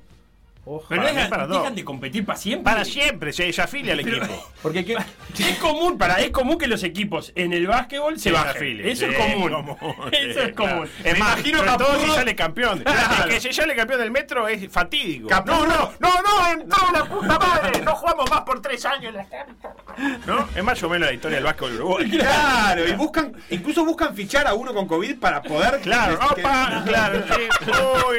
Pero 0.62 0.80
Para 0.88 1.02
dejan, 1.12 1.30
para 1.30 1.46
todo. 1.48 1.58
dejan 1.60 1.74
de 1.74 1.84
competir 1.84 2.24
para 2.24 2.38
siempre. 2.38 2.64
Para 2.72 2.84
siempre, 2.84 3.32
se, 3.32 3.52
se 3.52 3.62
afilia 3.62 3.94
al 3.94 4.02
Pero- 4.02 4.18
equipo. 4.24 4.52
Porque 4.62 4.84
¿qué? 4.84 4.96
Es 5.38 5.58
común, 5.58 5.96
para, 5.98 6.20
es 6.20 6.30
común 6.30 6.58
que 6.58 6.66
los 6.68 6.82
equipos 6.84 7.32
en 7.34 7.52
el 7.54 7.66
básquetbol 7.66 8.16
se 8.18 8.24
Se 8.24 8.32
bajen. 8.32 8.50
afilien. 8.50 8.88
Eso 8.88 9.06
es 9.06 9.16
Sí, 9.16 9.22
común. 9.34 9.50
común. 9.52 9.76
Eso 10.12 10.40
es 10.42 10.52
común. 10.54 10.86
claro. 11.02 11.04
Es 11.04 11.18
más, 11.18 11.38
imagino 11.38 11.58
sobre 11.58 11.70
todo 11.72 11.88
Capurro- 11.88 12.04
si 12.04 12.10
sale 12.14 12.36
campeón. 12.36 12.78
Claro. 12.84 13.24
Es 13.30 13.34
que 13.34 13.40
si 13.48 13.52
sale 13.54 13.74
campeón 13.74 14.00
del 14.00 14.10
metro 14.10 14.46
es 14.48 14.70
fatídico. 14.70 15.28
Capurro- 15.28 15.92
No, 15.98 16.08
no, 16.22 16.22
no, 16.22 16.56
no, 16.56 16.66
no, 16.66 16.92
la 16.92 17.04
puta 17.06 17.38
madre. 17.38 17.80
No 17.82 17.94
jugamos 17.96 18.30
más 18.30 18.40
por 18.42 18.60
tres 18.62 18.84
años. 18.84 19.14
¿No? 20.26 20.48
Es 20.54 20.62
más 20.62 20.82
o 20.82 20.88
menos 20.88 21.08
la 21.08 21.14
historia 21.14 21.36
del 21.36 21.44
básquetbol 21.44 21.74
uruguayo. 21.76 22.18
Claro, 22.18 22.86
y 22.88 22.92
buscan, 22.92 23.32
incluso 23.50 23.84
buscan 23.84 24.14
fichar 24.14 24.46
a 24.46 24.54
uno 24.54 24.72
con 24.74 24.86
COVID 24.86 25.18
para 25.18 25.42
poder. 25.42 25.80
Claro, 25.80 26.18
que- 26.34 26.40
opa, 26.42 26.82
claro, 26.86 27.24
sí. 27.28 27.70
Uy, 28.08 28.18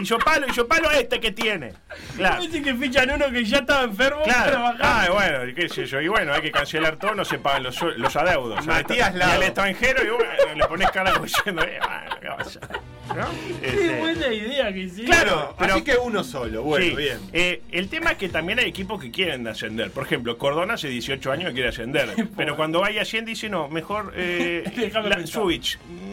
hizo 0.00 0.18
palo, 0.18 0.46
hizo 0.48 0.66
palo 0.66 0.90
este 0.90 1.20
que 1.20 1.32
tiene. 1.32 1.72
Claro. 2.16 2.40
Dice 2.42 2.62
que 2.62 2.74
fichan 2.74 3.10
uno 3.10 3.30
que 3.30 3.44
ya 3.44 3.58
estaba 3.58 3.84
enfermo 3.84 4.22
Claro. 4.24 4.74
Ah, 4.80 5.06
bueno, 5.12 5.54
qué 5.54 5.68
sé 5.68 5.86
yo. 5.86 6.00
Y 6.00 6.08
bueno, 6.08 6.32
hay 6.32 6.42
que 6.42 6.50
cancelar 6.50 6.96
todo, 6.96 7.14
no 7.14 7.24
se 7.24 7.38
pagan 7.38 7.64
los, 7.64 7.80
los 7.96 8.16
adeudos. 8.16 8.66
Matías 8.66 9.14
Y 9.14 9.18
Lago. 9.18 9.32
al 9.32 9.42
extranjero, 9.42 10.04
y 10.04 10.08
bueno, 10.10 10.54
le 10.54 10.64
pones 10.66 10.90
cara 10.90 11.12
diciendo, 11.18 11.62
eh, 11.62 11.78
bueno, 11.80 12.16
¿qué 12.20 12.28
a 12.28 12.34
hacer? 12.34 12.62
¿No? 13.08 13.26
Qué 13.60 13.66
Este, 13.68 13.98
buena 14.00 14.32
idea 14.32 14.72
que 14.72 14.80
hiciste. 14.80 15.04
Claro, 15.04 15.54
pero- 15.58 15.74
Así 15.74 15.82
que 15.82 15.96
uno 15.96 16.22
solo, 16.24 16.62
bueno, 16.62 16.84
Sí. 16.86 16.94
bien. 16.96 17.18
Eh, 17.32 17.62
el 17.72 17.88
tema 17.88 18.12
es 18.12 18.18
que 18.18 18.28
también 18.28 18.58
hay 18.58 18.66
equipos 18.66 19.00
que 19.00 19.10
quieren 19.10 19.46
ascender. 19.48 19.90
Por 19.90 20.04
ejemplo, 20.04 20.36
Cordona 20.38 20.74
hace 20.74 20.88
18 20.88 21.32
años 21.32 21.48
que 21.48 21.54
quiere 21.54 21.68
ascender. 21.70 22.08
pero 22.36 22.56
cuando 22.56 22.80
vaya 22.80 23.02
asciende 23.02 23.30
dice, 23.30 23.48
no, 23.48 23.68
mejor 23.68 24.12
eh, 24.16 24.64
la. 25.04 25.18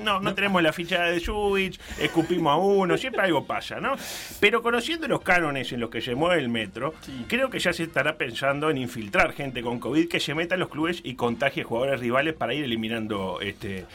No, 0.04 0.20
no 0.20 0.34
tenemos 0.36 0.62
la 0.62 0.72
ficha 0.72 1.04
de 1.04 1.20
Switch, 1.20 1.80
escupimos 2.00 2.54
a 2.54 2.56
uno, 2.58 2.98
siempre 2.98 3.22
algo 3.24 3.46
pasa, 3.46 3.80
¿no? 3.80 3.96
Pero 4.40 4.62
conociendo 4.62 5.08
los 5.08 5.22
cánones 5.22 5.72
en 5.74 5.80
los 5.80 5.90
que 5.90 6.02
se 6.02 6.16
mueve 6.16 6.42
el 6.42 6.50
metro, 6.50 6.94
creo 7.28 7.50
que 7.50 7.60
ya 7.60 7.74
se 7.74 7.84
estará 7.84 8.16
pensando 8.18 8.70
en 8.70 8.78
infiltrar 8.78 9.34
gente 9.34 9.62
con 9.62 9.80
COVID 9.80 10.08
que 10.08 10.20
se 10.20 10.34
meta 10.36 10.56
en 10.56 10.62
los 10.62 10.70
clubes 10.70 11.02
y 11.04 11.16
contagie 11.16 11.64
jugadores 11.64 12.00
rivales 12.00 12.34
para 12.34 12.54
ir 12.54 12.64
eliminando, 12.64 13.40
este, 13.42 13.86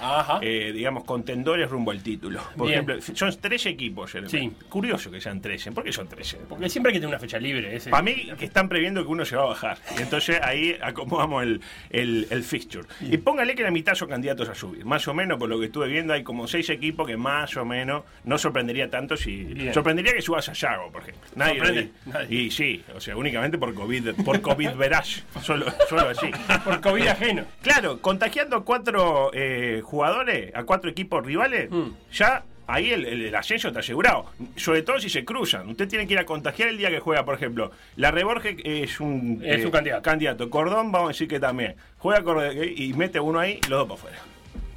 eh, 0.42 0.72
digamos, 0.74 1.04
contendores 1.04 1.70
rumbo 1.70 1.90
al 1.90 2.02
título. 2.02 2.40
Por 2.56 2.66
Bien. 2.66 2.72
ejemplo, 2.74 2.89
son 3.14 3.34
13 3.40 3.68
equipos. 3.70 4.12
Sí. 4.26 4.52
Curioso 4.68 5.10
que 5.10 5.20
sean 5.20 5.40
13. 5.40 5.72
¿Por 5.72 5.84
qué 5.84 5.92
son 5.92 6.08
13? 6.08 6.38
Porque 6.48 6.68
siempre 6.68 6.90
hay 6.90 6.94
que 6.94 7.00
tener 7.00 7.14
una 7.14 7.18
fecha 7.20 7.38
libre. 7.38 7.76
Ese. 7.76 7.90
Para 7.90 8.02
mí 8.02 8.30
que 8.38 8.44
están 8.44 8.68
previendo 8.68 9.02
que 9.04 9.08
uno 9.10 9.24
se 9.24 9.36
va 9.36 9.42
a 9.42 9.46
bajar. 9.46 9.78
Y 9.98 10.02
entonces 10.02 10.38
ahí 10.42 10.76
acomodamos 10.82 11.42
el, 11.42 11.60
el, 11.90 12.26
el 12.30 12.42
fixture. 12.42 12.86
Y 13.00 13.16
póngale 13.18 13.54
que 13.54 13.62
la 13.62 13.70
mitad 13.70 13.94
son 13.94 14.08
candidatos 14.08 14.48
a 14.48 14.54
subir. 14.54 14.84
Más 14.84 15.06
o 15.08 15.14
menos, 15.14 15.38
por 15.38 15.48
lo 15.48 15.58
que 15.58 15.66
estuve 15.66 15.88
viendo, 15.88 16.12
hay 16.12 16.22
como 16.22 16.46
seis 16.48 16.68
equipos 16.70 17.06
que 17.06 17.16
más 17.16 17.56
o 17.56 17.64
menos 17.64 18.04
no 18.24 18.38
sorprendería 18.38 18.90
tanto 18.90 19.16
si. 19.16 19.44
Bien. 19.44 19.72
Sorprendería 19.74 20.12
que 20.12 20.22
subas 20.22 20.48
a 20.48 20.52
Yago, 20.52 20.90
por 20.90 21.02
ejemplo. 21.02 21.28
Nadie 21.36 21.58
lo 21.60 21.70
dice. 21.70 21.90
Y 22.28 22.50
sí, 22.50 22.82
o 22.94 23.00
sea, 23.00 23.16
únicamente 23.16 23.58
por 23.58 23.74
COVID, 23.74 24.10
por 24.24 24.40
COVID 24.40 24.70
verás. 24.74 25.24
Solo, 25.42 25.66
solo 25.88 26.08
así. 26.08 26.30
Por 26.64 26.80
COVID 26.80 27.06
ajeno. 27.06 27.44
Claro, 27.62 28.00
contagiando 28.00 28.56
a 28.56 28.64
cuatro 28.64 29.30
eh, 29.32 29.80
jugadores, 29.84 30.54
a 30.54 30.64
cuatro 30.64 30.90
equipos 30.90 31.24
rivales, 31.24 31.70
Mm. 31.70 31.90
ya 32.12 32.44
ahí 32.72 32.90
el, 32.90 33.04
el- 33.04 33.22
el 33.26 33.34
ascenso 33.34 33.68
está 33.68 33.80
asegurado. 33.80 34.26
Sobre 34.56 34.82
todo 34.82 34.98
si 35.00 35.08
se 35.10 35.24
cruzan. 35.24 35.68
Usted 35.68 35.88
tiene 35.88 36.06
que 36.06 36.12
ir 36.14 36.18
a 36.18 36.24
contagiar 36.26 36.68
el 36.68 36.78
día 36.78 36.90
que 36.90 37.00
juega, 37.00 37.24
por 37.24 37.34
ejemplo. 37.34 37.70
La 37.96 38.10
Reborge 38.10 38.56
es 38.64 39.00
un, 39.00 39.40
Es 39.44 39.64
un 39.64 39.70
candidato. 39.70 40.50
Cordón, 40.50 40.92
vamos 40.92 41.08
a 41.10 41.12
decir 41.12 41.28
que 41.28 41.40
también. 41.40 41.74
Juega 41.98 42.22
Cordón 42.22 42.52
y 42.76 42.92
mete 42.94 43.20
uno 43.20 43.38
ahí, 43.40 43.60
los 43.68 43.86
dos 43.86 43.88
para 43.88 43.94
afuera. 44.00 44.18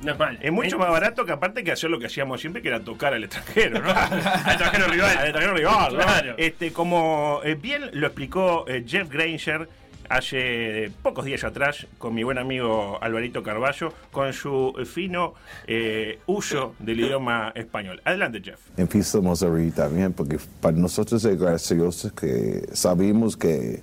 No 0.01 0.11
es 0.11 0.19
mal. 0.19 0.37
Es 0.41 0.51
mucho 0.51 0.75
Eh, 0.75 0.79
más 0.79 0.89
barato 0.89 1.25
que 1.25 1.31
aparte 1.31 1.63
que 1.63 1.71
hacer 1.71 1.89
lo 1.89 1.97
que 1.97 2.07
hacíamos 2.07 2.41
siempre, 2.41 2.61
que 2.61 2.67
era 2.67 2.81
tocar 2.81 3.13
al 3.13 3.23
extranjero, 3.23 3.79
¿no? 3.79 3.89
al 3.95 4.51
extranjero 4.51 4.87
rival. 4.87 5.17
Al 5.17 5.23
extranjero 5.27 5.53
rival, 5.55 5.93
¿no? 5.93 5.99
Claro. 6.03 6.35
Este, 6.37 6.73
como 6.73 7.39
eh, 7.45 7.55
bien 7.55 7.89
lo 7.93 8.07
explicó 8.07 8.65
eh, 8.67 8.83
Jeff 8.85 9.07
Granger 9.09 9.69
hace 10.13 10.91
pocos 11.01 11.25
días 11.25 11.43
atrás 11.43 11.87
con 11.97 12.13
mi 12.13 12.23
buen 12.23 12.37
amigo 12.37 12.99
Alvarito 13.01 13.41
Carballo, 13.41 13.93
con 14.11 14.31
su 14.33 14.73
fino 14.85 15.33
eh, 15.67 16.19
uso 16.27 16.75
del 16.79 16.99
idioma 16.99 17.51
español. 17.55 18.01
Adelante, 18.05 18.41
Jeff. 18.43 18.59
Empezamos 18.77 19.41
a 19.41 19.49
reír 19.49 19.73
también 19.73 20.13
porque 20.13 20.37
para 20.61 20.77
nosotros 20.77 21.25
es 21.25 21.39
gracioso 21.39 22.13
que 22.13 22.67
sabemos 22.73 23.35
que 23.35 23.81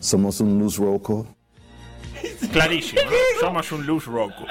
somos 0.00 0.40
un 0.40 0.58
luz 0.58 0.76
roco. 0.76 1.26
Clarísimo, 2.52 3.02
¿no? 3.02 3.40
Somos 3.40 3.70
un 3.72 3.86
luz 3.86 4.06
roco. 4.06 4.44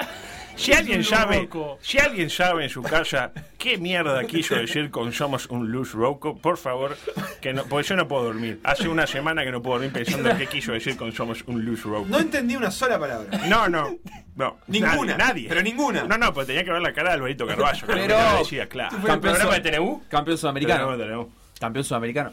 Si 0.56 0.72
alguien 0.72 1.02
sabe, 1.04 1.48
si 1.80 1.98
alguien 1.98 2.30
sabe 2.30 2.64
en 2.64 2.70
su 2.70 2.82
casa 2.82 3.32
qué 3.58 3.76
mierda 3.76 4.24
quiso 4.24 4.54
decir 4.54 4.90
con 4.90 5.12
somos 5.12 5.46
un 5.46 5.70
luz 5.70 5.92
roco, 5.92 6.36
por 6.36 6.56
favor, 6.56 6.96
que 7.40 7.52
no, 7.52 7.64
porque 7.64 7.88
yo 7.88 7.96
no 7.96 8.06
puedo 8.08 8.24
dormir. 8.24 8.60
Hace 8.64 8.88
una 8.88 9.06
semana 9.06 9.44
que 9.44 9.50
no 9.50 9.60
puedo 9.62 9.76
dormir 9.78 9.92
pensando 9.92 10.30
en 10.30 10.38
qué 10.38 10.46
quiso 10.46 10.72
decir 10.72 10.96
con 10.96 11.12
somos 11.12 11.42
un 11.46 11.64
luz 11.64 11.82
roco. 11.82 12.06
No 12.08 12.18
entendí 12.18 12.56
una 12.56 12.70
sola 12.70 12.98
palabra. 12.98 13.36
No, 13.48 13.68
no, 13.68 13.96
no. 14.36 14.58
Ninguna, 14.68 15.16
Nadie, 15.16 15.16
nadie. 15.16 15.48
pero 15.48 15.62
ninguna. 15.62 16.04
No, 16.04 16.16
no, 16.16 16.32
pues 16.32 16.46
tenía 16.46 16.64
que 16.64 16.70
ver 16.70 16.82
la 16.82 16.92
cara 16.92 17.10
de 17.10 17.14
Alvarito 17.16 17.46
Carballo. 17.46 17.86
Pero- 17.86 18.38
decía, 18.38 18.68
claro. 18.68 18.96
Campeón, 19.04 19.36
de 19.50 19.70
TNU? 19.70 20.02
campeón 20.08 20.38
sudamericano. 20.38 21.28
Campeón 21.58 21.84
sudamericano. 21.84 22.32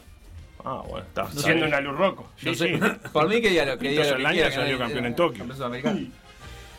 Ah, 0.64 0.80
bueno, 0.88 1.04
está. 1.06 1.28
Siendo 1.32 1.66
una 1.66 1.80
luz 1.80 1.96
roco. 1.98 2.30
Sí, 2.36 2.46
No 2.46 2.54
sé, 2.54 2.68
sí. 2.78 2.80
Por 3.12 3.28
mí 3.28 3.40
que 3.42 3.50
diga 3.50 3.64
lo 3.64 3.76
que 3.78 3.88
diga 3.88 4.02
Pinto 4.02 4.10
lo 4.12 4.16
que 4.16 4.22
Solana 4.22 4.32
quiera, 4.32 4.48
que 4.48 4.54
salió 4.54 4.78
campeón 4.78 5.06
en 5.06 5.16
Tokio. 5.16 5.38
Campeón 5.38 5.56
sudamericano. 5.56 6.00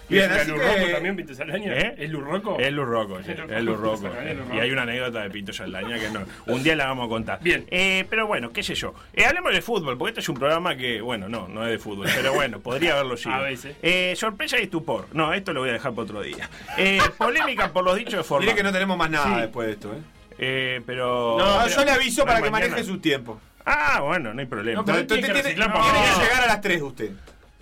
Bien, 0.09 0.29
¿Es 0.31 0.37
así 0.41 0.51
que- 0.51 0.57
Roco 0.57 0.91
también, 0.91 1.15
Pinto 1.15 1.33
Saldaña? 1.33 1.73
¿Eh? 1.73 1.95
¿Es 1.97 2.09
Luz 2.09 2.23
Roco? 2.23 2.59
Es 2.59 2.71
Luz 2.73 2.85
Roco, 2.87 3.19
sí, 3.23 3.31
es 3.31 3.63
Luz 3.63 3.79
Roco. 3.79 4.07
Es 4.07 4.37
Luz 4.37 4.45
Y 4.53 4.59
hay 4.59 4.71
una 4.71 4.83
anécdota 4.83 5.21
de 5.21 5.29
Pinto 5.29 5.53
Saldaña 5.53 5.97
que 5.97 6.09
no. 6.09 6.21
Un 6.47 6.61
día 6.63 6.75
la 6.75 6.87
vamos 6.87 7.05
a 7.05 7.09
contar. 7.09 7.39
Bien. 7.41 7.65
Eh, 7.71 8.05
pero 8.09 8.27
bueno, 8.27 8.51
qué 8.51 8.61
sé 8.63 8.75
yo. 8.75 8.93
Eh, 9.13 9.25
hablemos 9.25 9.53
de 9.53 9.61
fútbol, 9.61 9.97
porque 9.97 10.09
este 10.11 10.19
es 10.21 10.29
un 10.29 10.35
programa 10.35 10.75
que, 10.75 11.01
bueno, 11.01 11.29
no, 11.29 11.47
no 11.47 11.63
es 11.65 11.71
de 11.71 11.79
fútbol. 11.79 12.07
Pero 12.13 12.33
bueno, 12.33 12.59
podría 12.59 12.93
haberlo 12.93 13.17
sido. 13.17 13.33
A 13.35 13.41
veces. 13.41 13.75
Eh, 13.81 14.13
sorpresa 14.17 14.59
y 14.59 14.63
estupor. 14.63 15.07
No, 15.13 15.33
esto 15.33 15.53
lo 15.53 15.61
voy 15.61 15.69
a 15.69 15.73
dejar 15.73 15.91
para 15.93 16.03
otro 16.03 16.21
día. 16.21 16.49
Eh, 16.77 16.99
polémica 17.17 17.71
por 17.71 17.83
los 17.83 17.95
dichos 17.95 18.13
de 18.15 18.23
Forlán. 18.23 18.45
Mire 18.47 18.57
que 18.57 18.63
no 18.63 18.71
tenemos 18.71 18.97
más 18.97 19.09
nada 19.09 19.35
Sí. 19.35 19.41
después 19.41 19.67
de 19.67 19.73
esto, 19.73 19.93
¿eh? 19.93 19.97
Eh, 20.37 20.81
pero. 20.85 21.37
No, 21.39 21.59
pero- 21.63 21.75
yo 21.75 21.85
le 21.85 21.91
aviso 21.91 22.21
no, 22.21 22.25
para 22.27 22.41
que 22.41 22.51
mañana. 22.51 22.71
maneje 22.71 22.87
su 22.87 22.97
tiempo. 22.99 23.39
Ah, 23.65 24.01
bueno, 24.01 24.33
no 24.33 24.39
hay 24.41 24.45
problema. 24.45 24.79
No, 24.81 24.85
pero 24.85 24.99
Usted 24.99 25.15
tiene 25.15 25.27
que 25.27 25.33
tiene, 25.41 25.53
tiene 25.55 25.69
llegar 25.69 26.43
a 26.43 26.47
las 26.47 26.59
3 26.61 26.81
usted. 26.81 27.11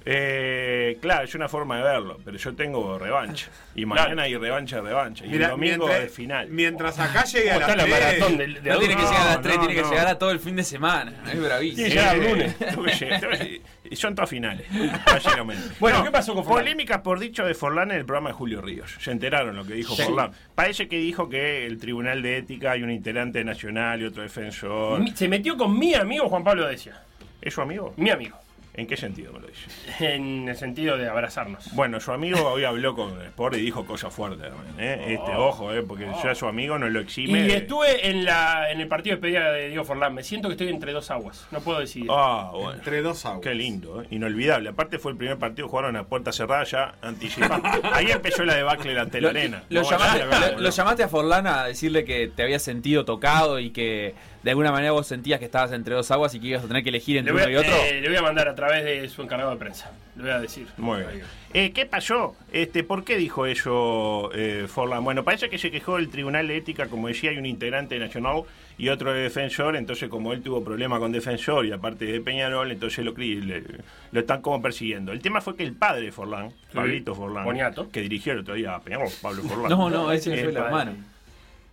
Eh, 0.03 0.97
claro, 1.01 1.25
es 1.25 1.35
una 1.35 1.47
forma 1.47 1.77
de 1.77 1.83
verlo, 1.83 2.19
pero 2.25 2.37
yo 2.37 2.55
tengo 2.55 2.97
revancha. 2.97 3.49
Y 3.75 3.85
mañana 3.85 4.23
hay 4.23 4.35
revancha, 4.35 4.81
revancha. 4.81 5.25
Y 5.25 5.29
Mira, 5.29 5.45
el 5.45 5.51
domingo 5.51 5.85
mientras- 5.85 6.03
es 6.05 6.13
final. 6.13 6.47
Mientras 6.49 6.99
acá 6.99 7.23
llegue 7.25 7.51
a 7.51 7.59
las 7.59 7.67
la 7.77 7.83
3. 7.83 7.89
maratón 7.89 8.37
del- 8.37 8.63
de 8.63 8.69
No 8.71 8.79
tiene 8.79 8.95
que 8.95 9.01
llegar 9.01 9.21
a 9.21 9.25
las 9.25 9.35
No, 9.37 9.41
3, 9.41 9.55
no, 9.57 9.67
tiene 9.67 9.81
que 9.81 9.89
llegar 9.89 10.07
a 10.07 10.17
todo 10.19 10.31
el 10.31 10.39
fin 10.39 10.55
de 10.55 10.63
semana. 10.63 11.13
Es 11.31 11.39
bravísimo. 11.41 11.75
Tiene 11.87 11.89
que 11.89 11.95
llegar 11.95 12.15
Eh, 12.15 12.19
el 12.19 12.29
lunes. 12.31 13.61
y 13.91 13.95
son 13.95 14.15
todas 14.15 14.29
finales. 14.29 14.65
Bueno, 15.79 16.03
¿qué 16.03 16.11
pasó 16.11 16.33
con 16.33 16.43
Forlán? 16.43 16.63
Polémicas 16.63 17.01
por 17.01 17.19
dicho 17.19 17.45
de 17.45 17.53
Forlán 17.53 17.91
en 17.91 17.97
el 17.97 18.05
programa 18.05 18.29
de 18.29 18.33
Julio 18.33 18.61
Ríos. 18.61 18.95
Se 18.99 19.11
enteraron 19.11 19.55
lo 19.55 19.65
que 19.65 19.73
dijo 19.73 19.95
Sí. 19.95 20.03
Forlán. 20.03 20.31
Parece 20.55 20.87
que 20.87 20.97
dijo 20.97 21.29
que 21.29 21.65
el 21.65 21.77
Tribunal 21.79 22.21
de 22.21 22.37
Ética 22.37 22.71
hay 22.71 22.83
un 22.83 22.91
integrante 22.91 23.43
nacional 23.43 24.01
y 24.01 24.05
otro 24.05 24.23
defensor. 24.23 25.01
Se 25.15 25.27
metió 25.27 25.57
con 25.57 25.77
mi 25.77 25.93
amigo 25.93 26.27
Juan 26.29 26.43
Pablo 26.43 26.67
Decia. 26.67 27.01
¿Es 27.41 27.53
su 27.53 27.61
amigo? 27.61 27.93
Mi 27.97 28.09
amigo. 28.11 28.37
¿En 28.73 28.87
qué 28.87 28.95
sentido 28.95 29.33
me 29.33 29.39
lo 29.41 29.47
dice? 29.47 29.67
En 30.15 30.47
el 30.47 30.55
sentido 30.55 30.97
de 30.97 31.09
abrazarnos. 31.09 31.73
Bueno, 31.73 31.99
su 31.99 32.13
amigo 32.13 32.39
hoy 32.51 32.63
habló 32.63 32.95
con 32.95 33.21
Sport 33.21 33.57
y 33.57 33.59
dijo 33.61 33.85
cosas 33.85 34.13
fuertes 34.13 34.49
también, 34.49 34.75
¿eh? 34.79 35.13
Este, 35.15 35.35
ojo, 35.35 35.73
¿eh? 35.73 35.83
Porque 35.83 36.07
ya 36.23 36.33
su 36.35 36.47
amigo 36.47 36.79
no 36.79 36.89
lo 36.89 37.01
exime. 37.01 37.39
Y 37.39 37.47
de- 37.47 37.57
estuve 37.57 38.09
en, 38.09 38.23
la, 38.23 38.71
en 38.71 38.79
el 38.79 38.87
partido 38.87 39.17
de 39.17 39.21
despedida 39.21 39.51
de 39.51 39.67
Diego 39.67 39.83
Forlán. 39.83 40.13
Me 40.13 40.23
siento 40.23 40.47
que 40.47 40.53
estoy 40.53 40.69
entre 40.69 40.93
dos 40.93 41.11
aguas. 41.11 41.47
No 41.51 41.59
puedo 41.59 41.79
decidir. 41.79 42.09
Ah, 42.13 42.51
bueno. 42.53 42.71
Entre 42.73 43.01
dos 43.01 43.25
aguas. 43.25 43.41
Qué 43.41 43.53
lindo, 43.53 44.01
¿eh? 44.03 44.07
inolvidable. 44.11 44.69
Aparte 44.69 44.99
fue 44.99 45.11
el 45.11 45.17
primer 45.17 45.37
partido 45.37 45.67
que 45.67 45.71
jugaron 45.71 45.97
a 45.97 46.05
puerta 46.05 46.31
cerrada 46.31 46.63
ya 46.63 46.95
anticipado. 47.01 47.61
Ahí 47.93 48.09
empezó 48.09 48.45
la 48.45 48.55
debacle 48.55 48.97
ante 48.97 49.19
la 49.19 49.33
Lo, 49.33 49.37
arena. 49.37 49.63
lo 49.67 49.81
a 49.81 49.83
llamaste, 49.83 50.21
hablar, 50.23 50.53
lo- 50.53 50.59
lo 50.61 50.69
llamaste 50.69 51.03
a 51.03 51.09
Forlán 51.09 51.45
a 51.45 51.65
decirle 51.65 52.05
que 52.05 52.29
te 52.33 52.41
había 52.43 52.57
sentido 52.59 53.03
tocado 53.03 53.59
y 53.59 53.71
que 53.71 54.15
de 54.43 54.49
alguna 54.49 54.71
manera 54.71 54.91
vos 54.91 55.05
sentías 55.07 55.39
que 55.39 55.45
estabas 55.45 55.71
entre 55.71 55.93
dos 55.93 56.09
aguas 56.11 56.33
y 56.33 56.39
que 56.39 56.47
ibas 56.47 56.63
a 56.63 56.67
tener 56.67 56.83
que 56.83 56.89
elegir 56.89 57.13
Le 57.15 57.19
entre 57.19 57.33
voy, 57.33 57.41
uno 57.43 57.51
y 57.51 57.55
otro. 57.57 57.73
eh, 57.75 58.01
le 58.01 58.07
voy 58.09 58.17
a 58.17 58.21
mandar 58.23 58.47
a 58.47 58.55
través 58.55 58.83
de 58.83 59.07
su 59.09 59.21
encargado 59.21 59.51
de 59.51 59.57
prensa. 59.57 59.91
Le 60.15 60.23
voy 60.23 60.31
a 60.31 60.39
decir. 60.39 60.67
Muy 60.77 60.99
bien. 60.99 61.21
Eh, 61.53 61.71
¿Qué 61.73 61.85
pasó? 61.85 62.35
Este, 62.51 62.83
¿Por 62.83 63.03
qué 63.03 63.17
dijo 63.17 63.45
eso 63.45 64.31
eh, 64.33 64.65
Forlán? 64.67 65.03
Bueno, 65.03 65.23
parece 65.23 65.49
que 65.49 65.57
se 65.57 65.69
quejó 65.71 65.97
del 65.97 66.09
Tribunal 66.09 66.47
de 66.47 66.57
Ética, 66.57 66.87
como 66.87 67.07
decía, 67.07 67.29
hay 67.31 67.37
un 67.37 67.45
integrante 67.45 67.95
de 67.95 68.01
Nacional 68.01 68.43
y 68.77 68.89
otro 68.89 69.13
de 69.13 69.21
Defensor, 69.21 69.75
entonces 69.75 70.09
como 70.09 70.33
él 70.33 70.41
tuvo 70.41 70.63
problema 70.63 70.97
con 70.97 71.11
Defensor 71.11 71.65
y 71.67 71.71
aparte 71.71 72.05
de 72.05 72.19
Peñarol, 72.19 72.71
entonces 72.71 73.05
lo, 73.05 73.13
cri- 73.13 73.43
le- 73.43 73.63
lo 74.11 74.19
están 74.19 74.41
como 74.41 74.59
persiguiendo. 74.61 75.11
El 75.11 75.21
tema 75.21 75.39
fue 75.39 75.55
que 75.55 75.63
el 75.63 75.73
padre 75.73 76.05
de 76.05 76.11
Forlán, 76.11 76.51
Pablito 76.73 77.13
Forlán, 77.13 77.45
Boniato. 77.45 77.91
que 77.91 78.01
dirigió 78.01 78.33
el 78.33 78.39
otro 78.39 78.55
día 78.55 78.73
a 78.75 78.79
Peñarol, 78.81 79.09
Pablo 79.21 79.43
Forlán. 79.47 79.69
No, 79.69 79.89
no, 79.89 80.11
ese 80.11 80.31
fue 80.31 80.49
el 80.49 80.57
hermano. 80.57 80.93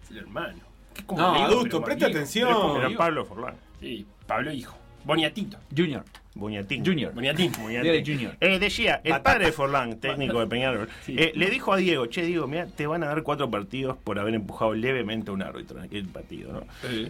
Es 0.05 0.11
el 0.11 0.19
hermano. 0.19 0.59
¿Qué 1.07 1.15
No, 1.15 1.35
adulto, 1.45 1.77
pero 1.79 1.85
presta 1.85 2.07
amigo? 2.07 2.19
atención. 2.19 2.49
Pero 2.49 2.61
como 2.61 2.77
Era 2.79 2.89
digo. 2.89 2.99
Pablo 2.99 3.25
Forlán. 3.25 3.55
Sí, 3.81 4.07
Pablo 4.27 4.53
hijo. 4.53 4.77
Boniatito. 5.05 5.59
Junior. 5.75 6.05
Buñatín. 6.39 6.85
Junior. 6.85 7.12
Buñatín. 7.12 7.52
Era 7.70 8.05
Junior. 8.05 8.36
Eh, 8.40 8.59
decía, 8.59 9.01
el 9.05 9.20
padre 9.20 9.47
de 9.47 9.52
Forlán, 9.52 9.98
técnico 9.98 10.40
de 10.40 10.47
Peñarol, 10.48 10.89
eh, 11.09 11.32
le 11.35 11.51
dijo 11.51 11.73
a 11.73 11.77
Diego, 11.77 12.06
che, 12.06 12.23
Diego, 12.23 12.47
mira, 12.47 12.66
te 12.66 12.86
van 12.86 13.02
a 13.02 13.06
dar 13.06 13.23
cuatro 13.23 13.51
partidos 13.51 13.97
por 13.97 14.19
haber 14.19 14.35
empujado 14.35 14.74
levemente 14.74 15.31
a 15.31 15.35
un 15.35 15.43
árbitro 15.43 15.78
en 15.78 15.85
aquel 15.85 16.06
partido, 16.06 16.52
¿no? 16.52 16.62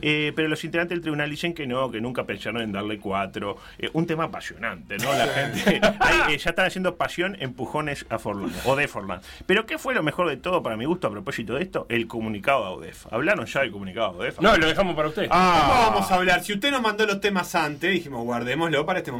Eh, 0.02 0.32
pero 0.34 0.48
los 0.48 0.62
integrantes 0.64 0.96
del 0.96 1.02
tribunal 1.02 1.30
dicen 1.30 1.54
que 1.54 1.66
no, 1.66 1.90
que 1.90 2.00
nunca 2.00 2.24
pensaron 2.24 2.62
en 2.62 2.72
darle 2.72 2.98
cuatro. 2.98 3.58
Eh, 3.78 3.90
un 3.92 4.06
tema 4.06 4.24
apasionante, 4.24 4.96
¿no? 4.98 5.12
La 5.12 5.26
gente 5.26 5.80
ahí, 6.00 6.34
eh, 6.34 6.38
ya 6.38 6.50
están 6.50 6.66
haciendo 6.66 6.96
pasión, 6.96 7.36
empujones 7.40 8.06
a 8.08 8.18
Forlán, 8.18 8.52
o 8.64 8.76
de 8.76 8.88
Forlán. 8.88 9.20
Pero 9.46 9.66
¿qué 9.66 9.78
fue 9.78 9.94
lo 9.94 10.02
mejor 10.02 10.28
de 10.28 10.36
todo 10.36 10.62
para 10.62 10.76
mi 10.76 10.84
gusto 10.84 11.08
a 11.08 11.10
propósito 11.10 11.54
de 11.54 11.62
esto? 11.62 11.86
El 11.88 12.06
comunicado 12.06 12.62
de 12.62 12.68
AUDEF. 12.68 13.12
¿Hablaron 13.12 13.46
ya 13.46 13.60
del 13.60 13.70
comunicado 13.70 14.12
de 14.12 14.18
AUDEF? 14.18 14.40
No, 14.40 14.56
lo 14.56 14.66
dejamos 14.66 14.94
para 14.94 15.08
usted. 15.08 15.28
Ah. 15.30 15.66
¿Cómo 15.68 15.90
vamos 15.90 16.10
a 16.10 16.14
hablar? 16.14 16.42
Si 16.42 16.52
usted 16.52 16.70
nos 16.70 16.82
mandó 16.82 17.06
los 17.06 17.20
temas 17.20 17.54
antes, 17.54 17.92
dijimos, 17.92 18.24
guardémoslo 18.24 18.84
para 18.86 19.00
este 19.00 19.10
momento. 19.10 19.17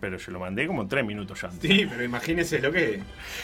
Pero 0.00 0.16
yo 0.18 0.32
lo 0.32 0.40
mandé 0.40 0.66
como 0.66 0.86
tres 0.86 1.04
minutos 1.04 1.42
antes. 1.44 1.70
Sí, 1.70 1.86
pero 1.88 2.04
imagínese 2.04 2.58
lo 2.60 2.70
que. 2.72 3.00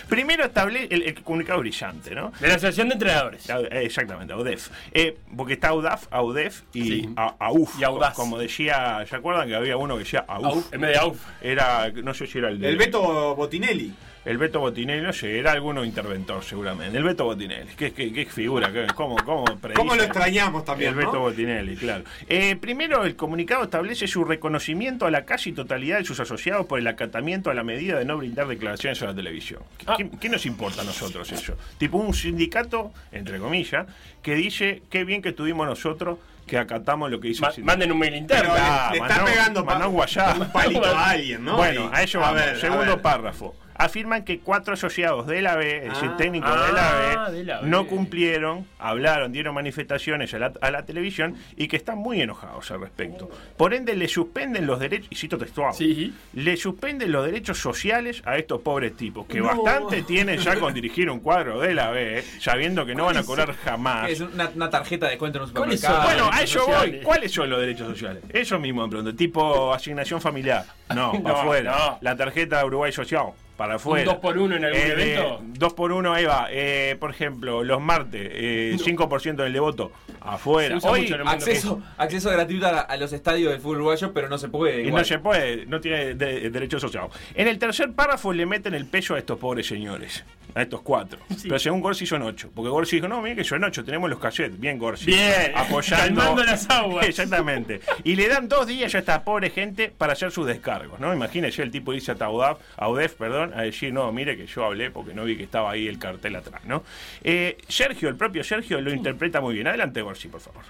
Primero 0.09 0.45
establece 0.45 0.95
el, 0.95 1.03
el 1.03 1.23
comunicado 1.23 1.61
brillante, 1.61 2.15
¿no? 2.15 2.33
De 2.41 2.49
la 2.49 2.55
Asociación 2.55 2.89
de 2.89 2.95
Entrenadores. 2.95 3.49
Eh, 3.49 3.69
Exactamente, 3.85 4.33
AUDEF. 4.33 4.69
Eh, 4.93 5.17
porque 5.37 5.55
está 5.55 5.69
AUDAF, 5.69 6.07
AUDEF 6.11 6.63
y 6.73 6.83
Sí. 6.83 7.09
A- 7.17 7.37
AUF. 7.39 7.79
Y 7.81 7.85
Audaz. 7.85 8.15
Como 8.15 8.39
decía, 8.39 9.05
¿se 9.09 9.17
acuerdan 9.17 9.49
que 9.49 9.55
había 9.55 9.77
uno 9.77 9.95
que 9.95 10.05
decía 10.05 10.25
AUF? 10.29 10.45
Auf, 10.47 10.73
en 10.75 10.81
vez 10.81 10.91
de 10.93 10.99
AUF. 10.99 11.21
Era, 11.43 11.91
no 11.91 12.15
sé 12.15 12.27
si 12.27 12.39
era 12.39 12.49
el 12.49 12.59
de... 12.61 12.69
El 12.69 12.77
Beto 12.77 13.35
Botinelli. 13.35 13.93
El 14.25 14.39
Beto 14.39 14.59
Botinelli, 14.61 15.03
no 15.03 15.13
sé, 15.13 15.39
era 15.39 15.53
alguno 15.53 15.85
interventor 15.85 16.43
seguramente. 16.43 16.97
El 16.97 17.05
Beto 17.05 17.25
Botinelli, 17.25 17.73
qué, 17.77 17.93
qué, 17.93 18.11
qué 18.11 18.25
figura, 18.25 18.73
qué- 18.73 18.87
cómo, 18.95 19.17
cómo 19.17 19.45
predice. 19.45 19.75
¿Cómo 19.75 19.95
lo 19.95 20.03
extrañamos 20.03 20.65
también, 20.65 20.91
El 20.91 20.97
Beto? 20.97 21.21
Botinelli, 21.21 21.77
claro. 21.77 22.05
Eh, 22.29 22.57
primero, 22.57 23.05
el 23.05 23.17
comunicado 23.17 23.65
establece 23.65 24.07
su 24.09 24.25
reconocimiento 24.25 25.05
a 25.05 25.11
la 25.11 25.27
casi 25.27 25.53
totalidad 25.53 25.99
de 25.99 26.05
sus 26.05 26.21
asociados 26.21 26.65
por 26.65 26.79
el 26.79 26.87
acatamiento 26.87 27.51
a 27.51 27.55
la 27.55 27.65
medida 27.65 27.99
de 27.99 28.07
no 28.07 28.17
brindar 28.17 28.47
declaraciones 28.49 29.03
a 29.03 29.07
la 29.07 29.15
televisión. 29.15 29.61
¿Qué, 29.77 29.85
Ah. 29.89 29.95
qué- 29.99 30.09
qué 30.19 30.29
nos 30.31 30.47
importa 30.47 30.81
a 30.81 30.85
nosotros 30.85 31.31
eso? 31.31 31.57
Tipo 31.77 31.99
un 31.99 32.15
sindicato, 32.15 32.93
entre 33.13 33.39
comillas, 33.39 33.87
que 34.23 34.35
dice 34.37 34.83
qué 34.91 35.05
bien 35.05 35.21
que 35.21 35.31
estuvimos 35.31 35.67
nosotros 35.67 36.19
que 36.47 36.57
acatamos 36.59 37.11
lo 37.11 37.21
que 37.21 37.29
hizo 37.29 37.43
Ma- 37.43 37.49
el 37.49 37.55
sindicato. 37.55 37.73
manden 37.79 37.93
un 37.93 37.99
mail 37.99 38.15
interno. 38.17 38.53
Pero 38.53 38.55
le- 38.55 38.61
Ah, 38.63 38.89
le, 38.93 38.99
está 38.99 39.25
pegando 39.25 39.65
pa- 39.65 39.79
mandó 39.79 39.89
un 39.91 40.53
palito 40.53 40.85
a 40.85 41.11
alguien, 41.11 41.45
¿no? 41.45 41.57
Bueno, 41.57 41.91
a 41.93 42.03
eso 42.03 42.19
a 42.19 42.23
vamos. 42.23 42.37
ver, 42.41 42.59
Segundo 42.59 43.01
párrafo. 43.03 43.55
Afirman 43.77 44.25
que 44.25 44.39
cuatro 44.39 44.75
asociados 44.75 45.27
de 45.27 45.43
la 45.43 45.57
B, 45.57 45.79
es 45.87 45.93
decir, 45.95 46.11
Ah. 46.13 46.17
técnicos 46.17 46.51
Ah, 46.53 46.67
de, 46.67 46.73
la 46.73 47.27
B, 47.31 47.37
de 47.39 47.45
la 47.45 47.61
B. 47.61 47.69
no 47.69 47.87
cumplieron, 47.87 48.67
hablaron, 48.79 49.33
dieron 49.33 49.55
manifestaciones 49.55 50.33
a 50.35 50.39
la, 50.39 50.53
a 50.61 50.71
la 50.71 50.85
televisión 50.85 51.35
y 51.57 51.67
que 51.69 51.77
están 51.77 51.99
muy 51.99 52.21
enojados 52.21 52.71
al 52.71 52.81
respecto. 52.81 53.29
Por 53.57 53.75
ende, 53.75 53.97
le 53.97 54.07
suspenden 54.09 54.67
los 54.67 54.79
derechos, 54.79 55.09
y 55.11 55.17
cito 55.17 55.37
textual, 55.39 55.75
Sí. 55.75 56.15
le 56.35 56.57
suspenden 56.57 57.11
los 57.11 57.25
derechos 57.27 57.59
sociales 57.59 58.23
a 58.25 58.37
estos 58.39 58.61
pobres 58.61 58.97
tipos, 58.97 59.27
que 59.27 59.41
No. 59.41 59.47
bastante 59.63 60.03
tienen 60.03 60.39
ya 60.39 60.55
con 60.59 60.73
dirigir 60.75 61.11
un 61.11 61.21
cuadro 61.21 61.59
de 61.61 61.75
la 61.75 61.91
B, 61.91 62.23
sabiendo 62.41 62.87
que 62.87 62.95
no 62.95 63.07
van 63.07 63.17
a 63.17 63.25
cobrar 63.25 63.55
jamás. 63.65 64.09
Es 64.11 64.21
una, 64.21 64.51
una 64.55 64.71
tarjeta 64.71 65.07
de 65.07 65.11
descuento 65.13 65.39
en 65.39 65.45
un 65.45 65.51
¿Cuáles 65.51 65.81
supermercado. 65.81 66.11
son? 66.19 66.19
Bueno, 66.29 66.37
a 66.39 66.43
eso 66.43 66.67
voy. 66.67 67.01
¿Cuáles 67.03 67.33
son 67.33 67.51
los 67.51 67.61
derechos 67.61 67.89
sociales? 67.89 68.23
Eso 68.33 68.59
mismo 68.59 68.83
me 68.85 68.89
pregunto. 68.89 69.15
Tipo 69.17 69.73
asignación 69.75 70.21
familiar. 70.21 70.65
No, 70.95 71.15
No, 71.15 71.23
para 71.23 71.41
afuera. 71.41 71.77
no. 71.79 71.99
La 72.03 72.15
tarjeta 72.15 72.59
de 72.59 72.65
Uruguay 72.67 72.93
Social. 72.93 73.29
Para 73.57 73.77
afuera. 73.77 74.05
dos 74.05 74.17
por 74.17 74.37
uno 74.37 74.57
en 74.57 74.65
algún 74.65 74.81
Eh, 74.81 74.93
evento? 74.93 75.41
Dos 75.43 75.73
por 75.75 75.93
uno, 75.93 76.13
ahí 76.13 76.25
va. 76.25 76.49
Eh, 76.51 76.97
por 76.99 77.11
ejemplo, 77.11 77.63
los 77.63 77.81
martes, 77.81 78.29
eh, 78.33 78.77
5% 78.83 79.43
del 79.45 79.53
devoto. 79.53 79.93
Afuera. 80.21 80.79
Hoy, 80.83 81.07
el 81.07 81.19
mundo. 81.19 81.31
Acceso, 81.31 81.83
acceso 81.99 82.31
gratuito 82.31 82.67
a, 82.67 82.81
a 82.81 82.97
los 82.97 83.13
estadios 83.13 83.53
del 83.53 83.61
fútbol 83.61 83.77
uruguayo, 83.77 84.13
pero 84.13 84.29
no 84.29 84.39
se 84.39 84.49
puede. 84.49 84.83
Y 84.83 84.87
igual. 84.87 85.03
no 85.03 85.05
se 85.07 85.19
puede, 85.19 85.67
no 85.67 85.81
tiene 85.81 86.15
de- 86.15 86.51
derecho 86.51 86.81
social. 86.81 87.09
En 87.35 87.47
el 87.47 87.59
tercer 87.59 87.93
párrafo 87.93 88.33
le 88.33 88.47
meten 88.47 88.75
el 88.75 88.87
peso 88.87 89.15
a 89.15 89.19
estos 89.19 89.39
pobres 89.39 89.67
señores, 89.67 90.25
a 90.55 90.63
estos 90.63 90.81
cuatro. 90.81 91.19
Pero 91.43 91.59
según 91.59 91.81
Gorsi 91.83 92.07
son 92.07 92.23
ocho. 92.23 92.51
Porque 92.55 92.71
Gorsi 92.71 92.97
dijo, 92.97 93.07
no, 93.09 93.21
mire 93.21 93.37
que 93.37 93.45
son 93.45 93.63
ocho, 93.65 93.85
tenemos 93.85 94.09
los 94.09 94.19
cassettes. 94.19 94.59
Bien, 94.59 94.79
Gorsi. 94.79 95.07
Bien, 95.07 95.53
Apoyando. 95.55 96.21
calmando 96.23 96.45
las 96.45 96.69
aguas. 96.71 97.07
Exactamente. 97.09 97.81
Y 98.03 98.17
le 98.17 98.27
dan 98.29 98.49
dos 98.49 98.67
días 98.67 98.95
a 98.95 98.99
esta 99.01 99.23
pobre 99.25 99.51
gente 99.51 99.93
para 99.97 100.15
hacer 100.15 100.31
sus 100.31 100.47
descargos, 100.47 100.99
¿no? 101.01 101.13
Imagínese 101.13 101.63
el 101.63 101.71
tipo 101.71 101.93
dice 101.93 102.13
a 102.13 102.15
Taudaf, 102.15 102.59
a 102.79 102.89
Udef, 102.89 103.13
perdón, 103.15 103.44
a 103.53 103.63
decir, 103.63 103.93
no, 103.93 104.11
mire 104.13 104.37
que 104.37 104.47
yo 104.47 104.65
hablé 104.65 104.91
porque 104.91 105.13
no 105.13 105.25
vi 105.25 105.37
que 105.37 105.43
estaba 105.43 105.71
ahí 105.73 105.87
el 105.87 105.99
cartel 105.99 106.37
atrás, 106.37 106.65
¿no? 106.65 106.83
Eh, 107.23 107.59
Sergio, 107.69 108.09
el 108.09 108.17
propio 108.17 108.43
Sergio, 108.45 108.81
lo 108.81 108.93
interpreta 108.93 109.41
muy 109.41 109.55
bien. 109.55 109.67
Adelante, 109.67 110.01
Gorsi, 110.01 110.29
por 110.29 110.41
favor. 110.41 110.63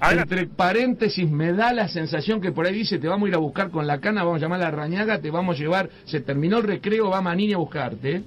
Adelante. 0.00 0.34
Entre 0.34 0.54
paréntesis, 0.54 1.28
me 1.28 1.52
da 1.52 1.72
la 1.72 1.88
sensación 1.88 2.40
que 2.40 2.52
por 2.52 2.66
ahí 2.66 2.74
dice, 2.74 2.98
te 2.98 3.08
vamos 3.08 3.26
a 3.26 3.28
ir 3.30 3.34
a 3.34 3.38
buscar 3.38 3.70
con 3.70 3.86
la 3.86 4.00
cana, 4.00 4.22
vamos 4.22 4.40
a 4.40 4.42
llamar 4.42 4.60
a 4.60 4.64
la 4.64 4.70
rañaga, 4.70 5.20
te 5.20 5.30
vamos 5.30 5.56
a 5.56 5.58
llevar, 5.58 5.90
se 6.04 6.20
terminó 6.20 6.58
el 6.58 6.64
recreo, 6.64 7.10
va 7.10 7.20
Manini 7.20 7.52
a 7.54 7.58
buscarte. 7.58 8.22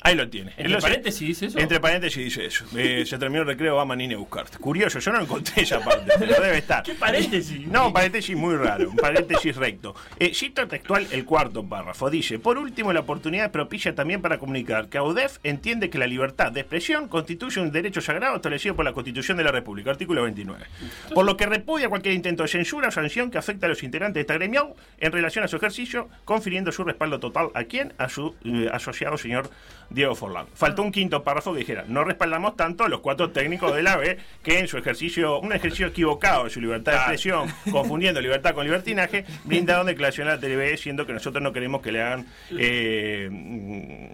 Ahí 0.00 0.14
lo 0.14 0.28
tiene. 0.28 0.52
Entre 0.56 0.80
paréntesis 0.80 1.26
dice 1.26 1.46
eso. 1.46 1.58
Entre 1.58 1.80
paréntesis 1.80 2.24
dice 2.24 2.46
eso. 2.46 2.64
Eh, 2.76 3.04
se 3.04 3.18
terminó 3.18 3.42
el 3.42 3.48
recreo, 3.48 3.76
va 3.76 3.84
Manini 3.84 4.14
a 4.14 4.18
buscarte. 4.18 4.58
Curioso, 4.58 5.00
yo 5.00 5.12
no 5.12 5.20
encontré 5.20 5.62
esa 5.62 5.80
parte, 5.80 6.12
pero 6.18 6.40
debe 6.40 6.58
estar. 6.58 6.82
¿Qué 6.82 6.94
paréntesis? 6.94 7.66
No, 7.66 7.92
paréntesis 7.92 8.36
muy 8.36 8.54
raro, 8.56 8.90
un 8.90 8.96
paréntesis 8.96 9.56
recto. 9.56 9.94
Eh, 10.18 10.32
cito 10.34 10.66
textual 10.68 11.06
el 11.10 11.24
cuarto 11.24 11.64
párrafo. 11.64 12.10
Dice, 12.10 12.38
por 12.38 12.58
último, 12.58 12.92
la 12.92 13.00
oportunidad 13.00 13.50
propicia 13.50 13.94
también 13.94 14.22
para 14.22 14.38
comunicar 14.38 14.88
que 14.88 14.98
AUDEF 14.98 15.38
entiende 15.42 15.90
que 15.90 15.98
la 15.98 16.06
libertad 16.06 16.52
de 16.52 16.60
expresión 16.60 17.08
constituye 17.08 17.60
un 17.60 17.72
derecho 17.72 18.00
sagrado 18.00 18.36
establecido 18.36 18.76
por 18.76 18.84
la 18.84 18.92
Constitución 18.92 19.36
de 19.36 19.44
la 19.44 19.52
República, 19.52 19.90
artículo 19.90 20.22
29. 20.22 20.64
Por 21.12 21.24
lo 21.24 21.36
que 21.36 21.46
repudia 21.46 21.88
cualquier 21.88 22.14
intento 22.14 22.44
de 22.44 22.48
censura 22.48 22.88
o 22.88 22.90
sanción 22.90 23.30
que 23.30 23.38
afecte 23.38 23.66
a 23.66 23.68
los 23.68 23.82
integrantes 23.82 24.14
de 24.14 24.20
esta 24.20 24.34
gremial 24.34 24.74
en 24.98 25.12
relación 25.12 25.44
a 25.44 25.48
su 25.48 25.56
ejercicio, 25.56 26.08
confiriendo 26.24 26.70
su 26.72 26.84
respaldo 26.84 27.18
total 27.18 27.48
a 27.54 27.64
quien, 27.64 27.92
a 27.98 28.08
su 28.08 28.34
eh, 28.44 28.68
asociado 28.72 29.18
señor 29.18 29.50
Diego 29.90 30.14
Forlán. 30.14 30.46
Faltó 30.54 30.82
un 30.82 30.92
quinto 30.92 31.22
párrafo 31.22 31.52
que 31.52 31.60
dijera, 31.60 31.84
no 31.88 32.04
respaldamos 32.04 32.56
tanto 32.56 32.84
a 32.84 32.88
los 32.88 33.00
cuatro 33.00 33.30
técnicos 33.30 33.74
de 33.74 33.82
la 33.82 33.96
B 33.96 34.18
que 34.42 34.58
en 34.58 34.68
su 34.68 34.76
ejercicio, 34.76 35.40
un 35.40 35.52
ejercicio 35.52 35.86
equivocado 35.86 36.44
de 36.44 36.50
su 36.50 36.60
libertad 36.60 36.92
de 36.92 36.98
expresión, 36.98 37.48
confundiendo 37.70 38.20
libertad 38.20 38.54
con 38.54 38.64
libertinaje, 38.64 39.24
brindaron 39.44 39.86
declaración 39.86 40.28
a 40.28 40.32
la 40.32 40.40
TV 40.40 40.76
siendo 40.76 41.06
que 41.06 41.12
nosotros 41.12 41.42
no 41.42 41.52
queremos 41.52 41.80
que 41.80 41.92
le 41.92 42.02
hagan, 42.02 42.26
eh, 42.50 43.28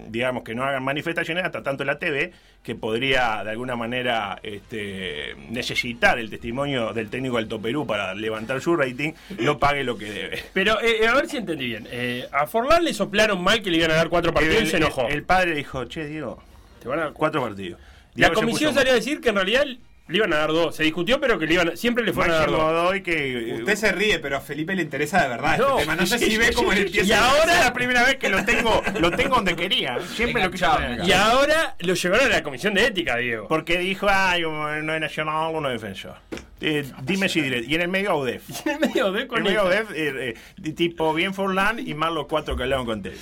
digamos, 0.09 0.44
que 0.44 0.55
no 0.55 0.64
hagan 0.64 0.82
manifestaciones 0.84 1.44
hasta 1.44 1.62
tanto 1.62 1.84
la 1.84 1.98
TV, 1.98 2.32
que 2.62 2.74
podría 2.74 3.42
de 3.44 3.51
alguna 3.51 3.76
manera 3.76 4.38
este, 4.42 5.34
necesitar 5.51 6.18
el 6.18 6.30
testimonio 6.30 6.92
del 6.92 7.10
técnico 7.10 7.36
del 7.36 7.48
Toperú 7.48 7.86
para 7.86 8.14
levantar 8.14 8.60
su 8.60 8.74
rating, 8.74 9.12
no 9.38 9.59
pague 9.59 9.84
lo 9.84 9.98
que 9.98 10.06
debe. 10.06 10.42
Pero 10.52 10.80
eh, 10.80 11.06
a 11.06 11.14
ver 11.14 11.28
si 11.28 11.36
entendí 11.36 11.66
bien. 11.66 11.86
Eh, 11.90 12.26
a 12.32 12.46
Forlán 12.46 12.84
le 12.84 12.94
soplaron 12.94 13.42
mal 13.42 13.62
que 13.62 13.70
le 13.70 13.78
iban 13.78 13.90
a 13.90 13.94
dar 13.94 14.09
cuatro 14.09 14.32
partidos 14.32 14.62
y 14.62 14.66
se 14.66 14.76
enojó. 14.78 15.09
El, 15.09 15.24
padre 15.24 15.63
dijo, 15.64 15.86
che, 15.88 16.06
Diego, 16.06 16.42
Te 16.80 16.88
van 16.88 17.00
a- 17.00 17.10
cuatro 17.12 17.40
partidos. 17.42 17.80
La 18.14 18.28
Diego 18.28 18.34
comisión 18.34 18.74
salió 18.74 18.92
a 18.92 18.96
decir 18.96 19.20
que 19.20 19.30
en 19.30 19.34
realidad 19.36 19.64
le 20.06 20.16
iban 20.18 20.32
a 20.32 20.36
dar 20.36 20.51
dos. 20.52 20.76
Se 20.76 20.82
discutió, 20.82 21.18
pero 21.20 21.39
que 21.39 21.47
le 21.47 21.55
iban 21.55 21.68
a- 21.70 21.76
siempre 21.76 22.05
le 22.05 22.12
fueron 22.12 22.35
a 22.35 22.39
dar 22.40 22.51
dos. 22.51 22.72
doy 22.85 23.02
que... 23.02 23.56
Usted 23.60 23.74
se 23.76 23.93
ríe, 23.93 24.18
pero 24.18 24.36
a 24.36 24.40
Felipe 24.40 24.74
le 24.74 24.82
interesa 24.82 25.22
de 25.22 25.28
verdad 25.28 25.56
No. 25.59 25.66
este 25.78 25.81
tema. 25.82 25.97
No 25.97 26.06
sé 26.06 26.18
si 26.18 26.36
ve 26.39 26.52
cómo 26.55 26.72
le 26.72 26.82
empieza 26.82 27.06
Y 27.06 27.12
ahora 27.12 27.52
es 27.59 27.64
la 27.64 27.72
primera 27.72 28.02
vez 28.05 28.16
que 28.16 28.28
lo 28.28 28.44
tengo, 28.44 28.82
lo 29.01 29.10
tengo 29.12 29.36
donde 29.36 29.56
quería. 29.56 29.98
Siempre 30.14 30.43
lo 30.43 30.51
quise. 30.51 30.66
Y 31.05 31.12
ahora 31.12 31.76
lo 31.81 31.94
llevaron 31.94 32.26
a 32.26 32.31
la 32.36 32.43
comisión 32.43 32.74
de 32.74 32.86
ética, 32.86 33.16
Diego. 33.16 33.48
Porque 33.48 33.78
dijo, 33.78 34.06
ay, 34.10 34.44
uno 34.44 34.74
es 34.94 35.01
nacional, 35.01 35.55
uno 35.55 35.70
es 35.70 35.81
defensor. 35.81 36.16
Eh, 36.60 36.85
dime 37.02 37.28
si 37.28 37.43
diré. 37.43 37.62
Y 37.66 37.74
en 37.74 37.82
el 37.82 37.89
medio 37.89 38.12
AUDEF. 38.12 38.43
En 38.66 38.72
el 38.74 38.81
medio 38.81 39.12
de 39.12 39.22
En 39.22 39.28
con 39.28 39.39
el 39.39 39.44
medio. 39.44 39.62
AUDEF, 39.62 39.90
eh, 39.94 40.35
eh, 40.62 40.72
tipo 40.72 41.12
bien 41.12 41.35
Forlán 41.35 41.78
y 41.86 41.93
más 41.94 42.10
los 42.12 42.26
cuatro 42.26 42.56
que 42.56 42.62
hablaron 42.62 42.86
con 42.86 43.02
eh, 43.05 43.12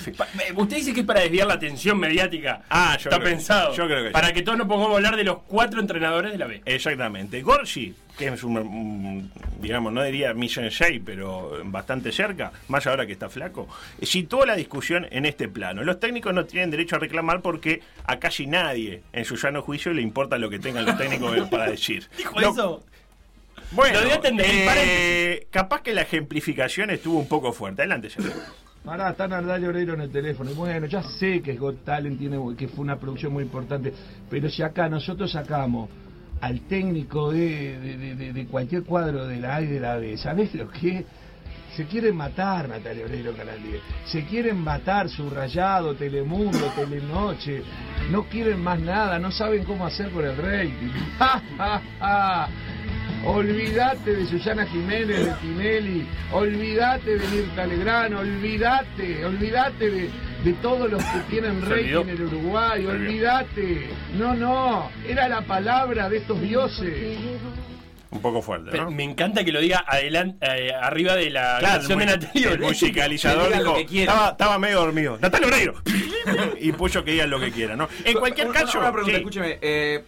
Usted 0.55 0.77
dice 0.77 0.93
que 0.93 1.01
es 1.01 1.07
para 1.07 1.21
desviar 1.21 1.49
la 1.49 1.55
atención 1.55 1.99
mediática. 1.99 2.63
Ah, 2.71 2.97
yo 3.01 3.09
Está 3.09 3.17
creo 3.17 3.21
que- 3.21 3.31
pensado. 3.31 3.75
yo 3.75 3.87
creo 3.87 4.03
que 4.03 4.09
sí. 4.09 4.13
Para 4.13 4.33
que 4.33 4.43
todos 4.43 4.59
nos 4.59 4.69
pongamos 4.69 4.93
a 4.93 4.97
hablar 4.97 5.17
de 5.17 5.25
los 5.25 5.39
cuatro 5.47 5.81
entrenadores 5.81 6.31
de 6.33 6.39
la 6.39 6.47
B. 6.47 6.63
Exactamente. 6.75 7.43
Gorsi, 7.43 7.95
que 8.19 8.29
es 8.29 8.43
un, 8.45 9.31
digamos, 9.61 9.93
no 9.93 10.03
diría 10.03 10.35
mi 10.35 10.49
sensei, 10.49 11.01
pero 11.01 11.61
bastante 11.65 12.13
cerca, 12.13 12.53
más 12.69 12.87
ahora 12.87 13.07
que 13.07 13.13
está 13.13 13.29
flaco, 13.29 13.69
situó 14.03 14.45
la 14.47 14.55
discusión 14.57 15.07
en 15.11 15.27
este 15.27 15.49
plano. 15.49 15.83
Los 15.83 16.01
técnicos 16.01 16.35
no 16.35 16.45
tienen 16.45 16.71
derecho 16.71 16.97
a 16.97 16.99
reclamar 16.99 17.41
porque 17.43 17.81
a 18.05 18.19
casi 18.19 18.47
nadie 18.47 19.03
en 19.13 19.25
su 19.25 19.37
sano 19.37 19.63
juicio 19.63 19.93
le 19.93 20.03
importa 20.03 20.39
lo 20.39 20.51
que 20.51 20.59
tengan 20.59 20.85
los 20.87 20.97
técnicos 20.99 21.37
para 21.51 21.71
decir. 21.71 22.07
¿Dijo 22.17 22.39
Lo- 22.41 22.51
eso? 22.51 22.85
Bueno, 23.73 23.99
eh, 24.39 25.47
capaz 25.51 25.81
que 25.83 25.95
la 25.95 26.03
ejemplificación 26.03 26.91
estuvo 26.91 27.19
un 27.19 27.29
poco 27.29 27.53
fuerte. 27.53 27.83
Adelante, 27.83 28.11
Sergio. 28.11 28.33
Pará, 28.85 29.11
está 29.11 29.29
Nardal 29.29 29.65
Oreiro 29.65 29.95
en 29.95 30.01
el 30.03 30.11
teléfono. 30.11 30.51
Y 30.51 30.55
bueno, 30.55 30.87
ya 30.87 31.03
sé 31.03 31.41
que 31.41 31.55
Got 31.55 31.85
Talent 31.85 32.19
tiene, 32.19 32.37
que 32.57 32.69
fue 32.69 32.81
una 32.81 32.99
producción 32.99 33.33
muy 33.33 33.45
importante, 33.45 33.93
pero 34.29 34.51
si 34.51 34.63
acá 34.63 34.89
nosotros 34.89 35.31
sacamos 35.33 35.89
al 36.43 36.61
técnico 36.69 37.33
de, 37.33 37.79
de- 37.79 38.33
de- 38.35 38.47
cualquier 38.47 38.83
cuadro 38.83 39.27
de 39.27 39.41
la 39.41 39.57
A 39.57 39.63
y 39.63 39.67
de 39.69 39.81
la 39.81 39.97
B, 39.97 40.17
¿sabés 40.19 40.55
lo 40.55 40.69
que? 40.69 41.05
Se 41.77 41.87
quieren 41.87 42.15
matar, 42.17 42.69
Natalia 42.69 43.07
Oreiro 43.07 43.33
Canal 43.33 43.63
10. 43.63 43.81
Se 44.05 44.25
quieren 44.27 44.59
matar 44.59 45.09
Subrayado, 45.09 45.95
Telemundo, 45.95 46.59
Telenoche. 46.77 47.63
No 48.11 48.25
quieren 48.25 48.61
más 48.61 48.79
nada, 48.79 49.19
no 49.19 49.31
saben 49.31 49.65
cómo 49.65 49.87
hacer 49.87 50.11
con 50.11 50.23
el 50.23 50.37
rating. 50.37 50.91
¡Ja, 51.19 51.43
ja, 51.57 51.83
ja! 51.99 52.49
Olvídate 53.25 54.17
de 54.17 54.27
Susana 54.27 54.67
Jiménez, 54.67 55.25
de 55.25 55.33
Tinelli, 55.41 56.07
olvídate 56.33 57.17
de 57.19 57.27
Mirta 57.29 57.65
Legrand, 57.67 58.15
olvídate, 58.17 59.25
olvídate 59.25 59.91
de, 59.91 60.11
de 60.45 60.53
todos 60.55 60.91
los 60.91 61.03
que 61.03 61.19
tienen 61.31 61.63
olvidó. 61.63 62.03
en 62.03 62.09
el 62.11 62.23
Uruguay, 62.23 62.85
olvídate. 62.87 63.89
No, 64.17 64.35
no, 64.35 64.91
era 65.07 65.29
la 65.29 65.43
palabra 65.43 66.09
de 66.09 66.19
estos 66.19 66.41
dioses. 66.41 67.19
Un 68.11 68.21
poco 68.21 68.43
fuerte, 68.43 68.71
Pero 68.71 68.85
¿no? 68.85 68.91
me 68.91 69.05
encanta 69.05 69.43
que 69.43 69.53
lo 69.53 69.61
diga 69.61 69.85
adelante, 69.89 70.37
eh, 70.47 70.71
arriba 70.75 71.15
de 71.17 71.31
la 71.31 71.57
Claro, 71.61 71.79
canción 71.79 72.03
el 72.03 72.07
de 72.09 72.17
Natalia 72.27 72.51
el 72.53 72.59
musicalizador 72.61 73.53
dijo, 73.89 74.01
estaba, 74.03 74.31
estaba 74.33 74.59
medio 74.59 74.81
dormido. 74.81 75.19
Natalia 75.19 75.47
Oreiro. 75.49 75.75
y 76.61 76.73
puso 76.73 77.03
que 77.05 77.13
digan 77.13 77.31
lo 77.31 77.41
que 77.41 77.51
quieran, 77.51 77.79
¿no? 77.79 77.89
En 78.05 78.19
cualquier 78.19 78.49
Una- 78.49 78.61
caso. 78.61 78.79
Una 78.81 78.93
pregunta, 78.93 79.13
sí, 79.17 79.21
escúcheme. 79.21 79.59
eh, 79.63 80.05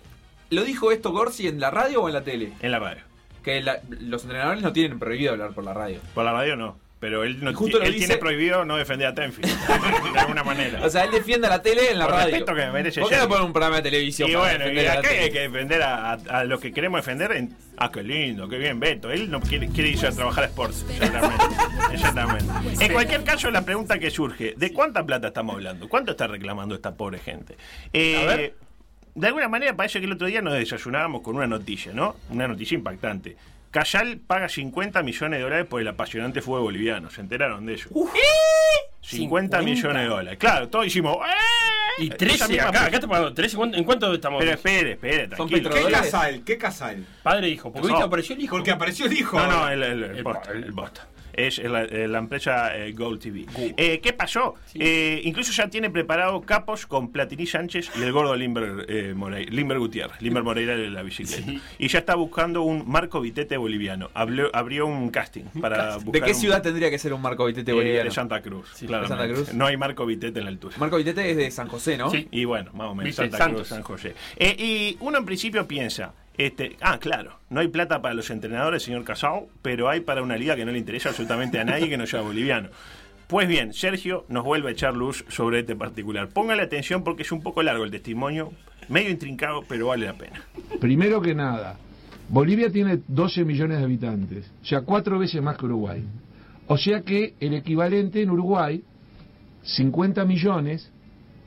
¿Lo 0.51 0.65
dijo 0.65 0.93
esto 0.93 1.12
Gorsi 1.12 1.48
en 1.48 1.59
la 1.61 1.70
radio 1.70 2.02
o 2.02 2.09
en 2.09 2.15
la 2.15 2.23
tele? 2.23 2.52
En 2.61 2.73
la 2.73 2.78
radio. 2.78 3.01
Que 3.43 3.62
la- 3.62 3.81
los 4.01 4.23
entrenadores 4.24 4.62
no 4.62 4.73
tienen 4.74 4.98
prohibido 4.98 5.32
hablar 5.32 5.52
por 5.52 5.65
la 5.65 5.73
radio. 5.73 5.98
Por 6.15 6.24
la 6.27 6.32
radio 6.32 6.56
no. 6.56 6.78
Pero 7.05 7.23
él, 7.23 7.45
no, 7.45 7.53
justo 7.53 7.83
él 7.83 7.93
dice- 7.93 8.07
tiene 8.07 8.17
prohibido 8.19 8.65
no 8.65 8.79
defender 8.79 9.07
a 9.09 9.15
Tenfield. 9.15 9.47
de 10.15 10.19
alguna 10.21 10.43
manera. 10.43 10.81
O 10.83 10.89
sea, 10.89 11.05
él 11.05 11.11
defiende 11.11 11.49
a 11.49 11.51
la 11.51 11.61
tele 11.61 11.91
en 11.91 11.99
la 11.99 12.07
Por 12.07 12.15
radio. 12.15 12.47
que 12.47 12.53
me 12.55 12.73
merece 12.73 13.03
¿Por 13.03 13.11
qué 13.11 13.19
no 13.19 13.29
ponen 13.29 13.45
un 13.45 13.53
programa 13.53 13.77
de 13.77 13.83
televisión? 13.83 14.31
Y 14.31 14.33
para 14.33 14.57
bueno, 14.57 14.73
y 14.73 14.87
acá 14.87 15.07
hay 15.11 15.31
que 15.31 15.41
defender 15.41 15.83
a, 15.83 16.13
a, 16.13 16.15
a 16.15 16.45
los 16.45 16.61
que 16.61 16.73
queremos 16.73 17.01
defender. 17.05 17.33
En, 17.33 17.55
ah, 17.77 17.93
qué 17.93 18.03
lindo, 18.03 18.49
qué 18.49 18.57
bien, 18.57 18.81
Beto. 18.81 19.11
Él 19.11 19.31
no 19.31 19.39
quiere, 19.43 19.69
quiere 19.69 19.91
irse 19.91 20.07
a 20.07 20.13
trabajar 20.13 20.45
a 20.45 20.47
Sports. 20.47 20.87
Exactamente. 20.89 21.45
Exactamente. 21.93 22.85
En 22.87 22.93
cualquier 22.95 23.23
caso, 23.23 23.51
la 23.51 23.67
pregunta 23.67 23.99
que 23.99 24.11
surge: 24.11 24.55
¿de 24.57 24.73
cuánta 24.73 25.05
plata 25.05 25.27
estamos 25.29 25.57
hablando? 25.57 25.87
¿Cuánto 25.91 26.13
está 26.13 26.27
reclamando 26.27 26.75
esta 26.75 26.95
pobre 26.95 27.19
gente? 27.19 27.55
Eh, 27.93 28.17
A 28.23 28.35
ver. 28.37 28.55
De 29.15 29.27
alguna 29.27 29.47
manera, 29.49 29.77
parece 29.77 30.01
que 30.01 30.07
el 30.07 30.13
otro 30.13 30.27
día 30.27 30.41
nos 30.41 30.55
desayunábamos 30.55 31.21
con 31.21 31.37
una 31.37 31.47
noticia, 31.47 31.93
¿no? 31.93 32.17
Una 32.31 32.49
noticia 32.49 32.75
impactante. 32.77 33.37
Cayal 33.75 34.19
paga 34.25 34.49
50 34.49 35.03
millones 35.03 35.39
de 35.41 35.43
dólares 35.43 35.67
por 35.69 35.81
el 35.81 35.89
apasionante 35.89 36.41
fútbol 36.41 36.61
boliviano. 36.63 37.11
¿Se 37.11 37.21
enteraron 37.21 37.67
de 37.67 37.75
eso? 37.75 37.89
50 39.01 39.63
millones 39.63 40.03
de 40.03 40.09
dólares. 40.09 40.39
Claro, 40.39 40.69
todos 40.69 40.87
hicimos. 40.87 41.17
¡eh! 41.17 42.03
Y 42.05 42.07
Esa 42.07 42.17
13 42.17 42.49
misma 42.49 42.63
acá, 42.69 42.73
fecha. 42.79 42.85
acá 42.87 43.01
te 43.01 43.09
pago 43.09 43.35
13. 43.35 43.57
¿Cuánto- 43.57 43.77
¿En 43.77 43.83
cuánto 43.85 44.15
estamos? 44.15 44.39
Pero 44.41 44.53
espere, 44.53 44.93
espere, 44.93 45.27
tranquilo. 45.27 45.71
¿Qué 45.71 45.91
casal? 45.91 46.43
¿Qué 46.45 46.57
casal? 46.57 47.05
Padre 47.25 47.49
e 47.49 47.51
hijo. 47.51 47.73
Porque 47.73 47.89
No. 47.89 47.99
apareció 47.99 48.37
el 48.37 48.43
hijo. 48.43 48.55
Porque 48.57 48.71
apareció 48.71 49.07
el 49.07 49.13
hijo. 49.13 49.37
No, 49.39 49.47
no, 49.49 49.69
el, 49.69 49.83
el, 49.83 50.05
el, 50.05 50.23
Bosta, 50.23 50.53
el 50.53 50.71
Bosta. 50.71 51.09
Es 51.36 51.59
la, 51.59 51.82
eh, 51.85 52.09
la 52.09 52.19
empresa 52.19 52.77
eh, 52.77 52.93
Gold 52.93 53.20
TV. 53.20 53.47
Eh, 53.77 54.01
¿Qué 54.01 54.12
pasó? 54.12 54.55
Eh, 54.74 55.20
incluso 55.24 55.52
ya 55.52 55.69
tiene 55.69 55.90
preparado 55.90 56.40
capos 56.43 56.86
con 56.86 57.11
Platini 57.12 57.47
Sánchez 57.47 57.90
y 57.98 58.02
el 58.02 58.12
gordo 58.12 58.35
Limber, 58.35 59.15
Morey- 59.16 59.47
Limber 59.47 59.78
Gutiérrez, 59.78 60.20
Limber 60.23 60.43
Moreira 60.43 60.77
de 60.77 60.90
la 60.90 61.02
bicicleta. 61.02 61.52
Y 61.78 61.89
ya 61.89 61.98
está 62.01 62.15
buscando 62.15 62.62
un 62.62 62.89
Marco 62.89 63.20
Vitete 63.20 63.56
boliviano. 63.56 64.11
Habló- 64.15 64.51
abrió 64.52 64.86
un 64.86 65.11
casting 65.11 65.44
para 65.61 65.98
¿De 65.98 66.20
qué 66.23 66.31
un- 66.31 66.35
ciudad 66.36 66.62
tendría 66.62 66.90
que 66.90 66.98
ser 66.98 67.12
un 67.12 67.23
Marco 67.23 67.44
Vitete 67.47 67.73
boliviano? 67.73 68.05
de 68.05 68.11
Santa 68.11 68.40
Cruz. 68.40 68.78
de 68.81 68.86
claramente. 68.86 69.16
Santa 69.19 69.35
Cruz. 69.35 69.55
No 69.55 69.66
hay 69.66 69.77
Marco 69.77 70.06
Vitete 70.06 70.39
en 70.39 70.44
la 70.44 70.51
altura. 70.51 70.77
Marco 70.78 70.97
Vitete 70.97 71.31
es 71.31 71.36
de 71.36 71.51
San 71.51 71.69
José, 71.69 71.97
¿no? 71.98 72.11
Sí, 72.11 72.28
y 72.31 72.44
bueno, 72.44 72.70
más 72.74 72.89
o 72.89 72.94
menos. 72.94 73.15
Santa 73.15 73.39
Santos. 73.39 73.56
Cruz, 73.62 73.69
San 73.69 73.82
José. 73.82 74.15
Y 74.39 74.97
uno 75.01 75.19
en 75.19 75.24
principio 75.24 75.66
piensa, 75.66 76.12
este, 76.36 76.77
ah, 76.81 76.98
claro, 76.98 77.39
no 77.48 77.61
hay 77.61 77.69
plata 77.69 78.02
para 78.02 78.15
los 78.15 78.31
entrenadores, 78.31 78.82
señor 78.82 79.05
Casao, 79.05 79.48
pero 79.62 79.89
hay 79.89 80.01
para 80.01 80.23
una 80.23 80.36
liga 80.36 80.56
que 80.56 80.65
no 80.65 80.73
le 80.73 80.78
interesa 80.78 81.11
absolutamente 81.11 81.61
a 81.61 81.65
nadie 81.65 81.89
que 81.89 81.97
no 81.97 82.06
sea 82.06 82.23
boliviano. 82.23 82.70
Pues 83.28 83.48
bien, 83.48 83.73
Sergio 83.73 84.27
nos 84.28 84.44
vuelve 84.44 84.69
a 84.69 84.73
echar 84.73 84.94
luz 84.94 85.24
sobre 85.28 85.61
este 85.61 85.77
particular. 85.77 86.28
Póngale 86.28 86.62
atención 86.62 87.05
porque 87.05 87.23
es 87.23 87.32
un 87.32 87.43
poco 87.43 87.62
largo 87.62 87.85
el 87.85 87.90
testimonio, 87.90 88.52
medio 88.89 89.11
intrincado, 89.11 89.62
pero 89.69 89.89
vale 89.89 90.06
la 90.06 90.15
pena. 90.15 90.43
Primero 90.81 91.23
que 91.23 91.35
nada, 91.35 91.78
Bolivia 92.28 92.70
tiene 92.70 93.01
12 93.06 93.44
millones 93.44 93.78
de 93.78 93.85
habitantes, 93.85 94.51
o 94.62 94.65
sea, 94.65 94.82
cuatro 94.82 95.19
veces 95.19 95.40
más 95.43 95.56
que 95.56 95.66
Uruguay. 95.66 96.05
O 96.66 96.77
sea 96.77 97.02
que 97.02 97.35
el 97.40 97.55
equivalente 97.55 98.23
en 98.23 98.31
Uruguay, 98.31 98.82
50 99.62 100.24
millones 100.24 100.90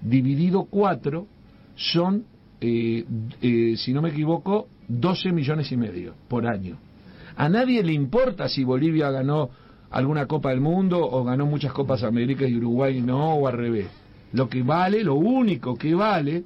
dividido 0.02 0.66
4, 0.66 1.28
son, 1.76 2.26
eh, 2.62 3.04
eh, 3.42 3.76
si 3.78 3.94
no 3.94 4.02
me 4.02 4.10
equivoco, 4.10 4.68
12 4.88 5.32
millones 5.32 5.72
y 5.72 5.78
medio 5.78 6.14
por 6.28 6.48
año. 6.48 6.78
A 7.36 7.50
nadie 7.50 7.84
le 7.84 7.94
importa 7.94 8.50
si 8.50 8.64
Bolivia 8.64 9.12
ganó 9.12 9.50
alguna 9.92 10.26
Copa 10.26 10.50
del 10.50 10.62
Mundo 10.62 11.00
o 11.00 11.24
ganó 11.24 11.46
muchas 11.46 11.72
Copas 11.72 12.04
Américas 12.04 12.50
y 12.50 12.56
Uruguay 12.56 13.02
no, 13.02 13.36
o 13.36 13.48
al 13.48 13.58
revés. 13.58 13.88
Lo 14.34 14.50
que 14.50 14.64
vale, 14.64 15.04
lo 15.04 15.16
único 15.16 15.76
que 15.76 15.94
vale, 15.94 16.44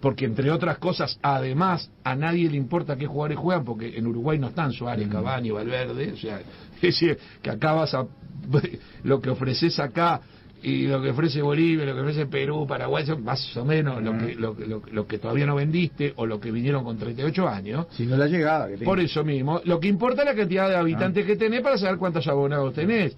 porque 0.00 0.24
entre 0.24 0.50
otras 0.50 0.78
cosas, 0.78 1.18
además, 1.22 1.90
a 2.04 2.14
nadie 2.14 2.48
le 2.48 2.56
importa 2.56 2.96
qué 2.96 3.06
jugadores 3.06 3.38
juegan, 3.38 3.64
porque 3.64 3.98
en 3.98 4.06
Uruguay 4.06 4.38
no 4.38 4.48
están 4.48 4.72
Suárez, 4.72 5.08
Cavani, 5.08 5.50
Valverde, 5.50 6.12
o 6.12 6.16
sea, 6.16 6.40
es 6.76 6.80
decir, 6.80 7.18
que 7.42 7.50
acá 7.50 7.72
vas 7.72 7.94
a, 7.94 8.06
lo 9.02 9.20
que 9.20 9.30
ofreces 9.30 9.78
acá 9.80 10.20
y 10.62 10.86
lo 10.88 11.00
que 11.00 11.10
ofrece 11.10 11.40
Bolivia, 11.40 11.84
lo 11.84 11.94
que 11.94 12.00
ofrece 12.00 12.26
Perú, 12.26 12.66
Paraguay, 12.66 13.06
son 13.06 13.22
más 13.22 13.56
o 13.56 13.64
menos 13.64 14.02
lo, 14.02 14.18
que, 14.18 14.34
lo, 14.34 14.56
que- 14.56 14.66
lo, 14.66 14.82
lo 14.90 15.06
que 15.06 15.18
todavía 15.18 15.46
no 15.46 15.54
vendiste 15.54 16.12
o 16.16 16.26
lo 16.26 16.40
que 16.40 16.50
vinieron 16.50 16.82
con 16.84 16.98
38 16.98 17.48
años. 17.48 17.86
Si 17.92 18.06
no 18.06 18.16
la 18.16 18.26
llegada 18.26 18.68
que 18.68 18.78
Por 18.84 18.98
eso 19.00 19.22
mismo, 19.24 19.60
lo 19.64 19.78
que 19.78 19.88
importa 19.88 20.22
es 20.22 20.26
la 20.26 20.34
cantidad 20.34 20.68
de 20.68 20.76
habitantes 20.76 21.24
que 21.26 21.36
tenés 21.36 21.60
para 21.60 21.78
saber 21.78 21.98
cuántos 21.98 22.26
abonados 22.26 22.74
tenés. 22.74 23.16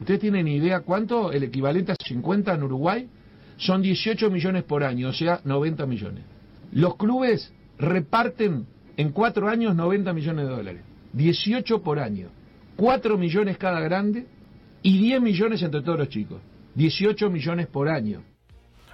¿Ustedes 0.00 0.20
tienen 0.20 0.46
idea 0.48 0.80
cuánto 0.80 1.32
el 1.32 1.42
equivalente 1.42 1.92
a 1.92 1.96
50 2.02 2.54
en 2.54 2.62
Uruguay? 2.62 3.08
Son 3.56 3.82
18 3.82 4.30
millones 4.30 4.62
por 4.62 4.84
año, 4.84 5.08
o 5.08 5.12
sea, 5.12 5.40
90 5.44 5.84
millones. 5.86 6.24
Los 6.72 6.96
clubes 6.96 7.52
reparten 7.78 8.66
en 8.96 9.10
cuatro 9.12 9.48
años 9.48 9.74
90 9.74 10.12
millones 10.12 10.46
de 10.48 10.54
dólares. 10.54 10.82
18 11.12 11.82
por 11.82 11.98
año. 11.98 12.28
4 12.76 13.18
millones 13.18 13.58
cada 13.58 13.80
grande 13.80 14.26
y 14.82 14.98
10 14.98 15.20
millones 15.20 15.62
entre 15.62 15.82
todos 15.82 15.98
los 15.98 16.08
chicos. 16.08 16.40
18 16.74 17.30
millones 17.30 17.66
por 17.66 17.88
año. 17.88 18.22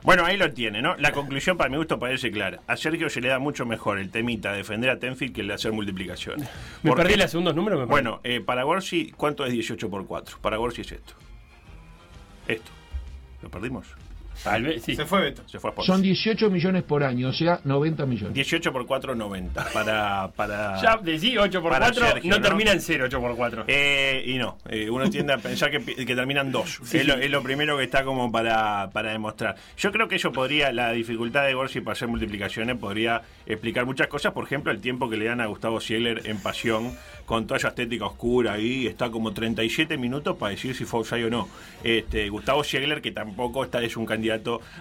Bueno, 0.02 0.26
ahí 0.26 0.36
lo 0.36 0.52
tiene, 0.52 0.82
¿no? 0.82 0.96
La 0.96 1.12
conclusión 1.12 1.56
para 1.56 1.70
mi 1.70 1.78
gusto 1.78 1.98
parece 1.98 2.30
clara. 2.30 2.60
A 2.66 2.76
Sergio 2.76 3.08
se 3.08 3.22
le 3.22 3.28
da 3.28 3.38
mucho 3.38 3.64
mejor 3.64 3.98
el 3.98 4.10
temita 4.10 4.52
de 4.52 4.58
defender 4.58 4.90
a 4.90 4.98
Tenfield 4.98 5.34
que 5.34 5.40
el 5.40 5.48
de 5.48 5.54
hacer 5.54 5.72
multiplicaciones. 5.72 6.46
Me 6.82 6.90
¿Por 6.90 6.98
perdí 6.98 7.16
los 7.16 7.30
segundos 7.30 7.56
números. 7.56 7.78
Me 7.78 7.86
perdí. 7.86 7.90
Bueno, 7.90 8.20
eh, 8.22 8.42
para 8.42 8.64
Gorsi, 8.64 9.12
¿cuánto 9.16 9.46
es 9.46 9.52
18 9.52 9.88
por 9.88 10.06
4? 10.06 10.38
Para 10.42 10.58
Gorsi 10.58 10.82
es 10.82 10.92
esto. 10.92 11.14
Esto. 12.46 12.70
¿Lo 13.40 13.48
perdimos? 13.48 13.86
Tal 14.44 14.62
vez, 14.62 14.82
sí. 14.82 14.94
Se 14.94 15.06
fue 15.06 15.22
Beto. 15.22 15.42
Se 15.48 15.58
fue. 15.58 15.72
Son 15.84 16.02
18 16.02 16.50
millones 16.50 16.82
por 16.82 17.02
año, 17.02 17.28
o 17.28 17.32
sea, 17.32 17.60
90 17.64 18.04
millones. 18.04 18.34
18 18.34 18.72
por 18.72 18.86
4, 18.86 19.14
90. 19.14 19.64
Para. 19.72 20.28
para 20.36 20.80
Ya 20.82 20.98
decí 20.98 21.38
8 21.38 21.62
por 21.62 21.72
para 21.72 21.86
4 21.86 22.06
Sergio, 22.06 22.30
no, 22.30 22.40
termina 22.42 22.72
en 22.72 22.80
0, 22.80 23.04
8 23.06 23.20
por 23.20 23.36
4. 23.36 23.64
Eh, 23.68 24.22
y 24.26 24.36
no, 24.36 24.58
eh, 24.68 24.90
uno 24.90 25.08
tiende 25.08 25.32
a 25.32 25.38
pensar 25.38 25.70
que, 25.70 25.80
que 25.80 26.14
terminan 26.14 26.52
dos. 26.52 26.80
es, 26.92 27.06
lo, 27.06 27.14
es 27.14 27.30
lo 27.30 27.42
primero 27.42 27.78
que 27.78 27.84
está 27.84 28.04
como 28.04 28.30
para, 28.30 28.90
para 28.92 29.12
demostrar. 29.12 29.56
Yo 29.78 29.90
creo 29.90 30.08
que 30.08 30.16
eso 30.16 30.30
podría, 30.30 30.72
la 30.72 30.92
dificultad 30.92 31.46
de 31.46 31.54
Gorsi 31.54 31.80
para 31.80 31.92
hacer 31.92 32.08
multiplicaciones 32.08 32.76
podría 32.76 33.22
explicar 33.46 33.86
muchas 33.86 34.08
cosas. 34.08 34.32
Por 34.32 34.44
ejemplo, 34.44 34.70
el 34.72 34.80
tiempo 34.80 35.08
que 35.08 35.16
le 35.16 35.24
dan 35.24 35.40
a 35.40 35.46
Gustavo 35.46 35.80
Siegler 35.80 36.22
en 36.26 36.38
pasión, 36.38 36.92
con 37.24 37.46
toda 37.46 37.56
esa 37.56 37.68
estética 37.68 38.04
oscura 38.04 38.52
ahí, 38.52 38.86
está 38.86 39.10
como 39.10 39.32
37 39.32 39.96
minutos 39.96 40.36
para 40.36 40.50
decir 40.50 40.74
si 40.74 40.84
fue 40.84 41.00
offside 41.00 41.24
o 41.24 41.30
no. 41.30 41.48
Este, 41.82 42.28
Gustavo 42.28 42.62
Siegler, 42.62 43.00
que 43.00 43.10
tampoco 43.10 43.64
está, 43.64 43.82
es 43.82 43.96
un 43.96 44.04
candidato 44.04 44.33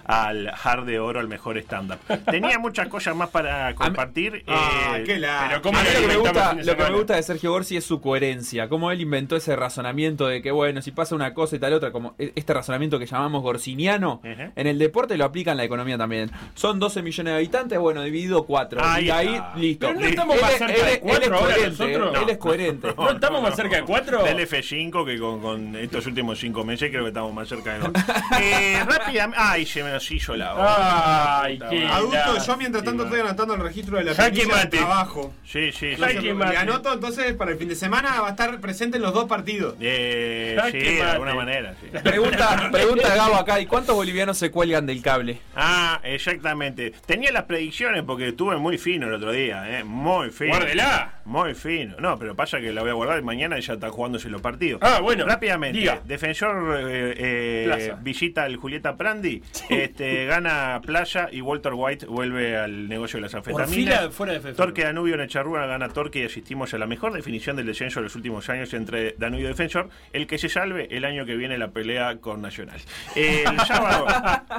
al 0.04 0.48
hard 0.62 0.84
de 0.84 0.98
oro, 0.98 1.20
al 1.20 1.28
mejor 1.28 1.58
estándar. 1.58 1.98
Tenía 2.30 2.58
muchas 2.58 2.88
cosas 2.88 3.14
más 3.16 3.28
para 3.30 3.74
compartir. 3.74 4.44
Ah, 4.46 4.96
eh, 4.98 5.04
qué 5.04 5.18
la- 5.18 5.46
pero 5.48 5.62
¿cómo 5.62 5.78
A 5.78 5.82
mí 5.82 5.88
lo 5.94 6.00
que, 6.00 6.06
me 6.06 6.16
gusta, 6.16 6.54
de 6.54 6.64
lo 6.64 6.72
que 6.72 6.76
me 6.76 6.76
semana? 6.76 6.96
gusta 6.96 7.16
de 7.16 7.22
Sergio 7.22 7.50
Gorsi 7.52 7.76
es 7.76 7.84
su 7.84 8.00
coherencia, 8.00 8.68
cómo 8.68 8.90
él 8.90 9.00
inventó 9.00 9.36
ese 9.36 9.56
razonamiento 9.56 10.26
de 10.26 10.42
que, 10.42 10.50
bueno, 10.50 10.82
si 10.82 10.90
pasa 10.90 11.14
una 11.14 11.34
cosa 11.34 11.56
y 11.56 11.58
tal 11.58 11.72
otra, 11.72 11.92
como 11.92 12.14
e- 12.18 12.32
este 12.34 12.52
razonamiento 12.54 12.98
que 12.98 13.06
llamamos 13.06 13.42
gorsiniano, 13.42 14.20
en 14.24 14.66
el 14.66 14.78
deporte 14.78 15.16
lo 15.16 15.24
aplica 15.24 15.50
en 15.52 15.56
la 15.58 15.64
economía 15.64 15.98
también. 15.98 16.30
Son 16.54 16.78
12 16.78 17.02
millones 17.02 17.32
de 17.32 17.36
habitantes, 17.38 17.78
bueno, 17.78 18.02
dividido 18.02 18.44
4. 18.44 18.80
Ahí 18.84 19.06
y 19.06 19.10
ahí, 19.10 19.40
listo. 19.56 19.86
Pero 19.88 20.00
no 20.00 20.06
estamos 20.06 20.36
Él 20.36 20.42
más 20.42 20.50
es- 20.52 20.58
cerca 20.58 20.72
de 20.74 20.80
ahora 20.80 21.00
coherente, 21.38 21.68
nosotros. 21.68 22.22
él 22.22 22.30
es 22.30 22.38
coherente. 22.38 22.94
¿No 22.96 23.10
estamos 23.10 23.42
más 23.42 23.56
cerca 23.56 23.76
de 23.76 23.82
4? 23.82 24.22
Del 24.24 24.38
F5 24.40 25.04
que 25.04 25.18
con, 25.18 25.40
con 25.40 25.76
estos 25.76 26.06
últimos 26.06 26.38
cinco 26.38 26.64
meses 26.64 26.90
creo 26.90 27.02
que 27.02 27.08
estamos 27.08 27.32
más 27.34 27.48
cerca 27.48 27.74
de 27.74 27.78
dos. 27.80 27.90
Eh, 28.40 28.78
rápidamente, 28.86 29.38
Ay, 29.50 29.66
se 29.66 29.82
me 29.82 29.90
hizo 30.10 30.36
la. 30.36 31.42
Ay, 31.42 31.58
qué 31.58 31.86
Adulto, 31.86 32.44
yo 32.46 32.56
mientras 32.56 32.84
tanto 32.84 33.04
estoy 33.04 33.20
anotando 33.20 33.54
el 33.54 33.60
registro 33.60 33.98
de 33.98 34.04
la 34.04 34.14
Jaque 34.14 34.30
planilla 34.42 34.56
de 34.56 34.64
mate. 34.64 34.76
trabajo. 34.78 35.34
Sí, 35.44 35.70
sí, 35.72 35.78
sí. 35.78 35.86
Entonces, 36.02 36.22
le 36.22 36.56
anoto 36.56 36.92
entonces 36.92 37.32
para 37.34 37.52
el 37.52 37.58
fin 37.58 37.68
de 37.68 37.74
semana 37.76 38.20
va 38.20 38.28
a 38.28 38.30
estar 38.30 38.60
presente 38.60 38.96
en 38.96 39.02
los 39.02 39.12
dos 39.14 39.24
partidos. 39.26 39.74
Eh, 39.80 40.56
Jaque 40.58 40.80
sí, 40.80 40.86
de 40.94 40.98
mate. 41.00 41.10
alguna 41.12 41.34
manera, 41.34 41.74
sí. 41.80 41.88
Pregunta, 42.02 42.68
pregunta 42.72 43.14
Gabo 43.14 43.36
acá, 43.36 43.60
¿y 43.60 43.66
cuántos 43.66 43.94
bolivianos 43.94 44.38
se 44.38 44.50
cuelgan 44.50 44.86
del 44.86 45.02
cable? 45.02 45.40
Ah, 45.54 46.00
exactamente. 46.04 46.92
Tenía 47.06 47.32
las 47.32 47.44
predicciones 47.44 48.02
porque 48.04 48.28
estuve 48.28 48.56
muy 48.56 48.78
fino 48.78 49.06
el 49.06 49.14
otro 49.14 49.32
día, 49.32 49.78
¿eh? 49.78 49.84
Muy 49.84 50.30
fino. 50.30 50.50
Guárdela. 50.50 51.13
Muy 51.24 51.54
fino. 51.54 51.96
No, 51.98 52.18
pero 52.18 52.34
pasa 52.34 52.60
que 52.60 52.72
la 52.72 52.82
voy 52.82 52.90
a 52.90 52.94
guardar 52.94 53.18
y 53.18 53.22
mañana 53.22 53.58
ya 53.58 53.74
está 53.74 53.90
jugándose 53.90 54.28
los 54.28 54.42
partidos. 54.42 54.80
Ah, 54.82 55.00
bueno. 55.00 55.24
Rápidamente. 55.24 55.78
Diga. 55.78 56.00
Defensor 56.04 56.78
eh, 56.80 57.14
eh, 57.16 57.94
visita 58.02 58.44
al 58.44 58.56
Julieta 58.56 58.96
Prandi, 58.96 59.42
este, 59.70 60.26
gana 60.26 60.80
Playa 60.84 61.28
y 61.32 61.40
Walter 61.40 61.72
White 61.74 62.06
vuelve 62.06 62.56
al 62.56 62.88
negocio 62.88 63.18
de 63.18 63.22
las 63.22 63.34
anfetaminas. 63.34 64.12
fuera 64.12 64.38
de. 64.38 64.52
Torque 64.52 64.84
Danubio 64.84 65.14
en 65.14 65.22
Echarrúa 65.22 65.66
gana 65.66 65.88
Torque 65.88 66.20
y 66.20 66.24
asistimos 66.24 66.74
a 66.74 66.78
la 66.78 66.86
mejor 66.86 67.12
definición 67.12 67.56
del 67.56 67.66
descenso 67.66 68.00
de 68.00 68.04
los 68.04 68.16
últimos 68.16 68.48
años 68.50 68.74
entre 68.74 69.12
Danubio 69.12 69.46
y 69.46 69.48
Defensor. 69.48 69.88
El 70.12 70.26
que 70.26 70.38
se 70.38 70.48
salve 70.48 70.88
el 70.90 71.04
año 71.04 71.24
que 71.24 71.36
viene 71.36 71.56
la 71.56 71.70
pelea 71.70 72.16
con 72.18 72.42
Nacional. 72.42 72.80
El 73.16 73.58
sábado, 73.66 74.06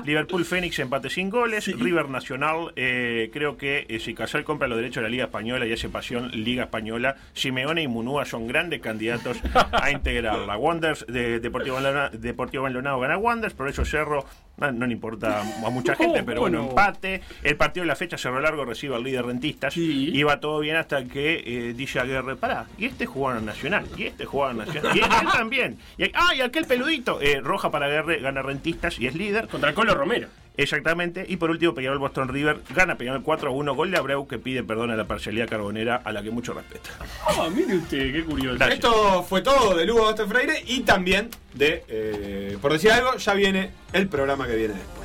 Liverpool 0.03 0.45
Fénix 0.45 0.79
empate 0.79 1.09
sin 1.09 1.29
goles. 1.29 1.67
River 1.77 2.09
Nacional, 2.09 2.73
eh, 2.75 3.29
creo 3.31 3.57
que 3.57 3.85
si 3.99 4.13
Casal 4.13 4.43
compra 4.43 4.67
los 4.67 4.77
derechos 4.77 4.97
de 4.97 5.03
la 5.03 5.09
Liga 5.09 5.25
Española 5.25 5.65
y 5.67 5.73
hace 5.73 5.89
pasión 5.89 6.31
Liga 6.31 6.55
Española, 6.64 7.15
Simeone 7.34 7.82
y 7.82 7.88
Munúa 7.88 8.26
son 8.26 8.48
grandes 8.48 8.82
candidatos 8.82 9.38
a 9.72 9.91
integrarla. 9.91 10.57
Wonders 10.65 11.06
de 11.07 11.40
Deportivo 11.40 11.77
Deportivo 12.14 12.64
Maldonado 12.64 12.99
gana 12.99 13.18
Wonders, 13.18 13.53
por 13.53 13.69
eso 13.69 13.86
Cerro 13.86 14.26
no, 14.57 14.72
no 14.72 14.88
le 14.88 14.94
importa 14.94 15.41
a 15.41 15.69
mucha 15.69 15.95
gente, 15.95 16.23
pero 16.23 16.41
bueno, 16.41 16.69
empate. 16.69 17.22
El 17.44 17.57
partido 17.57 17.84
de 17.84 17.88
la 17.88 17.95
fecha 17.95 18.18
Cerro 18.18 18.40
Largo 18.40 18.64
recibe 18.65 18.95
al 18.95 19.03
líder 19.03 19.26
Rentistas. 19.26 19.76
Iba 19.76 20.40
todo 20.40 20.60
bien 20.60 20.77
hasta 20.77 21.03
que 21.06 21.44
eh, 21.45 21.73
dice 21.73 21.99
Aguirre, 21.99 22.36
pará, 22.36 22.65
y 22.77 22.86
este 22.86 23.06
jugaba 23.06 23.40
en 23.40 23.45
Nacional, 23.45 23.86
y 23.98 24.03
este 24.03 24.26
jugaba 24.26 24.52
en 24.52 24.57
Nacional, 24.60 24.95
y 24.95 24.99
él 24.99 25.10
también. 25.32 25.77
Y, 25.98 26.06
ah, 26.14 26.34
y 26.36 26.41
aquel 26.41 26.65
peludito, 26.65 27.19
eh, 27.22 27.41
roja 27.41 27.69
para 27.69 27.88
Aguirre, 27.88 28.19
gana 28.19 28.41
Rentistas 28.41 28.99
y 28.99 29.07
es 29.07 29.15
líder. 29.15 29.48
Contra 29.48 29.69
el 29.69 29.76
Colo 29.76 29.94
Romero. 29.94 30.27
Exactamente. 30.57 31.26
Y 31.27 31.38
por 31.38 31.49
último, 31.49 31.73
Peñarol 31.73 31.99
Boston 31.99 32.30
River 32.30 32.61
gana 32.73 32.98
Peñarol 32.98 33.23
4 33.23 33.49
a 33.49 33.52
1. 33.52 33.76
Gol 33.76 33.91
de 33.91 33.98
Abreu 33.98 34.27
que 34.27 34.40
pide 34.40 34.64
perdón 34.64 34.91
a 34.91 34.95
la 34.95 35.06
parcialidad 35.06 35.48
carbonera 35.48 36.02
a 36.03 36.11
la 36.11 36.23
que 36.23 36.32
mucho 36.32 36.53
respeta. 36.53 36.90
Ah, 37.26 37.49
mire 37.53 37.76
usted, 37.77 38.14
qué 38.14 38.23
curioso. 38.23 38.57
Gracias. 38.57 38.76
Esto 38.76 39.23
fue 39.23 39.41
todo 39.41 39.76
de 39.76 39.86
Lugo 39.86 40.03
Baste 40.03 40.26
Freire 40.26 40.64
y 40.65 40.82
también 40.82 41.30
de, 41.53 41.84
eh, 41.88 42.57
por 42.61 42.72
decir 42.72 42.91
algo, 42.91 43.15
ya 43.18 43.34
viene 43.34 43.72
el 43.94 44.07
programa 44.07 44.48
que 44.48 44.56
viene 44.56 44.73
después. 44.73 45.05